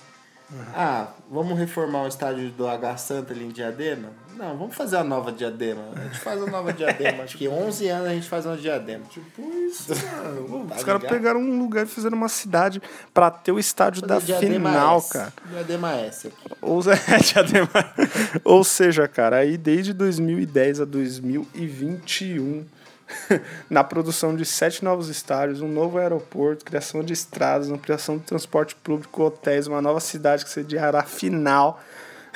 Ah, 0.74 1.08
vamos 1.30 1.60
reformar 1.60 2.04
o 2.04 2.08
estádio 2.08 2.50
do 2.52 2.66
H 2.68 2.96
Santa 2.98 3.34
ali 3.34 3.44
em 3.44 3.50
Diadema? 3.50 4.10
Não, 4.38 4.56
vamos 4.56 4.76
fazer 4.76 4.96
a 4.96 5.04
nova 5.04 5.30
Diadema. 5.30 5.82
A 5.94 6.04
gente 6.04 6.20
faz 6.20 6.42
a 6.42 6.46
nova 6.46 6.72
Diadema. 6.72 7.24
Acho 7.24 7.38
que 7.38 7.50
11 7.50 7.90
anos 7.90 8.08
a 8.08 8.14
gente 8.14 8.30
faz 8.30 8.46
uma 8.46 8.56
Diadema. 8.56 9.04
Tipo 9.10 9.42
isso, 9.68 9.92
mano. 9.94 10.68
Tá 10.70 10.76
Os 10.76 10.84
caras 10.84 11.04
pegaram 11.04 11.42
um 11.42 11.60
lugar 11.60 11.86
e 11.86 11.90
fizeram 11.90 12.16
uma 12.16 12.30
cidade 12.30 12.82
pra 13.14 13.30
ter 13.30 13.52
o 13.52 13.60
estádio 13.60 14.02
da 14.04 14.20
Diadema 14.20 14.70
final, 14.70 14.98
S. 15.00 15.14
cara. 15.14 15.34
Diadema 15.50 15.96
S 15.96 16.28
aqui. 16.28 16.56
Ou, 16.62 16.80
é, 16.90 17.18
diadema. 17.18 17.70
Ou 18.46 18.64
seja, 18.64 19.06
cara, 19.08 19.38
aí 19.38 19.58
desde 19.58 19.92
2010 19.92 20.82
a 20.82 20.86
2021, 20.86 22.66
na 23.70 23.84
produção 23.84 24.36
de 24.36 24.46
sete 24.46 24.84
novos 24.84 25.10
estádios, 25.10 25.62
um 25.62 25.68
novo 25.68 25.98
aeroporto, 25.98 26.66
criação 26.66 27.04
de 27.04 27.14
estradas, 27.14 27.70
ampliação 27.70 28.18
do 28.18 28.24
transporte 28.24 28.76
público, 28.76 29.24
hotéis, 29.24 29.68
uma 29.68 29.82
nova 29.82 30.00
cidade 30.00 30.44
que 30.44 30.52
sediará 30.52 31.00
a 31.00 31.04
final. 31.04 31.82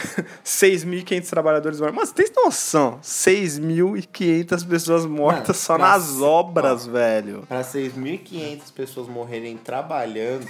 6.500 0.46 1.30
trabalhadores 1.30 1.80
mortos. 1.80 1.96
Mas 1.98 2.12
tem 2.12 2.26
noção? 2.36 3.00
6.500 3.02 4.68
pessoas 4.68 5.06
mortas 5.06 5.48
Mano, 5.48 5.54
só 5.60 5.78
nas 5.78 6.22
obras, 6.22 6.86
velho. 6.86 7.44
Para 7.48 7.62
6.500 7.62 8.72
pessoas 8.74 9.08
morrerem 9.08 9.58
trabalhando, 9.58 10.46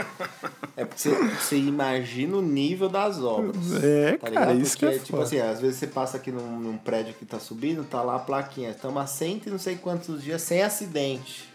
é 0.76 0.84
porque 0.84 1.00
você, 1.00 1.10
você 1.10 1.56
imagina 1.56 2.36
o 2.36 2.42
nível 2.42 2.88
das 2.88 3.18
obras. 3.20 3.56
É, 3.82 4.12
Tá 4.16 4.30
cara, 4.30 4.46
ligado? 4.52 4.60
isso 4.62 4.72
Porque, 4.78 4.86
que 4.86 4.94
é 4.94 4.98
tipo 4.98 5.10
foda. 5.12 5.22
assim, 5.24 5.38
às 5.40 5.60
vezes 5.60 5.78
você 5.78 5.86
passa 5.86 6.16
aqui 6.16 6.30
num, 6.30 6.58
num 6.60 6.76
prédio 6.76 7.14
que 7.14 7.24
tá 7.24 7.38
subindo, 7.38 7.84
tá 7.84 8.02
lá 8.02 8.16
a 8.16 8.18
plaquinha. 8.20 8.70
Estamos 8.70 9.02
há 9.02 9.06
cento 9.06 9.46
e 9.46 9.50
não 9.50 9.58
sei 9.58 9.76
quantos 9.76 10.22
dias 10.22 10.42
sem 10.42 10.62
acidente. 10.62 11.48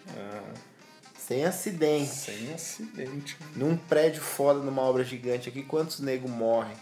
Sem 1.17 1.45
acidente. 1.45 2.09
Sem 2.09 2.53
acidente. 2.53 3.37
Num 3.55 3.77
prédio 3.77 4.21
foda, 4.21 4.59
numa 4.59 4.81
obra 4.81 5.03
gigante 5.03 5.47
aqui, 5.47 5.63
quantos 5.63 5.99
nego 6.01 6.27
morrem? 6.27 6.75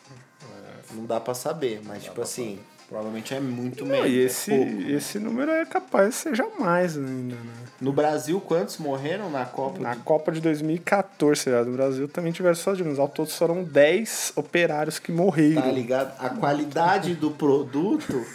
Não 0.94 1.06
dá 1.06 1.20
pra 1.20 1.34
saber, 1.34 1.82
mas 1.86 2.04
tipo 2.04 2.22
assim, 2.22 2.58
provavelmente 2.88 3.34
é 3.34 3.40
muito 3.40 3.86
Não, 3.86 3.92
menos. 3.92 4.10
e 4.10 4.20
é 4.20 4.24
esse, 4.24 4.50
pouco, 4.52 4.72
né? 4.72 4.92
esse 4.94 5.20
número 5.20 5.52
é 5.52 5.66
capaz 5.66 6.10
de 6.10 6.16
ser 6.16 6.36
jamais 6.36 6.98
ainda, 6.98 7.36
né? 7.36 7.52
No 7.80 7.94
Brasil, 7.94 8.42
quantos 8.42 8.78
morreram 8.78 9.30
na 9.30 9.46
Copa? 9.46 9.80
Na 9.80 9.94
de- 9.94 10.02
Copa 10.02 10.32
de 10.32 10.42
2014, 10.42 11.42
será? 11.42 11.64
No 11.64 11.72
Brasil 11.74 12.08
também 12.08 12.32
tiveram 12.32 12.56
só 12.56 12.74
de 12.74 12.84
Ao 13.00 13.08
todo 13.08 13.30
foram 13.30 13.64
10 13.64 14.34
operários 14.36 14.98
que 15.00 15.12
morreram. 15.12 15.62
Tá 15.62 15.72
ligado? 15.72 16.14
A 16.20 16.30
qualidade 16.30 17.14
do 17.16 17.32
produto 17.32 18.26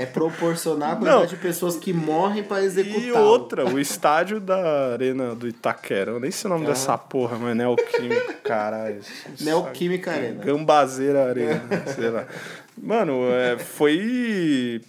é 0.00 0.06
proporcional 0.06 0.90
à 0.92 0.96
quantidade 0.96 1.20
Não. 1.20 1.26
de 1.26 1.36
pessoas 1.36 1.76
que 1.76 1.92
morrem 1.92 2.42
pra 2.42 2.62
executar. 2.62 3.00
E 3.02 3.12
outra, 3.12 3.64
o 3.66 3.78
estádio 3.78 4.40
da 4.40 4.92
Arena 4.92 5.34
do 5.34 5.46
Itaquera, 5.48 6.12
eu 6.12 6.20
nem 6.20 6.30
sei 6.30 6.50
o 6.50 6.54
nome 6.54 6.66
dessa 6.66 6.96
porra, 6.96 7.36
mas 7.38 7.56
Neoquímica, 7.56 8.34
caralho. 8.44 9.00
Neoquímica 9.40 10.10
Arena. 10.12 10.44
Gambazeira 10.44 11.28
Arena, 11.28 11.62
sei 11.94 12.10
lá. 12.10 12.26
Mano, 12.80 13.24
é, 13.30 13.58
foi. 13.58 14.80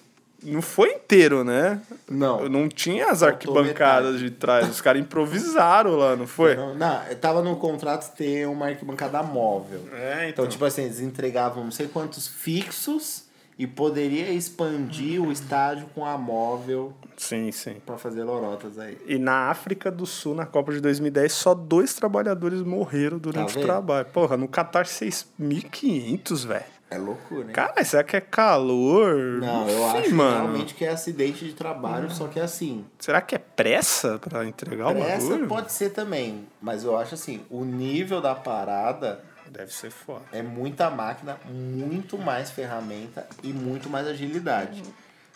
Não 0.42 0.62
foi 0.62 0.92
inteiro, 0.94 1.44
né? 1.44 1.82
Não. 2.10 2.48
Não 2.48 2.70
tinha 2.70 3.08
as 3.08 3.22
arquibancadas 3.22 4.20
de 4.20 4.32
trás. 4.32 4.70
Os 4.70 4.80
caras 4.80 5.02
improvisaram 5.02 5.98
lá, 5.98 6.16
não 6.16 6.26
foi? 6.26 6.56
Não, 6.56 6.74
não, 6.76 7.02
tava 7.20 7.42
no 7.42 7.58
contrato 7.58 8.16
ter 8.16 8.48
uma 8.48 8.68
arquibancada 8.68 9.22
móvel. 9.22 9.82
É, 9.92 10.30
Então, 10.30 10.48
tipo 10.48 10.64
assim, 10.64 10.84
eles 10.84 11.02
entregavam 11.02 11.66
não 11.66 11.72
sei 11.72 11.88
quantos 11.90 12.26
fixos 12.26 13.28
e 13.60 13.68
poderia 13.68 14.32
expandir 14.32 15.22
o 15.22 15.32
estádio 15.34 15.88
com 15.94 16.06
a 16.06 16.18
móvel 16.18 16.94
Sim, 17.18 17.52
sim. 17.52 17.76
pra 17.86 17.98
fazer 17.98 18.24
lorotas 18.24 18.80
aí. 18.80 18.98
E 19.06 19.20
na 19.20 19.50
África 19.50 19.92
do 19.92 20.06
Sul, 20.06 20.34
na 20.34 20.46
Copa 20.46 20.72
de 20.72 20.80
2010, 20.80 21.32
só 21.34 21.54
dois 21.54 21.94
trabalhadores 21.94 22.62
morreram 22.62 23.18
durante 23.20 23.54
Tá 23.56 23.60
o 23.60 23.64
trabalho. 23.64 24.06
Porra, 24.14 24.38
no 24.38 24.48
Qatar 24.48 24.86
6.500, 24.86 26.46
velho. 26.48 26.64
É 26.92 26.98
loucura, 26.98 27.48
hein? 27.48 27.54
Cara, 27.54 27.84
será 27.84 28.04
que 28.04 28.16
é 28.18 28.22
calor? 28.22 29.16
Não, 29.40 29.70
eu 29.70 29.86
acho 29.92 30.16
mano. 30.16 30.38
realmente 30.48 30.74
que 30.74 30.84
é 30.84 30.90
acidente 30.90 31.46
de 31.46 31.54
trabalho, 31.54 32.10
só 32.10 32.28
que 32.28 32.40
é 32.40 32.44
assim. 32.44 32.84
Será 32.98 33.22
que 33.22 33.36
é 33.36 33.38
pressa 33.38 34.18
pra 34.18 34.44
entregar 34.44 34.88
o 34.88 34.98
Essa 34.98 35.28
bagulho? 35.30 35.48
pode 35.48 35.72
ser 35.72 35.92
também, 35.92 36.48
mas 36.60 36.84
eu 36.84 36.98
acho 36.98 37.14
assim, 37.14 37.42
o 37.48 37.64
nível 37.64 38.22
da 38.22 38.34
parada 38.34 39.22
Deve 39.50 39.74
ser 39.74 39.92
foda. 39.92 40.24
é 40.32 40.42
muita 40.42 40.90
máquina, 40.90 41.38
muito 41.46 42.18
mais 42.18 42.52
ferramenta 42.52 43.28
e 43.44 43.52
muito 43.52 43.90
mais 43.90 44.08
agilidade. 44.08 44.84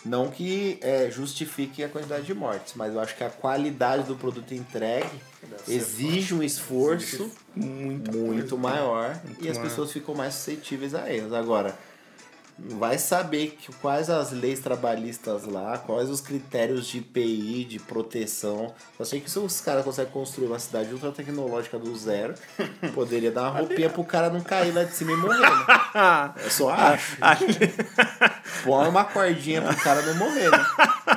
Não 0.06 0.30
que 0.30 0.78
é, 0.82 1.10
justifique 1.10 1.82
a 1.82 1.88
quantidade 1.88 2.26
de 2.26 2.34
mortes, 2.34 2.74
mas 2.76 2.94
eu 2.94 3.00
acho 3.00 3.16
que 3.16 3.24
a 3.24 3.30
qualidade 3.30 4.04
do 4.04 4.16
produto 4.18 4.54
entregue 4.54 5.18
exige 5.66 6.34
um 6.34 6.44
esforço 6.44 7.32
muito, 7.56 8.58
maior 8.58 9.18
e 9.40 9.48
as 9.48 9.58
maior. 9.58 9.70
pessoas 9.70 9.92
ficam 9.94 10.14
mais 10.14 10.34
suscetíveis 10.34 10.94
a 10.94 11.10
erros. 11.12 11.32
Agora, 11.32 11.74
vai 12.58 12.98
saber 12.98 13.58
que, 13.60 13.74
quais 13.76 14.10
as 14.10 14.32
leis 14.32 14.60
trabalhistas 14.60 15.46
lá, 15.46 15.78
quais 15.78 16.10
os 16.10 16.22
critérios 16.22 16.88
de 16.88 17.00
IPI, 17.00 17.66
de 17.66 17.80
proteção. 17.80 18.74
Eu 18.98 19.06
sei 19.06 19.20
que 19.20 19.30
se 19.30 19.40
os 19.40 19.60
caras 19.62 19.84
conseguem 19.84 20.12
construir 20.12 20.48
uma 20.48 20.60
cidade 20.60 20.94
ultra 20.94 21.12
tecnológica 21.12 21.80
do 21.80 21.96
zero, 21.96 22.36
poderia 22.94 23.32
dar 23.32 23.44
uma 23.44 23.60
roupinha 23.60 23.90
pro 23.90 24.04
cara 24.04 24.30
não 24.30 24.42
cair 24.42 24.74
lá 24.74 24.84
de 24.84 24.96
cima 24.96 25.12
e 25.12 25.18
morrer. 25.18 25.40
Né? 25.40 26.34
Eu 26.44 26.52
só 26.52 26.70
acho. 26.70 27.18
Põe 28.64 28.88
uma 28.88 29.06
cordinha 29.06 29.62
pro 29.62 29.76
cara 29.78 30.02
não 30.02 30.16
morrer, 30.16 30.50
né? 30.50 30.66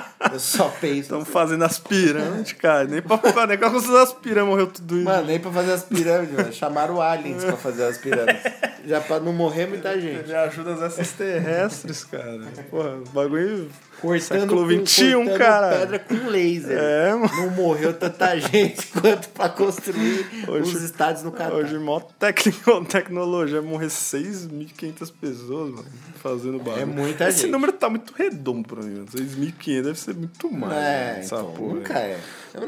Eu 0.37 0.41
só 0.41 0.69
penso. 0.81 1.01
Estamos 1.01 1.29
fazendo 1.29 1.65
as 1.65 1.79
pirâmides, 1.79 2.53
cara. 2.53 2.85
Nem 2.85 3.01
pra, 3.03 3.47
nem 3.47 3.59
pra 3.59 3.71
construir 3.71 4.03
as 4.03 4.13
pirâmides 4.13 4.51
morreu 4.51 4.67
tudo 4.67 4.97
isso. 4.97 5.05
Mano, 5.05 5.27
nem 5.27 5.41
pra 5.41 5.51
fazer 5.51 5.73
as 5.73 5.83
pirâmides, 5.83 6.37
mano. 6.37 6.53
Chamaram 6.53 7.01
aliens 7.01 7.43
pra 7.45 7.57
fazer 7.57 7.85
as 7.85 7.99
pirâmides. 7.99 8.43
Já 8.87 9.01
pra 9.01 9.19
não 9.19 9.33
morrer 9.33 9.67
muita 9.67 9.99
gente. 10.01 10.29
Me 10.29 10.35
ajuda 10.35 10.75
as 10.75 10.99
extraterrestres, 10.99 12.05
cara. 12.05 12.41
Porra, 12.71 12.91
o 12.91 13.09
bagulho. 13.11 13.71
Cortando, 14.07 14.41
Século 14.41 14.61
com- 14.63 14.67
21, 14.67 15.19
cortando 15.25 15.39
cara. 15.39 15.77
pedra 15.79 15.99
com 15.99 16.15
laser. 16.29 16.79
É, 16.79 17.15
mano. 17.15 17.31
Não 17.37 17.51
morreu 17.51 17.93
tanta 17.95 18.39
gente 18.39 18.87
quanto 19.01 19.29
pra 19.31 19.49
construir 19.49 20.27
Hoje- 20.49 20.77
os 20.77 20.83
estádios 20.83 21.23
no 21.23 21.33
Catar. 21.33 21.55
Hoje, 21.55 21.79
mó 21.79 22.01
tecno- 22.01 22.85
tecnologia, 22.89 23.61
morrer 23.63 23.89
6.500 23.89 25.13
pessoas, 25.21 25.71
mano, 25.71 25.85
fazendo 26.23 26.59
barulho. 26.59 26.83
É 26.83 26.85
muita 26.87 27.29
Esse 27.29 27.43
gente. 27.43 27.51
número 27.51 27.73
tá 27.73 27.89
muito 27.89 28.13
redondo 28.17 28.67
pra 28.67 28.83
mim, 28.83 28.95
mano. 28.95 29.07
6.500 29.07 29.83
deve 29.83 29.99
ser 29.99 30.15
muito 30.15 30.51
mais. 30.53 30.73
É, 30.73 30.77
né, 30.77 31.23
então, 31.25 31.53
porra. 31.53 31.75
nunca 31.75 31.99
é. 31.99 32.19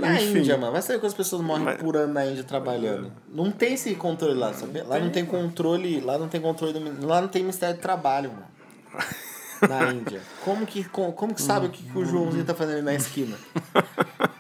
Na 0.01 0.15
Enfim. 0.21 0.39
Índia, 0.39 0.59
mano. 0.59 0.73
Vai 0.73 0.83
saber 0.83 0.99
quantas 0.99 1.15
pessoas 1.17 1.41
morrem 1.43 1.65
Mas- 1.65 1.79
por 1.79 1.97
ano 1.97 2.13
na 2.13 2.27
Índia 2.27 2.45
trabalhando. 2.45 3.11
Não 3.33 3.51
tem 3.51 3.75
esse 3.75 3.95
controle 3.95 4.35
lá, 4.35 4.53
sabe? 4.53 4.83
Lá 4.83 4.99
não 4.99 5.09
tem 5.11 5.25
controle. 5.25 6.01
Lá 6.01 6.19
não 6.19 6.29
tem 6.29 6.41
controle 6.41 6.75
do. 6.75 7.07
Lá 7.07 7.21
não 7.23 7.29
tem 7.29 7.43
Ministério 7.43 7.77
do 7.77 7.81
Trabalho, 7.81 8.31
mano. 8.31 8.47
Na 9.69 9.93
Índia. 9.93 10.21
Como 10.45 10.67
que, 10.67 10.85
como, 10.85 11.13
como 11.13 11.35
que 11.35 11.43
sabe 11.43 11.67
o 11.67 11.71
que, 11.71 11.83
que 11.83 11.99
o 11.99 12.05
Joãozinho 12.05 12.45
tá 12.45 12.55
fazendo 12.55 12.77
ali 12.77 12.85
na 12.85 12.95
esquina? 12.95 13.37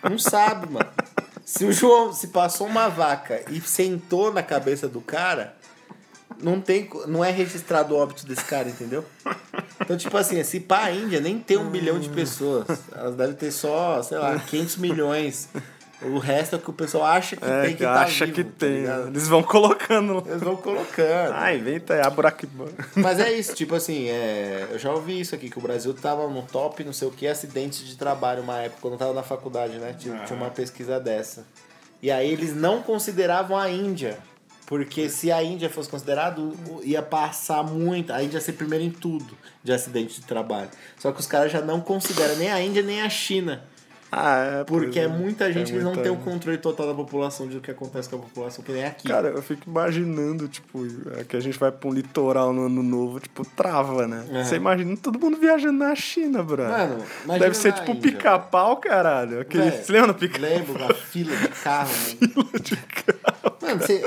Não 0.08 0.18
sabe, 0.18 0.72
mano. 0.72 0.88
Se 1.44 1.64
o 1.64 1.72
João 1.72 2.12
se 2.12 2.28
passou 2.28 2.66
uma 2.66 2.88
vaca 2.88 3.42
e 3.50 3.60
sentou 3.60 4.32
na 4.32 4.42
cabeça 4.42 4.86
do 4.86 5.00
cara, 5.00 5.56
não 6.42 6.60
tem, 6.60 6.88
não 7.06 7.24
é 7.24 7.30
registrado 7.30 7.94
o 7.94 7.98
óbito 7.98 8.26
desse 8.26 8.44
cara, 8.44 8.68
entendeu? 8.68 9.04
Então, 9.80 9.96
tipo 9.96 10.16
assim, 10.16 10.42
se 10.44 10.60
pá, 10.60 10.84
a 10.84 10.92
Índia 10.92 11.20
nem 11.20 11.38
tem 11.38 11.56
um 11.56 11.70
bilhão 11.70 11.98
de 11.98 12.08
pessoas. 12.10 12.66
Elas 12.94 13.16
devem 13.16 13.34
ter 13.34 13.50
só, 13.50 14.02
sei 14.02 14.18
lá, 14.18 14.38
500 14.38 14.76
milhões. 14.76 15.48
O 16.00 16.18
resto 16.18 16.54
é 16.54 16.58
o 16.58 16.62
que 16.62 16.70
o 16.70 16.72
pessoal 16.72 17.04
acha 17.06 17.36
que 17.36 17.44
É, 17.44 17.62
tem 17.62 17.70
que 17.72 17.76
que 17.78 17.82
tá 17.82 18.02
acha 18.02 18.24
vivo, 18.24 18.36
que 18.36 18.44
tá 18.44 18.50
tem. 18.58 18.70
ligado? 18.82 19.08
Eles 19.08 19.26
vão 19.26 19.42
colocando. 19.42 20.22
Eles 20.26 20.40
vão 20.42 20.54
colocando. 20.56 21.32
Ah, 21.34 21.52
inventa 21.52 21.94
aí, 21.94 22.00
a 22.00 22.08
buraquibana. 22.08 22.70
Mas 22.94 23.18
é 23.18 23.32
isso, 23.32 23.52
tipo 23.54 23.74
assim, 23.74 24.06
é, 24.08 24.68
eu 24.70 24.78
já 24.78 24.92
ouvi 24.92 25.20
isso 25.20 25.34
aqui, 25.34 25.50
que 25.50 25.58
o 25.58 25.60
Brasil 25.60 25.92
tava 25.94 26.28
no 26.28 26.42
top, 26.42 26.84
não 26.84 26.92
sei 26.92 27.08
o 27.08 27.10
que, 27.10 27.26
acidentes 27.26 27.84
de 27.84 27.96
trabalho 27.96 28.42
uma 28.42 28.58
época, 28.58 28.78
quando 28.80 28.92
eu 28.94 28.98
tava 28.98 29.12
na 29.12 29.24
faculdade, 29.24 29.76
né? 29.78 29.92
Tinha, 29.98 30.18
tinha 30.24 30.36
uma 30.38 30.50
pesquisa 30.50 31.00
dessa. 31.00 31.44
E 32.00 32.12
aí 32.12 32.30
eles 32.30 32.54
não 32.54 32.80
consideravam 32.80 33.56
a 33.56 33.68
Índia. 33.68 34.18
Porque 34.66 35.08
se 35.08 35.32
a 35.32 35.42
Índia 35.42 35.68
fosse 35.70 35.88
considerado, 35.88 36.54
o- 36.68 36.80
ia 36.84 37.02
passar 37.02 37.64
muito. 37.64 38.12
A 38.12 38.22
Índia 38.22 38.36
ia 38.36 38.40
ser 38.40 38.52
primeiro 38.52 38.84
em 38.84 38.90
tudo 38.90 39.36
de 39.64 39.72
acidente 39.72 40.20
de 40.20 40.26
trabalho. 40.26 40.68
Só 40.98 41.10
que 41.10 41.18
os 41.18 41.26
caras 41.26 41.50
já 41.50 41.60
não 41.62 41.80
consideram 41.80 42.36
nem 42.36 42.50
a 42.52 42.60
Índia 42.62 42.82
nem 42.82 43.00
a 43.02 43.08
China. 43.08 43.64
Ah, 44.10 44.60
é. 44.60 44.64
Porque 44.64 44.98
é 45.00 45.06
muita 45.08 45.52
gente 45.52 45.70
É 45.70 45.74
que 45.76 45.78
não 45.82 45.88
muita- 45.92 46.02
tem 46.02 46.10
o 46.12 46.16
controle 46.16 46.56
total 46.58 46.86
da 46.86 46.94
população 46.94 47.46
de 47.46 47.58
o 47.58 47.60
que 47.60 47.70
acontece 47.70 48.08
com 48.08 48.16
a 48.16 48.18
população, 48.20 48.64
que 48.64 48.72
nem 48.72 48.84
aqui. 48.86 49.06
Cara, 49.06 49.28
eu 49.28 49.42
fico 49.42 49.68
imaginando, 49.68 50.48
tipo, 50.48 50.86
é 51.18 51.24
que 51.24 51.36
a 51.36 51.40
gente 51.40 51.58
vai 51.58 51.70
pra 51.70 51.88
um 51.90 51.92
litoral 51.92 52.52
no 52.52 52.66
ano 52.66 52.82
novo, 52.82 53.20
tipo, 53.20 53.44
trava, 53.44 54.06
né? 54.06 54.24
É. 54.32 54.44
Você 54.44 54.56
imagina 54.56 54.96
todo 54.96 55.18
mundo 55.18 55.36
viajando 55.38 55.78
na 55.78 55.94
China, 55.94 56.42
bro. 56.42 56.62
Mano, 56.64 57.04
imagina 57.24 57.38
Deve 57.46 57.54
ser 57.56 57.72
tipo 57.74 57.94
pica-pau, 57.96 58.78
caralho. 58.78 59.40
Aquele... 59.40 59.70
Véi, 59.70 59.82
Você 59.82 59.92
lembra 59.92 60.12
do 60.12 60.18
pica 60.18 60.38
Lembro 60.40 60.78
da 60.78 60.94
fila 60.94 61.36
de 61.36 61.48
carro, 61.48 61.90
mano. 62.20 62.48
Mano, 63.68 63.80
você, 63.80 64.02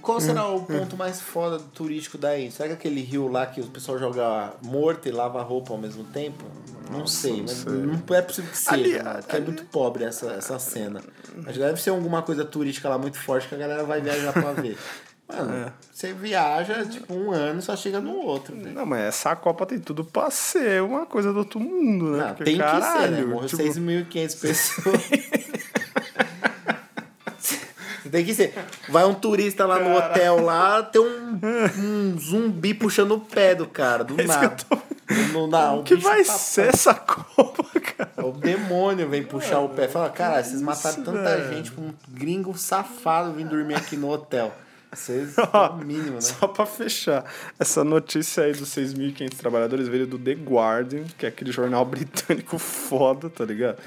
qual 0.00 0.20
será 0.20 0.46
o 0.48 0.62
ponto 0.64 0.96
mais 0.96 1.20
foda 1.20 1.58
do 1.58 1.64
turístico 1.64 2.16
da 2.18 2.38
Índia? 2.38 2.50
Será 2.52 2.68
que 2.68 2.74
aquele 2.74 3.00
rio 3.02 3.28
lá 3.28 3.46
que 3.46 3.60
o 3.60 3.66
pessoal 3.66 3.98
joga 3.98 4.52
morto 4.62 5.08
e 5.08 5.12
lava 5.12 5.42
roupa 5.42 5.72
ao 5.72 5.78
mesmo 5.78 6.04
tempo? 6.04 6.44
Não 6.90 7.06
sei, 7.06 7.42
mas 7.42 7.50
sei. 7.52 7.72
não 7.72 8.02
é 8.16 8.22
possível 8.22 8.50
que 8.50 8.58
seja, 8.58 8.72
Ali- 8.74 8.92
porque 9.20 9.32
é 9.32 9.36
ali- 9.36 9.46
muito 9.46 9.64
pobre 9.66 10.04
essa, 10.04 10.26
essa 10.32 10.58
cena. 10.58 11.00
Mas 11.36 11.56
deve 11.56 11.80
ser 11.80 11.90
alguma 11.90 12.22
coisa 12.22 12.44
turística 12.44 12.88
lá 12.88 12.98
muito 12.98 13.18
forte 13.18 13.48
que 13.48 13.54
a 13.54 13.58
galera 13.58 13.84
vai 13.84 14.00
viajar 14.00 14.32
pra 14.32 14.52
ver. 14.52 14.76
Mano, 15.32 15.50
É. 15.54 15.72
você 15.90 16.12
viaja, 16.12 16.84
tipo, 16.84 17.14
um 17.14 17.30
ano 17.32 17.60
e 17.60 17.62
só 17.62 17.74
chega 17.74 18.00
no 18.00 18.14
outro. 18.16 18.54
velho. 18.54 18.72
Não, 18.74 18.84
mas 18.84 19.00
essa 19.04 19.34
Copa 19.34 19.64
tem 19.64 19.78
tudo 19.78 20.04
pra 20.04 20.30
ser 20.30 20.82
uma 20.82 21.06
coisa 21.06 21.32
do 21.32 21.38
outro 21.38 21.58
mundo, 21.58 22.10
né? 22.10 22.18
Não, 22.26 22.34
Porque, 22.34 22.44
tem 22.44 22.58
que 22.58 22.62
ser, 22.66 22.74
né? 22.74 22.80
caralho, 22.80 23.28
Morreu 23.28 23.48
tipo, 23.48 23.62
6.500 23.62 24.36
pessoas. 24.42 25.00
Tem 28.12 28.24
que 28.24 28.32
ser. 28.34 28.54
Vai 28.88 29.04
um 29.04 29.14
turista 29.14 29.66
lá 29.66 29.78
no 29.80 29.96
hotel 29.96 30.44
lá, 30.44 30.82
tem 30.82 31.00
um, 31.02 31.40
um 31.78 32.18
zumbi 32.18 32.74
puxando 32.74 33.12
o 33.12 33.20
pé 33.20 33.54
do 33.54 33.66
cara, 33.66 34.04
do 34.04 34.14
É 34.14 34.22
que 34.22 34.28
nada. 34.28 34.56
eu 34.70 34.76
tô- 34.78 34.82
No, 35.32 35.46
na, 35.46 35.72
O 35.74 35.82
que 35.82 35.96
vai 35.96 36.22
tá- 36.24 36.32
ser 36.32 36.68
essa 36.68 36.94
Copa, 36.94 37.64
cara? 37.80 38.26
O 38.26 38.32
demônio 38.32 39.08
vem 39.08 39.22
puxar 39.22 39.58
o 39.60 39.68
pé. 39.68 39.88
Fala, 39.88 40.08
cara, 40.08 40.42
vocês 40.42 40.62
mataram 40.62 40.94
Isso, 40.96 41.04
tanta 41.04 41.36
velho. 41.36 41.54
gente 41.54 41.72
com 41.72 41.82
um 41.82 41.94
gringo 42.08 42.56
safado 42.56 43.32
vir 43.32 43.44
dormir 43.44 43.74
aqui 43.74 43.96
no 43.96 44.08
hotel. 44.10 44.54
Vocês, 44.90 45.36
é 45.38 45.42
o 45.70 45.76
mínimo, 45.78 46.14
né? 46.16 46.20
Só 46.20 46.46
pra 46.46 46.64
fechar, 46.66 47.24
essa 47.58 47.82
notícia 47.82 48.44
aí 48.44 48.52
dos 48.52 48.68
6.500 48.70 49.36
trabalhadores 49.38 49.88
veio 49.88 50.06
do 50.06 50.18
The 50.18 50.32
Guardian, 50.32 51.04
que 51.18 51.24
é 51.26 51.30
aquele 51.30 51.50
jornal 51.50 51.82
britânico 51.86 52.58
foda, 52.58 53.28
tá 53.30 53.44
ligado? 53.44 53.78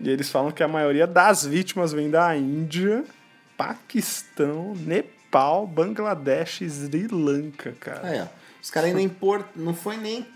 E 0.00 0.08
eles 0.08 0.28
falam 0.30 0.50
que 0.52 0.62
a 0.62 0.68
maioria 0.68 1.06
das 1.08 1.44
vítimas 1.44 1.92
vem 1.92 2.08
da 2.10 2.36
Índia, 2.36 3.04
Paquistão, 3.56 4.74
Nepal, 4.76 5.66
Bangladesh 5.66 6.60
Sri 6.68 7.06
Lanka, 7.08 7.72
cara. 7.78 8.06
Aí, 8.06 8.20
ó. 8.20 8.26
Os 8.62 8.70
caras 8.70 8.88
ainda 8.90 9.02
import... 9.02 9.46
Não 9.54 9.74
foi 9.74 9.96
nem. 9.96 10.26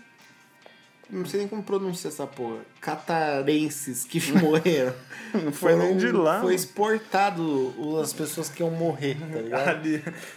Não 1.11 1.25
sei 1.25 1.39
nem 1.39 1.49
como 1.49 1.63
pronunciar 1.63 2.13
essa 2.13 2.27
porra. 2.27 2.57
Catarenses 2.79 4.03
que 4.05 4.21
morreram. 4.37 4.93
Não 5.33 5.51
foi 5.51 5.75
nem 5.75 5.97
de 5.97 6.11
lá, 6.11 6.39
Foi 6.39 6.53
exportado 6.53 7.73
as 7.99 8.13
pessoas 8.13 8.47
que 8.47 8.61
iam 8.61 8.69
morrer, 8.69 9.17
tá 9.19 9.41
ligado? 9.41 9.87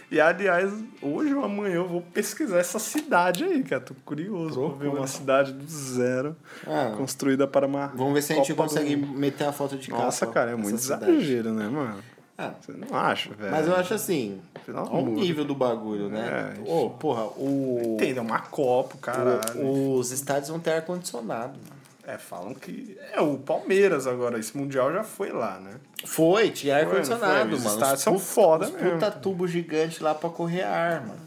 E 0.09 0.19
aliás, 0.19 0.73
hoje 0.99 1.31
ou 1.35 1.43
amanhã 1.45 1.75
eu 1.75 1.87
vou 1.87 2.01
pesquisar 2.01 2.57
essa 2.57 2.79
cidade 2.79 3.43
aí, 3.43 3.61
cara. 3.63 3.81
Tô 3.81 3.93
curioso 4.03 4.69
pra 4.71 4.77
ver 4.79 4.87
uma 4.87 5.05
cidade 5.05 5.53
do 5.53 5.67
zero, 5.67 6.35
Ah. 6.65 6.95
construída 6.97 7.47
para 7.47 7.67
uma. 7.67 7.87
Vamos 7.89 8.15
ver 8.15 8.23
se 8.23 8.33
a 8.33 8.37
gente 8.37 8.51
consegue 8.55 8.95
meter 8.95 9.45
a 9.45 9.51
foto 9.53 9.77
de 9.77 9.89
capa. 9.91 10.05
Nossa, 10.05 10.25
cara, 10.25 10.51
é 10.51 10.55
muito 10.55 10.73
exagero, 10.75 11.53
né, 11.53 11.67
mano? 11.67 12.03
Ah, 12.37 12.51
Você 12.59 12.71
não 12.71 12.97
acha, 12.97 13.29
velho? 13.35 13.51
mas 13.51 13.67
eu 13.67 13.75
acho 13.75 13.93
assim, 13.93 14.41
olha 14.67 14.91
o 14.91 15.05
nível 15.11 15.45
do 15.45 15.53
bagulho, 15.53 16.09
né? 16.09 16.55
É, 16.65 16.69
Ô, 16.71 16.89
porra, 16.89 17.25
o, 17.37 17.93
Entenda, 17.95 18.19
é 18.19 18.21
uma 18.23 18.39
Copa, 18.39 18.97
caralho. 18.99 19.61
o- 19.63 19.95
os 19.99 20.11
estádios 20.11 20.49
vão 20.49 20.59
ter 20.59 20.71
ar-condicionado. 20.71 21.59
É, 22.05 22.17
falam 22.17 22.53
que. 22.53 22.97
É, 23.13 23.21
o 23.21 23.37
Palmeiras 23.37 24.07
agora, 24.07 24.37
esse 24.39 24.57
Mundial 24.57 24.91
já 24.91 25.03
foi 25.03 25.31
lá, 25.31 25.59
né? 25.59 25.75
Foi, 26.05 26.49
tinha 26.49 26.77
ar-condicionado, 26.77 27.49
foi? 27.49 27.57
Os 27.57 27.63
mano. 27.63 27.75
estádios 27.75 27.99
Os 27.99 28.03
são 28.03 28.19
foda 28.19 28.67
mesmo. 28.69 28.91
Puta 28.93 29.11
tubo 29.11 29.47
gigante 29.47 30.01
lá 30.03 30.13
pra 30.15 30.29
correr 30.29 30.63
ar, 30.63 31.01
mano. 31.01 31.19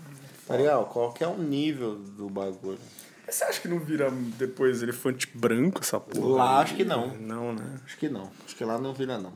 Tá 0.47 0.57
ligado? 0.57 0.85
Qual 0.87 1.13
que 1.13 1.25
é 1.25 1.29
o 1.29 1.37
nível 1.39 1.95
do 1.95 2.29
bagulho? 2.29 2.79
Você 3.29 3.43
acha 3.45 3.61
que 3.61 3.67
não 3.69 3.79
vira 3.81 4.11
depois 4.39 4.83
elefante 4.83 5.29
branco 5.35 5.81
essa 5.83 5.99
porra? 5.99 6.29
Lá 6.37 6.59
acho 6.59 6.75
que 6.75 6.85
não. 6.85 7.09
Não, 7.17 7.53
né? 7.53 7.65
Acho 7.85 7.97
que 7.97 8.09
não. 8.09 8.31
Acho 8.45 8.55
que 8.55 8.65
lá 8.65 8.77
não 8.79 8.93
vira, 8.93 9.19
não. 9.19 9.33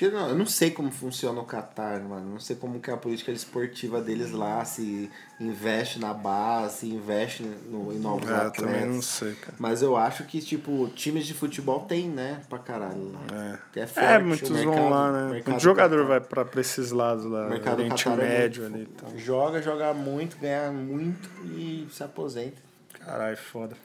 Eu 0.00 0.34
não 0.34 0.44
sei 0.46 0.70
como 0.72 0.90
funciona 0.90 1.40
o 1.40 1.44
Qatar, 1.46 2.02
mano. 2.02 2.32
Não 2.32 2.40
sei 2.40 2.54
como 2.56 2.80
que 2.80 2.90
é 2.90 2.92
a 2.92 2.96
política 2.96 3.30
esportiva 3.32 4.00
deles 4.00 4.30
lá, 4.32 4.62
se 4.64 5.10
investe 5.40 5.98
na 5.98 6.12
base, 6.12 6.78
se 6.80 6.86
investe 6.88 7.42
no, 7.44 7.92
em 7.94 7.98
novos 7.98 8.28
É, 8.28 8.34
atletas. 8.34 8.56
também 8.56 8.84
não 8.86 9.00
sei, 9.00 9.34
cara. 9.34 9.54
Mas 9.58 9.80
eu 9.82 9.96
acho 9.96 10.24
que, 10.24 10.40
tipo, 10.40 10.88
times 10.94 11.24
de 11.24 11.32
futebol 11.34 11.80
tem, 11.80 12.08
né? 12.08 12.40
Pra 12.48 12.58
caralho. 12.58 13.16
É. 13.32 13.58
Que 13.72 13.80
é, 13.80 13.86
forte, 13.86 14.06
É, 14.08 14.18
o 14.18 14.24
muitos 14.24 14.50
mercado- 14.50 14.74
vão 14.74 14.90
lá, 14.90 15.12
né? 15.12 15.28
Muito 15.44 15.60
jogador 15.60 15.96
Qatar. 16.02 16.08
vai 16.08 16.20
pra, 16.20 16.44
pra 16.44 16.60
esses 16.60 16.90
lados 16.90 17.24
lá, 17.24 17.48
mercado 17.48 17.78
Oriente 17.78 18.04
Qatar 18.04 18.20
é 18.24 18.28
Médio 18.40 18.62
muito- 18.64 18.74
ali 18.74 18.82
e 18.84 18.86
tal. 18.86 19.18
Joga, 19.18 19.62
joga 19.62 19.94
muito, 19.94 20.36
ganha 20.38 20.70
muito 20.72 21.28
e 21.54 21.86
se 21.92 22.02
aposenta. 22.02 22.56
Caralho, 23.00 23.36
foda. 23.36 23.76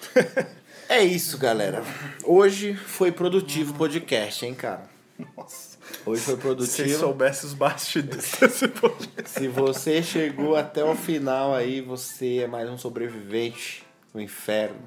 É 0.88 1.04
isso, 1.04 1.38
galera. 1.38 1.84
Hoje 2.24 2.74
foi 2.74 3.12
produtivo 3.12 3.72
o 3.72 3.76
podcast, 3.76 4.44
hein, 4.44 4.54
cara? 4.54 4.89
Nossa. 5.36 5.78
Hoje 6.06 6.22
foi 6.22 6.34
Se 6.34 6.40
produtivo. 6.40 6.98
soubesse 6.98 7.46
os 7.46 7.54
bastidores 7.54 8.32
desse 8.40 8.68
podcast. 8.68 9.38
Se 9.38 9.48
você 9.48 10.02
chegou 10.02 10.56
até 10.56 10.84
o 10.84 10.94
final 10.94 11.54
aí, 11.54 11.80
você 11.80 12.38
é 12.38 12.46
mais 12.46 12.68
um 12.68 12.78
sobrevivente 12.78 13.84
do 14.12 14.20
inferno. 14.20 14.80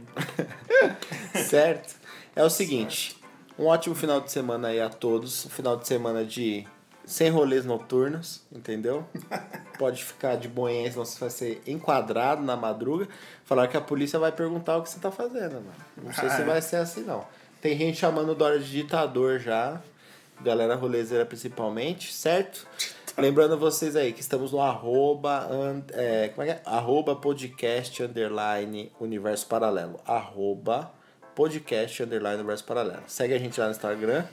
certo? 1.49 1.95
É 2.35 2.43
o 2.43 2.49
seguinte, 2.49 3.17
um 3.57 3.65
ótimo 3.65 3.95
final 3.95 4.19
de 4.21 4.31
semana 4.31 4.69
aí 4.69 4.81
a 4.81 4.89
todos. 4.89 5.45
Um 5.45 5.49
final 5.49 5.77
de 5.77 5.87
semana 5.87 6.25
de 6.25 6.65
sem 7.05 7.29
rolês 7.29 7.65
noturnos, 7.65 8.41
entendeu? 8.51 9.05
Pode 9.77 10.03
ficar 10.03 10.35
de 10.35 10.47
boinha, 10.47 10.89
senão 10.91 11.05
você 11.05 11.19
vai 11.19 11.29
ser 11.29 11.61
enquadrado 11.67 12.41
na 12.41 12.55
madruga. 12.55 13.07
Falar 13.43 13.67
que 13.67 13.75
a 13.75 13.81
polícia 13.81 14.17
vai 14.17 14.31
perguntar 14.31 14.77
o 14.77 14.83
que 14.83 14.89
você 14.89 14.99
tá 14.99 15.11
fazendo, 15.11 15.55
mano. 15.55 15.73
Não 16.01 16.13
sei 16.13 16.29
se 16.29 16.43
vai 16.43 16.61
ser 16.61 16.77
assim, 16.77 17.01
não. 17.01 17.25
Tem 17.61 17.77
gente 17.77 17.97
chamando 17.97 18.31
o 18.31 18.35
Dória 18.35 18.59
de 18.59 18.69
ditador 18.69 19.39
já. 19.39 19.81
Galera 20.43 20.75
rolezeira 20.75 21.25
principalmente, 21.25 22.13
certo? 22.13 22.67
Lembrando 23.17 23.57
vocês 23.57 23.95
aí 23.95 24.11
que 24.11 24.21
estamos 24.21 24.51
no 24.51 24.59
arroba, 24.59 25.47
é, 25.93 26.29
como 26.29 26.41
é 26.41 26.45
que 26.45 26.51
é? 26.51 26.61
Arroba 26.65 27.15
podcast 27.15 28.01
underline 28.03 28.91
universo 28.99 29.45
paralelo. 29.45 29.99
Arroba 30.05 30.91
podcast 31.35 32.01
underline 32.01 32.37
universo 32.39 32.63
paralelo. 32.63 33.03
Segue 33.07 33.35
a 33.35 33.37
gente 33.37 33.59
lá 33.59 33.67
no 33.67 33.71
Instagram. 33.71 34.25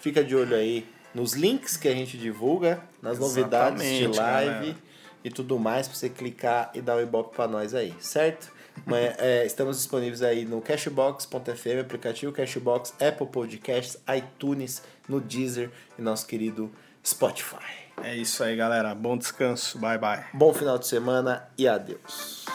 Fica 0.00 0.22
de 0.22 0.36
olho 0.36 0.54
aí 0.54 0.88
nos 1.12 1.32
links 1.32 1.76
que 1.76 1.88
a 1.88 1.94
gente 1.94 2.16
divulga, 2.16 2.80
nas 3.02 3.18
novidades 3.18 3.82
de 3.82 4.04
Exatamente, 4.04 4.18
live 4.18 4.50
galera. 4.50 4.76
e 5.24 5.30
tudo 5.30 5.58
mais 5.58 5.88
pra 5.88 5.96
você 5.96 6.08
clicar 6.08 6.70
e 6.74 6.80
dar 6.80 6.96
o 6.96 7.00
ibope 7.00 7.34
pra 7.34 7.48
nós 7.48 7.74
aí, 7.74 7.92
certo? 7.98 8.52
Amanhã, 8.86 9.14
é, 9.18 9.46
estamos 9.46 9.76
disponíveis 9.76 10.22
aí 10.22 10.44
no 10.44 10.60
Cashbox.fm, 10.60 11.80
aplicativo 11.80 12.32
Cashbox, 12.32 12.94
Apple 13.00 13.26
Podcasts, 13.26 13.98
iTunes, 14.16 14.82
no 15.08 15.20
Deezer 15.20 15.70
e 15.98 16.02
nosso 16.02 16.26
querido 16.26 16.70
Spotify. 17.04 17.88
É 18.02 18.16
isso 18.16 18.44
aí, 18.44 18.56
galera. 18.56 18.94
Bom 18.94 19.16
descanso. 19.16 19.78
Bye, 19.78 19.98
bye. 19.98 20.24
Bom 20.32 20.52
final 20.54 20.78
de 20.78 20.86
semana 20.86 21.48
e 21.56 21.66
adeus. 21.66 22.46